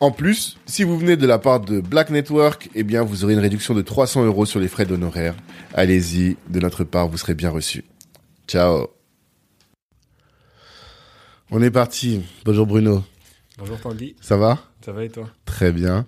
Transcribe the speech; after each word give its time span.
En 0.00 0.12
plus, 0.12 0.56
si 0.64 0.82
vous 0.82 0.98
venez 0.98 1.18
de 1.18 1.26
la 1.26 1.38
part 1.38 1.60
de 1.60 1.82
Black 1.82 2.08
Network, 2.08 2.70
eh 2.74 2.84
bien, 2.84 3.02
vous 3.02 3.22
aurez 3.22 3.34
une 3.34 3.38
réduction 3.38 3.74
de 3.74 3.82
300 3.82 4.24
euros 4.24 4.46
sur 4.46 4.58
les 4.58 4.68
frais 4.68 4.86
d'honoraires. 4.86 5.34
Allez-y, 5.74 6.38
de 6.48 6.58
notre 6.58 6.84
part, 6.84 7.06
vous 7.06 7.18
serez 7.18 7.34
bien 7.34 7.50
reçu. 7.50 7.84
Ciao. 8.48 8.86
On 11.50 11.60
est 11.60 11.70
parti. 11.70 12.22
Bonjour 12.46 12.66
Bruno. 12.66 13.04
Bonjour 13.58 13.78
Tanguy. 13.78 14.16
Ça 14.22 14.38
va? 14.38 14.58
Ça 14.82 14.92
va 14.92 15.04
et 15.04 15.10
toi? 15.10 15.28
Très 15.44 15.70
bien. 15.70 16.06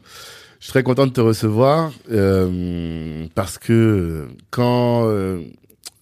Je 0.58 0.64
suis 0.64 0.70
très 0.72 0.82
content 0.82 1.06
de 1.06 1.12
te 1.12 1.20
recevoir 1.20 1.92
euh, 2.10 3.26
parce 3.34 3.58
que 3.58 4.28
quand 4.48 5.06
euh, 5.06 5.42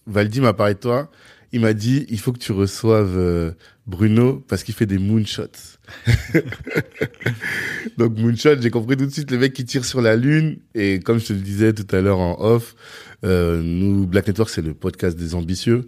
Valdi 0.07 0.39
m'a 0.39 0.53
parlé 0.53 0.75
de 0.75 0.79
toi, 0.79 1.09
il 1.51 1.59
m'a 1.59 1.73
dit 1.73 2.05
il 2.07 2.19
faut 2.19 2.31
que 2.31 2.39
tu 2.39 2.53
reçoives 2.53 3.17
euh, 3.17 3.51
Bruno 3.85 4.41
parce 4.47 4.63
qu'il 4.63 4.75
fait 4.75 4.85
des 4.85 4.97
moonshots. 4.97 5.70
Donc 7.97 8.17
moonshot, 8.17 8.61
j'ai 8.61 8.69
compris 8.69 8.97
tout 8.97 9.05
de 9.05 9.11
suite 9.11 9.31
le 9.31 9.37
mec 9.37 9.53
qui 9.53 9.65
tire 9.65 9.85
sur 9.85 10.01
la 10.01 10.15
lune. 10.15 10.57
Et 10.75 10.99
comme 10.99 11.19
je 11.19 11.27
te 11.27 11.33
le 11.33 11.39
disais 11.39 11.73
tout 11.73 11.87
à 11.95 12.01
l'heure 12.01 12.19
en 12.19 12.39
off, 12.39 12.75
euh, 13.23 13.61
nous 13.61 14.07
Black 14.07 14.27
Network 14.27 14.49
c'est 14.49 14.61
le 14.61 14.73
podcast 14.73 15.17
des 15.17 15.35
ambitieux. 15.35 15.85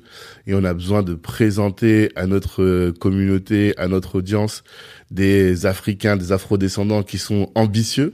Et 0.48 0.54
on 0.54 0.64
a 0.64 0.74
besoin 0.74 1.04
de 1.04 1.16
présenter 1.16 2.12
à 2.16 2.28
notre 2.28 2.92
communauté, 3.00 3.74
à 3.78 3.88
notre 3.88 4.16
audience 4.16 4.64
des 5.12 5.66
Africains, 5.66 6.18
des 6.18 6.32
Afro-descendants 6.32 7.04
qui 7.04 7.18
sont 7.18 7.52
ambitieux. 7.56 8.14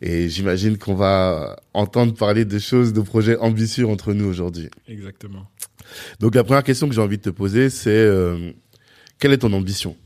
Et 0.00 0.28
j'imagine 0.28 0.78
qu'on 0.78 0.94
va 0.94 1.56
entendre 1.72 2.14
parler 2.14 2.44
de 2.44 2.58
choses, 2.58 2.92
de 2.92 3.00
projets 3.00 3.36
ambitieux 3.38 3.86
entre 3.86 4.12
nous 4.12 4.26
aujourd'hui. 4.26 4.68
Exactement. 4.88 5.48
Donc 6.20 6.34
la 6.34 6.44
première 6.44 6.64
question 6.64 6.88
que 6.88 6.94
j'ai 6.94 7.00
envie 7.00 7.18
de 7.18 7.22
te 7.22 7.30
poser, 7.30 7.70
c'est 7.70 7.90
euh, 7.90 8.52
quelle 9.18 9.32
est 9.32 9.38
ton 9.38 9.52
ambition? 9.52 9.96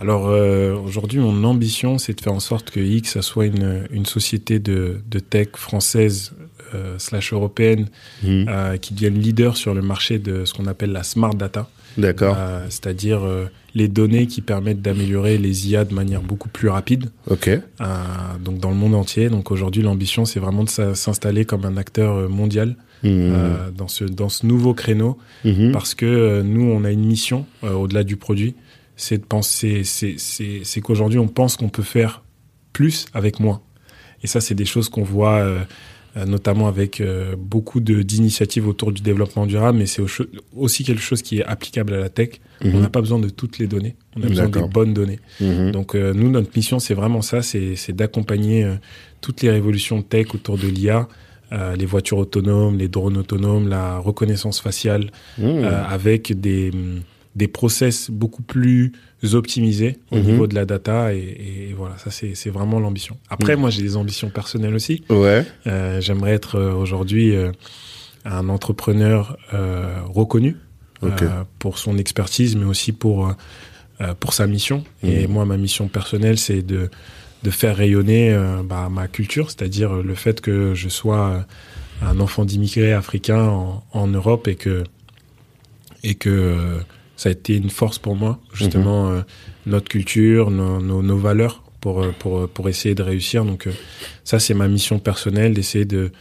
Alors 0.00 0.28
euh, 0.28 0.74
aujourd'hui, 0.76 1.18
mon 1.20 1.44
ambition, 1.44 1.98
c'est 1.98 2.14
de 2.14 2.20
faire 2.20 2.32
en 2.32 2.40
sorte 2.40 2.70
que 2.70 2.80
X, 2.80 3.12
ça 3.12 3.22
soit 3.22 3.46
une, 3.46 3.86
une 3.90 4.06
société 4.06 4.58
de, 4.58 5.00
de 5.10 5.18
tech 5.18 5.48
française 5.56 6.32
euh, 6.74 6.94
slash 6.98 7.32
européenne 7.32 7.88
Mhm. 8.22 8.46
euh, 8.48 8.76
qui 8.78 8.94
devienne 8.94 9.18
leader 9.18 9.56
sur 9.56 9.74
le 9.74 9.82
marché 9.82 10.18
de 10.18 10.44
ce 10.46 10.54
qu'on 10.54 10.66
appelle 10.66 10.92
la 10.92 11.02
smart 11.02 11.34
data, 11.34 11.68
D'accord. 11.98 12.36
C'est-à-dire 12.68 13.20
les 13.74 13.88
données 13.88 14.28
qui 14.28 14.42
permettent 14.42 14.80
d'améliorer 14.80 15.38
les 15.38 15.68
IA 15.68 15.84
de 15.84 15.92
manière 15.92 16.22
beaucoup 16.22 16.48
plus 16.48 16.68
rapide, 16.68 17.10
Ok. 17.28 17.50
donc 18.44 18.58
dans 18.58 18.70
le 18.70 18.76
monde 18.76 18.94
entier. 18.94 19.28
Donc 19.28 19.50
aujourd'hui, 19.50 19.82
l'ambition, 19.82 20.24
c'est 20.24 20.38
vraiment 20.38 20.62
de 20.62 20.68
s'installer 20.94 21.44
comme 21.44 21.64
un 21.64 21.76
acteur 21.76 22.28
mondial 22.30 22.76
Mhm. 23.02 23.10
euh, 23.12 23.70
dans 23.76 23.88
ce 23.88 24.04
dans 24.04 24.28
ce 24.28 24.44
nouveau 24.46 24.72
créneau. 24.74 25.16
Mhm. 25.44 25.72
parce 25.72 25.94
que 25.94 26.04
euh, 26.06 26.42
nous, 26.44 26.62
on 26.70 26.84
a 26.84 26.90
une 26.92 27.04
mission 27.06 27.46
euh, 27.64 27.72
au-delà 27.72 28.04
du 28.04 28.16
produit, 28.16 28.54
c'est 29.00 29.18
de 29.18 29.24
penser, 29.24 29.82
c'est 29.84 30.80
qu'aujourd'hui, 30.80 31.18
on 31.18 31.28
pense 31.28 31.56
qu'on 31.56 31.68
peut 31.68 31.82
faire 31.82 32.22
plus 32.72 33.06
avec 33.14 33.40
moins. 33.40 33.60
Et 34.22 34.26
ça, 34.26 34.40
c'est 34.40 34.54
des 34.54 34.66
choses 34.66 34.88
qu'on 34.90 35.02
voit 35.02 35.38
euh, 35.38 35.60
euh, 36.16 36.26
notamment 36.26 36.68
avec 36.68 37.00
euh, 37.00 37.34
beaucoup 37.38 37.80
d'initiatives 37.80 38.68
autour 38.68 38.92
du 38.92 39.00
développement 39.00 39.46
durable, 39.46 39.78
mais 39.78 39.86
c'est 39.86 40.02
au- 40.02 40.08
aussi 40.56 40.84
quelque 40.84 41.00
chose 41.00 41.22
qui 41.22 41.38
est 41.38 41.44
applicable 41.44 41.94
à 41.94 41.98
la 42.00 42.08
tech. 42.10 42.40
Mhm. 42.62 42.74
On 42.74 42.80
n'a 42.80 42.90
pas 42.90 43.00
besoin 43.00 43.18
de 43.18 43.28
toutes 43.30 43.58
les 43.58 43.66
données, 43.66 43.96
on 44.16 44.22
a 44.22 44.26
besoin 44.26 44.48
des 44.48 44.60
bonnes 44.68 44.92
données. 44.92 45.20
Mhm. 45.40 45.70
Donc 45.70 45.94
euh, 45.94 46.12
nous, 46.12 46.30
notre 46.30 46.50
mission, 46.54 46.78
c'est 46.78 46.94
vraiment 46.94 47.22
ça, 47.22 47.40
c'est 47.42 47.92
d'accompagner 47.92 48.68
toutes 49.22 49.40
les 49.42 49.50
révolutions 49.50 50.02
tech 50.02 50.34
autour 50.34 50.58
de 50.58 50.66
l'IA, 50.66 51.08
les 51.78 51.86
voitures 51.86 52.18
autonomes, 52.18 52.76
les 52.78 52.88
drones 52.88 53.16
autonomes, 53.16 53.68
la 53.68 53.98
reconnaissance 53.98 54.60
faciale, 54.60 55.10
Mhm. 55.38 55.64
avec 55.64 56.38
des, 56.38 56.70
des 57.36 57.46
process 57.48 58.10
beaucoup 58.10 58.42
plus 58.42 58.92
optimisés 59.32 59.98
au 60.10 60.16
Mhm. 60.16 60.24
niveau 60.24 60.46
de 60.46 60.54
la 60.54 60.64
data. 60.64 61.14
Et, 61.14 61.18
et 61.70 61.74
voilà, 61.76 61.96
ça, 61.98 62.10
c'est 62.10 62.34
c'est 62.34 62.50
vraiment 62.50 62.80
l'ambition. 62.80 63.16
Après, 63.28 63.54
Mhm. 63.54 63.60
moi, 63.60 63.70
j'ai 63.70 63.82
des 63.82 63.96
ambitions 63.96 64.30
personnelles 64.30 64.74
aussi. 64.74 65.04
Ouais. 65.10 65.44
Euh, 65.66 66.00
J'aimerais 66.00 66.32
être 66.32 66.56
euh, 66.56 66.72
aujourd'hui 66.74 67.34
euh, 67.36 67.52
un 68.24 68.48
entrepreneur 68.48 69.36
euh, 69.54 69.98
reconnu 70.06 70.56
euh, 71.02 71.44
pour 71.58 71.78
son 71.78 71.96
expertise, 71.96 72.56
mais 72.56 72.66
aussi 72.66 72.92
pour, 72.92 73.28
euh, 74.00 74.14
pour 74.18 74.34
sa 74.34 74.46
mission. 74.46 74.84
Et 75.02 75.26
Mhm. 75.26 75.32
moi, 75.32 75.44
ma 75.46 75.56
mission 75.56 75.88
personnelle, 75.88 76.36
c'est 76.38 76.62
de, 76.62 76.90
de 77.42 77.50
faire 77.50 77.76
rayonner 77.76 78.36
bah, 78.64 78.88
ma 78.90 79.08
culture, 79.08 79.50
c'est-à-dire 79.50 79.94
le 79.94 80.14
fait 80.14 80.40
que 80.42 80.74
je 80.74 80.88
sois 80.90 81.46
un 82.02 82.18
enfant 82.20 82.44
d'immigrés 82.44 82.92
africains 82.92 83.46
en, 83.46 83.82
en 83.92 84.06
Europe 84.08 84.46
et 84.48 84.56
que, 84.56 84.84
et 86.02 86.14
que 86.16 86.28
euh, 86.28 86.78
ça 87.20 87.28
a 87.28 87.32
été 87.32 87.54
une 87.54 87.68
force 87.68 87.98
pour 87.98 88.16
moi, 88.16 88.40
justement, 88.54 89.10
euh, 89.10 89.20
notre 89.66 89.88
culture, 89.90 90.50
nos, 90.50 90.80
nos, 90.80 91.02
nos 91.02 91.18
valeurs 91.18 91.62
pour, 91.82 92.02
euh, 92.02 92.14
pour, 92.18 92.48
pour 92.48 92.68
essayer 92.70 92.94
de 92.94 93.02
réussir. 93.02 93.44
Donc, 93.44 93.66
euh, 93.66 93.72
ça, 94.24 94.38
c'est 94.38 94.54
ma 94.54 94.68
mission 94.68 94.98
personnelle, 94.98 95.52
d'essayer 95.52 95.84
de, 95.84 96.12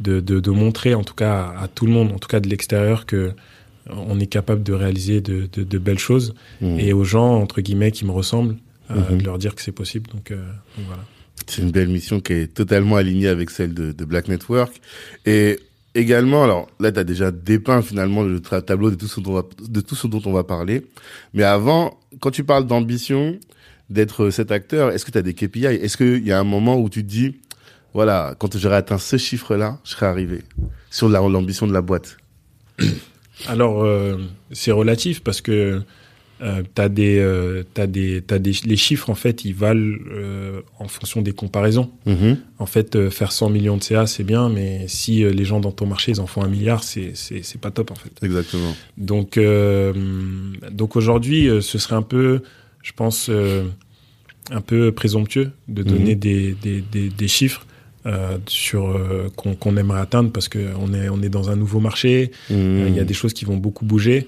de, 0.00 0.18
de, 0.18 0.40
de 0.40 0.50
montrer, 0.50 0.92
en 0.96 1.04
tout 1.04 1.14
cas, 1.14 1.34
à, 1.56 1.62
à 1.64 1.68
tout 1.68 1.86
le 1.86 1.92
monde, 1.92 2.10
en 2.10 2.18
tout 2.18 2.26
cas 2.26 2.40
de 2.40 2.48
l'extérieur, 2.48 3.06
que 3.06 3.16
euh, 3.16 3.32
on 4.12 4.18
est 4.18 4.26
capable 4.26 4.64
de 4.64 4.72
réaliser 4.72 5.20
de, 5.20 5.48
de, 5.52 5.78
belles 5.78 6.00
choses 6.10 6.34
Mhm. 6.60 6.80
et 6.80 6.92
aux 6.92 7.04
gens, 7.04 7.32
entre 7.40 7.60
guillemets, 7.60 7.92
qui 7.92 8.04
me 8.04 8.10
ressemblent, 8.10 8.56
euh, 8.90 8.96
Mhm. 9.12 9.18
de 9.18 9.24
leur 9.24 9.38
dire 9.38 9.54
que 9.54 9.62
c'est 9.62 9.70
possible. 9.82 10.10
Donc, 10.10 10.32
euh, 10.32 10.36
donc 10.76 10.86
voilà. 10.88 11.04
C'est 11.46 11.62
une 11.62 11.70
belle 11.70 11.88
mission 11.90 12.18
qui 12.20 12.32
est 12.32 12.52
totalement 12.52 12.96
alignée 12.96 13.28
avec 13.28 13.50
celle 13.50 13.72
de, 13.72 13.92
de 13.92 14.04
Black 14.04 14.26
Network. 14.26 14.72
Et 15.26 15.60
également, 15.94 16.44
alors 16.44 16.68
là, 16.78 16.92
tu 16.92 16.98
as 16.98 17.04
déjà 17.04 17.30
dépeint 17.30 17.82
finalement 17.82 18.22
le 18.22 18.40
tableau 18.40 18.90
de 18.90 18.94
tout, 18.96 19.08
ce 19.08 19.20
dont 19.20 19.32
on 19.32 19.34
va, 19.34 19.42
de 19.68 19.80
tout 19.80 19.94
ce 19.96 20.06
dont 20.06 20.22
on 20.24 20.32
va 20.32 20.44
parler. 20.44 20.86
Mais 21.34 21.42
avant, 21.42 21.98
quand 22.20 22.30
tu 22.30 22.44
parles 22.44 22.66
d'ambition, 22.66 23.38
d'être 23.88 24.30
cet 24.30 24.52
acteur, 24.52 24.92
est-ce 24.92 25.04
que 25.04 25.10
tu 25.10 25.18
as 25.18 25.22
des 25.22 25.34
KPI 25.34 25.64
Est-ce 25.66 25.96
qu'il 25.96 26.26
y 26.26 26.32
a 26.32 26.38
un 26.38 26.44
moment 26.44 26.78
où 26.78 26.88
tu 26.88 27.02
te 27.02 27.08
dis, 27.08 27.40
voilà, 27.92 28.34
quand 28.38 28.56
j'aurai 28.56 28.76
atteint 28.76 28.98
ce 28.98 29.16
chiffre-là, 29.16 29.78
je 29.84 29.90
serai 29.90 30.06
arrivé 30.06 30.42
sur 30.90 31.08
la- 31.08 31.20
l'ambition 31.20 31.66
de 31.66 31.72
la 31.72 31.82
boîte? 31.82 32.16
Alors, 33.48 33.82
euh, 33.84 34.16
c'est 34.52 34.70
relatif 34.72 35.22
parce 35.22 35.40
que 35.40 35.82
euh, 36.42 36.62
t'as 36.74 36.88
des, 36.88 37.18
euh, 37.18 37.62
des, 37.86 38.20
des, 38.20 38.52
les 38.64 38.76
chiffres 38.76 39.10
en 39.10 39.14
fait, 39.14 39.44
ils 39.44 39.54
valent 39.54 39.96
euh, 40.10 40.60
en 40.78 40.88
fonction 40.88 41.20
des 41.22 41.32
comparaisons. 41.32 41.90
Mhm. 42.06 42.38
En 42.58 42.66
fait, 42.66 43.08
faire 43.10 43.32
100 43.32 43.50
millions 43.50 43.76
de 43.76 43.82
CA, 43.82 44.06
c'est 44.06 44.24
bien, 44.24 44.48
mais 44.48 44.86
si 44.88 45.22
les 45.22 45.44
gens 45.44 45.60
dans 45.60 45.72
ton 45.72 45.86
marché, 45.86 46.12
ils 46.12 46.20
en 46.20 46.26
font 46.26 46.42
un 46.42 46.48
milliard, 46.48 46.82
c'est, 46.82 47.12
c'est, 47.14 47.42
c'est 47.42 47.60
pas 47.60 47.70
top 47.70 47.90
en 47.90 47.94
fait. 47.94 48.12
Exactement. 48.22 48.74
Donc, 48.98 49.38
donc 50.70 50.96
aujourd'hui, 50.96 51.48
ce 51.60 51.78
serait 51.78 51.96
un 51.96 52.02
peu, 52.02 52.42
je 52.82 52.92
pense, 52.92 53.30
un 54.50 54.60
peu 54.60 54.92
présomptueux 54.92 55.50
de 55.68 55.82
donner 55.82 56.14
Mhm. 56.14 56.20
des, 56.20 56.54
des, 56.62 56.80
des, 56.80 57.08
des 57.08 57.28
chiffres 57.28 57.66
euh, 58.06 58.38
sur 58.46 58.88
euh, 58.88 59.28
qu'on, 59.36 59.54
qu'on 59.54 59.76
aimerait 59.76 60.00
atteindre 60.00 60.30
parce 60.32 60.48
que 60.48 60.58
on 60.80 60.92
est, 60.94 61.08
on 61.10 61.20
est 61.22 61.28
dans 61.28 61.50
un 61.50 61.56
nouveau 61.56 61.80
marché. 61.80 62.30
Euh, 62.50 62.86
Il 62.88 62.96
y 62.96 63.00
a 63.00 63.04
des 63.04 63.14
choses 63.14 63.34
qui 63.34 63.44
vont 63.44 63.58
beaucoup 63.58 63.84
bouger. 63.84 64.26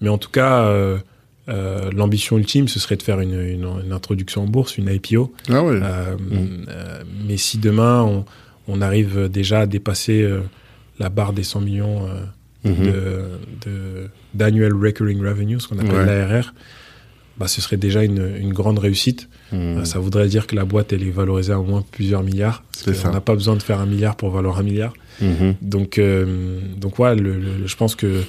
Mais 0.00 0.08
en 0.08 0.18
tout 0.18 0.30
cas, 0.30 0.68
euh, 1.48 1.90
l'ambition 1.92 2.38
ultime, 2.38 2.68
ce 2.68 2.78
serait 2.80 2.96
de 2.96 3.02
faire 3.02 3.20
une, 3.20 3.38
une, 3.40 3.66
une 3.84 3.92
introduction 3.92 4.42
en 4.44 4.46
bourse, 4.46 4.78
une 4.78 4.88
IPO. 4.88 5.32
Ah. 5.48 5.52
Euh, 5.54 6.16
Mm. 6.16 6.66
euh, 6.68 7.02
mais 7.26 7.36
si 7.36 7.58
demain, 7.58 8.02
on, 8.02 8.24
on 8.68 8.80
arrive 8.80 9.28
déjà 9.28 9.60
à 9.60 9.66
dépasser 9.66 10.26
la 10.98 11.08
barre 11.10 11.32
des 11.32 11.42
100 11.44 11.60
millions 11.60 12.08
de 12.64 14.08
d'annual 14.32 14.72
recurring 14.74 15.20
revenue, 15.24 15.60
ce 15.60 15.68
qu'on 15.68 15.78
appelle 15.78 16.06
l'ARR, 16.06 16.54
bah, 17.36 17.46
ce 17.48 17.60
serait 17.60 17.76
déjà 17.76 18.02
une, 18.04 18.34
une 18.38 18.52
grande 18.52 18.78
réussite. 18.78 19.28
Euh, 19.52 19.84
ça 19.84 19.98
voudrait 19.98 20.28
dire 20.28 20.46
que 20.46 20.56
la 20.56 20.64
boîte, 20.64 20.92
elle 20.92 21.02
est 21.06 21.10
valorisée 21.10 21.52
à 21.52 21.60
au 21.60 21.64
moins 21.64 21.84
plusieurs 21.92 22.22
milliards. 22.22 22.62
On 23.10 23.12
n'a 23.12 23.20
pas 23.20 23.34
besoin 23.34 23.54
de 23.56 23.62
faire 23.62 23.80
un 23.80 23.86
milliard 23.86 24.16
pour 24.16 24.30
valoir 24.30 24.58
un 24.58 24.62
milliard. 24.62 24.94
Donc, 25.62 26.00
donc 26.76 26.98
ouais, 26.98 27.14
le, 27.14 27.66
je 27.66 27.76
pense 27.76 27.94
que 27.94 28.22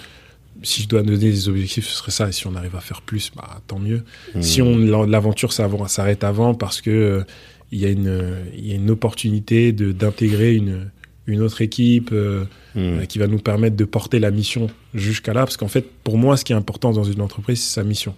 si 0.63 0.83
je 0.83 0.87
dois 0.87 1.03
donner 1.03 1.17
des 1.17 1.49
objectifs, 1.49 1.87
ce 1.87 1.97
serait 1.97 2.11
ça. 2.11 2.29
Et 2.29 2.31
si 2.31 2.47
on 2.47 2.55
arrive 2.55 2.75
à 2.75 2.81
faire 2.81 3.01
plus, 3.01 3.31
bah, 3.35 3.61
tant 3.67 3.79
mieux. 3.79 4.03
Si 4.41 4.61
on 4.61 4.77
l'aventure 5.05 5.53
s'arrête 5.53 6.23
avant 6.23 6.53
parce 6.53 6.81
que 6.81 6.89
euh, 6.89 7.23
il 7.71 7.79
y 7.79 7.85
a 7.85 7.89
une 7.89 8.35
il 8.55 8.67
y 8.67 8.71
a 8.71 8.75
une 8.75 8.89
opportunité 8.89 9.71
d'intégrer 9.71 10.55
une 10.55 10.89
une 11.27 11.41
autre 11.41 11.61
équipe 11.61 12.09
euh, 12.11 12.45
hmm. 12.75 13.05
qui 13.07 13.19
va 13.19 13.27
nous 13.27 13.39
permettre 13.39 13.75
de 13.75 13.85
porter 13.85 14.19
la 14.19 14.31
mission 14.31 14.67
jusqu'à 14.93 15.33
là. 15.33 15.41
Parce 15.41 15.57
qu'en 15.57 15.67
fait, 15.67 15.85
pour 16.03 16.17
moi, 16.17 16.37
ce 16.37 16.45
qui 16.45 16.53
est 16.53 16.55
important 16.55 16.91
dans 16.91 17.03
une 17.03 17.21
entreprise, 17.21 17.61
c'est 17.61 17.73
sa 17.75 17.83
mission. 17.83 18.15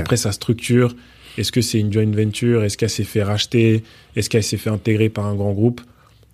Après, 0.00 0.16
sa 0.16 0.32
structure. 0.32 0.94
Est-ce 1.38 1.50
que 1.50 1.62
c'est 1.62 1.80
une 1.80 1.90
joint 1.90 2.10
venture? 2.10 2.62
Est-ce 2.62 2.76
qu'elle 2.76 2.90
s'est 2.90 3.04
fait 3.04 3.22
racheter? 3.22 3.84
Est-ce 4.16 4.28
qu'elle 4.28 4.42
s'est 4.42 4.58
fait 4.58 4.68
intégrer 4.68 5.08
par 5.08 5.24
un 5.24 5.34
grand 5.34 5.52
groupe? 5.52 5.80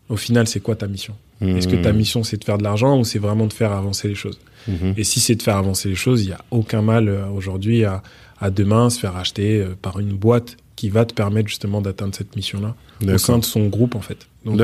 Au 0.09 0.17
final, 0.17 0.49
c'est 0.49 0.61
quoi 0.61 0.75
ta 0.75 0.89
mission? 0.89 1.15
Est-ce 1.41 1.69
que 1.69 1.77
ta 1.77 1.93
hmm. 1.93 1.97
mission, 1.97 2.25
c'est 2.25 2.37
de 2.37 2.45
faire 2.45 2.59
de 2.59 2.65
l'argent 2.65 2.99
ou 2.99 3.05
c'est 3.05 3.21
vraiment 3.21 3.47
de 3.47 3.53
faire 3.53 3.71
avancer 3.71 4.09
les 4.09 4.17
choses? 4.17 4.41
Hmm. 4.69 4.95
Et 4.97 5.05
si 5.05 5.21
c'est 5.21 5.35
de 5.35 5.43
faire 5.43 5.57
avancer 5.57 5.89
les 5.89 5.95
choses, 5.95 6.23
il 6.23 6.29
n'y 6.29 6.33
a 6.33 6.45
aucun 6.51 6.83
mal 6.83 7.09
euh, 7.09 7.27
aujourd'hui 7.29 7.85
à, 7.85 8.03
à, 8.41 8.51
demain 8.51 8.91
se 8.91 9.01
faire 9.01 9.15
racheter 9.15 9.61
euh, 9.61 9.75
par 9.81 9.99
une 9.99 10.13
boîte 10.13 10.57
qui 10.77 10.91
va 10.91 11.05
te 11.05 11.13
permettre 11.13 11.49
justement 11.49 11.81
d'atteindre 11.81 12.15
cette 12.15 12.37
mission-là 12.37 12.77
au 13.07 13.19
sein 13.19 13.39
de 13.39 13.45
son 13.45 13.67
groupe, 13.67 13.97
en 13.97 14.01
fait. 14.01 14.29
Donc, 14.45 14.59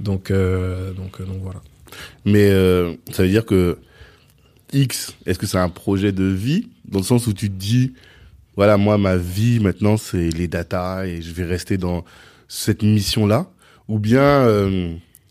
donc, 0.00 0.30
euh, 0.30 0.92
donc, 0.92 1.20
euh, 1.20 1.24
donc 1.24 1.40
voilà. 1.42 1.60
Mais 2.24 2.50
euh, 2.50 2.94
ça 3.12 3.22
veut 3.22 3.28
dire 3.28 3.44
que 3.44 3.78
X, 4.72 5.14
est-ce 5.26 5.38
que 5.38 5.46
c'est 5.46 5.58
un 5.58 5.68
projet 5.68 6.12
de 6.12 6.24
vie? 6.24 6.68
Dans 6.86 6.98
le 6.98 7.04
sens 7.04 7.26
où 7.26 7.32
tu 7.32 7.48
te 7.48 7.54
dis, 7.54 7.92
voilà, 8.56 8.76
moi 8.76 8.98
ma 8.98 9.16
vie 9.16 9.60
maintenant 9.60 9.96
c'est 9.96 10.30
les 10.30 10.48
data 10.48 11.06
et 11.06 11.22
je 11.22 11.32
vais 11.32 11.44
rester 11.44 11.76
dans 11.76 12.04
cette 12.48 12.82
mission-là, 12.82 13.50
ou 13.88 13.98
bien 13.98 14.48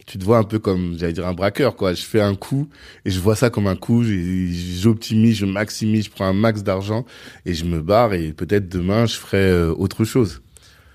tu 0.05 0.17
te 0.17 0.23
vois 0.23 0.37
un 0.37 0.43
peu 0.43 0.59
comme, 0.59 0.95
j'allais 0.97 1.13
dire 1.13 1.27
un 1.27 1.33
braqueur, 1.33 1.75
quoi. 1.75 1.93
Je 1.93 2.03
fais 2.03 2.21
un 2.21 2.35
coup 2.35 2.69
et 3.05 3.09
je 3.09 3.19
vois 3.19 3.35
ça 3.35 3.49
comme 3.49 3.67
un 3.67 3.75
coup, 3.75 4.03
j'optimise, 4.03 5.37
je 5.37 5.45
maximise, 5.45 6.05
je 6.05 6.11
prends 6.11 6.25
un 6.25 6.33
max 6.33 6.63
d'argent 6.63 7.05
et 7.45 7.53
je 7.53 7.65
me 7.65 7.81
barre 7.81 8.13
et 8.13 8.33
peut-être 8.33 8.69
demain 8.69 9.05
je 9.05 9.15
ferai 9.15 9.67
autre 9.69 10.03
chose. 10.05 10.41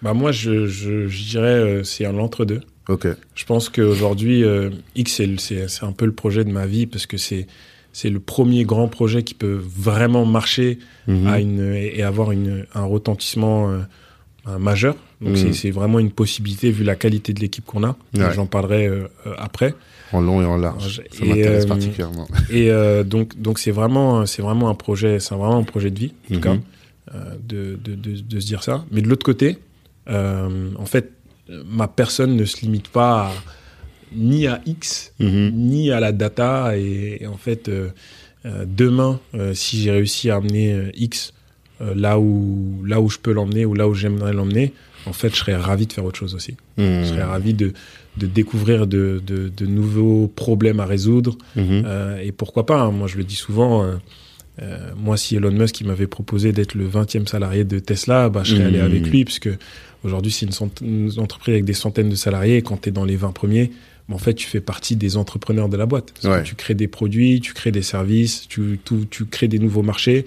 Bah 0.03 0.15
moi, 0.15 0.31
je, 0.31 0.67
je, 0.67 1.09
je 1.09 1.25
dirais 1.25 1.81
c'est 1.85 2.07
un 2.07 2.19
entre-deux. 2.19 2.61
Je 3.35 3.45
pense 3.45 3.69
qu'aujourd'hui, 3.69 4.45
euh, 4.45 4.71
X, 4.95 5.21
c'est 5.39 5.85
un 5.85 5.93
peu 5.93 6.07
le 6.07 6.13
projet 6.13 6.45
de 6.45 6.51
ma 6.51 6.67
vie 6.67 6.87
parce 6.87 7.07
que 7.07 7.17
c'est 7.17 7.47
c'est 7.93 8.11
le 8.11 8.21
premier 8.21 8.65
grand 8.65 8.87
projet 8.87 9.25
qui 9.25 9.35
peut 9.35 9.61
vraiment 9.61 10.25
marcher 10.25 10.79
mhm. 11.09 11.27
à 11.27 11.41
une, 11.41 11.75
et 11.75 12.03
avoir 12.03 12.31
une, 12.31 12.65
un 12.75 12.85
retentissement 12.85 13.71
euh, 13.71 13.79
majeur. 14.59 14.97
Donc 15.21 15.37
mhm. 15.37 15.53
c'est 15.53 15.71
vraiment 15.71 15.99
une 15.99 16.11
possibilité 16.11 16.71
vu 16.71 16.85
la 16.85 16.95
qualité 16.95 17.33
de 17.33 17.41
l'équipe 17.41 17.65
qu'on 17.65 17.85
a. 17.85 17.97
J'en 18.15 18.47
parlerai 18.47 18.87
euh, 18.87 19.09
après. 19.37 19.75
En 20.12 20.21
long 20.21 20.41
et 20.41 20.47
en 20.47 20.56
large. 20.56 21.03
Ça 21.11 21.25
m'intéresse 21.25 21.67
particulièrement. 21.67 22.29
Et 22.50 22.71
donc 23.05 23.39
donc 23.39 23.59
c'est 23.59 23.73
vraiment 23.73 24.25
c'est 24.27 24.43
vraiment 24.43 24.71
un 24.71 24.75
projet 24.75 25.21
c'est 25.21 25.35
vraiment 25.35 25.59
un 25.59 25.65
projet 25.65 25.91
de 25.91 25.99
vie 25.99 26.12
en 26.31 26.35
tout 26.35 26.41
cas 26.41 26.55
mhm. 26.55 26.61
de, 27.47 27.79
de, 27.83 27.95
de, 27.95 28.21
de, 28.21 28.41
se 28.41 28.47
dire 28.47 28.62
ça. 28.62 28.85
Mais 28.91 29.03
de 29.03 29.09
l'autre 29.09 29.25
côté, 29.25 29.59
en 30.06 30.87
fait 30.87 31.12
ma 31.67 31.89
personne 31.89 32.37
ne 32.37 32.45
se 32.45 32.61
limite 32.61 32.89
pas 32.89 33.33
ni 34.12 34.47
à 34.47 34.61
X, 34.67 35.12
mhm. 35.19 35.53
ni 35.55 35.91
à 35.91 36.00
la 36.00 36.12
data. 36.12 36.77
Et, 36.77 37.27
en 37.27 37.37
fait, 37.37 37.69
euh, 37.69 37.91
euh, 38.47 38.65
demain, 38.67 39.21
euh, 39.35 39.55
si 39.55 39.83
j'ai 39.83 39.91
réussi 39.91 40.31
à 40.31 40.37
amener 40.37 40.91
X 40.95 41.33
là, 41.81 42.19
où, 42.19 42.83
là 42.85 43.01
où 43.01 43.09
je 43.09 43.19
peux 43.19 43.33
l'emmener 43.33 43.65
ou 43.65 43.75
là 43.75 43.89
où 43.89 43.95
j'aimerais 43.95 44.33
l'emmener, 44.33 44.73
en 45.07 45.13
fait, 45.13 45.31
je 45.31 45.37
serais 45.37 45.57
ravi 45.57 45.87
de 45.87 45.93
faire 45.93 46.05
autre 46.05 46.19
chose 46.19 46.35
aussi. 46.35 46.57
Mhm. 46.77 47.03
Je 47.03 47.09
serais 47.09 47.23
ravi 47.23 47.55
de, 47.55 47.73
de 48.17 48.27
découvrir 48.27 48.87
de, 48.87 49.23
de, 49.27 49.51
de, 49.55 49.67
nouveaux 49.67 50.27
problèmes 50.27 50.81
à 50.81 50.87
résoudre. 50.87 51.39
Mhm. 51.57 51.85
et 52.23 52.33
pourquoi 52.33 52.67
pas, 52.67 52.81
hein, 52.81 52.91
moi 52.91 53.07
je 53.07 53.17
le 53.17 53.25
dis 53.25 53.37
souvent, 53.37 53.87
moi 54.97 55.17
si 55.17 55.37
Elon 55.37 55.53
Musk 55.53 55.83
m'avait 55.83 56.09
proposé 56.09 56.53
d'être 56.53 56.75
le 56.75 56.89
20e 56.89 57.27
salarié 57.27 57.65
de 57.65 57.79
Tesla, 57.79 58.29
bah, 58.29 58.43
je 58.45 58.57
serais 58.57 58.65
allé 58.65 58.81
avec 58.81 59.07
lui, 59.07 59.25
puisque 59.25 59.51
Aujourd'hui, 60.05 60.31
c'est 60.31 60.47
une, 60.81 61.11
entreprise 61.19 61.55
avec 61.55 61.65
des 61.65 61.73
centaines 61.73 62.09
de 62.09 62.15
salariés. 62.15 62.59
Et 62.59 62.63
quand 62.63 62.83
tu 62.83 62.89
es 62.89 62.93
dans 62.93 63.05
les 63.05 63.17
20 63.17 63.33
premiers, 63.33 63.73
ben, 64.09 64.15
en 64.15 64.19
fait, 64.19 64.35
tu 64.35 64.47
fais 64.47 64.61
partie 64.61 64.97
des 64.97 65.17
entrepreneurs 65.17 65.69
de 65.69 65.77
la 65.77 65.87
boîte. 65.87 66.15
tu 66.45 66.55
crées 66.55 66.75
des 66.75 66.89
produits, 66.89 67.41
tu 67.41 67.53
crées 67.53 67.73
des 67.73 67.83
services, 67.83 68.47
tu, 68.49 68.79
tu 69.11 69.25
crées 69.27 69.49
des 69.49 69.59
nouveaux 69.59 69.83
marchés. 69.83 70.25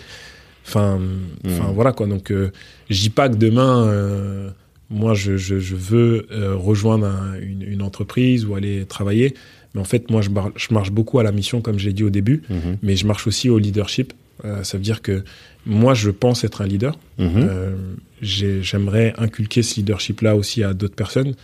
Enfin, 0.67 0.99
enfin 1.45 1.69
mmh. 1.69 1.73
voilà 1.73 1.91
quoi. 1.91 2.07
Donc, 2.07 2.31
euh, 2.31 2.51
je 2.89 3.01
dis 3.01 3.09
pas 3.09 3.29
que 3.29 3.35
demain, 3.35 3.87
euh, 3.87 4.49
moi, 4.91 5.13
je, 5.13 5.37
je, 5.37 5.59
je 5.59 5.75
veux 5.75 6.27
euh, 6.31 6.55
rejoindre 6.55 7.09
une, 7.41 7.63
une, 7.63 7.81
entreprise 7.81 8.45
ou 8.45 8.55
aller 8.55 8.85
travailler. 8.85 9.33
Mais 9.73 9.81
en 9.81 9.85
fait, 9.85 10.11
moi, 10.11 10.21
je, 10.21 10.29
je 10.55 10.73
marche 10.73 10.91
beaucoup 10.91 11.19
à 11.19 11.23
la 11.23 11.31
mission, 11.31 11.61
comme 11.61 11.79
j'ai 11.79 11.93
dit 11.93 12.03
au 12.03 12.09
début, 12.09 12.43
mmh. 12.49 12.55
mais 12.83 12.95
je 12.95 13.07
marche 13.07 13.25
aussi 13.25 13.49
au 13.49 13.57
leadership. 13.57 14.13
Euh, 14.43 14.63
ça 14.63 14.77
veut 14.77 14.83
dire 14.83 15.01
que 15.01 15.23
moi, 15.65 15.93
je 15.93 16.09
pense 16.09 16.43
être 16.43 16.61
un 16.61 16.67
leader. 16.67 16.97
Mmh. 17.17 17.27
Euh, 17.35 17.75
j'aimerais 18.21 19.13
inculquer 19.17 19.63
ce 19.63 19.75
leadership-là 19.75 20.35
aussi 20.35 20.63
à 20.63 20.73
d'autres 20.73 20.95
personnes. 20.95 21.35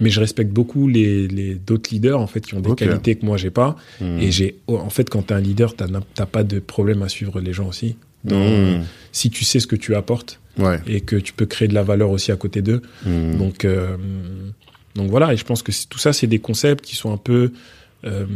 Mais 0.00 0.10
je 0.10 0.18
respecte 0.18 0.50
beaucoup 0.50 0.88
les, 0.88 1.28
les 1.28 1.54
d'autres 1.54 1.90
leaders 1.92 2.20
en 2.20 2.26
fait 2.26 2.40
qui 2.40 2.54
ont 2.54 2.60
des 2.60 2.74
qualités 2.74 3.14
que 3.14 3.24
moi 3.24 3.36
j'ai 3.36 3.50
pas. 3.50 3.76
Hmm. 4.00 4.18
Et 4.18 4.32
j'ai 4.32 4.56
en 4.66 4.90
fait 4.90 5.08
quand 5.08 5.22
t'es 5.22 5.34
un 5.34 5.40
leader, 5.40 5.76
t'as 5.76 6.26
pas 6.26 6.42
de 6.42 6.58
problème 6.58 7.02
à 7.02 7.08
suivre 7.08 7.40
les 7.40 7.52
gens 7.52 7.68
aussi. 7.68 7.94
Hmm. 8.24 8.82
Si 9.12 9.30
tu 9.30 9.44
sais 9.44 9.60
ce 9.60 9.66
que 9.66 9.76
tu 9.76 9.94
apportes 9.94 10.40
et 10.86 11.00
que 11.00 11.16
tu 11.16 11.32
peux 11.32 11.46
créer 11.46 11.68
de 11.68 11.74
la 11.74 11.82
valeur 11.82 12.10
aussi 12.10 12.32
à 12.32 12.36
côté 12.36 12.62
d'eux. 12.62 12.82
Hmm. 13.04 13.36
Donc 13.36 13.64
euh, 13.64 13.96
donc 14.94 15.10
voilà. 15.10 15.32
Et 15.32 15.36
je 15.36 15.44
pense 15.44 15.62
que 15.62 15.72
tout 15.88 15.98
ça 15.98 16.12
c'est 16.12 16.26
des 16.26 16.38
concepts 16.38 16.84
qui 16.84 16.96
sont 16.96 17.12
un 17.12 17.16
peu 17.16 17.52
euh, 18.04 18.26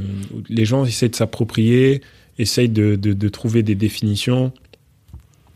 les 0.48 0.64
gens 0.64 0.84
essaient 0.84 1.08
de 1.08 1.16
s'approprier, 1.16 2.02
essayent 2.38 2.68
de, 2.68 2.96
de, 2.96 3.12
de 3.12 3.28
trouver 3.28 3.62
des 3.62 3.74
définitions. 3.74 4.52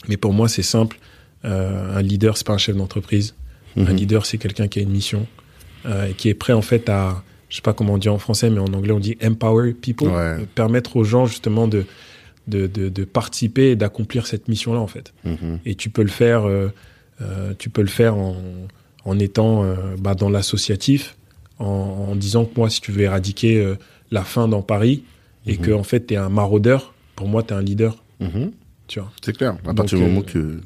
Mais 0.09 0.17
pour 0.17 0.33
moi 0.33 0.49
c'est 0.49 0.63
simple 0.63 0.99
euh, 1.45 1.97
un 1.97 2.03
leader, 2.03 2.37
c'est 2.37 2.47
pas 2.47 2.55
un 2.55 2.59
chef 2.59 2.77
d'entreprise. 2.77 3.35
Un 3.77 3.85
mhm. 3.85 3.97
leader, 3.97 4.27
c'est 4.27 4.39
quelqu'un 4.39 4.69
qui 4.69 4.79
a 4.81 4.83
une 4.83 4.91
mission 4.91 5.27
et 6.09 6.13
qui 6.13 6.29
est 6.29 6.35
prêt 6.35 6.53
en 6.53 6.63
fait 6.63 6.89
à, 6.89 7.25
je 7.49 7.57
sais 7.57 7.63
pas 7.63 7.73
comment 7.73 7.95
on 7.95 7.99
dit 7.99 8.09
en 8.09 8.19
français, 8.19 8.51
mais 8.51 8.61
en 8.61 8.73
anglais 8.73 8.93
on 8.93 9.01
dit 9.01 9.17
empower 9.25 9.73
people, 9.73 10.11
permettre 10.55 10.97
aux 10.97 11.03
gens 11.03 11.27
justement 11.27 11.67
de 11.67 11.87
de, 12.47 12.67
de, 12.67 12.89
de 12.89 13.05
participer 13.05 13.71
et 13.71 13.77
d'accomplir 13.77 14.27
cette 14.27 14.49
mission-là 14.49 14.81
en 14.81 14.87
fait. 14.87 15.13
Mhm. 15.25 15.61
Et 15.65 15.75
tu 15.75 15.91
peux 15.91 16.03
le 16.03 16.09
faire, 16.09 16.47
euh, 16.47 16.69
euh, 17.21 17.55
tu 17.59 17.71
peux 17.71 17.83
le 17.83 17.89
faire 17.89 18.17
en, 18.17 18.37
en 19.05 19.19
étant 19.19 19.65
euh, 19.65 19.75
bah, 19.99 20.15
dans 20.15 20.29
l'associatif, 20.29 21.17
en, 21.59 21.65
en, 22.11 22.17
disant 22.17 22.45
que 22.45 22.53
moi, 22.57 22.71
si 22.71 22.81
tu 22.81 22.93
veux 22.93 23.03
éradiquer 23.03 23.75
la 24.11 24.23
faim 24.23 24.49
dans 24.49 24.63
Paris 24.63 25.05
et 25.47 25.55
mhm. 25.55 25.59
que 25.59 25.71
en 25.73 25.83
fait 25.83 26.07
tu 26.07 26.15
es 26.15 26.17
un 26.17 26.29
maraudeur, 26.29 26.95
pour 27.17 27.29
moi 27.29 27.43
tu 27.43 27.55
es 27.55 27.57
un 27.57 27.63
leader. 27.63 28.03
Tu 28.89 29.01
vois. 29.01 29.11
C'est 29.25 29.37
clair. 29.37 29.57
À 29.67 29.75
partir 29.75 29.99
du 29.99 30.05
moment 30.05 30.23
que 30.23 30.61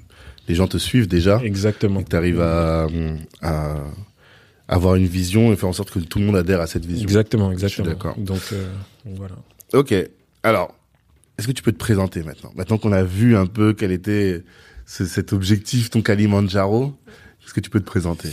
les 0.48 0.54
gens 0.54 0.66
te 0.66 0.78
suivent 0.78 1.08
déjà. 1.08 1.40
Exactement. 1.42 2.00
Et 2.00 2.04
que 2.04 2.10
tu 2.10 2.16
arrives 2.16 2.40
à, 2.40 2.86
à, 3.42 3.76
avoir 4.68 4.96
une 4.96 5.06
vision 5.06 5.52
et 5.52 5.56
faire 5.56 5.68
en 5.68 5.72
sorte 5.72 5.90
que 5.90 5.98
tout 5.98 6.18
le 6.18 6.26
monde 6.26 6.36
adhère 6.36 6.60
à 6.60 6.66
cette 6.66 6.84
vision. 6.84 7.04
Exactement, 7.04 7.52
exactement. 7.52 7.88
d'accord. 7.88 8.14
Donc, 8.18 8.40
euh, 8.52 8.66
voilà. 9.04 9.36
Ok. 9.72 9.94
Alors, 10.42 10.74
est-ce 11.38 11.46
que 11.46 11.52
tu 11.52 11.62
peux 11.62 11.72
te 11.72 11.78
présenter 11.78 12.22
maintenant? 12.22 12.52
Maintenant 12.56 12.78
qu'on 12.78 12.92
a 12.92 13.02
vu 13.02 13.36
un 13.36 13.46
peu 13.46 13.74
quel 13.74 13.92
était 13.92 14.42
cet 14.86 15.32
objectif, 15.32 15.90
ton 15.90 16.00
Kalimandjaro, 16.00 16.94
est-ce 17.46 17.54
que 17.54 17.60
tu 17.60 17.70
peux 17.70 17.80
te 17.80 17.86
présenter 17.86 18.30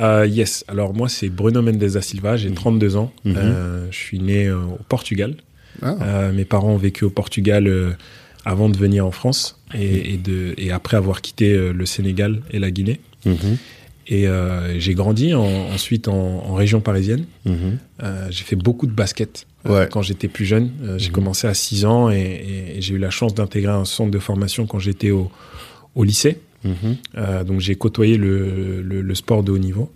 euh, 0.00 0.24
Yes. 0.24 0.64
Alors 0.68 0.94
moi, 0.94 1.08
c'est 1.08 1.28
Bruno 1.28 1.62
Mendes 1.62 1.78
da 1.78 2.00
Silva. 2.00 2.36
J'ai 2.36 2.52
32 2.52 2.88
mhm. 2.88 2.96
ans. 2.96 3.12
Mhm. 3.24 3.34
Euh, 3.36 3.86
je 3.90 3.96
suis 3.96 4.20
né 4.20 4.46
euh, 4.46 4.58
au 4.58 4.82
Portugal. 4.88 5.34
Ah. 5.82 6.30
Mes 6.32 6.44
parents 6.44 6.70
ont 6.70 6.78
vécu 6.78 7.04
au 7.04 7.10
Portugal 7.10 7.70
avant 8.46 8.70
de 8.70 8.78
venir 8.78 9.04
en 9.04 9.10
France 9.10 9.60
et, 9.74 10.14
et, 10.14 10.16
de, 10.16 10.54
et 10.56 10.70
après 10.70 10.96
avoir 10.96 11.20
quitté 11.20 11.54
le 11.54 11.84
Sénégal 11.84 12.40
et 12.50 12.58
la 12.58 12.70
Guinée. 12.70 13.00
Mmh. 13.26 13.34
Et 14.06 14.26
j'ai 14.78 14.94
grandi 14.94 15.34
en, 15.34 15.44
ensuite 15.44 16.08
en, 16.08 16.14
en, 16.14 16.54
région 16.54 16.80
parisienne. 16.80 17.26
J'ai 17.44 18.44
fait 18.44 18.56
beaucoup 18.56 18.86
de 18.86 18.92
basket 18.92 19.46
ouais. 19.68 19.88
quand 19.90 20.02
j'étais 20.02 20.28
plus 20.28 20.44
jeune. 20.44 20.70
Euh, 20.82 20.98
j'ai 20.98 21.10
mmh. 21.10 21.12
commencé 21.12 21.46
à 21.46 21.54
6 21.54 21.84
ans 21.84 22.10
et, 22.10 22.16
et, 22.16 22.78
et 22.78 22.80
j'ai 22.80 22.94
eu 22.94 22.98
la 22.98 23.10
chance 23.10 23.34
d'intégrer 23.34 23.72
un 23.72 23.84
centre 23.84 24.10
de 24.10 24.18
formation 24.18 24.66
quand 24.66 24.78
j'étais 24.78 25.10
au, 25.10 25.30
au 25.94 26.04
lycée. 26.04 26.40
donc 27.46 27.60
j'ai 27.60 27.76
côtoyé 27.76 28.16
le, 28.16 28.82
le, 28.82 29.00
le, 29.00 29.14
sport 29.14 29.44
de 29.44 29.52
haut 29.52 29.58
niveau. 29.58 29.92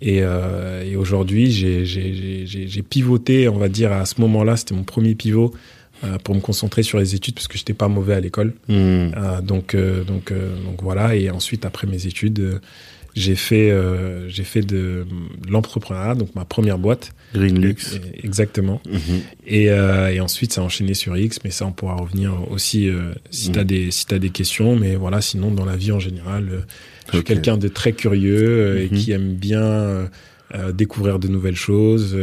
Et, 0.00 0.20
et 0.20 0.96
aujourd'hui, 0.96 1.52
j'ai 1.52 2.82
pivoté, 2.82 3.46
on 3.48 3.58
va 3.58 3.68
dire, 3.68 3.92
à 3.92 4.06
ce 4.06 4.20
moment-là, 4.22 4.56
c'était 4.56 4.74
mon 4.74 4.84
premier 4.84 5.14
pivot 5.14 5.52
euh, 6.04 6.18
pour 6.18 6.34
me 6.34 6.40
concentrer 6.40 6.82
sur 6.82 6.98
les 6.98 7.14
études 7.14 7.34
parce 7.34 7.46
que 7.46 7.56
j'étais 7.56 7.74
pas 7.74 7.86
mauvais 7.86 8.14
à 8.14 8.20
l'école. 8.20 8.54
Mmh. 8.66 8.72
Euh, 8.74 9.40
donc, 9.40 9.74
euh, 9.74 10.02
donc, 10.02 10.32
donc 10.32 10.82
voilà. 10.82 11.14
Et 11.14 11.30
ensuite, 11.30 11.64
après 11.64 11.86
mes 11.86 12.06
études, 12.08 12.60
j'ai 13.14 13.34
fait, 13.34 13.70
euh, 13.70 14.28
j'ai 14.28 14.44
fait 14.44 14.62
de 14.62 15.04
l'entrepreneuriat, 15.48 16.14
donc 16.14 16.34
ma 16.34 16.44
première 16.44 16.78
boîte. 16.78 17.12
Green 17.34 17.58
Lux. 17.60 17.94
Et- 18.14 18.24
Exactement. 18.26 18.80
Mhm. 18.86 18.98
Et, 19.46 19.70
euh, 19.70 20.10
et 20.12 20.20
ensuite, 20.20 20.52
ça 20.52 20.60
a 20.60 20.64
enchaîné 20.64 20.94
sur 20.94 21.16
X, 21.16 21.38
mais 21.44 21.50
ça, 21.50 21.66
on 21.66 21.72
pourra 21.72 21.94
revenir 21.96 22.50
aussi 22.50 22.88
euh, 22.88 23.12
si 23.30 23.48
Mhm. 23.48 23.54
t'as 23.54 23.64
des, 23.64 23.90
si 23.90 24.06
t'as 24.06 24.18
des 24.18 24.30
questions. 24.30 24.76
Mais 24.76 24.96
voilà, 24.96 25.20
sinon, 25.20 25.50
dans 25.50 25.64
la 25.64 25.76
vie 25.76 25.92
en 25.92 26.00
général, 26.00 26.48
euh, 26.50 26.60
je 27.10 27.16
suis 27.18 27.24
quelqu'un 27.24 27.56
de 27.58 27.68
très 27.68 27.92
curieux 27.92 28.42
euh, 28.76 28.82
et 28.84 28.88
Mhm. 28.90 28.98
qui 28.98 29.12
aime 29.12 29.34
bien 29.34 29.62
euh, 29.62 30.70
découvrir 30.74 31.18
de 31.18 31.28
nouvelles 31.28 31.56
choses. 31.56 32.14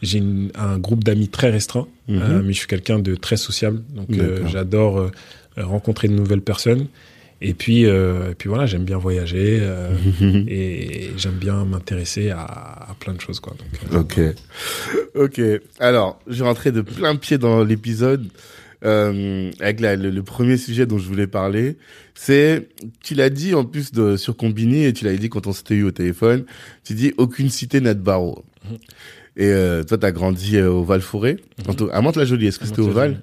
J'ai 0.00 0.22
un 0.54 0.78
groupe 0.78 1.04
d'amis 1.04 1.28
très 1.28 1.50
restreint, 1.50 1.86
Mhm. 2.08 2.20
euh, 2.22 2.42
mais 2.42 2.52
je 2.54 2.58
suis 2.58 2.66
quelqu'un 2.66 2.98
de 2.98 3.14
très 3.14 3.36
sociable. 3.36 3.82
Donc, 3.94 4.08
euh, 4.18 4.46
j'adore 4.46 5.10
rencontrer 5.56 6.08
de 6.08 6.14
nouvelles 6.14 6.40
personnes. 6.40 6.86
Et 7.40 7.54
puis, 7.54 7.86
euh, 7.86 8.32
et 8.32 8.34
puis 8.34 8.48
voilà, 8.48 8.66
j'aime 8.66 8.84
bien 8.84 8.98
voyager 8.98 9.58
euh, 9.60 9.90
et 10.48 11.10
j'aime 11.16 11.34
bien 11.34 11.64
m'intéresser 11.64 12.30
à, 12.30 12.40
à 12.42 12.96
plein 12.98 13.14
de 13.14 13.20
choses. 13.20 13.38
Quoi. 13.40 13.54
Donc, 13.92 14.16
euh, 14.18 14.34
Ok. 15.14 15.38
Ok. 15.38 15.40
Alors, 15.78 16.20
je 16.26 16.42
vais 16.42 16.48
rentrer 16.48 16.72
de 16.72 16.80
plein 16.80 17.14
pied 17.16 17.38
dans 17.38 17.62
l'épisode. 17.64 18.26
Euh, 18.84 19.50
avec 19.58 19.80
la- 19.80 19.96
le, 19.96 20.08
le 20.10 20.22
premier 20.22 20.56
sujet 20.56 20.86
dont 20.86 20.98
je 20.98 21.06
voulais 21.08 21.26
parler, 21.26 21.76
c'est, 22.14 22.68
tu 23.02 23.14
l'as 23.16 23.28
dit 23.28 23.52
en 23.52 23.64
plus 23.64 23.90
de, 23.90 24.16
sur 24.16 24.36
Combini 24.36 24.84
et 24.84 24.92
tu 24.92 25.04
l'avais 25.04 25.18
dit 25.18 25.28
quand 25.28 25.48
on 25.48 25.52
s'était 25.52 25.74
eu 25.74 25.82
au 25.82 25.90
téléphone, 25.90 26.44
tu 26.84 26.94
dis 26.94 27.12
aucune 27.18 27.48
cité 27.50 27.80
n'a 27.80 27.94
de 27.94 28.00
barreau. 28.00 28.44
Mhm. 28.64 28.76
Et 29.36 29.46
euh, 29.46 29.82
toi, 29.82 29.98
t'as 29.98 30.12
grandi 30.12 30.56
euh, 30.58 30.70
au 30.70 30.84
Val-Forêt, 30.84 31.38
Mhm. 31.66 31.86
mmh. 31.86 31.90
à 31.92 32.00
Mantes-la-Jolie. 32.02 32.46
Est-ce 32.46 32.60
que 32.60 32.66
c'était 32.66 32.80
au 32.80 32.90
Val? 32.90 33.20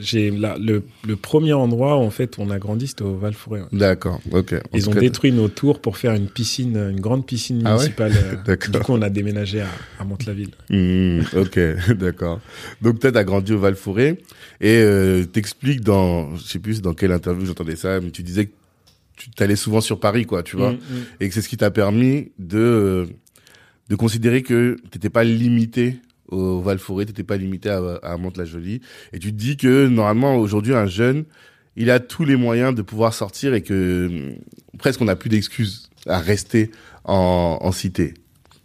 J'ai 0.00 0.30
le, 0.30 0.82
le 1.06 1.16
premier 1.16 1.52
endroit 1.52 1.96
où 1.96 2.00
en 2.00 2.10
fait 2.10 2.36
on 2.38 2.50
a 2.50 2.58
grandi, 2.58 2.88
c'était 2.88 3.02
au 3.02 3.16
Val 3.16 3.34
Forêt. 3.34 3.62
D'accord. 3.72 4.20
Ok. 4.32 4.54
En 4.54 4.76
Ils 4.76 4.88
ont 4.88 4.92
cas, 4.92 5.00
détruit 5.00 5.30
nos 5.32 5.48
tours 5.48 5.80
pour 5.80 5.96
faire 5.98 6.14
une 6.14 6.28
piscine, 6.28 6.76
une 6.76 7.00
grande 7.00 7.26
piscine 7.26 7.62
Ah 7.64 7.72
ouais 7.72 7.76
municipale. 7.76 8.12
euh, 8.16 8.34
D'accord. 8.46 8.70
Du 8.72 8.78
coup, 8.80 8.92
on 8.94 9.02
a 9.02 9.10
déménagé 9.10 9.60
à, 9.60 9.68
à 10.00 10.04
Mantes-la-Ville. 10.04 10.50
Hmm, 10.70 11.20
ok, 11.36 11.58
d'accord. 11.98 12.40
Donc 12.82 12.98
toi, 12.98 13.12
t'as 13.12 13.24
grandi 13.24 13.52
au 13.52 13.58
Val-Forêt 13.58 14.18
et 14.60 14.78
euh, 14.82 15.24
t'expliques 15.24 15.82
dans, 15.82 16.34
je 16.36 16.42
sais 16.42 16.58
plus 16.58 16.82
dans 16.82 16.94
quelle 16.94 17.12
interview 17.12 17.46
j'entendais 17.46 17.76
ça, 17.76 18.00
mais 18.00 18.10
tu 18.10 18.22
disais 18.22 18.46
que 18.46 18.52
tu 19.16 19.30
t'allais 19.30 19.56
souvent 19.56 19.80
sur 19.80 19.98
Paris, 20.00 20.24
quoi, 20.26 20.42
tu 20.42 20.56
vois, 20.56 20.72
Mm, 20.72 20.74
mm. 20.76 21.02
et 21.20 21.28
que 21.28 21.34
c'est 21.34 21.42
ce 21.42 21.48
qui 21.48 21.56
t'a 21.56 21.70
permis 21.70 22.30
de 22.38 22.58
euh, 22.58 23.06
de 23.90 23.96
considérer 23.96 24.42
que 24.42 24.76
t'étais 24.90 25.08
pas 25.10 25.24
limité 25.24 25.96
au 26.28 26.60
Val-Forêt, 26.60 27.06
t'étais 27.06 27.24
pas 27.24 27.36
limité 27.36 27.70
à, 27.70 27.80
à 28.02 28.16
Mantes-la-Jolie, 28.16 28.80
et 29.12 29.18
tu 29.18 29.32
te 29.32 29.38
dis 29.38 29.56
que 29.56 29.88
normalement 29.88 30.36
aujourd'hui 30.36 30.74
un 30.74 30.86
jeune, 30.86 31.24
il 31.76 31.90
a 31.90 32.00
tous 32.00 32.24
les 32.24 32.36
moyens 32.36 32.74
de 32.74 32.82
pouvoir 32.82 33.14
sortir 33.14 33.54
et 33.54 33.62
que 33.62 34.08
hum, 34.08 34.34
presque 34.78 35.00
on 35.00 35.04
n'a 35.04 35.16
plus 35.16 35.30
d'excuses 35.30 35.88
à 36.06 36.18
rester 36.18 36.70
en, 37.04 37.58
en 37.60 37.72
cité. 37.72 38.14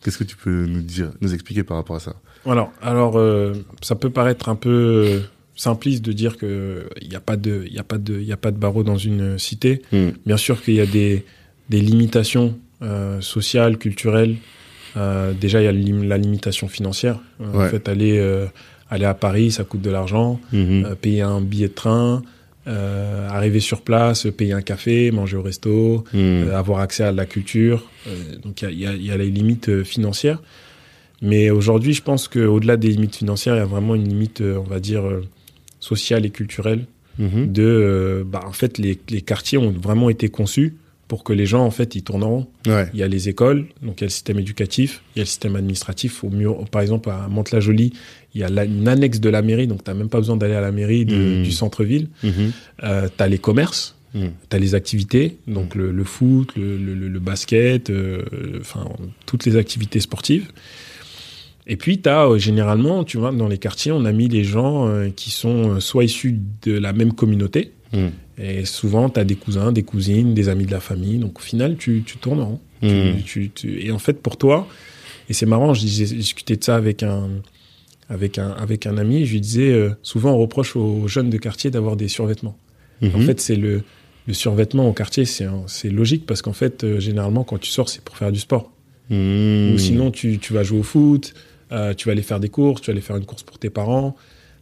Qu'est-ce 0.03 0.17
que 0.17 0.23
tu 0.23 0.35
peux 0.35 0.65
nous 0.65 0.81
dire, 0.81 1.11
nous 1.21 1.33
expliquer 1.33 1.63
par 1.63 1.77
rapport 1.77 1.95
à 1.95 1.99
ça? 1.99 2.15
Alors, 2.45 2.73
alors 2.81 3.17
euh, 3.17 3.53
ça 3.81 3.95
peut 3.95 4.09
paraître 4.09 4.49
un 4.49 4.55
peu 4.55 4.69
euh, 4.69 5.19
simpliste 5.55 6.03
de 6.03 6.11
dire 6.11 6.37
que 6.37 6.89
il 7.01 7.07
n'y 7.07 7.15
a 7.15 7.21
pas 7.21 7.37
de, 7.37 7.65
il 7.69 7.79
a 7.79 7.83
pas 7.83 7.97
de, 7.97 8.19
il 8.19 8.31
a 8.33 8.37
pas 8.37 8.51
de 8.51 8.57
barreau 8.57 8.83
dans 8.83 8.97
une 8.97 9.39
cité. 9.39 9.81
Hmm. 9.93 10.09
Bien 10.25 10.37
sûr 10.37 10.61
qu'il 10.61 10.73
y 10.73 10.81
a 10.81 10.85
des, 10.85 11.23
des 11.69 11.79
limitations 11.79 12.59
euh, 12.81 13.21
sociales, 13.21 13.77
culturelles. 13.77 14.35
Euh, 14.97 15.33
déjà, 15.33 15.61
il 15.61 15.65
y 15.65 15.67
a 15.67 15.71
lim- 15.71 16.07
la 16.07 16.17
limitation 16.17 16.67
financière. 16.67 17.19
Euh, 17.41 17.51
Ouais. 17.53 17.65
En 17.65 17.69
fait, 17.69 17.89
aller, 17.89 18.17
euh, 18.19 18.45
aller 18.89 19.05
à 19.05 19.13
Paris, 19.13 19.51
ça 19.51 19.63
coûte 19.63 19.81
de 19.81 19.89
l'argent. 19.89 20.39
Mhm. 20.51 20.85
Euh, 20.85 20.95
payer 20.95 21.21
un 21.21 21.41
billet 21.41 21.67
de 21.69 21.73
train, 21.73 22.21
euh, 22.67 23.27
arriver 23.29 23.59
sur 23.59 23.81
place, 23.81 24.27
payer 24.37 24.53
un 24.53 24.61
café, 24.61 25.11
manger 25.11 25.37
au 25.37 25.41
resto, 25.41 26.03
euh, 26.15 26.55
avoir 26.55 26.79
accès 26.79 27.03
à 27.03 27.11
la 27.11 27.25
culture. 27.25 27.83
Euh, 28.07 28.37
donc 28.43 28.61
il 28.61 28.69
y 28.71 28.85
y 28.85 29.05
y 29.07 29.11
a 29.11 29.17
les 29.17 29.29
limites 29.29 29.69
euh, 29.69 29.83
financières. 29.83 30.41
Mais 31.21 31.49
aujourd'hui, 31.49 31.93
je 31.93 32.01
pense 32.03 32.27
qu'au-delà 32.27 32.75
des 32.77 32.89
limites 32.89 33.15
financières, 33.15 33.55
il 33.55 33.59
y 33.59 33.61
a 33.61 33.65
vraiment 33.65 33.95
une 33.95 34.07
limite, 34.07 34.41
euh, 34.41 34.57
on 34.59 34.63
va 34.69 34.79
dire, 34.79 35.05
euh, 35.05 35.21
sociale 35.79 36.25
et 36.25 36.29
culturelle. 36.29 36.85
Mhm. 37.19 37.51
De, 37.53 37.61
euh, 37.63 38.23
bah, 38.25 38.41
en 38.45 38.51
fait, 38.53 38.77
les, 38.77 38.99
les 39.09 39.21
quartiers 39.21 39.57
ont 39.57 39.71
vraiment 39.71 40.09
été 40.09 40.29
conçus 40.29 40.75
pour 41.07 41.23
que 41.23 41.33
les 41.33 41.45
gens, 41.45 41.63
en 41.65 41.71
fait, 41.71 41.95
ils 41.95 42.01
tournent 42.03 42.23
en 42.23 42.29
rond. 42.29 42.47
Ouais. 42.67 42.87
Il 42.93 42.99
y 42.99 43.03
a 43.03 43.07
les 43.07 43.29
écoles, 43.29 43.65
donc 43.81 43.99
il 43.99 44.01
y 44.01 44.03
a 44.03 44.07
le 44.07 44.11
système 44.11 44.39
éducatif, 44.39 45.01
il 45.15 45.19
y 45.19 45.21
a 45.21 45.23
le 45.23 45.27
système 45.27 45.55
administratif. 45.55 46.23
Au 46.23 46.29
mur, 46.29 46.63
par 46.71 46.81
exemple, 46.81 47.09
à 47.09 47.27
Mantes-la-Jolie, 47.29 47.93
il 48.33 48.41
y 48.41 48.43
a 48.43 48.49
la- 48.49 48.65
une 48.65 48.87
annexe 48.87 49.19
de 49.19 49.29
la 49.29 49.41
mairie, 49.41 49.67
donc 49.67 49.83
tu 49.83 49.91
n'as 49.91 49.95
même 49.95 50.09
pas 50.09 50.17
besoin 50.19 50.37
d'aller 50.37 50.55
à 50.55 50.61
la 50.61 50.71
mairie 50.71 51.05
de- 51.05 51.15
Mhm. 51.15 51.43
du 51.43 51.51
centre-ville. 51.51 52.07
Mhm. 52.23 52.51
Euh, 52.83 53.07
tu 53.15 53.23
as 53.23 53.27
les 53.27 53.37
commerces, 53.37 53.95
Mhm. 54.15 54.31
tu 54.49 54.55
as 54.55 54.59
les 54.59 54.73
activités, 54.75 55.37
donc 55.47 55.75
le, 55.75 55.91
le 55.91 56.03
foot, 56.03 56.51
le, 56.55 56.77
le- 56.77 56.95
le- 56.95 57.09
le 57.09 57.19
basket, 57.19 57.89
euh, 57.89 58.23
enfin, 58.61 58.85
toutes 59.25 59.45
les 59.45 59.55
activités 59.55 59.99
sportives. 59.99 60.51
Et 61.65 61.77
puis, 61.77 62.01
tu 62.01 62.09
as 62.09 62.27
généralement, 62.37 63.03
tu 63.03 63.17
vois, 63.17 63.31
dans 63.31 63.47
les 63.47 63.57
quartiers, 63.57 63.91
on 63.91 64.03
a 64.05 64.11
mis 64.11 64.27
les 64.27 64.43
gens 64.43 64.87
euh, 64.87 65.09
qui 65.15 65.31
sont 65.31 65.75
euh, 65.75 65.79
soit 65.79 66.03
issus 66.03 66.39
de 66.63 66.73
la 66.77 66.91
même 66.91 67.13
communauté, 67.13 67.71
Mhm. 67.93 68.11
Et 68.37 68.65
souvent, 68.65 69.09
tu 69.09 69.19
as 69.19 69.23
des 69.23 69.35
cousins, 69.35 69.71
des 69.71 69.83
cousines, 69.83 70.33
des 70.33 70.49
amis 70.49 70.65
de 70.65 70.71
la 70.71 70.79
famille. 70.79 71.17
Donc, 71.19 71.39
au 71.39 71.41
final, 71.41 71.77
tu, 71.77 72.03
tu 72.05 72.17
tournes 72.17 72.39
en 72.41 72.45
rond. 72.45 72.59
Tu- 72.81 73.23
tu- 73.23 73.49
tu- 73.51 73.85
et 73.85 73.91
en 73.91 73.99
fait, 73.99 74.21
pour 74.21 74.37
toi, 74.37 74.67
et 75.29 75.33
c'est 75.33 75.45
marrant, 75.45 75.73
j'ai 75.73 75.87
discuté 76.05 76.57
de 76.57 76.63
ça 76.63 76.75
avec 76.75 77.01
un, 77.03 77.29
avec 78.09 78.37
un, 78.37 78.51
avec 78.51 78.85
un 78.87 78.97
ami, 78.97 79.21
et 79.21 79.25
je 79.25 79.33
lui 79.33 79.41
disais, 79.41 79.71
euh, 79.71 79.91
souvent, 80.01 80.31
on 80.33 80.37
reproche 80.39 80.75
aux 80.75 81.07
jeunes 81.07 81.29
de 81.29 81.37
quartier 81.37 81.71
d'avoir 81.71 81.95
des 81.95 82.07
survêtements. 82.09 82.57
En 83.01 83.05
Mhm. 83.19 83.25
fait, 83.25 83.39
c'est 83.39 83.55
le, 83.55 83.83
le 84.27 84.33
survêtement 84.33 84.87
au 84.87 84.93
quartier, 84.93 85.25
c'est 85.25 85.89
logique 85.89 86.25
parce 86.25 86.41
qu'en 86.41 86.53
fait, 86.53 86.83
euh, 86.83 86.99
généralement, 86.99 87.43
quand 87.43 87.57
tu 87.57 87.69
sors, 87.69 87.87
c'est 87.89 88.01
pour 88.03 88.17
faire 88.17 88.31
du 88.31 88.39
sport. 88.39 88.71
Mhm. 89.09 89.73
Ou 89.73 89.77
sinon, 89.77 90.11
tu, 90.11 90.39
tu 90.39 90.53
vas 90.53 90.63
jouer 90.63 90.79
au 90.79 90.83
foot, 90.83 91.33
euh, 91.71 91.93
tu 91.93 92.07
vas 92.07 92.11
aller 92.13 92.21
faire 92.21 92.39
des 92.39 92.49
courses, 92.49 92.81
tu 92.81 92.87
vas 92.87 92.93
aller 92.93 93.01
faire 93.01 93.17
une 93.17 93.25
course 93.25 93.43
pour 93.43 93.59
tes 93.59 93.69
parents. 93.69 94.15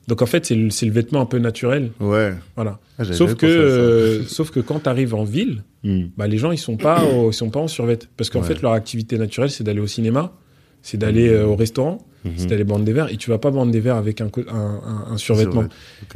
Donc, 0.08 0.22
en 0.22 0.26
fait, 0.26 0.46
c'est 0.46 0.56
le, 0.56 0.66
le 0.70 0.92
vêtement 0.92 1.22
un 1.22 1.26
peu 1.26 1.38
naturel. 1.40 1.92
Ouais. 2.00 2.34
Voilà. 2.56 2.80
Ah, 2.98 3.06
Sauf 3.06 3.36
que, 3.36 3.46
euh, 3.46 4.24
sauf 4.24 4.50
que 4.52 4.60
quand 4.60 4.82
tu 4.82 4.90
arrives 4.90 5.14
en 5.14 5.24
ville, 5.24 5.64
Mhm. 5.84 6.10
bah, 6.18 6.28
les 6.28 6.38
gens, 6.38 6.52
ils 6.52 6.58
sont 6.58 6.78
pas, 6.78 7.04
au- 7.06 7.30
ils 7.32 7.34
sont 7.34 7.50
pas 7.50 7.60
en 7.60 7.68
survêt. 7.68 7.98
Parce 8.18 8.30
qu'en 8.30 8.42
Ouais. 8.42 8.48
fait, 8.48 8.62
leur 8.62 8.74
activité 8.74 9.18
naturelle, 9.18 9.50
c'est 9.52 9.64
d'aller 9.64 9.80
au 9.80 9.88
cinéma, 9.88 10.34
c'est 10.82 10.98
d'aller 10.98 11.30
euh, 11.30 11.46
au 11.46 11.56
restaurant, 11.56 12.00
Mhm. 12.26 12.32
c'est 12.36 12.48
d'aller 12.48 12.66
prendre 12.66 12.84
des 12.86 12.94
verres. 12.94 13.12
Et 13.12 13.18
tu 13.18 13.30
vas 13.30 13.38
pas 13.38 13.52
prendre 13.52 13.72
des 13.72 13.80
verres 13.80 13.96
avec 13.96 14.22
un, 14.22 14.30
un, 14.48 14.56
un- 14.56 15.06
un 15.14 15.18
survêtement. 15.18 15.66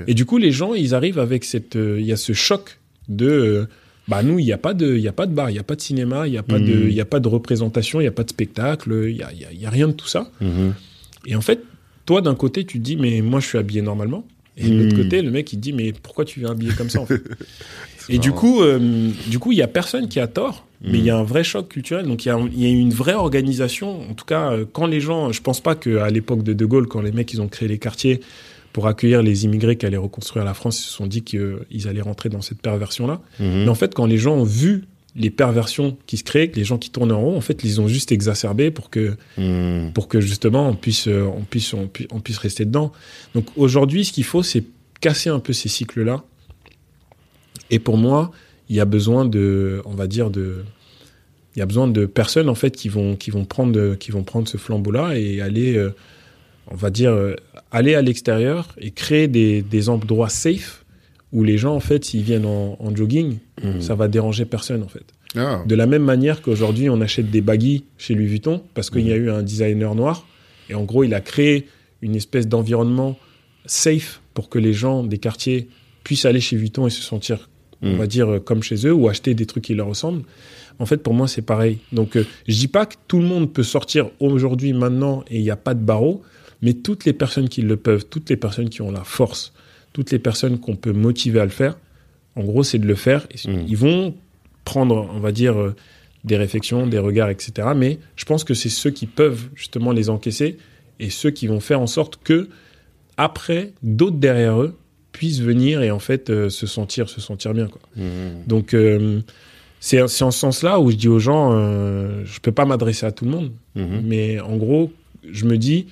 Et 0.08 0.13
du 0.13 0.25
coup, 0.25 0.38
les 0.39 0.51
gens, 0.51 0.74
ils 0.74 0.94
arrivent 0.96 1.20
avec 1.20 1.44
cette, 1.46 1.75
euh, 1.75 2.00
il 2.00 2.06
y 2.06 2.12
a 2.12 2.18
ce 2.18 2.34
choc 2.34 2.80
de, 3.08 3.27
euh, 3.27 3.65
bah 4.08 4.22
nous, 4.24 4.38
il 4.39 4.46
n'y 4.46 4.51
a 4.54 4.58
pas 4.58 4.74
de, 4.74 4.96
il 4.96 5.01
y 5.01 5.08
a 5.08 5.12
pas 5.13 5.25
de 5.27 5.34
bar, 5.34 5.50
il 5.51 5.56
y 5.56 5.60
a 5.60 5.63
pas 5.63 5.75
de 5.75 5.82
cinéma, 5.82 6.27
il 6.27 6.34
y 6.34 6.38
a 6.38 6.44
pas 6.44 6.60
de, 6.60 6.63
Mhm. 6.74 6.88
il 6.89 6.94
y 6.94 7.01
a 7.01 7.06
pas 7.06 7.20
de 7.20 7.27
représentation, 7.27 8.01
il 8.01 8.04
y 8.04 8.08
a 8.08 8.12
pas 8.12 8.24
de 8.24 8.30
spectacle, 8.30 9.06
il 9.10 9.15
y 9.18 9.24
a, 9.24 9.32
il 9.32 9.39
y 9.42 9.46
a- 9.46 9.54
y 9.54 9.65
a 9.65 9.70
rien 9.70 9.88
de 9.88 9.94
tout 9.94 10.08
ça. 10.08 10.30
Mhm. 10.42 10.74
Et 11.27 11.36
en 11.36 11.42
fait, 11.42 11.62
toi, 12.06 12.22
d'un 12.22 12.36
côté, 12.36 12.66
tu 12.66 12.80
te 12.80 12.84
dis, 12.84 12.98
mais 12.98 13.22
moi, 13.22 13.40
je 13.40 13.48
suis 13.48 13.58
habillé 13.58 13.82
normalement. 13.82 14.26
Et 14.58 14.70
de 14.70 14.84
l'autre 14.84 14.96
côté, 14.96 15.22
le 15.22 15.32
mec, 15.32 15.52
il 15.52 15.58
te 15.58 15.62
dit, 15.62 15.74
mais 15.74 15.92
pourquoi 15.92 16.24
tu 16.24 16.40
viens 16.40 16.52
habillé 16.52 16.72
comme 16.74 16.90
ça, 16.90 17.02
en 17.02 17.06
fait 17.08 17.22
Et 18.08 18.20
du 18.20 18.32
coup, 18.32 18.62
euh, 18.62 19.10
du 19.28 19.40
coup, 19.40 19.52
il 19.52 19.58
y 19.58 19.62
a 19.62 19.68
personne 19.68 20.08
qui 20.08 20.20
a 20.20 20.28
tort, 20.28 20.66
mais 20.82 21.00
il 21.00 21.06
y 21.06 21.10
a 21.10 21.18
un 21.18 21.24
vrai 21.24 21.44
choc 21.44 21.68
culturel. 21.68 22.06
Donc, 22.06 22.26
il 22.26 22.30
y 22.30 22.32
a, 22.32 22.40
il 22.40 22.62
y 22.62 22.66
a 22.66 22.70
une 22.70 22.94
vraie 22.94 23.16
organisation. 23.16 24.10
En 24.10 24.14
tout 24.14 24.26
cas, 24.26 24.52
euh, 24.52 24.66
quand 24.72 24.86
les 24.86 25.02
gens, 25.02 25.32
je 25.32 25.42
pense 25.42 25.60
pas 25.60 25.76
qu'à 25.76 26.10
l'époque 26.10 26.44
de 26.44 26.54
De 26.54 26.66
Gaulle, 26.66 26.88
quand 26.88 27.02
les 27.02 27.12
mecs, 27.12 27.34
ils 27.34 27.42
ont 27.42 27.48
créé 27.48 27.68
les 27.68 27.80
quartiers 27.80 28.22
pour 28.72 28.88
accueillir 28.88 29.24
les 29.24 29.46
immigrés 29.46 29.78
qui 29.78 29.86
allaient 29.86 29.98
reconstruire 29.98 30.46
la 30.46 30.54
France, 30.54 30.80
ils 30.80 30.84
se 30.84 30.92
sont 30.92 31.08
dit 31.08 31.24
qu'ils 31.24 31.88
allaient 31.88 32.02
rentrer 32.02 32.30
dans 32.30 32.42
cette 32.42 32.62
perversion-là. 32.62 33.22
Mhm. 33.40 33.64
Mais 33.64 33.70
en 33.70 33.76
fait, 33.76 33.94
quand 33.94 34.06
les 34.06 34.18
gens 34.18 34.36
ont 34.36 34.44
vu 34.44 34.84
les 35.16 35.30
perversions 35.30 35.98
qui 36.08 36.18
se 36.18 36.24
créent, 36.24 36.50
que 36.52 36.58
les 36.58 36.66
gens 36.66 36.78
qui 36.78 36.90
tournent 36.90 37.12
en 37.14 37.22
rond, 37.22 37.38
en 37.38 37.42
fait, 37.42 37.64
ils 37.64 37.80
ont 37.80 37.88
juste 37.88 38.12
exacerbé 38.12 38.70
pour 38.70 38.90
que, 38.90 39.16
Mhm. 39.38 39.94
pour 39.94 40.08
que 40.10 40.20
justement 40.20 40.68
on 40.68 40.76
puisse, 40.76 41.08
euh, 41.08 41.24
on 41.24 41.42
puisse, 41.42 41.74
on 41.74 41.88
puisse, 41.88 42.08
on 42.12 42.20
puisse 42.20 42.38
rester 42.38 42.66
dedans. 42.66 42.92
Donc 43.34 43.46
aujourd'hui, 43.56 44.04
ce 44.06 44.12
qu'il 44.12 44.26
faut, 44.26 44.44
c'est 44.44 44.64
casser 45.00 45.30
un 45.30 45.40
peu 45.40 45.54
ces 45.54 45.70
cycles-là. 45.70 46.24
Et 47.72 47.80
pour 47.80 47.98
moi, 47.98 48.32
il 48.70 48.76
y 48.76 48.80
a 48.80 48.86
besoin 48.86 49.26
de, 49.26 49.82
on 49.86 49.94
va 49.94 50.08
dire 50.08 50.30
de, 50.30 50.64
il 51.56 51.60
y 51.60 51.62
a 51.62 51.66
besoin 51.66 51.88
de 51.88 52.06
personnes 52.06 52.50
en 52.50 52.56
fait 52.56 52.76
qui 52.76 52.90
vont, 52.90 53.16
qui 53.16 53.32
vont 53.32 53.46
prendre, 53.46 53.96
qui 53.96 54.12
vont 54.12 54.24
prendre 54.24 54.48
ce 54.48 54.58
flambeau-là 54.58 55.18
et 55.18 55.42
aller, 55.42 55.76
euh, 55.78 55.96
on 56.68 56.76
va 56.76 56.90
dire, 56.90 57.12
euh, 57.12 57.36
aller 57.72 57.96
à 57.96 58.02
l'extérieur 58.02 58.76
et 58.80 58.92
créer 58.92 59.28
des, 59.28 59.62
des 59.62 59.90
endroits 59.90 60.30
safe 60.30 60.84
où 61.36 61.44
les 61.44 61.58
gens 61.58 61.75
en 61.75 61.80
fait, 61.80 62.06
s'ils 62.06 62.24
viennent 62.24 62.46
en, 62.46 62.77
en 62.80 62.96
jogging, 62.96 63.38
Mhm. 63.63 63.82
ça 63.82 63.94
va 63.96 64.08
déranger 64.08 64.46
personne 64.46 64.82
en 64.84 64.88
fait. 64.88 65.04
Ah. 65.36 65.63
De 65.68 65.75
la 65.75 65.86
même 65.86 66.04
manière 66.04 66.42
qu'aujourd'hui, 66.42 66.89
on 66.89 67.00
achète 67.01 67.30
des 67.30 67.42
baggies 67.42 67.84
chez 67.98 68.15
Louis 68.15 68.25
Vuitton 68.27 68.62
parce 68.74 68.89
qu'il 68.89 69.06
y 69.08 69.12
a 69.12 69.18
eu 69.18 69.30
un 69.30 69.44
designer 69.44 69.94
noir. 69.94 70.25
Et 70.70 70.74
en 70.75 70.84
gros, 70.84 71.04
il 71.04 71.13
a 71.13 71.20
créé 71.22 71.68
une 72.01 72.15
espèce 72.15 72.48
d'environnement 72.48 73.18
safe 73.65 74.22
pour 74.34 74.50
que 74.50 74.60
les 74.60 74.74
gens 74.74 75.04
des 75.04 75.18
quartiers 75.18 75.68
puissent 76.06 76.25
aller 76.25 76.39
chez 76.39 76.56
Vuitton 76.56 76.88
et 76.88 76.89
se 76.89 77.01
sentir, 77.01 77.50
on 77.82 77.89
Mhm. 77.92 77.98
va 77.98 78.08
dire, 78.08 78.30
euh, 78.34 78.39
comme 78.39 78.63
chez 78.63 78.88
eux 78.88 78.94
ou 78.94 79.10
acheter 79.10 79.34
des 79.34 79.46
trucs 79.46 79.63
qui 79.65 79.74
leur 79.75 79.88
ressemblent. 79.88 80.24
En 80.80 80.86
fait, 80.86 80.98
pour 80.98 81.13
moi, 81.13 81.27
c'est 81.27 81.42
pareil. 81.42 81.80
Donc, 81.92 82.15
euh, 82.18 82.25
je 82.48 82.56
dis 82.56 82.68
pas 82.68 82.86
que 82.86 82.96
tout 83.08 83.20
le 83.20 83.25
monde 83.25 83.51
peut 83.51 83.63
sortir 83.63 84.10
aujourd'hui, 84.20 84.74
maintenant, 84.74 85.24
et 85.30 85.38
il 85.38 85.44
n'y 85.44 85.50
a 85.51 85.56
pas 85.56 85.74
de 85.74 85.80
barreau, 85.84 86.22
mais 86.62 86.74
toutes 86.74 87.06
les 87.06 87.13
personnes 87.13 87.50
qui 87.50 87.62
le 87.62 87.77
peuvent, 87.77 88.06
toutes 88.10 88.30
les 88.30 88.38
personnes 88.38 88.70
qui 88.70 88.82
ont 88.82 88.92
la 88.92 89.04
force, 89.04 89.54
toutes 89.96 90.12
les 90.12 90.20
personnes 90.20 90.60
qu'on 90.60 90.75
peut 90.75 90.92
motiver 90.92 91.40
à 91.40 91.46
le 91.46 91.50
faire, 91.62 91.78
en 92.36 92.44
gros, 92.44 92.64
c'est 92.64 92.80
de 92.80 92.86
le 92.86 92.96
faire. 92.96 93.25
Et 93.32 93.50
Mhm. 93.50 93.66
Ils 93.70 93.78
vont 93.78 94.14
prendre, 94.66 95.10
on 95.14 95.22
va 95.22 95.32
dire, 95.32 95.58
euh, 95.58 95.74
des 96.25 96.36
réflexions, 96.36 96.86
des 96.86 97.00
regards, 97.00 97.30
etc. 97.30 97.70
Mais 97.75 97.98
je 98.18 98.25
pense 98.25 98.44
que 98.44 98.54
c'est 98.54 98.68
ceux 98.70 98.90
qui 98.92 99.06
peuvent 99.06 99.48
justement 99.56 99.94
les 99.94 100.10
encaisser 100.10 100.58
et 101.00 101.10
ceux 101.10 101.32
qui 101.32 101.48
vont 101.48 101.62
faire 101.62 101.80
en 101.80 101.88
sorte 101.88 102.20
que 102.24 102.50
après 103.16 103.72
d'autres 103.84 104.18
derrière 104.18 104.60
eux 104.62 104.75
puissent 105.14 105.40
venir 105.40 105.82
et 105.82 105.92
en 105.92 106.00
fait 106.00 106.30
euh, 106.30 106.50
se 106.50 106.68
sentir 106.68 107.08
se 107.10 107.22
sentir 107.22 107.54
bien 107.54 107.68
quoi. 107.68 107.80
Mmh. 107.96 108.02
Donc 108.48 108.74
euh, 108.74 109.22
c'est 109.80 110.02
en 110.02 110.08
ce 110.10 110.18
sens-là 110.32 110.80
où 110.82 110.92
je 110.92 110.98
dis 110.98 111.08
aux 111.08 111.20
gens 111.20 111.52
je 112.25 112.40
peux 112.42 112.52
pas 112.52 112.66
m'adresser 112.66 113.06
à 113.06 113.12
tout 113.14 113.24
le 113.25 113.32
monde 113.32 113.52
Mhm. 113.75 114.02
mais 114.04 114.40
en 114.42 114.58
gros 114.58 114.92
je 115.32 115.46
me 115.46 115.58
dis 115.58 115.88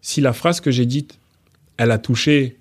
si 0.00 0.20
la 0.22 0.32
phrase 0.32 0.60
que 0.60 0.70
j'ai 0.70 0.86
dite 0.86 1.18
elle 1.76 1.90
a 1.90 1.98
touché 1.98 2.56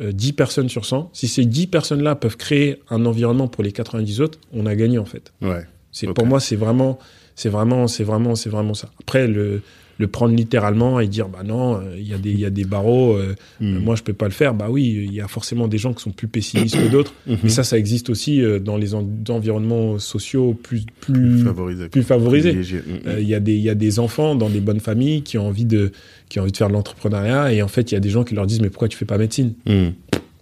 10 0.00 0.32
personnes 0.32 0.68
sur 0.68 0.84
100 0.86 1.10
si 1.12 1.28
ces 1.28 1.44
10 1.44 1.68
personnes-là 1.68 2.14
peuvent 2.16 2.36
créer 2.36 2.80
un 2.90 3.06
environnement 3.06 3.46
pour 3.48 3.62
les 3.62 3.70
90 3.72 4.20
autres 4.20 4.38
on 4.52 4.66
a 4.66 4.74
gagné 4.74 4.98
en 4.98 5.04
fait 5.04 5.32
Ouais. 5.40 5.66
c'est 5.92 6.08
Ok. 6.08 6.14
pour 6.16 6.26
moi 6.26 6.40
c'est 6.40 6.56
vraiment 6.56 6.98
c'est 7.36 7.48
vraiment 7.48 7.86
c'est 7.88 8.04
vraiment 8.04 8.34
c'est 8.34 8.50
vraiment 8.50 8.74
ça 8.74 8.88
après 9.00 9.28
le 9.28 9.62
le 9.98 10.06
prendre 10.08 10.34
littéralement 10.34 10.98
et 11.00 11.06
dire 11.06 11.28
bah 11.28 11.42
non 11.44 11.76
euh, 11.76 11.94
il 11.96 12.08
y 12.08 12.14
a 12.14 12.18
des 12.18 12.30
il 12.30 12.40
y 12.40 12.44
a 12.44 12.50
des 12.50 12.64
barreaux 12.64 13.14
euh, 13.16 13.34
Mhm. 13.60 13.76
euh, 13.76 13.80
moi 13.80 13.94
je 13.96 14.02
peux 14.02 14.12
pas 14.12 14.24
le 14.26 14.32
faire 14.32 14.52
bah 14.54 14.66
oui 14.70 14.82
il 15.06 15.14
y 15.14 15.20
a 15.20 15.28
forcément 15.28 15.68
des 15.68 15.78
gens 15.78 15.92
qui 15.94 16.02
sont 16.02 16.10
plus 16.10 16.26
pessimistes 16.28 16.76
que 16.76 16.88
d'autres 16.88 17.12
Mhm. 17.26 17.36
mais 17.44 17.48
ça 17.48 17.62
ça 17.64 17.78
existe 17.78 18.10
aussi 18.10 18.42
dans 18.62 18.76
les 18.76 18.94
en- 18.94 19.08
environnements 19.28 19.98
sociaux 19.98 20.54
plus 20.54 20.82
plus 21.00 21.44
plus 21.90 22.02
favorisés. 22.02 22.52
Mhm. 22.54 22.82
Euh, 23.06 23.20
il 23.20 23.28
y 23.28 23.34
a 23.34 23.40
des 23.40 23.54
il 23.54 23.62
y 23.62 23.70
a 23.70 23.74
des 23.74 23.98
enfants 23.98 24.34
dans 24.34 24.50
des 24.50 24.60
bonnes 24.60 24.80
familles 24.80 25.22
qui 25.22 25.38
ont 25.38 25.46
envie 25.46 25.64
de 25.64 25.92
qui 26.28 26.38
ont 26.40 26.42
envie 26.42 26.52
de 26.52 26.56
faire 26.56 26.68
de 26.68 26.72
l'entrepreneuriat 26.72 27.52
et 27.52 27.62
en 27.62 27.68
fait 27.68 27.92
il 27.92 27.94
y 27.94 27.96
a 27.96 28.00
des 28.00 28.10
gens 28.10 28.24
qui 28.24 28.34
leur 28.34 28.46
disent 28.46 28.60
mais 28.60 28.70
pourquoi 28.70 28.88
tu 28.88 28.96
fais 28.96 29.04
pas 29.04 29.18
médecine? 29.18 29.54
Mhm. 29.66 29.92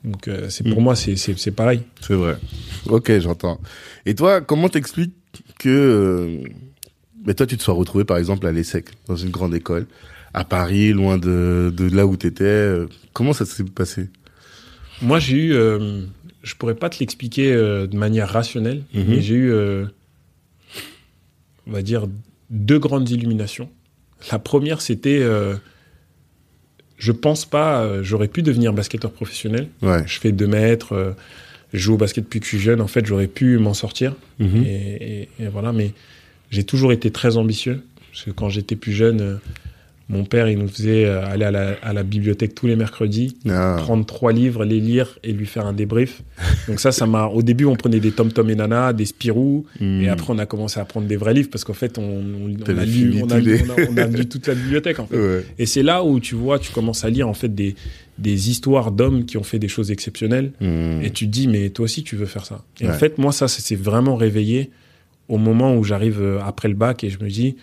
donc 0.04 0.28
euh, 0.28 0.46
c'est 0.48 0.66
pour 0.66 0.80
moi 0.80 0.96
c'est 0.96 1.16
c'est 1.16 1.38
c'est 1.38 1.50
pareil 1.52 1.80
C'est 2.00 2.14
vrai. 2.14 2.36
Ok, 2.88 3.12
j'entends. 3.20 3.60
Et 4.06 4.14
toi, 4.14 4.40
comment 4.40 4.68
t'expliques 4.68 5.12
que 5.58 6.40
mais 7.26 7.34
toi 7.34 7.46
tu 7.46 7.56
te 7.56 7.62
sois 7.62 7.74
retrouvé 7.74 8.04
par 8.04 8.16
exemple 8.18 8.46
à 8.46 8.52
l'ESSEC 8.52 8.86
dans 9.06 9.16
une 9.16 9.30
grande 9.30 9.54
école 9.54 9.86
à 10.34 10.44
Paris, 10.44 10.92
loin 10.92 11.18
de, 11.18 11.72
de 11.76 11.94
là 11.94 12.06
où 12.06 12.16
t'étais. 12.16 12.44
euh, 12.44 12.86
Comment 13.12 13.32
ça 13.34 13.44
s'est 13.44 13.64
passé? 13.64 14.08
Moi, 15.02 15.18
j'ai 15.18 15.36
eu, 15.36 15.52
euh, 15.52 16.02
je 16.42 16.54
pourrais 16.54 16.74
pas 16.74 16.88
te 16.88 16.98
l'expliquer 17.00 17.52
euh, 17.52 17.86
de 17.86 17.96
manière 17.98 18.28
rationnelle, 18.30 18.82
Mhm. 18.94 19.04
mais 19.08 19.20
j'ai 19.20 19.34
eu, 19.34 19.50
euh, 19.52 19.84
on 21.66 21.72
va 21.72 21.82
dire, 21.82 22.06
deux 22.50 22.78
grandes 22.78 23.10
illuminations. 23.10 23.68
La 24.30 24.38
première, 24.38 24.80
c'était, 24.80 25.20
je 26.96 27.12
pense 27.12 27.44
pas, 27.44 28.02
j'aurais 28.02 28.28
pu 28.28 28.42
devenir 28.42 28.72
basketteur 28.72 29.10
professionnel. 29.12 29.68
Ouais. 29.82 30.04
Je 30.06 30.18
fais 30.20 30.32
deux 30.32 30.46
mètres, 30.46 31.14
je 31.72 31.78
joue 31.78 31.94
au 31.94 31.96
basket 31.98 32.24
depuis 32.24 32.38
que 32.40 32.46
je 32.46 32.50
suis 32.50 32.58
jeune. 32.60 32.80
En 32.80 32.86
fait, 32.86 33.04
j'aurais 33.04 33.26
pu 33.26 33.58
m'en 33.58 33.74
sortir. 33.74 34.14
Mhm. 34.38 34.64
Et, 34.64 35.20
et- 35.22 35.28
et 35.40 35.48
voilà, 35.48 35.72
mais 35.72 35.92
j'ai 36.52 36.62
toujours 36.64 36.92
été 36.92 37.10
très 37.10 37.36
ambitieux. 37.36 37.82
Parce 38.12 38.24
que 38.24 38.30
quand 38.30 38.48
j'étais 38.50 38.76
plus 38.76 38.92
jeune, 38.92 39.20
euh, 39.20 39.34
mon 40.10 40.24
père, 40.24 40.46
il 40.50 40.58
nous 40.58 40.68
faisait 40.68 41.06
euh, 41.06 41.24
aller 41.24 41.46
à 41.46 41.50
la, 41.50 41.76
à 41.82 41.94
la 41.94 42.02
bibliothèque 42.02 42.54
tous 42.54 42.66
les 42.66 42.76
mercredis 42.76 43.34
Ah. 43.48 43.76
prendre 43.78 44.04
trois 44.04 44.32
livres, 44.32 44.64
les 44.66 44.78
lire 44.80 45.18
et 45.24 45.32
lui 45.32 45.46
faire 45.46 45.64
un 45.64 45.72
débrief. 45.72 46.22
Donc 46.68 46.78
ça, 46.80 46.92
ça 46.92 47.06
m'a. 47.06 47.24
Au 47.26 47.40
début, 47.40 47.64
on 47.64 47.74
prenait 47.76 48.00
des 48.00 48.10
Tom 48.10 48.30
Tom 48.30 48.50
et 48.50 48.54
Nana, 48.54 48.92
des 48.92 49.06
Spirou, 49.06 49.64
Mhm. 49.80 50.02
et 50.02 50.08
après, 50.10 50.34
on 50.34 50.38
a 50.38 50.44
commencé 50.44 50.78
à 50.78 50.84
prendre 50.84 51.06
des 51.06 51.16
vrais 51.16 51.32
livres 51.32 51.48
parce 51.50 51.64
qu'en 51.64 51.72
fait, 51.72 51.96
on, 51.96 52.02
on, 52.02 52.50
on 52.50 52.64
T'avais 52.64 52.82
a 52.82 52.84
lu, 52.84 52.92
fini 53.12 53.22
on 53.22 53.30
a, 53.30 53.38
tous 53.40 53.46
les- 53.46 53.62
on 53.62 53.70
a- 53.70 53.86
on 53.90 53.96
a 53.96 54.06
lu 54.06 54.26
toute 54.26 54.46
la 54.46 54.54
bibliothèque 54.54 54.98
en 54.98 55.06
fait. 55.06 55.16
Ouais. 55.16 55.46
Et 55.58 55.64
c'est 55.64 55.82
là 55.82 56.04
où 56.04 56.20
tu 56.20 56.34
vois, 56.34 56.58
tu 56.58 56.70
commences 56.72 57.04
à 57.06 57.08
lire 57.10 57.28
en 57.28 57.34
fait 57.34 57.54
des 57.54 57.74
des 58.18 58.50
histoires 58.50 58.92
d'hommes 58.92 59.24
qui 59.24 59.38
ont 59.38 59.42
fait 59.42 59.58
des 59.58 59.68
choses 59.68 59.90
exceptionnelles, 59.90 60.52
Mhm. 60.60 61.00
et 61.02 61.10
tu 61.10 61.24
te 61.26 61.30
dis 61.30 61.48
mais 61.48 61.70
toi 61.70 61.84
aussi 61.86 62.02
tu 62.02 62.14
veux 62.16 62.26
faire 62.26 62.44
ça. 62.44 62.62
Et 62.82 62.86
en 62.86 62.92
fait, 62.92 63.16
moi, 63.16 63.32
ça, 63.32 63.48
ça 63.48 63.60
s'est 63.60 63.74
vraiment 63.74 64.16
réveillé 64.16 64.70
au 65.32 65.38
moment 65.38 65.74
où 65.76 65.82
j'arrive 65.82 66.20
euh, 66.20 66.40
après 66.42 66.68
le 66.68 66.74
bac 66.74 67.02
et 67.04 67.10
je 67.10 67.18
me 67.24 67.28
dis. 67.28 67.56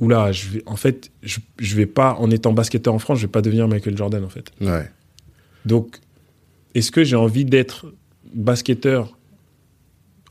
Oula, 0.00 0.32
je 0.32 0.48
vais, 0.50 0.62
en 0.66 0.74
fait, 0.74 1.12
je, 1.22 1.38
je 1.60 1.76
vais 1.76 1.86
pas, 1.86 2.14
en 2.14 2.28
étant 2.30 2.52
basketteur 2.52 2.92
en 2.92 2.98
France, 2.98 3.18
je 3.20 3.26
vais 3.26 3.30
pas 3.30 3.42
devenir 3.42 3.68
Michael 3.68 3.96
Jordan, 3.96 4.24
en 4.24 4.28
fait. 4.28 4.50
Ouais. 4.60 4.90
Donc, 5.64 5.98
est-ce 6.74 6.90
que 6.90 7.04
j'ai 7.04 7.14
envie 7.14 7.44
d'être 7.44 7.86
basketteur, 8.34 9.16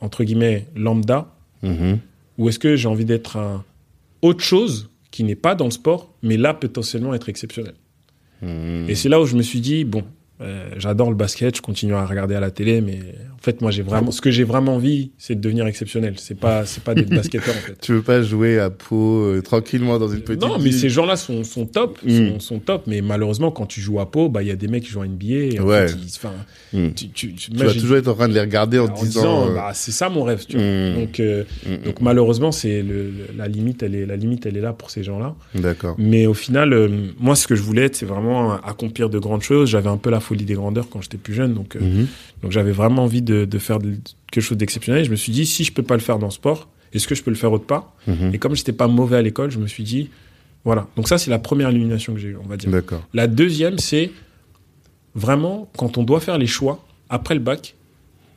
entre 0.01 0.24
guillemets, 0.25 0.68
lambda, 0.75 1.33
Mhm. 1.63 2.00
ou 2.37 2.50
est-ce 2.50 2.59
que 2.59 2.75
j'ai 2.75 2.89
envie 2.89 3.05
d'être 3.05 3.37
un 3.37 3.63
autre 4.22 4.44
chose 4.44 4.89
qui 5.11 5.24
n'est 5.24 5.35
pas 5.37 5.55
dans 5.55 5.66
le 5.66 5.72
sport, 5.72 6.13
mais 6.22 6.35
là, 6.35 6.53
potentiellement 6.53 7.13
être 7.13 7.29
exceptionnel? 7.29 7.75
Mhm. 8.42 8.89
Et 8.89 8.96
c'est 8.96 9.07
là 9.07 9.22
où 9.22 9.25
je 9.25 9.37
me 9.37 9.44
suis 9.44 9.61
dit, 9.61 9.85
bon, 9.85 10.03
euh, 10.41 10.69
j'adore 10.77 11.09
le 11.09 11.15
basket, 11.15 11.55
je 11.57 11.61
continue 11.61 11.93
à 11.93 12.05
regarder 12.05 12.35
à 12.35 12.39
la 12.39 12.51
télé, 12.51 12.81
mais 12.81 13.00
en 13.33 13.41
fait, 13.43 13.61
moi, 13.61 13.72
j'ai 13.72 13.83
vraiment, 13.83 14.11
ce 14.11 14.19
que 14.22 14.31
j'ai 14.31 14.43
vraiment 14.46 14.75
envie, 14.75 15.11
c'est 15.17 15.35
de 15.35 15.41
devenir 15.41 15.67
exceptionnel. 15.67 16.15
C'est 16.17 16.37
pas, 16.39 16.65
c'est 16.65 16.81
pas 16.83 16.96
d'être 16.96 17.09
basketteur, 17.13 17.53
en 17.55 17.59
fait. 17.59 17.77
Tu 17.81 17.91
veux 17.93 18.01
pas 18.01 18.22
jouer 18.24 18.57
à 18.59 18.69
Pau 18.69 19.22
euh, 19.25 19.41
tranquillement 19.41 20.00
dans 20.00 20.07
une 20.07 20.22
petite 20.22 20.41
Non, 20.41 20.57
mais 20.57 20.65
ville 20.65 20.74
ces 20.74 20.89
gens-là 20.89 21.15
sont, 21.17 21.43
sont 21.43 21.65
top, 21.65 22.00
Mm. 22.03 22.09
sont, 22.33 22.39
sont 22.39 22.59
top, 22.59 22.83
mais 22.87 23.01
malheureusement, 23.01 23.51
quand 23.51 23.65
tu 23.65 23.79
joues 23.81 24.00
à 24.00 24.09
Pau, 24.09 24.27
bah, 24.29 24.41
il 24.43 24.48
y 24.48 24.51
a 24.51 24.55
des 24.55 24.67
mecs 24.67 24.83
qui 24.83 24.89
jouent 24.89 25.01
à 25.01 25.07
NBA, 25.07 25.55
et 25.55 25.59
en 25.59 25.65
Ouais. 25.65 25.87
fait, 25.87 25.96
ils- 26.01 26.11
enfin, 26.15 26.31
Mhm. 26.74 26.93
tu, 26.93 27.09
tu, 27.09 27.33
tu- 27.33 27.51
Tu 27.51 27.57
moi, 27.57 27.65
vas 27.67 27.74
toujours 27.74 27.98
être 27.98 28.07
en 28.07 28.15
train 28.15 28.27
de 28.27 28.33
les 28.33 28.39
regarder 28.41 28.79
en, 28.79 28.87
disant. 28.87 29.03
disant, 29.03 29.50
euh, 29.50 29.53
bah, 29.55 29.72
c'est 29.74 29.91
ça 29.91 30.09
mon 30.09 30.24
rêve, 30.24 30.46
tu 30.48 30.57
vois. 30.57 30.65
Mhm. 30.65 30.96
Donc, 30.96 31.19
euh, 31.19 31.43
donc 31.85 32.01
malheureusement, 32.01 32.51
c'est 32.51 32.81
le, 32.81 33.03
le- 33.03 33.11
la 33.37 33.48
limite, 33.48 33.83
elle 33.83 33.93
est 33.96 34.05
la 34.05 34.15
limite, 34.15 34.46
elle 34.46 34.57
est 34.57 34.61
là 34.61 34.74
pour 34.74 34.89
ces 34.89 35.03
gens-là. 35.03 35.35
D'accord. 35.53 35.96
Mais 36.00 36.25
au 36.25 36.33
final, 36.33 36.89
moi, 37.19 37.35
ce 37.35 37.46
que 37.48 37.55
je 37.55 37.61
voulais, 37.61 37.89
c'est 37.91 38.05
vraiment 38.05 38.53
accomplir 38.53 39.09
de 39.09 39.19
grandes 39.19 39.43
choses. 39.43 39.69
J'avais 39.69 39.89
un 39.89 39.98
peu 39.98 40.09
la 40.09 40.19
folie 40.24 40.46
des 40.46 40.55
grandeurs 40.55 40.90
quand 40.90 41.01
j'étais 41.01 41.18
plus 41.18 41.33
jeune, 41.33 41.53
donc 41.53 41.75
euh, 41.75 41.79
Mhm. 41.81 42.07
donc 42.42 42.51
j'avais 42.51 42.72
vraiment 42.72 43.03
envie 43.03 43.22
de, 43.22 43.46
de 43.46 43.57
faire 43.59 43.79
de- 43.79 43.98
quelque 44.31 44.44
chose 44.44 44.57
d'exceptionnel. 44.57 45.01
Et 45.03 45.05
je 45.05 45.12
me 45.12 45.16
suis 45.16 45.31
dit, 45.31 45.46
si 45.46 45.64
je 45.64 45.72
peux 45.72 45.83
pas 45.83 45.94
le 45.96 46.01
faire 46.01 46.18
dans 46.20 46.27
le 46.27 46.31
sport, 46.31 46.68
est-ce 46.94 47.07
que 47.07 47.16
je 47.16 47.22
peux 47.24 47.29
le 47.31 47.38
faire 47.38 47.51
autre 47.51 47.66
part? 47.66 47.94
Mhm. 48.07 48.31
Et 48.33 48.40
comme 48.40 48.55
j'étais 48.55 48.74
pas 48.74 48.88
mauvais 48.88 49.18
à 49.18 49.22
l'école, 49.22 49.51
je 49.51 49.59
me 49.59 49.68
suis 49.68 49.83
dit, 49.83 50.09
voilà. 50.64 50.88
Donc 50.96 51.07
ça, 51.07 51.18
c'est 51.18 51.29
la 51.29 51.40
première 51.40 51.70
illumination 51.72 52.14
que 52.14 52.20
j'ai 52.20 52.29
eue, 52.29 52.38
on 52.44 52.48
va 52.48 52.57
dire. 52.57 52.70
La 53.14 53.27
deuxième, 53.27 53.77
c'est 53.79 54.12
vraiment 55.16 55.70
quand 55.77 55.98
on 55.98 56.03
doit 56.03 56.20
faire 56.20 56.38
les 56.38 56.48
choix 56.48 56.83
après 57.09 57.33
le 57.36 57.40
bac. 57.42 57.75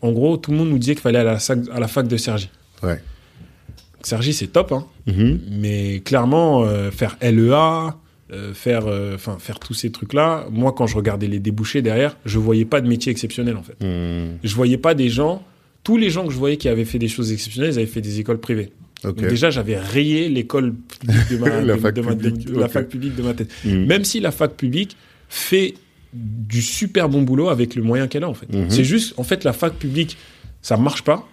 En 0.03 0.12
gros, 0.12 0.37
tout 0.37 0.51
le 0.51 0.57
monde 0.59 0.68
nous 0.70 0.79
disait 0.79 0.94
qu'il 0.94 1.03
fallait 1.03 1.18
aller 1.18 1.31
à 1.31 1.35
la, 1.35 1.38
sac- 1.38 1.68
à 1.72 1.81
la 1.81 1.88
fac 1.88 2.07
de 2.07 2.16
Sergi. 2.16 2.51
Ouais. 2.83 3.01
Sergi, 4.03 4.35
c'est 4.35 4.49
top, 4.49 4.72
hein, 4.72 4.87
Mhm. 5.07 5.40
mais 5.51 6.01
clairement, 6.05 6.64
euh, 6.64 6.90
faire 6.90 7.16
LEA, 7.20 7.96
euh, 8.32 8.52
faire, 8.54 8.86
euh, 8.86 9.16
faire 9.18 9.58
tous 9.60 9.74
ces 9.74 9.90
trucs-là, 9.90 10.46
moi, 10.50 10.72
quand 10.76 10.86
je 10.86 10.96
regardais 10.96 11.28
les 11.28 11.38
débouchés 11.38 11.82
derrière, 11.82 12.16
je 12.24 12.38
voyais 12.38 12.64
pas 12.64 12.80
de 12.80 12.88
métier 12.88 13.12
exceptionnel, 13.12 13.56
en 13.56 13.62
fait. 13.62 13.76
Mhm. 13.84 14.38
Je 14.42 14.54
voyais 14.54 14.78
pas 14.78 14.94
des 14.94 15.08
gens, 15.08 15.44
tous 15.84 15.96
les 15.96 16.10
gens 16.10 16.26
que 16.26 16.32
je 16.32 16.38
voyais 16.38 16.56
qui 16.56 16.68
avaient 16.68 16.84
fait 16.84 16.98
des 16.98 17.08
choses 17.08 17.32
exceptionnelles, 17.32 17.72
ils 17.72 17.78
avaient 17.78 17.86
fait 17.86 18.00
des 18.00 18.18
écoles 18.20 18.38
privées. 18.40 18.70
Donc 19.04 19.16
déjà, 19.24 19.50
j'avais 19.50 19.78
rayé 19.78 20.28
l'école 20.28 20.74
de 21.30 21.36
ma, 21.36 21.60
La 21.60 21.74
de- 21.76 21.80
fac 21.80 21.94
de 21.94 22.00
ma- 22.00 22.14
de- 22.14 22.28
publique, 22.30 22.46
de 22.46 22.58
la 22.58 22.66
ok. 22.66 22.72
fac 22.72 22.88
publique 22.88 23.14
de 23.14 23.22
ma 23.22 23.34
tête. 23.34 23.50
Mhm. 23.64 23.86
Même 23.86 24.04
si 24.04 24.18
la 24.20 24.32
fac 24.32 24.54
publique 24.56 24.96
fait 25.28 25.74
du 26.12 26.62
super 26.62 27.08
bon 27.08 27.22
boulot 27.22 27.48
avec 27.48 27.74
le 27.74 27.82
moyen 27.82 28.08
qu'elle 28.08 28.24
a, 28.24 28.28
en 28.28 28.34
fait. 28.34 28.52
Mhm. 28.52 28.70
C'est 28.70 28.84
juste, 28.84 29.14
en 29.18 29.22
fait, 29.22 29.44
la 29.44 29.52
fac 29.52 29.74
publique, 29.74 30.16
ça 30.62 30.76
marche 30.76 31.02
pas 31.02 31.28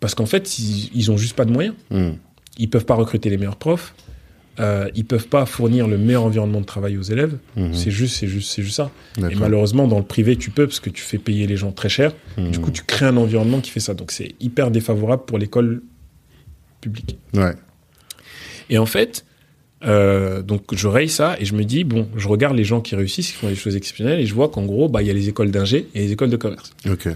parce 0.00 0.14
qu'en 0.14 0.26
fait, 0.26 0.58
ils, 0.58 0.90
ils 0.94 1.10
ont 1.10 1.16
juste 1.18 1.34
pas 1.36 1.44
de 1.44 1.52
moyens. 1.52 1.74
Mhm. 1.90 2.16
Ils 2.58 2.70
peuvent 2.70 2.86
pas 2.86 2.94
recruter 2.94 3.28
les 3.28 3.36
meilleurs 3.36 3.56
profs. 3.56 3.94
Euh, 4.60 4.88
ils 4.94 5.04
peuvent 5.04 5.26
pas 5.26 5.46
fournir 5.46 5.88
le 5.88 5.98
meilleur 5.98 6.22
environnement 6.22 6.60
de 6.60 6.64
travail 6.66 6.96
aux 6.96 7.02
élèves. 7.02 7.36
Mhm. 7.56 7.74
C'est 7.74 7.90
juste, 7.90 8.14
c'est 8.16 8.28
juste, 8.28 8.52
c'est 8.52 8.62
juste 8.62 8.76
ça. 8.76 8.90
Et 9.18 9.34
malheureusement, 9.34 9.88
dans 9.88 9.98
le 9.98 10.04
privé, 10.04 10.36
tu 10.36 10.50
peux 10.50 10.66
parce 10.66 10.78
que 10.80 10.90
tu 10.90 11.02
fais 11.02 11.18
payer 11.18 11.46
les 11.48 11.56
gens 11.56 11.72
très 11.72 11.88
cher. 11.88 12.12
Mhm. 12.38 12.50
Du 12.52 12.58
coup, 12.60 12.70
tu 12.70 12.82
crées 12.84 13.06
un 13.06 13.16
environnement 13.16 13.60
qui 13.60 13.70
fait 13.70 13.80
ça. 13.80 13.94
Donc, 13.94 14.12
c'est 14.12 14.34
hyper 14.40 14.70
défavorable 14.70 15.24
pour 15.26 15.38
l'école 15.38 15.82
publique. 16.80 17.18
Ouais. 17.34 17.54
Et 18.70 18.78
en 18.78 18.86
fait, 18.86 19.24
euh, 19.84 20.40
donc 20.42 20.74
je 20.74 20.86
raye 20.88 21.08
ça 21.08 21.36
et 21.40 21.44
je 21.44 21.54
me 21.54 21.64
dis, 21.64 21.84
bon, 21.84 22.08
je 22.16 22.28
regarde 22.28 22.56
les 22.56 22.64
gens 22.64 22.80
qui 22.80 22.94
réussissent, 22.96 23.32
qui 23.32 23.36
font 23.36 23.48
des 23.48 23.54
choses 23.56 23.76
exceptionnelles 23.76 24.20
et 24.20 24.26
je 24.26 24.34
vois 24.34 24.48
qu'en 24.48 24.64
gros, 24.64 24.88
bah, 24.88 25.02
il 25.02 25.08
y 25.08 25.10
a 25.10 25.14
les 25.14 25.28
écoles 25.28 25.50
d'ingé 25.50 25.88
et 25.94 26.00
les 26.00 26.12
écoles 26.12 26.30
de 26.30 26.36
commerce. 26.36 26.72
Ok. 26.88 27.08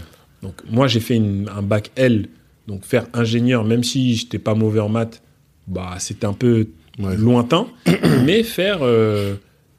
Donc 0.43 0.55
moi, 0.69 0.87
j'ai 0.87 0.99
fait 0.99 1.15
une- 1.15 1.49
un 1.55 1.61
bac 1.61 1.91
L, 1.95 2.27
donc 2.67 2.83
faire 2.85 3.05
ingénieur, 3.13 3.63
même 3.63 3.83
si 3.83 4.15
j'étais 4.15 4.39
pas 4.39 4.53
mauvais 4.55 4.79
en 4.79 4.89
maths, 4.89 5.21
bah, 5.67 5.95
c'était 5.99 6.25
un 6.25 6.33
peu 6.33 6.67
Ouais. 6.99 7.15
lointain, 7.15 7.67
mais 8.25 8.43
faire 8.43 8.79
euh, 8.81 9.35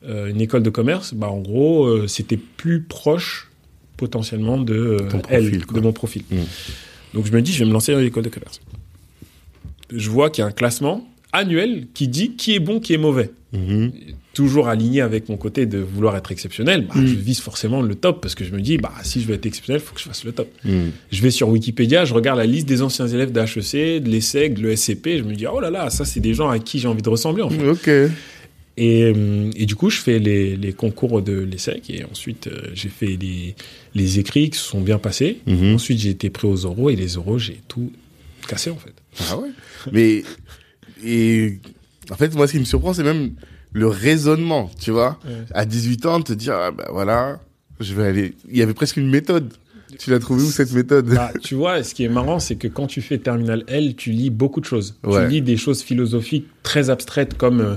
euh, 0.06 0.28
une 0.28 0.40
école 0.40 0.62
de 0.62 0.70
commerce, 0.70 1.12
bah, 1.12 1.28
en 1.28 1.40
gros, 1.40 1.84
euh, 1.84 2.06
c'était 2.06 2.38
plus 2.38 2.82
proche 2.82 3.50
potentiellement 3.96 4.58
de 4.58 4.96
profil, 5.22 5.64
mon 5.82 5.92
profil. 5.92 6.22
Mm. 6.30 6.36
Donc 7.14 7.26
je 7.26 7.32
me 7.32 7.42
dis, 7.42 7.52
je 7.52 7.60
vais 7.60 7.66
me 7.66 7.72
lancer 7.72 7.92
dans 7.92 7.98
l'école 7.98 8.22
de 8.22 8.30
commerce. 8.30 8.60
Je 9.92 10.08
vois 10.08 10.30
qu'il 10.30 10.42
y 10.42 10.44
a 10.44 10.48
un 10.48 10.52
classement 10.52 11.06
annuel 11.32 11.86
qui 11.94 12.08
dit 12.08 12.32
qui 12.36 12.54
est 12.54 12.58
bon, 12.60 12.80
qui 12.80 12.92
est 12.94 12.98
mauvais. 12.98 13.30
Mhm. 13.52 13.92
Toujours 14.32 14.68
aligné 14.68 15.00
avec 15.00 15.28
mon 15.28 15.36
côté 15.36 15.66
de 15.66 15.78
vouloir 15.78 16.16
être 16.16 16.30
exceptionnel, 16.30 16.86
bah, 16.86 16.94
Mm. 17.00 17.06
je 17.06 17.14
vise 17.14 17.40
forcément 17.40 17.82
le 17.82 17.96
top 17.96 18.22
parce 18.22 18.36
que 18.36 18.44
je 18.44 18.52
me 18.52 18.60
dis, 18.60 18.78
bah, 18.78 18.92
si 19.02 19.20
je 19.20 19.26
veux 19.26 19.34
être 19.34 19.44
exceptionnel, 19.44 19.82
il 19.82 19.86
faut 19.86 19.92
que 19.94 20.00
je 20.00 20.06
fasse 20.06 20.24
le 20.24 20.30
top. 20.32 20.48
Mhm. 20.64 20.92
Je 21.10 21.20
vais 21.22 21.32
sur 21.32 21.48
Wikipédia, 21.48 22.04
je 22.04 22.14
regarde 22.14 22.38
la 22.38 22.46
liste 22.46 22.68
des 22.68 22.80
anciens 22.80 23.08
élèves 23.08 23.32
d'HEC, 23.32 24.02
de 24.04 24.08
l'ESSEC, 24.08 24.54
de 24.54 24.62
l'ESCP, 24.68 25.18
je 25.18 25.22
me 25.24 25.34
dis, 25.34 25.46
oh 25.48 25.58
là 25.60 25.70
là, 25.70 25.90
ça 25.90 26.04
c'est 26.04 26.20
des 26.20 26.32
gens 26.32 26.48
à 26.48 26.60
qui 26.60 26.78
j'ai 26.78 26.86
envie 26.88 27.02
de 27.02 27.08
ressembler 27.08 27.42
en 27.42 27.50
fait. 27.50 27.58
Et, 28.76 29.02
euh, 29.02 29.50
et 29.56 29.66
du 29.66 29.74
coup, 29.74 29.90
je 29.90 29.98
fais 30.00 30.18
les, 30.20 30.56
les 30.56 30.72
concours 30.72 31.20
de 31.20 31.32
l'ESSEC 31.40 31.90
et 31.90 32.04
ensuite 32.04 32.46
euh, 32.46 32.70
j'ai 32.72 32.88
fait 32.88 33.18
les, 33.20 33.56
les 33.94 34.18
écrits 34.20 34.48
qui 34.48 34.58
se 34.58 34.64
sont 34.64 34.80
bien 34.80 34.98
passés. 34.98 35.38
Mhm. 35.46 35.74
Ensuite, 35.74 35.98
j'ai 35.98 36.10
été 36.10 36.30
pris 36.30 36.46
aux 36.46 36.66
oraux 36.66 36.88
et 36.88 36.96
les 36.96 37.16
oraux, 37.18 37.38
j'ai 37.38 37.58
tout 37.68 37.90
cassé 38.48 38.70
en 38.70 38.76
fait. 38.76 38.94
Ah 39.28 39.38
ouais. 39.38 39.48
Mais 39.92 40.22
et 41.04 41.58
en 42.10 42.16
fait, 42.16 42.34
moi, 42.34 42.46
ce 42.46 42.52
qui 42.52 42.58
me 42.58 42.64
surprend, 42.64 42.92
c'est 42.92 43.02
même 43.02 43.32
le 43.72 43.86
raisonnement, 43.86 44.70
tu 44.80 44.90
vois. 44.90 45.18
À 45.54 45.64
18 45.64 46.06
ans, 46.06 46.18
de 46.18 46.24
te 46.24 46.32
dire, 46.32 46.54
ah, 46.54 46.70
bah 46.70 46.88
voilà, 46.92 47.40
je 47.78 47.94
vais 47.94 48.04
aller. 48.06 48.34
Il 48.50 48.56
y 48.58 48.62
avait 48.62 48.74
presque 48.74 48.96
une 48.96 49.08
méthode. 49.08 49.52
Tu 49.98 50.10
l'as 50.10 50.18
trouvé 50.20 50.42
où 50.42 50.50
cette 50.50 50.72
méthode? 50.72 51.06
Bah, 51.06 51.32
Tu 51.42 51.54
vois, 51.56 51.82
ce 51.82 51.94
qui 51.94 52.04
est 52.04 52.08
marrant, 52.08 52.38
c'est 52.38 52.56
que 52.56 52.68
quand 52.68 52.86
tu 52.86 53.02
fais 53.02 53.18
Terminal 53.18 53.64
L, 53.66 53.96
tu 53.96 54.10
lis 54.10 54.30
beaucoup 54.30 54.60
de 54.60 54.64
choses. 54.64 54.96
Ouais. 55.04 55.24
Tu 55.24 55.30
lis 55.32 55.42
des 55.42 55.56
choses 55.56 55.82
philosophiques 55.82 56.46
très 56.62 56.90
abstraites 56.90 57.36
comme, 57.36 57.60
euh, 57.60 57.74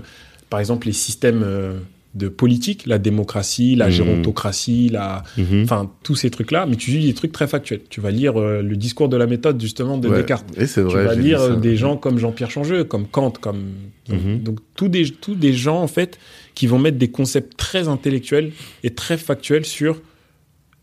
par 0.50 0.60
exemple, 0.60 0.88
les 0.88 0.94
systèmes 0.94 1.42
euh, 1.44 1.80
de 2.16 2.28
politique, 2.28 2.86
la 2.86 3.00
démocratie, 3.00 3.76
la 3.76 3.88
Mhm. 3.88 3.92
gérontocratie, 3.92 4.90
la, 4.90 5.24
Mhm. 5.38 5.64
enfin 5.64 5.92
tous 6.04 6.16
ces 6.16 6.30
trucs-là. 6.30 6.66
Mais 6.68 6.76
tu 6.76 6.92
lis 6.92 7.08
des 7.08 7.14
trucs 7.14 7.32
très 7.32 7.48
factuels. 7.48 7.82
Tu 7.90 8.02
vas 8.02 8.12
lire 8.12 8.40
euh, 8.40 8.62
le 8.62 8.76
discours 8.78 9.10
de 9.10 9.18
la 9.18 9.26
méthode 9.26 9.60
justement 9.60 9.98
de 9.98 10.08
Ouais. 10.08 10.18
Descartes. 10.18 10.46
Et 10.58 10.68
c'est 10.68 10.86
Tu 10.86 10.94
vas 10.94 11.16
lire 11.16 11.42
euh, 11.42 11.56
des 11.56 11.76
gens 11.76 11.98
comme 11.98 12.20
Jean-Pierre 12.20 12.52
Changeux, 12.52 12.84
comme 12.84 13.08
Kant, 13.08 13.32
comme 13.42 13.64
Mhm. 14.10 14.40
donc 14.44 14.60
tous 14.76 14.90
des 14.90 15.10
tous 15.10 15.36
des 15.36 15.54
gens 15.54 15.82
en 15.82 15.88
fait 15.88 16.20
qui 16.54 16.68
vont 16.68 16.78
mettre 16.78 16.98
des 16.98 17.10
concepts 17.10 17.58
très 17.58 17.88
intellectuels 17.88 18.52
et 18.84 18.92
très 18.92 19.18
factuels 19.18 19.66
sur 19.66 20.00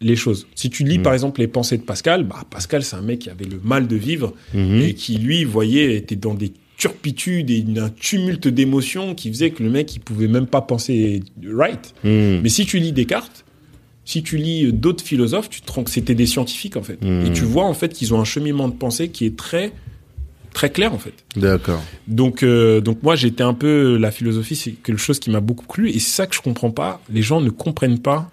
les 0.01 0.17
choses. 0.17 0.47
Si 0.55 0.71
tu 0.71 0.83
lis 0.83 0.97
Mhm. 0.99 1.03
par 1.05 1.13
exemple 1.13 1.41
les 1.41 1.47
pensées 1.47 1.77
de 1.77 1.83
Pascal, 1.83 2.25
bah 2.25 2.43
Pascal 2.51 2.83
c'est 2.83 2.97
un 2.97 3.03
mec 3.03 3.19
qui 3.21 3.31
avait 3.31 3.45
le 3.45 3.61
mal 3.63 3.87
de 3.87 3.97
vivre 3.97 4.35
et 4.55 4.95
qui 4.95 5.19
lui 5.19 5.45
voyait 5.45 5.95
était 5.95 6.17
dans 6.17 6.35
des 6.35 6.53
turpitudes 6.81 7.51
et 7.51 7.63
un 7.77 7.91
tumulte 7.91 8.49
d'émotions 8.49 9.15
qui 9.15 9.29
faisait 9.29 9.51
que 9.51 9.63
le 9.63 9.69
mec 9.69 9.95
il 9.95 10.01
pouvait 10.01 10.29
même 10.29 10.47
pas 10.47 10.63
penser 10.63 11.23
right. 11.47 11.95
Mhm. 12.03 12.41
Mais 12.43 12.49
si 12.49 12.65
tu 12.65 12.79
lis 12.79 12.93
Descartes, 12.93 13.45
si 14.07 14.23
tu 14.23 14.39
lis 14.39 14.73
d'autres 14.73 15.05
philosophes, 15.05 15.51
tu 15.51 15.61
te 15.61 15.71
rends 15.71 15.85
que 15.85 15.91
c'était 15.91 16.15
des 16.15 16.25
scientifiques 16.25 16.79
en 16.79 16.83
fait. 16.83 17.05
Mhm. 17.05 17.27
Et 17.27 17.33
tu 17.33 17.45
vois 17.45 17.65
en 17.65 17.75
fait 17.75 17.93
qu'ils 17.93 18.15
ont 18.15 18.21
un 18.21 18.25
cheminement 18.25 18.67
de 18.67 18.73
pensée 18.73 19.11
qui 19.11 19.27
est 19.27 19.37
très 19.37 19.73
très 20.55 20.71
clair 20.71 20.95
en 20.95 20.99
fait. 20.99 21.13
D'accord. 21.37 21.83
Donc 22.09 22.43
euh, 22.43 22.81
donc 22.81 23.03
moi 23.03 23.15
j'étais 23.15 23.45
un 23.45 23.55
peu 23.55 23.99
la 23.99 24.11
philosophie 24.11 24.57
c'est 24.57 24.73
quelque 24.73 24.97
chose 24.97 25.21
qui 25.21 25.29
m'a 25.29 25.41
beaucoup 25.41 25.67
plu 25.67 25.91
et 25.91 25.99
c'est 25.99 26.17
ça 26.17 26.27
que 26.27 26.35
je 26.35 26.41
comprends 26.41 26.71
pas. 26.71 27.03
Les 27.13 27.23
gens 27.23 27.43
ne 27.43 27.51
comprennent 27.51 28.01
pas. 28.01 28.31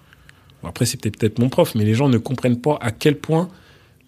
Bon, 0.62 0.70
après 0.70 0.86
c'est 0.86 0.96
peut-être 0.96 1.38
mon 1.38 1.50
prof, 1.50 1.74
mais 1.74 1.84
les 1.84 1.94
gens 1.94 2.08
ne 2.08 2.16
comprennent 2.16 2.62
pas 2.62 2.78
à 2.80 2.92
quel 2.92 3.18
point 3.18 3.50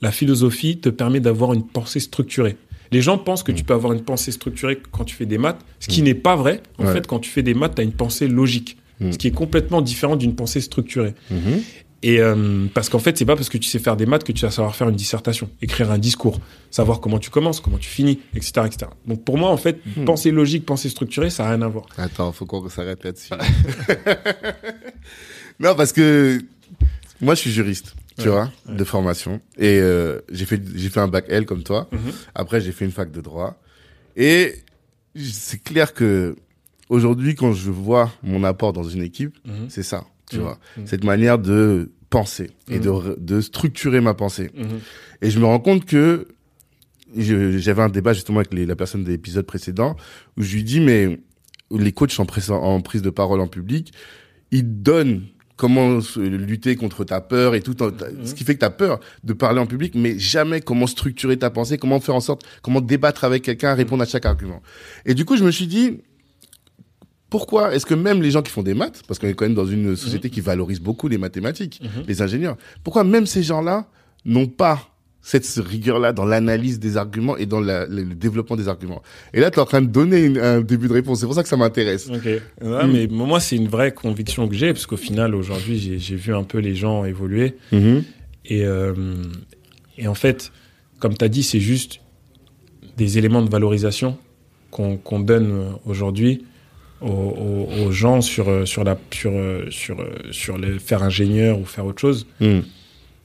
la 0.00 0.10
philosophie 0.10 0.78
te 0.78 0.88
permet 0.88 1.20
d'avoir 1.20 1.52
une 1.52 1.66
pensée 1.66 2.00
structurée. 2.00 2.56
Les 2.92 3.02
gens 3.02 3.18
pensent 3.18 3.42
que 3.42 3.52
tu 3.52 3.64
peux 3.64 3.74
avoir 3.74 3.92
une 3.92 4.02
pensée 4.02 4.32
structurée 4.32 4.80
quand 4.90 5.04
tu 5.04 5.14
fais 5.14 5.26
des 5.26 5.38
maths, 5.38 5.60
ce 5.78 5.88
qui 5.88 6.02
n'est 6.02 6.14
pas 6.14 6.36
vrai. 6.36 6.62
En 6.78 6.86
Ouais. 6.86 6.92
fait, 6.92 7.06
quand 7.06 7.18
tu 7.20 7.30
fais 7.30 7.42
des 7.42 7.54
maths, 7.54 7.74
tu 7.76 7.80
as 7.80 7.84
une 7.84 7.92
pensée 7.92 8.26
logique, 8.28 8.76
Mm. 9.00 9.12
ce 9.12 9.18
qui 9.18 9.28
est 9.28 9.32
complètement 9.32 9.80
différent 9.80 10.16
d'une 10.16 10.34
pensée 10.34 10.60
structurée. 10.60 11.14
Mhm. 11.30 11.62
Et 12.02 12.18
euh, 12.20 12.66
parce 12.72 12.88
qu'en 12.88 12.98
fait, 12.98 13.16
c'est 13.18 13.26
pas 13.26 13.36
parce 13.36 13.50
que 13.50 13.58
tu 13.58 13.68
sais 13.68 13.78
faire 13.78 13.94
des 13.96 14.06
maths 14.06 14.24
que 14.24 14.32
tu 14.32 14.44
vas 14.46 14.50
savoir 14.50 14.74
faire 14.74 14.88
une 14.88 14.96
dissertation, 14.96 15.50
écrire 15.60 15.90
un 15.90 15.98
discours, 15.98 16.40
savoir 16.70 17.00
comment 17.00 17.18
tu 17.18 17.28
commences, 17.30 17.60
comment 17.60 17.76
tu 17.78 17.88
finis, 17.90 18.20
etc., 18.34 18.52
etc. 18.66 18.90
Donc 19.06 19.22
pour 19.24 19.36
moi, 19.38 19.50
en 19.50 19.56
fait, 19.58 19.78
Hmm. 19.96 20.04
pensée 20.06 20.30
logique, 20.30 20.64
pensée 20.66 20.88
structurée, 20.88 21.28
ça 21.30 21.46
a 21.46 21.50
rien 21.50 21.60
à 21.62 21.68
voir. 21.68 21.84
Attends, 21.98 22.32
faut 22.32 22.46
qu'on 22.46 22.66
s'arrête 22.70 23.04
là-dessus. 23.04 23.32
non, 25.60 25.74
parce 25.74 25.92
que 25.92 26.40
moi, 27.20 27.34
je 27.34 27.40
suis 27.40 27.50
juriste, 27.52 27.94
tu 28.20 28.28
Ouais, 28.28 28.34
vois, 28.34 28.52
ouais. 28.68 28.76
de 28.76 28.84
formation. 28.84 29.40
Et 29.58 29.78
euh, 29.80 30.20
j'ai 30.30 30.44
fait, 30.46 30.60
j'ai 30.74 30.88
fait 30.88 31.00
un 31.00 31.08
bac 31.08 31.24
L 31.28 31.46
comme 31.46 31.62
toi. 31.62 31.88
Mhm. 31.92 31.98
Après, 32.34 32.60
j'ai 32.60 32.72
fait 32.72 32.84
une 32.84 32.90
fac 32.92 33.10
de 33.10 33.20
droit. 33.20 33.60
Et 34.16 34.54
c'est 35.16 35.62
clair 35.62 35.94
que 35.94 36.36
aujourd'hui, 36.88 37.34
quand 37.34 37.52
je 37.52 37.70
vois 37.70 38.12
mon 38.22 38.44
apport 38.44 38.72
dans 38.72 38.82
une 38.84 39.02
équipe, 39.02 39.36
Mhm. 39.46 39.68
c'est 39.68 39.82
ça, 39.82 40.04
tu 40.28 40.36
Mhm. 40.36 40.42
vois. 40.42 40.58
Cette 40.84 41.04
manière 41.04 41.38
de 41.38 41.90
penser 42.10 42.50
et 42.68 42.78
de, 42.80 43.16
de 43.20 43.40
structurer 43.40 44.00
ma 44.00 44.14
pensée. 44.14 44.50
Et 45.22 45.30
je 45.30 45.38
me 45.38 45.44
rends 45.44 45.60
compte 45.60 45.84
que 45.86 46.26
j'avais 47.16 47.82
un 47.82 47.88
débat 47.88 48.12
justement 48.12 48.38
avec 48.38 48.52
les- 48.52 48.66
la 48.66 48.76
personne 48.76 49.04
de 49.04 49.10
l'épisode 49.10 49.46
précédent 49.46 49.96
où 50.36 50.42
je 50.42 50.54
lui 50.54 50.64
dis 50.64 50.80
mais 50.80 51.18
les 51.70 51.92
coachs 51.92 52.18
en 52.18 52.26
prise 52.26 53.02
de 53.02 53.10
parole 53.10 53.40
en 53.40 53.46
public, 53.48 53.92
ils 54.50 54.82
donnent 54.82 55.22
comment 55.60 55.98
lutter 56.16 56.74
contre 56.74 57.04
ta 57.04 57.20
peur 57.20 57.54
et 57.54 57.60
tout, 57.60 57.82
en- 57.82 57.90
ce 58.24 58.32
qui 58.34 58.44
fait 58.44 58.54
que 58.54 58.60
tu 58.60 58.64
as 58.64 58.70
peur 58.70 58.98
de 59.24 59.34
parler 59.34 59.60
en 59.60 59.66
public, 59.66 59.94
mais 59.94 60.18
jamais 60.18 60.62
comment 60.62 60.86
structurer 60.86 61.36
ta 61.36 61.50
pensée, 61.50 61.76
comment 61.76 62.00
faire 62.00 62.14
en 62.14 62.20
sorte, 62.20 62.42
comment 62.62 62.80
débattre 62.80 63.24
avec 63.24 63.42
quelqu'un, 63.42 63.74
répondre 63.74 64.02
à 64.02 64.06
chaque 64.06 64.24
argument. 64.24 64.62
Et 65.04 65.12
du 65.12 65.26
coup, 65.26 65.36
je 65.36 65.44
me 65.44 65.50
suis 65.50 65.66
dit, 65.66 65.98
pourquoi 67.28 67.74
est-ce 67.74 67.86
que 67.86 67.94
même 67.94 68.22
les 68.22 68.30
gens 68.30 68.42
qui 68.42 68.50
font 68.50 68.62
des 68.62 68.74
maths, 68.74 69.02
parce 69.06 69.18
qu'on 69.20 69.28
est 69.28 69.34
quand 69.34 69.44
même 69.44 69.54
dans 69.54 69.66
une 69.66 69.94
société 69.96 70.30
qui 70.30 70.40
valorise 70.40 70.80
beaucoup 70.80 71.08
les 71.08 71.18
mathématiques, 71.18 71.80
Mhm. 71.82 72.04
les 72.08 72.22
ingénieurs, 72.22 72.56
pourquoi 72.82 73.04
même 73.04 73.26
ces 73.26 73.42
gens-là 73.42 73.86
n'ont 74.24 74.46
pas 74.48 74.89
cette 75.22 75.46
rigueur-là 75.58 76.12
dans 76.12 76.24
l'analyse 76.24 76.78
des 76.78 76.96
arguments 76.96 77.36
et 77.36 77.44
dans 77.46 77.60
la- 77.60 77.86
le, 77.86 78.02
le 78.04 78.14
développement 78.14 78.56
des 78.56 78.68
arguments 78.68 79.02
Et 79.34 79.40
là, 79.40 79.50
tu 79.50 79.58
es 79.58 79.62
en 79.62 79.66
train 79.66 79.82
de 79.82 79.86
donner 79.88 80.24
une- 80.24 80.38
un 80.38 80.60
début 80.62 80.88
de 80.88 80.94
réponse. 80.94 81.20
C'est 81.20 81.26
pour 81.26 81.34
ça 81.34 81.42
que 81.42 81.48
ça 81.48 81.56
m'intéresse. 81.58 82.08
Ok. 82.08 82.24
Ouais, 82.24 82.86
mais 82.86 83.06
moi, 83.06 83.38
c'est 83.40 83.56
une 83.56 83.68
vraie 83.68 83.92
conviction 83.92 84.48
que 84.48 84.54
j'ai, 84.54 84.72
parce 84.72 84.86
qu'au 84.86 84.96
final, 84.96 85.34
aujourd'hui, 85.34 85.98
j'ai 85.98 86.16
vu 86.16 86.34
un 86.34 86.42
peu 86.44 86.58
les 86.58 86.74
gens 86.74 87.04
évoluer. 87.04 87.56
Mhm. 87.72 88.02
Et, 88.46 88.64
euh, 88.64 88.94
et 89.98 90.08
en 90.08 90.14
fait, 90.14 90.52
comme 90.98 91.16
tu 91.16 91.24
as 91.24 91.28
dit, 91.28 91.42
c'est 91.42 91.60
juste 91.60 92.00
des 92.96 93.18
éléments 93.18 93.42
de 93.42 93.50
valorisation 93.50 94.16
qu'on 94.70 95.20
donne 95.20 95.72
aujourd'hui 95.84 96.44
aux, 97.00 97.06
aux- 97.08 97.68
aux 97.86 97.90
gens 97.92 98.20
sur, 98.20 98.66
sur, 98.68 98.84
la, 98.84 98.98
sur, 99.10 99.32
sur, 99.70 99.96
sur 100.30 100.58
le 100.58 100.78
faire 100.78 101.02
ingénieur 101.02 101.58
ou 101.58 101.64
faire 101.64 101.84
autre 101.86 102.00
chose. 102.00 102.26
Mhm. 102.40 102.62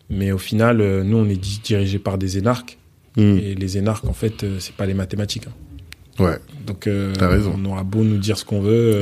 Mais 0.09 0.31
au 0.31 0.37
final, 0.37 0.81
euh, 0.81 1.03
nous, 1.03 1.17
on 1.17 1.25
est 1.29 1.35
di- 1.35 1.61
dirigé 1.63 1.99
par 1.99 2.17
des 2.17 2.37
énarques. 2.37 2.77
Mhm. 3.17 3.37
Et 3.39 3.55
les 3.55 3.77
énarques, 3.77 4.05
en 4.05 4.13
fait, 4.13 4.43
euh, 4.43 4.57
c'est 4.59 4.75
pas 4.75 4.85
les 4.85 4.93
mathématiques. 4.93 5.47
hein. 5.47 6.23
Ouais, 6.23 6.37
Donc, 6.65 6.87
euh, 6.87 7.13
T'as 7.17 7.27
raison. 7.27 7.53
on 7.57 7.65
aura 7.65 7.83
beau 7.83 8.03
nous 8.03 8.17
dire 8.17 8.37
ce 8.37 8.45
qu'on 8.45 8.61
veut. 8.61 9.01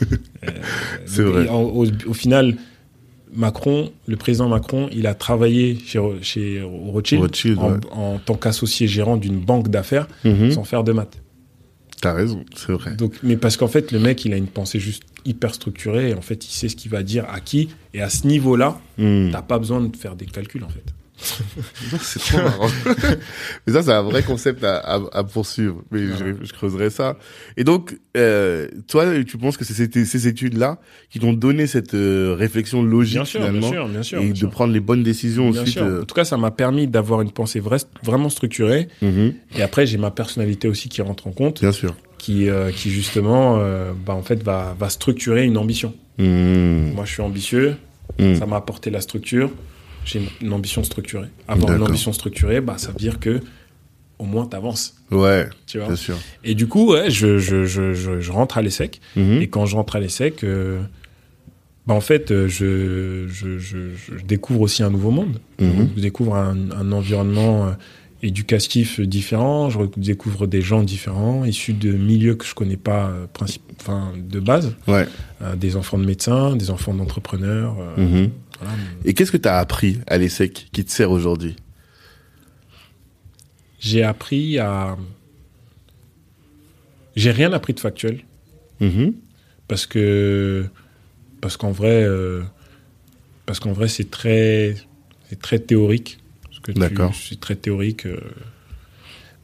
C'est 1.06 1.22
vrai. 1.22 1.48
en- 1.48 1.62
Au, 1.62 1.86
au 2.06 2.12
final, 2.14 2.56
Macron, 3.32 3.92
le 4.06 4.16
président 4.16 4.48
Macron, 4.48 4.88
il 4.92 5.06
a 5.06 5.14
travaillé 5.14 5.78
chez, 5.86 5.98
Ro- 5.98 6.14
chez 6.22 6.62
Rothschild, 6.62 7.22
Rothschild, 7.22 7.58
en, 7.58 7.72
ouais. 7.72 7.78
en 7.92 8.18
tant 8.18 8.34
qu'associé 8.34 8.88
gérant 8.88 9.16
d'une 9.16 9.38
banque 9.38 9.68
d'affaires 9.68 10.08
Mhm. 10.24 10.50
sans 10.52 10.64
faire 10.64 10.82
de 10.82 10.92
maths. 10.92 11.20
T'as 12.00 12.14
raison, 12.14 12.44
c'est 12.56 12.72
vrai. 12.72 12.94
Donc, 12.96 13.14
mais 13.22 13.36
parce 13.36 13.56
qu'en 13.56 13.68
fait, 13.68 13.92
le 13.92 14.00
mec, 14.00 14.24
il 14.24 14.32
a 14.32 14.36
une 14.36 14.46
pensée 14.48 14.80
juste 14.80 15.02
hyper 15.24 15.54
structurée. 15.54 16.10
Et 16.10 16.14
en 16.14 16.22
fait, 16.22 16.44
il 16.46 16.50
sait 16.52 16.68
ce 16.68 16.76
qu'il 16.76 16.90
va 16.90 17.02
dire 17.02 17.26
à 17.32 17.40
qui. 17.40 17.68
Et 17.94 18.02
à 18.02 18.08
ce 18.10 18.26
niveau-là, 18.26 18.78
Mhm. 18.98 19.30
t'as 19.32 19.42
pas 19.42 19.58
besoin 19.58 19.80
de 19.80 19.96
faire 19.96 20.16
des 20.16 20.26
calculs, 20.26 20.64
en 20.64 20.68
fait. 20.68 20.84
C'est 22.00 22.18
trop 22.18 22.38
marrant. 22.38 22.68
Mais 23.66 23.72
ça, 23.74 23.82
c'est 23.82 23.92
un 23.92 24.00
vrai 24.02 24.22
concept 24.22 24.64
à, 24.64 24.78
à, 24.78 25.00
à 25.12 25.22
poursuivre. 25.24 25.82
Mais 25.90 26.06
Voilà. 26.06 26.32
je, 26.40 26.46
je 26.46 26.52
creuserai 26.54 26.88
ça. 26.88 27.18
Et 27.58 27.64
donc, 27.64 27.98
euh, 28.16 28.68
toi, 28.88 29.04
tu 29.24 29.36
penses 29.36 29.58
que 29.58 29.64
c'est 29.66 29.74
ces, 29.92 30.04
ces 30.06 30.28
études-là 30.28 30.78
qui 31.10 31.18
t'ont 31.20 31.34
donné 31.34 31.66
cette 31.66 31.92
euh, 31.92 32.34
réflexion 32.38 32.82
logique 32.82 33.16
Bien 33.16 33.24
sûr, 33.26 33.40
finalement 33.40 33.60
bien 33.68 33.70
sûr, 33.70 33.88
bien 33.88 34.02
sûr. 34.02 34.18
et 34.18 34.24
bien 34.24 34.32
de 34.32 34.36
sûr. 34.38 34.50
prendre 34.50 34.72
les 34.72 34.80
bonnes 34.80 35.02
décisions 35.02 35.50
Bien 35.50 35.60
ensuite. 35.60 35.74
sûr. 35.74 35.84
euh, 35.84 36.02
En 36.02 36.04
tout 36.04 36.14
cas, 36.14 36.24
ça 36.24 36.38
m'a 36.38 36.50
permis 36.50 36.86
d'avoir 36.88 37.20
une 37.20 37.32
pensée 37.32 37.60
vra- 37.60 37.84
vraiment 38.02 38.30
structurée. 38.30 38.88
mhm, 39.02 39.34
Et 39.56 39.62
après, 39.62 39.86
j'ai 39.86 39.98
ma 39.98 40.10
personnalité 40.10 40.68
aussi 40.68 40.88
qui 40.88 41.02
rentre 41.02 41.26
en 41.26 41.32
compte, 41.32 41.60
Bien 41.60 41.72
sûr. 41.72 41.94
Qui, 42.20 42.50
euh, 42.50 42.70
qui 42.70 42.90
justement, 42.90 43.56
euh, 43.58 43.92
bah, 43.94 44.14
en 44.14 44.22
fait, 44.22 44.42
va, 44.42 44.76
va 44.78 44.90
structurer 44.90 45.44
une 45.46 45.56
ambition. 45.56 45.94
Mhm, 46.18 46.92
Moi, 46.94 47.06
je 47.06 47.12
suis 47.12 47.22
ambitieux, 47.22 47.76
mhm. 48.18 48.36
ça 48.36 48.44
m'a 48.44 48.56
apporté 48.56 48.90
la 48.90 49.00
structure. 49.00 49.50
J'ai 50.04 50.20
une, 50.42 50.52
ambition 50.52 50.84
structurée. 50.84 51.28
Avoir 51.48 51.74
une 51.74 51.82
ambition 51.82 52.12
structurée, 52.12 52.60
bah, 52.60 52.74
ça 52.76 52.88
veut 52.88 52.98
dire 52.98 53.20
que 53.20 53.40
au 54.18 54.24
moins 54.24 54.44
t'avances, 54.44 54.96
Ouais, 55.10 55.48
tu 55.66 55.78
vois? 55.78 55.86
bien 55.86 55.96
sûr. 55.96 56.16
Et 56.44 56.54
du 56.54 56.66
coup, 56.66 56.92
ouais, 56.92 57.10
je, 57.10 57.38
je, 57.38 57.64
je, 57.64 57.94
je, 57.94 58.20
je 58.20 58.32
rentre 58.32 58.58
à 58.58 58.62
l'ESSEC. 58.62 59.00
Mhm, 59.16 59.40
Et 59.40 59.48
quand 59.48 59.64
je 59.64 59.76
rentre 59.76 59.96
à 59.96 60.00
l'ESSEC, 60.00 60.44
euh, 60.44 60.82
bah, 61.86 61.94
en 61.94 62.02
fait, 62.02 62.46
je, 62.48 63.26
découvre 64.26 64.60
aussi 64.60 64.82
un 64.82 64.90
nouveau 64.90 65.10
monde. 65.10 65.40
Je 65.58 66.00
découvre 66.02 66.34
un, 66.34 66.70
un 66.70 66.92
environnement 66.92 67.74
éducatif 68.22 69.00
différent, 69.00 69.70
je 69.70 69.78
découvre 69.96 70.46
des 70.46 70.60
gens 70.62 70.82
différents, 70.82 71.44
issus 71.44 71.72
de 71.72 71.92
milieux 71.92 72.34
que 72.34 72.44
je 72.44 72.54
connais 72.54 72.76
pas 72.76 73.08
euh, 73.08 73.26
enfin, 73.80 74.12
de 74.16 74.40
base, 74.40 74.74
Ouais. 74.86 75.06
Euh, 75.42 75.56
des 75.56 75.76
enfants 75.76 75.96
de 75.98 76.04
médecins, 76.04 76.54
des 76.56 76.70
enfants 76.70 76.92
d'entrepreneurs. 76.94 77.76
euh, 77.80 77.96
mhm. 77.96 78.30
voilà. 78.58 78.74
Et 79.04 79.14
qu'est-ce 79.14 79.32
que 79.32 79.38
tu 79.38 79.48
as 79.48 79.56
appris 79.58 79.98
à 80.06 80.18
l'ESSEC 80.18 80.68
qui 80.72 80.84
te 80.84 80.90
sert 80.90 81.10
aujourd'hui? 81.10 81.56
J'ai 83.78 84.02
appris 84.02 84.58
à... 84.58 84.96
J'ai 87.16 87.30
rien 87.30 87.52
appris 87.52 87.74
de 87.74 87.80
factuel, 87.80 88.20
Mhm, 88.80 89.12
parce 89.68 89.84
que 89.84 90.64
parce 91.42 91.56
qu'en 91.58 91.70
vrai 91.70 92.02
euh, 92.02 92.42
parce 93.44 93.60
qu'en 93.60 93.72
vrai 93.72 93.88
c'est 93.88 94.10
très 94.10 94.74
c'est 95.28 95.38
très 95.38 95.58
théorique 95.58 96.19
que 96.62 96.72
c'est 97.14 97.40
très 97.40 97.56
théorique 97.56 98.06
euh. 98.06 98.18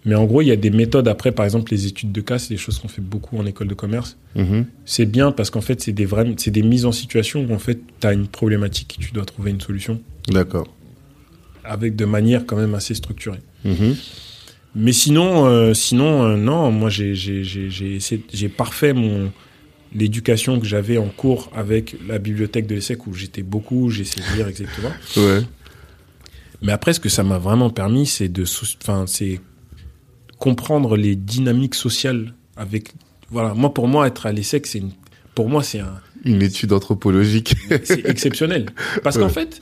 mais 0.05 0.15
en 0.15 0.25
gros 0.25 0.43
il 0.43 0.49
y 0.49 0.53
a 0.53 0.57
des 0.57 0.71
méthodes 0.71 1.09
après 1.09 1.33
par 1.33 1.45
exemple 1.45 1.73
les 1.73 1.87
études 1.87 2.13
de 2.13 2.21
cas 2.21 2.39
c'est 2.39 2.55
des 2.55 2.59
choses 2.59 2.79
qu'on 2.79 2.89
fait 2.89 3.03
beaucoup 3.03 3.39
en 3.39 3.47
école 3.47 3.69
de 3.69 3.75
commerce 3.75 4.17
mhm. 4.35 4.67
c'est 4.85 5.07
bien 5.07 5.33
parce 5.33 5.51
qu'en 5.51 5.61
fait 5.61 5.81
c'est 5.81 5.93
des 5.93 6.07
vrais 6.07 6.25
des 6.25 6.63
mises 6.63 6.85
en 6.85 6.93
situation 6.93 7.47
où 7.49 7.55
en 7.55 7.59
fait 7.59 7.81
tu 8.01 8.07
as 8.07 8.13
une 8.13 8.29
problématique 8.29 8.97
tu 9.01 9.13
dois 9.13 9.25
trouver 9.25 9.51
une 9.51 9.61
solution 9.61 10.01
D'accord. 10.29 10.69
avec 11.65 11.97
de 11.97 12.05
manière 12.05 12.47
quand 12.47 12.57
même 12.57 12.75
assez 12.75 12.95
structurée 12.95 13.41
Mhm, 13.67 13.97
Mais 14.75 14.93
sinon, 14.93 15.47
euh, 15.47 15.75
sinon, 15.75 16.25
euh, 16.25 16.37
non, 16.37 16.71
moi 16.71 16.91
j'ai 16.91 18.49
parfait 18.49 18.93
mon 18.93 19.33
l'éducation 19.95 20.61
que 20.61 20.67
j'avais 20.67 20.99
en 20.99 21.07
cours 21.07 21.51
avec 21.55 21.97
la 22.07 22.19
bibliothèque 22.19 22.67
de 22.67 22.75
l'ESSEC 22.75 23.07
où 23.07 23.15
j'étais 23.15 23.43
beaucoup, 23.43 23.89
j'ai 23.89 24.03
essayé 24.03 24.27
de 24.31 24.37
lire, 24.37 24.49
etc. 24.49 24.67
Ouais. 25.17 25.41
Mais 26.63 26.73
après, 26.73 26.93
ce 26.93 27.01
que 27.01 27.09
ça 27.09 27.23
m'a 27.23 27.39
vraiment 27.39 27.71
permis, 27.71 28.07
c'est 28.07 28.29
de, 28.29 28.45
enfin, 28.83 29.05
c'est 29.07 29.41
comprendre 30.39 30.97
les 30.97 31.17
dynamiques 31.17 31.75
sociales 31.75 32.35
avec. 32.57 32.93
Voilà, 33.31 33.55
moi 33.55 33.73
pour 33.75 33.89
moi 33.89 34.07
être 34.07 34.27
à 34.27 34.33
l'ESSEC, 34.33 34.67
c'est 34.67 34.79
une, 34.79 34.93
pour 35.35 35.49
moi 35.49 35.63
c'est 35.63 35.81
un, 35.81 35.95
Une 36.25 36.43
étude 36.43 36.73
anthropologique. 36.73 37.57
c'est 37.85 38.07
exceptionnel. 38.07 38.67
Parce 39.03 39.19
qu'en 39.19 39.29
fait, 39.29 39.61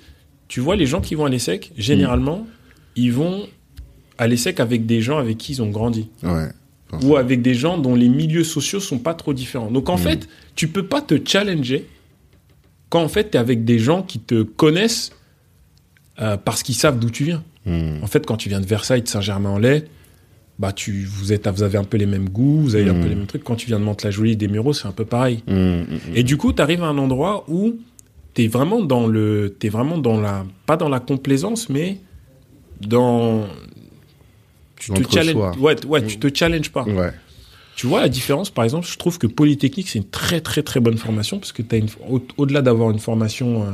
tu 0.48 0.60
vois, 0.60 0.76
les 0.76 0.86
gens 0.86 1.00
qui 1.00 1.14
vont 1.14 1.24
à 1.24 1.28
l'ESSEC, 1.30 1.72
généralement, 1.76 2.46
ils 2.96 3.12
vont 3.12 3.46
à 4.18 4.26
l'ESSEC 4.26 4.60
avec 4.60 4.84
des 4.86 5.00
gens 5.00 5.18
avec 5.18 5.38
qui 5.38 5.52
ils 5.52 5.62
ont 5.62 5.70
grandi. 5.70 6.08
ouais. 6.22 6.48
Ou 7.02 7.16
avec 7.16 7.42
des 7.42 7.54
gens 7.54 7.76
dont 7.76 7.96
les 7.96 8.08
milieux 8.08 8.44
sociaux 8.44 8.78
sont 8.78 9.00
pas 9.00 9.14
trop 9.14 9.34
différents. 9.34 9.68
Donc 9.68 9.88
en 9.88 9.96
Mm. 9.96 9.98
fait, 9.98 10.28
tu 10.54 10.68
peux 10.68 10.86
pas 10.86 11.00
te 11.02 11.16
challenger 11.26 11.88
quand 12.88 13.02
en 13.02 13.08
fait 13.08 13.32
tu 13.32 13.36
es 13.36 13.40
avec 13.40 13.64
des 13.64 13.80
gens 13.80 14.02
qui 14.04 14.20
te 14.20 14.42
connaissent 14.44 15.10
euh, 16.20 16.36
parce 16.36 16.62
qu'ils 16.62 16.74
savent 16.74 16.98
d'où 16.98 17.10
tu 17.10 17.24
viens. 17.24 17.42
Hmm. 17.66 18.02
En 18.02 18.06
fait, 18.06 18.26
quand 18.26 18.36
tu 18.36 18.48
viens 18.48 18.60
de 18.60 18.66
Versailles, 18.66 19.02
de 19.02 19.08
Saint-Germain-en-Laye, 19.08 19.84
bah 20.58 20.72
tu, 20.72 21.04
vous, 21.04 21.32
êtes, 21.32 21.48
vous 21.48 21.62
avez 21.64 21.78
un 21.78 21.84
peu 21.84 21.96
les 21.96 22.06
mêmes 22.06 22.28
goûts, 22.28 22.60
vous 22.60 22.76
avez 22.76 22.88
un 22.88 22.94
peu 22.94 23.08
les 23.08 23.14
mêmes 23.16 23.26
trucs. 23.26 23.42
Quand 23.42 23.56
tu 23.56 23.66
viens 23.66 23.80
de 23.80 23.84
Mantes-la-Jolie, 23.84 24.36
des 24.36 24.46
Mureaux, 24.48 24.72
c'est 24.72 24.86
un 24.86 24.92
peu 24.92 25.04
pareil. 25.04 25.42
Hmm, 25.48 25.52
hmm, 25.54 25.82
hmm. 25.82 25.98
Et 26.14 26.22
du 26.22 26.36
coup, 26.36 26.52
tu 26.52 26.62
arrives 26.62 26.82
à 26.82 26.86
un 26.86 26.98
endroit 26.98 27.44
où 27.48 27.76
tu 28.34 28.44
es 28.44 28.48
vraiment 28.48 28.80
dans 28.82 29.06
le. 29.06 29.56
T'es 29.58 29.68
vraiment 29.68 29.98
dans 29.98 30.20
la. 30.20 30.44
Pas 30.66 30.76
dans 30.76 30.88
la 30.88 31.00
complaisance, 31.00 31.68
mais 31.68 31.98
dans. 32.80 33.46
Tu 34.76 34.92
te 34.92 35.10
challenges. 35.12 35.56
Ouais, 35.58 35.76
ouais, 35.86 36.04
tu 36.06 36.18
te 36.18 36.28
challenges 36.36 36.70
pas. 36.70 36.84
Ouais. 36.84 37.10
Tu 37.76 37.86
vois 37.88 38.00
la 38.00 38.08
différence, 38.08 38.50
par 38.50 38.64
exemple, 38.64 38.86
je 38.86 38.96
trouve 38.96 39.18
que 39.18 39.26
Polytechnique, 39.26 39.88
c'est 39.88 39.98
une 39.98 40.08
très 40.08 40.40
très 40.40 40.62
très 40.62 40.78
bonne 40.78 40.96
formation 40.98 41.38
parce 41.40 41.50
que 41.52 41.62
tu 41.62 41.76
une, 41.76 41.88
au- 42.08 42.22
au-delà 42.36 42.62
d'avoir 42.62 42.90
une 42.90 43.00
formation 43.00 43.62
euh, 43.62 43.66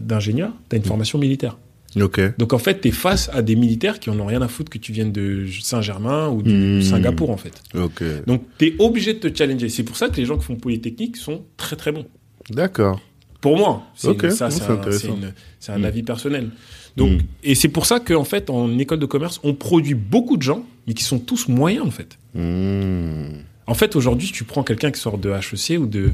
d'ingénieur, 0.00 0.52
tu 0.68 0.76
as 0.76 0.78
une 0.78 0.84
formation 0.84 1.18
militaire. 1.18 1.58
Ok. 2.00 2.20
Donc 2.38 2.52
en 2.52 2.58
fait, 2.58 2.80
tu 2.80 2.88
es 2.88 2.90
face 2.90 3.30
à 3.32 3.40
des 3.42 3.54
militaires 3.54 4.00
qui 4.00 4.10
en 4.10 4.18
ont 4.18 4.26
rien 4.26 4.42
à 4.42 4.48
foutre 4.48 4.68
que 4.70 4.78
tu 4.78 4.90
viennes 4.92 5.12
de 5.12 5.46
Saint-Germain 5.62 6.28
ou 6.28 6.42
du 6.42 6.52
Hmm. 6.52 6.82
Singapour 6.82 7.30
en 7.30 7.36
fait. 7.36 7.62
Ok. 7.74 8.02
Donc 8.26 8.42
tu 8.58 8.66
es 8.66 8.74
obligé 8.80 9.14
de 9.14 9.20
te 9.28 9.36
challenger. 9.36 9.68
C'est 9.68 9.84
pour 9.84 9.96
ça 9.96 10.08
que 10.08 10.16
les 10.16 10.24
gens 10.26 10.36
qui 10.36 10.44
font 10.44 10.56
Polytechnique 10.56 11.16
sont 11.16 11.42
très 11.56 11.76
très 11.76 11.92
bons. 11.92 12.06
D'accord. 12.50 13.00
Pour 13.40 13.56
moi, 13.56 13.84
c'est 13.94 14.30
ça, 14.30 14.50
c'est 14.50 14.64
un, 14.64 14.70
intéressant. 14.74 14.98
c'est 15.00 15.08
une- 15.08 15.32
c'est 15.60 15.72
un 15.72 15.78
Mm. 15.78 15.84
avis 15.84 16.02
personnel. 16.02 16.50
Donc, 16.96 17.12
Mm. 17.12 17.18
et 17.44 17.54
c'est 17.54 17.68
pour 17.68 17.86
ça 17.86 18.00
qu'en 18.00 18.24
fait, 18.24 18.48
en 18.50 18.76
école 18.78 18.98
de 18.98 19.06
commerce, 19.06 19.38
on 19.44 19.54
produit 19.54 19.94
beaucoup 19.94 20.36
de 20.36 20.42
gens, 20.42 20.64
mais 20.86 20.94
qui 20.94 21.04
sont 21.04 21.18
tous 21.18 21.46
moyens 21.48 21.86
en 21.86 21.90
fait. 21.90 22.18
Hmm. 22.34 23.38
En 23.66 23.74
fait, 23.74 23.94
aujourd'hui, 23.96 24.30
tu 24.32 24.44
prends 24.44 24.62
quelqu'un 24.64 24.90
qui 24.90 25.00
sort 25.00 25.18
de 25.18 25.30
HEC 25.30 25.78
ou 25.78 25.86
de 25.86 26.10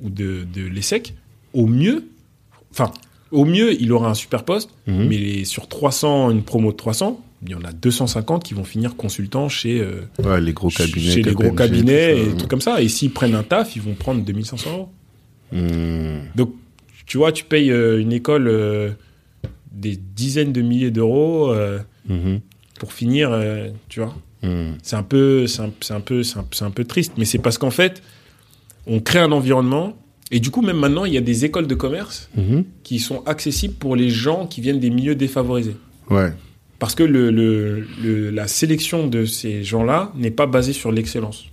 ou 0.00 0.08
de, 0.10 0.46
de 0.54 0.62
l'ESSEC, 0.62 1.12
au 1.52 1.66
mieux, 1.66 2.04
enfin, 2.72 2.92
au 3.30 3.44
mieux, 3.44 3.80
il 3.80 3.92
aura 3.92 4.08
un 4.10 4.14
super 4.14 4.44
poste, 4.44 4.70
Mhm. 4.86 5.06
mais 5.08 5.44
sur 5.44 5.68
300, 5.68 6.30
une 6.30 6.42
promo 6.42 6.72
de 6.72 6.76
300, 6.76 7.20
il 7.44 7.50
y 7.50 7.54
en 7.54 7.62
a 7.62 7.72
250 7.72 8.42
qui 8.44 8.54
vont 8.54 8.64
finir 8.64 8.96
consultants 8.96 9.48
chez, 9.48 9.80
euh, 9.80 10.02
Ouais, 10.24 10.40
les 10.40 10.52
gros 10.52 10.70
cabinets. 10.70 11.10
chez 11.12 11.22
les 11.22 11.32
gros 11.34 11.52
cabinets 11.52 12.14
tout 12.24 12.30
et 12.30 12.36
trucs 12.36 12.50
comme 12.50 12.60
ça. 12.60 12.80
Et 12.82 12.88
s'ils 12.88 13.12
prennent 13.12 13.34
un 13.34 13.42
taf, 13.44 13.76
ils 13.76 13.82
vont 13.82 13.94
prendre 13.94 14.22
2500 14.24 14.70
euros. 14.72 14.88
Hmm. 15.52 16.20
Donc, 16.34 16.52
tu 17.06 17.16
vois, 17.18 17.32
tu 17.32 17.44
payes 17.44 17.70
euh, 17.70 18.00
une 18.00 18.12
école 18.12 18.48
euh, 18.48 18.90
des 19.72 19.96
dizaines 19.96 20.52
de 20.52 20.60
milliers 20.62 20.90
d'euros 20.90 21.54
Mhm. 22.08 22.40
pour 22.80 22.92
finir, 22.92 23.30
tu 23.88 24.00
vois. 24.00 24.14
Hmm. 24.42 24.72
C'est 24.82 24.96
un 24.96 25.02
peu, 25.02 25.46
c'est 25.46 25.62
un, 25.62 25.70
c'est 25.80 25.94
un 25.94 26.00
peu, 26.00 26.22
c'est 26.22 26.38
un, 26.38 26.44
c'est 26.52 26.64
un 26.64 26.70
peu 26.70 26.84
triste, 26.84 27.12
mais 27.18 27.24
c'est 27.24 27.38
parce 27.38 27.58
qu'en 27.58 27.70
fait, 27.70 28.02
on 28.86 29.00
crée 29.00 29.18
un 29.20 29.32
environnement 29.32 29.96
et 30.30 30.40
du 30.40 30.50
coup, 30.50 30.60
même 30.62 30.78
maintenant, 30.78 31.04
il 31.04 31.14
y 31.14 31.16
a 31.16 31.22
des 31.22 31.44
écoles 31.44 31.66
de 31.66 31.74
commerce 31.74 32.28
Mhm. 32.36 32.64
qui 32.82 32.98
sont 32.98 33.22
accessibles 33.24 33.74
pour 33.74 33.96
les 33.96 34.10
gens 34.10 34.46
qui 34.46 34.60
viennent 34.60 34.80
des 34.80 34.90
milieux 34.90 35.14
défavorisés. 35.14 35.76
Ouais. 36.10 36.32
Parce 36.78 36.94
que 36.94 37.02
le, 37.02 37.30
le- 37.30 37.86
le- 38.02 38.30
la 38.30 38.46
sélection 38.46 39.06
de 39.08 39.24
ces 39.24 39.64
gens-là 39.64 40.12
n'est 40.16 40.30
pas 40.30 40.46
basée 40.46 40.72
sur 40.72 40.92
l'excellence. 40.92 41.46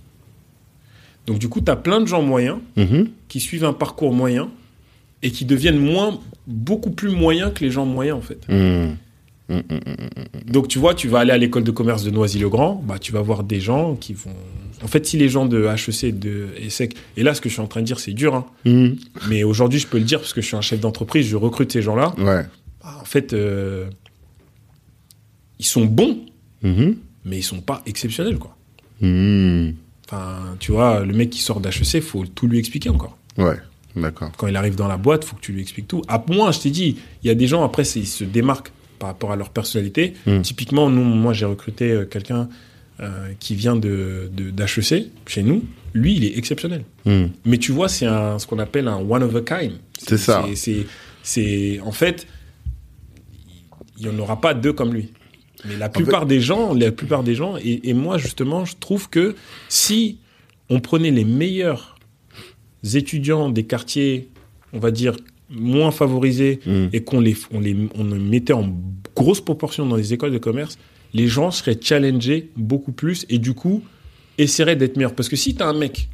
Donc 1.26 1.38
du 1.38 1.48
coup, 1.48 1.60
tu 1.60 1.70
as 1.70 1.76
plein 1.76 2.00
de 2.00 2.06
gens 2.06 2.22
moyens 2.22 2.58
Mhm. 2.76 3.08
qui 3.28 3.40
suivent 3.40 3.64
un 3.64 3.72
parcours 3.72 4.12
moyen 4.12 4.48
et 5.22 5.30
qui 5.32 5.44
deviennent 5.44 5.78
moins, 5.80 6.20
beaucoup 6.46 6.90
plus 6.90 7.10
moyens 7.10 7.52
que 7.54 7.64
les 7.64 7.70
gens 7.70 7.84
moyens 7.86 8.18
en 8.18 8.20
fait. 8.20 8.46
Hmm. 8.48 8.94
Donc 10.46 10.68
tu 10.68 10.78
vois, 10.78 10.94
tu 10.94 11.08
vas 11.08 11.20
aller 11.20 11.32
à 11.32 11.38
l'école 11.38 11.64
de 11.64 11.70
commerce 11.70 12.02
de 12.04 12.10
Noisy-le-Grand, 12.10 12.82
bah 12.86 12.98
tu 12.98 13.12
vas 13.12 13.20
voir 13.22 13.42
des 13.44 13.60
gens 13.60 13.94
qui 13.96 14.12
vont. 14.12 14.30
En 14.84 14.88
fait, 14.88 15.06
si 15.06 15.16
les 15.16 15.28
gens 15.28 15.46
de 15.46 15.64
HEC, 15.64 16.18
de 16.18 16.48
ESSEC, 16.60 16.96
et 17.16 17.22
là 17.22 17.34
ce 17.34 17.40
que 17.40 17.48
je 17.48 17.54
suis 17.54 17.62
en 17.62 17.66
train 17.66 17.80
de 17.80 17.86
dire 17.86 17.98
c'est 17.98 18.12
dur, 18.12 18.34
hein, 18.34 18.46
Hmm. 18.64 18.90
mais 19.28 19.42
aujourd'hui 19.44 19.78
je 19.78 19.86
peux 19.86 19.98
le 19.98 20.04
dire 20.04 20.20
parce 20.20 20.32
que 20.34 20.40
je 20.42 20.46
suis 20.46 20.56
un 20.56 20.60
chef 20.60 20.80
d'entreprise, 20.80 21.26
je 21.26 21.36
recrute 21.36 21.72
ces 21.72 21.80
gens-là. 21.82 22.14
Ouais. 22.18 22.44
Bah, 22.82 22.98
en 23.00 23.04
fait, 23.04 23.32
euh, 23.32 23.86
ils 25.58 25.64
sont 25.64 25.84
bons, 25.86 26.18
Mhm. 26.62 26.96
mais 27.24 27.38
ils 27.38 27.42
sont 27.42 27.60
pas 27.60 27.82
exceptionnels 27.86 28.38
quoi. 28.38 28.56
Hmm. 29.00 29.70
Enfin, 30.06 30.56
tu 30.60 30.72
vois, 30.72 31.00
le 31.00 31.12
mec 31.12 31.30
qui 31.30 31.40
sort 31.40 31.60
d'HEC, 31.60 32.00
faut 32.02 32.24
tout 32.26 32.46
lui 32.46 32.58
expliquer 32.58 32.88
encore. 32.90 33.16
Ouais. 33.38 33.56
D'accord. 33.96 34.30
Quand 34.36 34.46
il 34.46 34.56
arrive 34.56 34.74
dans 34.76 34.88
la 34.88 34.98
boîte, 34.98 35.24
faut 35.24 35.36
que 35.36 35.40
tu 35.40 35.52
lui 35.52 35.62
expliques 35.62 35.88
tout. 35.88 36.02
À 36.06 36.22
moins, 36.28 36.52
je 36.52 36.60
t'ai 36.60 36.70
dit, 36.70 36.96
il 37.22 37.26
y 37.26 37.30
a 37.30 37.34
des 37.34 37.46
gens 37.46 37.64
après, 37.64 37.82
ils 37.82 38.06
se 38.06 38.24
démarquent 38.24 38.70
par 38.98 39.08
rapport 39.08 39.32
à 39.32 39.36
leur 39.36 39.48
personnalité. 39.50 40.12
Typiquement, 40.42 40.90
nous, 40.90 41.02
moi, 41.02 41.32
j'ai 41.32 41.46
recruté 41.46 41.90
euh, 41.92 42.04
quelqu'un 42.04 42.48
euh, 43.00 43.32
qui 43.40 43.54
vient 43.54 43.76
de 43.76 44.30
d'HEC 44.32 45.06
chez 45.26 45.42
nous. 45.42 45.62
Lui, 45.94 46.14
il 46.16 46.24
est 46.24 46.36
exceptionnel. 46.38 46.84
Hmm. 47.04 47.26
Mais 47.44 47.58
tu 47.58 47.72
vois, 47.72 47.88
c'est 47.88 48.06
un 48.06 48.38
ce 48.38 48.46
qu'on 48.46 48.58
appelle 48.58 48.88
un 48.88 48.96
one 48.98 49.22
of 49.22 49.34
a 49.36 49.40
kind. 49.42 49.72
C'est 49.98 50.18
ça. 50.18 50.44
c'est- 51.22 51.80
en 51.80 51.92
fait, 51.92 52.26
il 53.98 54.08
n'y 54.08 54.14
en 54.14 54.18
aura 54.18 54.40
pas 54.40 54.54
deux 54.54 54.72
comme 54.72 54.92
lui. 54.94 55.08
Mais 55.66 55.76
la 55.76 55.88
plupart 55.88 56.26
des 56.26 56.40
gens, 56.40 56.74
la 56.74 56.92
plupart 56.92 57.22
des 57.24 57.34
gens, 57.34 57.56
et, 57.56 57.88
et 57.88 57.94
moi 57.94 58.18
justement, 58.18 58.64
je 58.64 58.74
trouve 58.78 59.08
que 59.08 59.34
si 59.68 60.18
on 60.68 60.80
prenait 60.80 61.10
les 61.10 61.24
meilleurs 61.24 61.96
étudiants 62.94 63.48
des 63.50 63.64
quartiers, 63.64 64.28
on 64.72 64.78
va 64.78 64.90
dire 64.90 65.16
moins 65.50 65.90
favorisés, 65.90 66.60
Hmm. 66.66 66.88
et 66.92 67.02
qu'on 67.02 67.20
les, 67.20 67.36
on 67.52 67.60
les, 67.60 67.76
on 67.94 68.04
les 68.04 68.18
mettait 68.18 68.52
en 68.52 68.68
grosse 69.14 69.40
proportion 69.40 69.86
dans 69.86 69.96
les 69.96 70.12
écoles 70.12 70.32
de 70.32 70.38
commerce, 70.38 70.78
les 71.14 71.26
gens 71.28 71.50
seraient 71.50 71.78
challengés 71.80 72.50
beaucoup 72.56 72.92
plus 72.92 73.26
et 73.28 73.38
du 73.38 73.54
coup 73.54 73.82
essaieraient 74.38 74.76
d'être 74.76 74.96
meilleurs. 74.96 75.14
Parce 75.14 75.28
que 75.28 75.36
si 75.36 75.54
tu 75.54 75.62
as 75.62 75.66
un 75.66 75.72
mec 75.78 76.08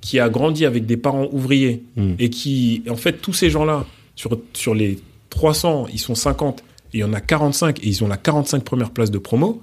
qui 0.00 0.18
a 0.18 0.28
grandi 0.28 0.66
avec 0.66 0.84
des 0.86 0.96
parents 0.96 1.28
ouvriers 1.30 1.82
Mm. 1.96 2.14
et 2.18 2.28
qui, 2.30 2.82
en 2.90 2.96
fait, 2.96 3.12
tous 3.22 3.32
ces 3.32 3.50
gens-là, 3.50 3.86
sur, 4.16 4.36
sur 4.52 4.74
les 4.74 4.98
300, 5.30 5.86
ils 5.92 5.98
sont 6.00 6.14
50 6.16 6.60
et 6.92 6.98
il 6.98 7.00
y 7.00 7.04
en 7.04 7.12
a 7.12 7.20
45 7.20 7.78
et 7.78 7.88
ils 7.88 8.02
ont 8.04 8.08
la 8.08 8.16
45 8.16 8.64
première 8.64 8.90
place 8.90 9.10
de 9.10 9.18
promo, 9.18 9.62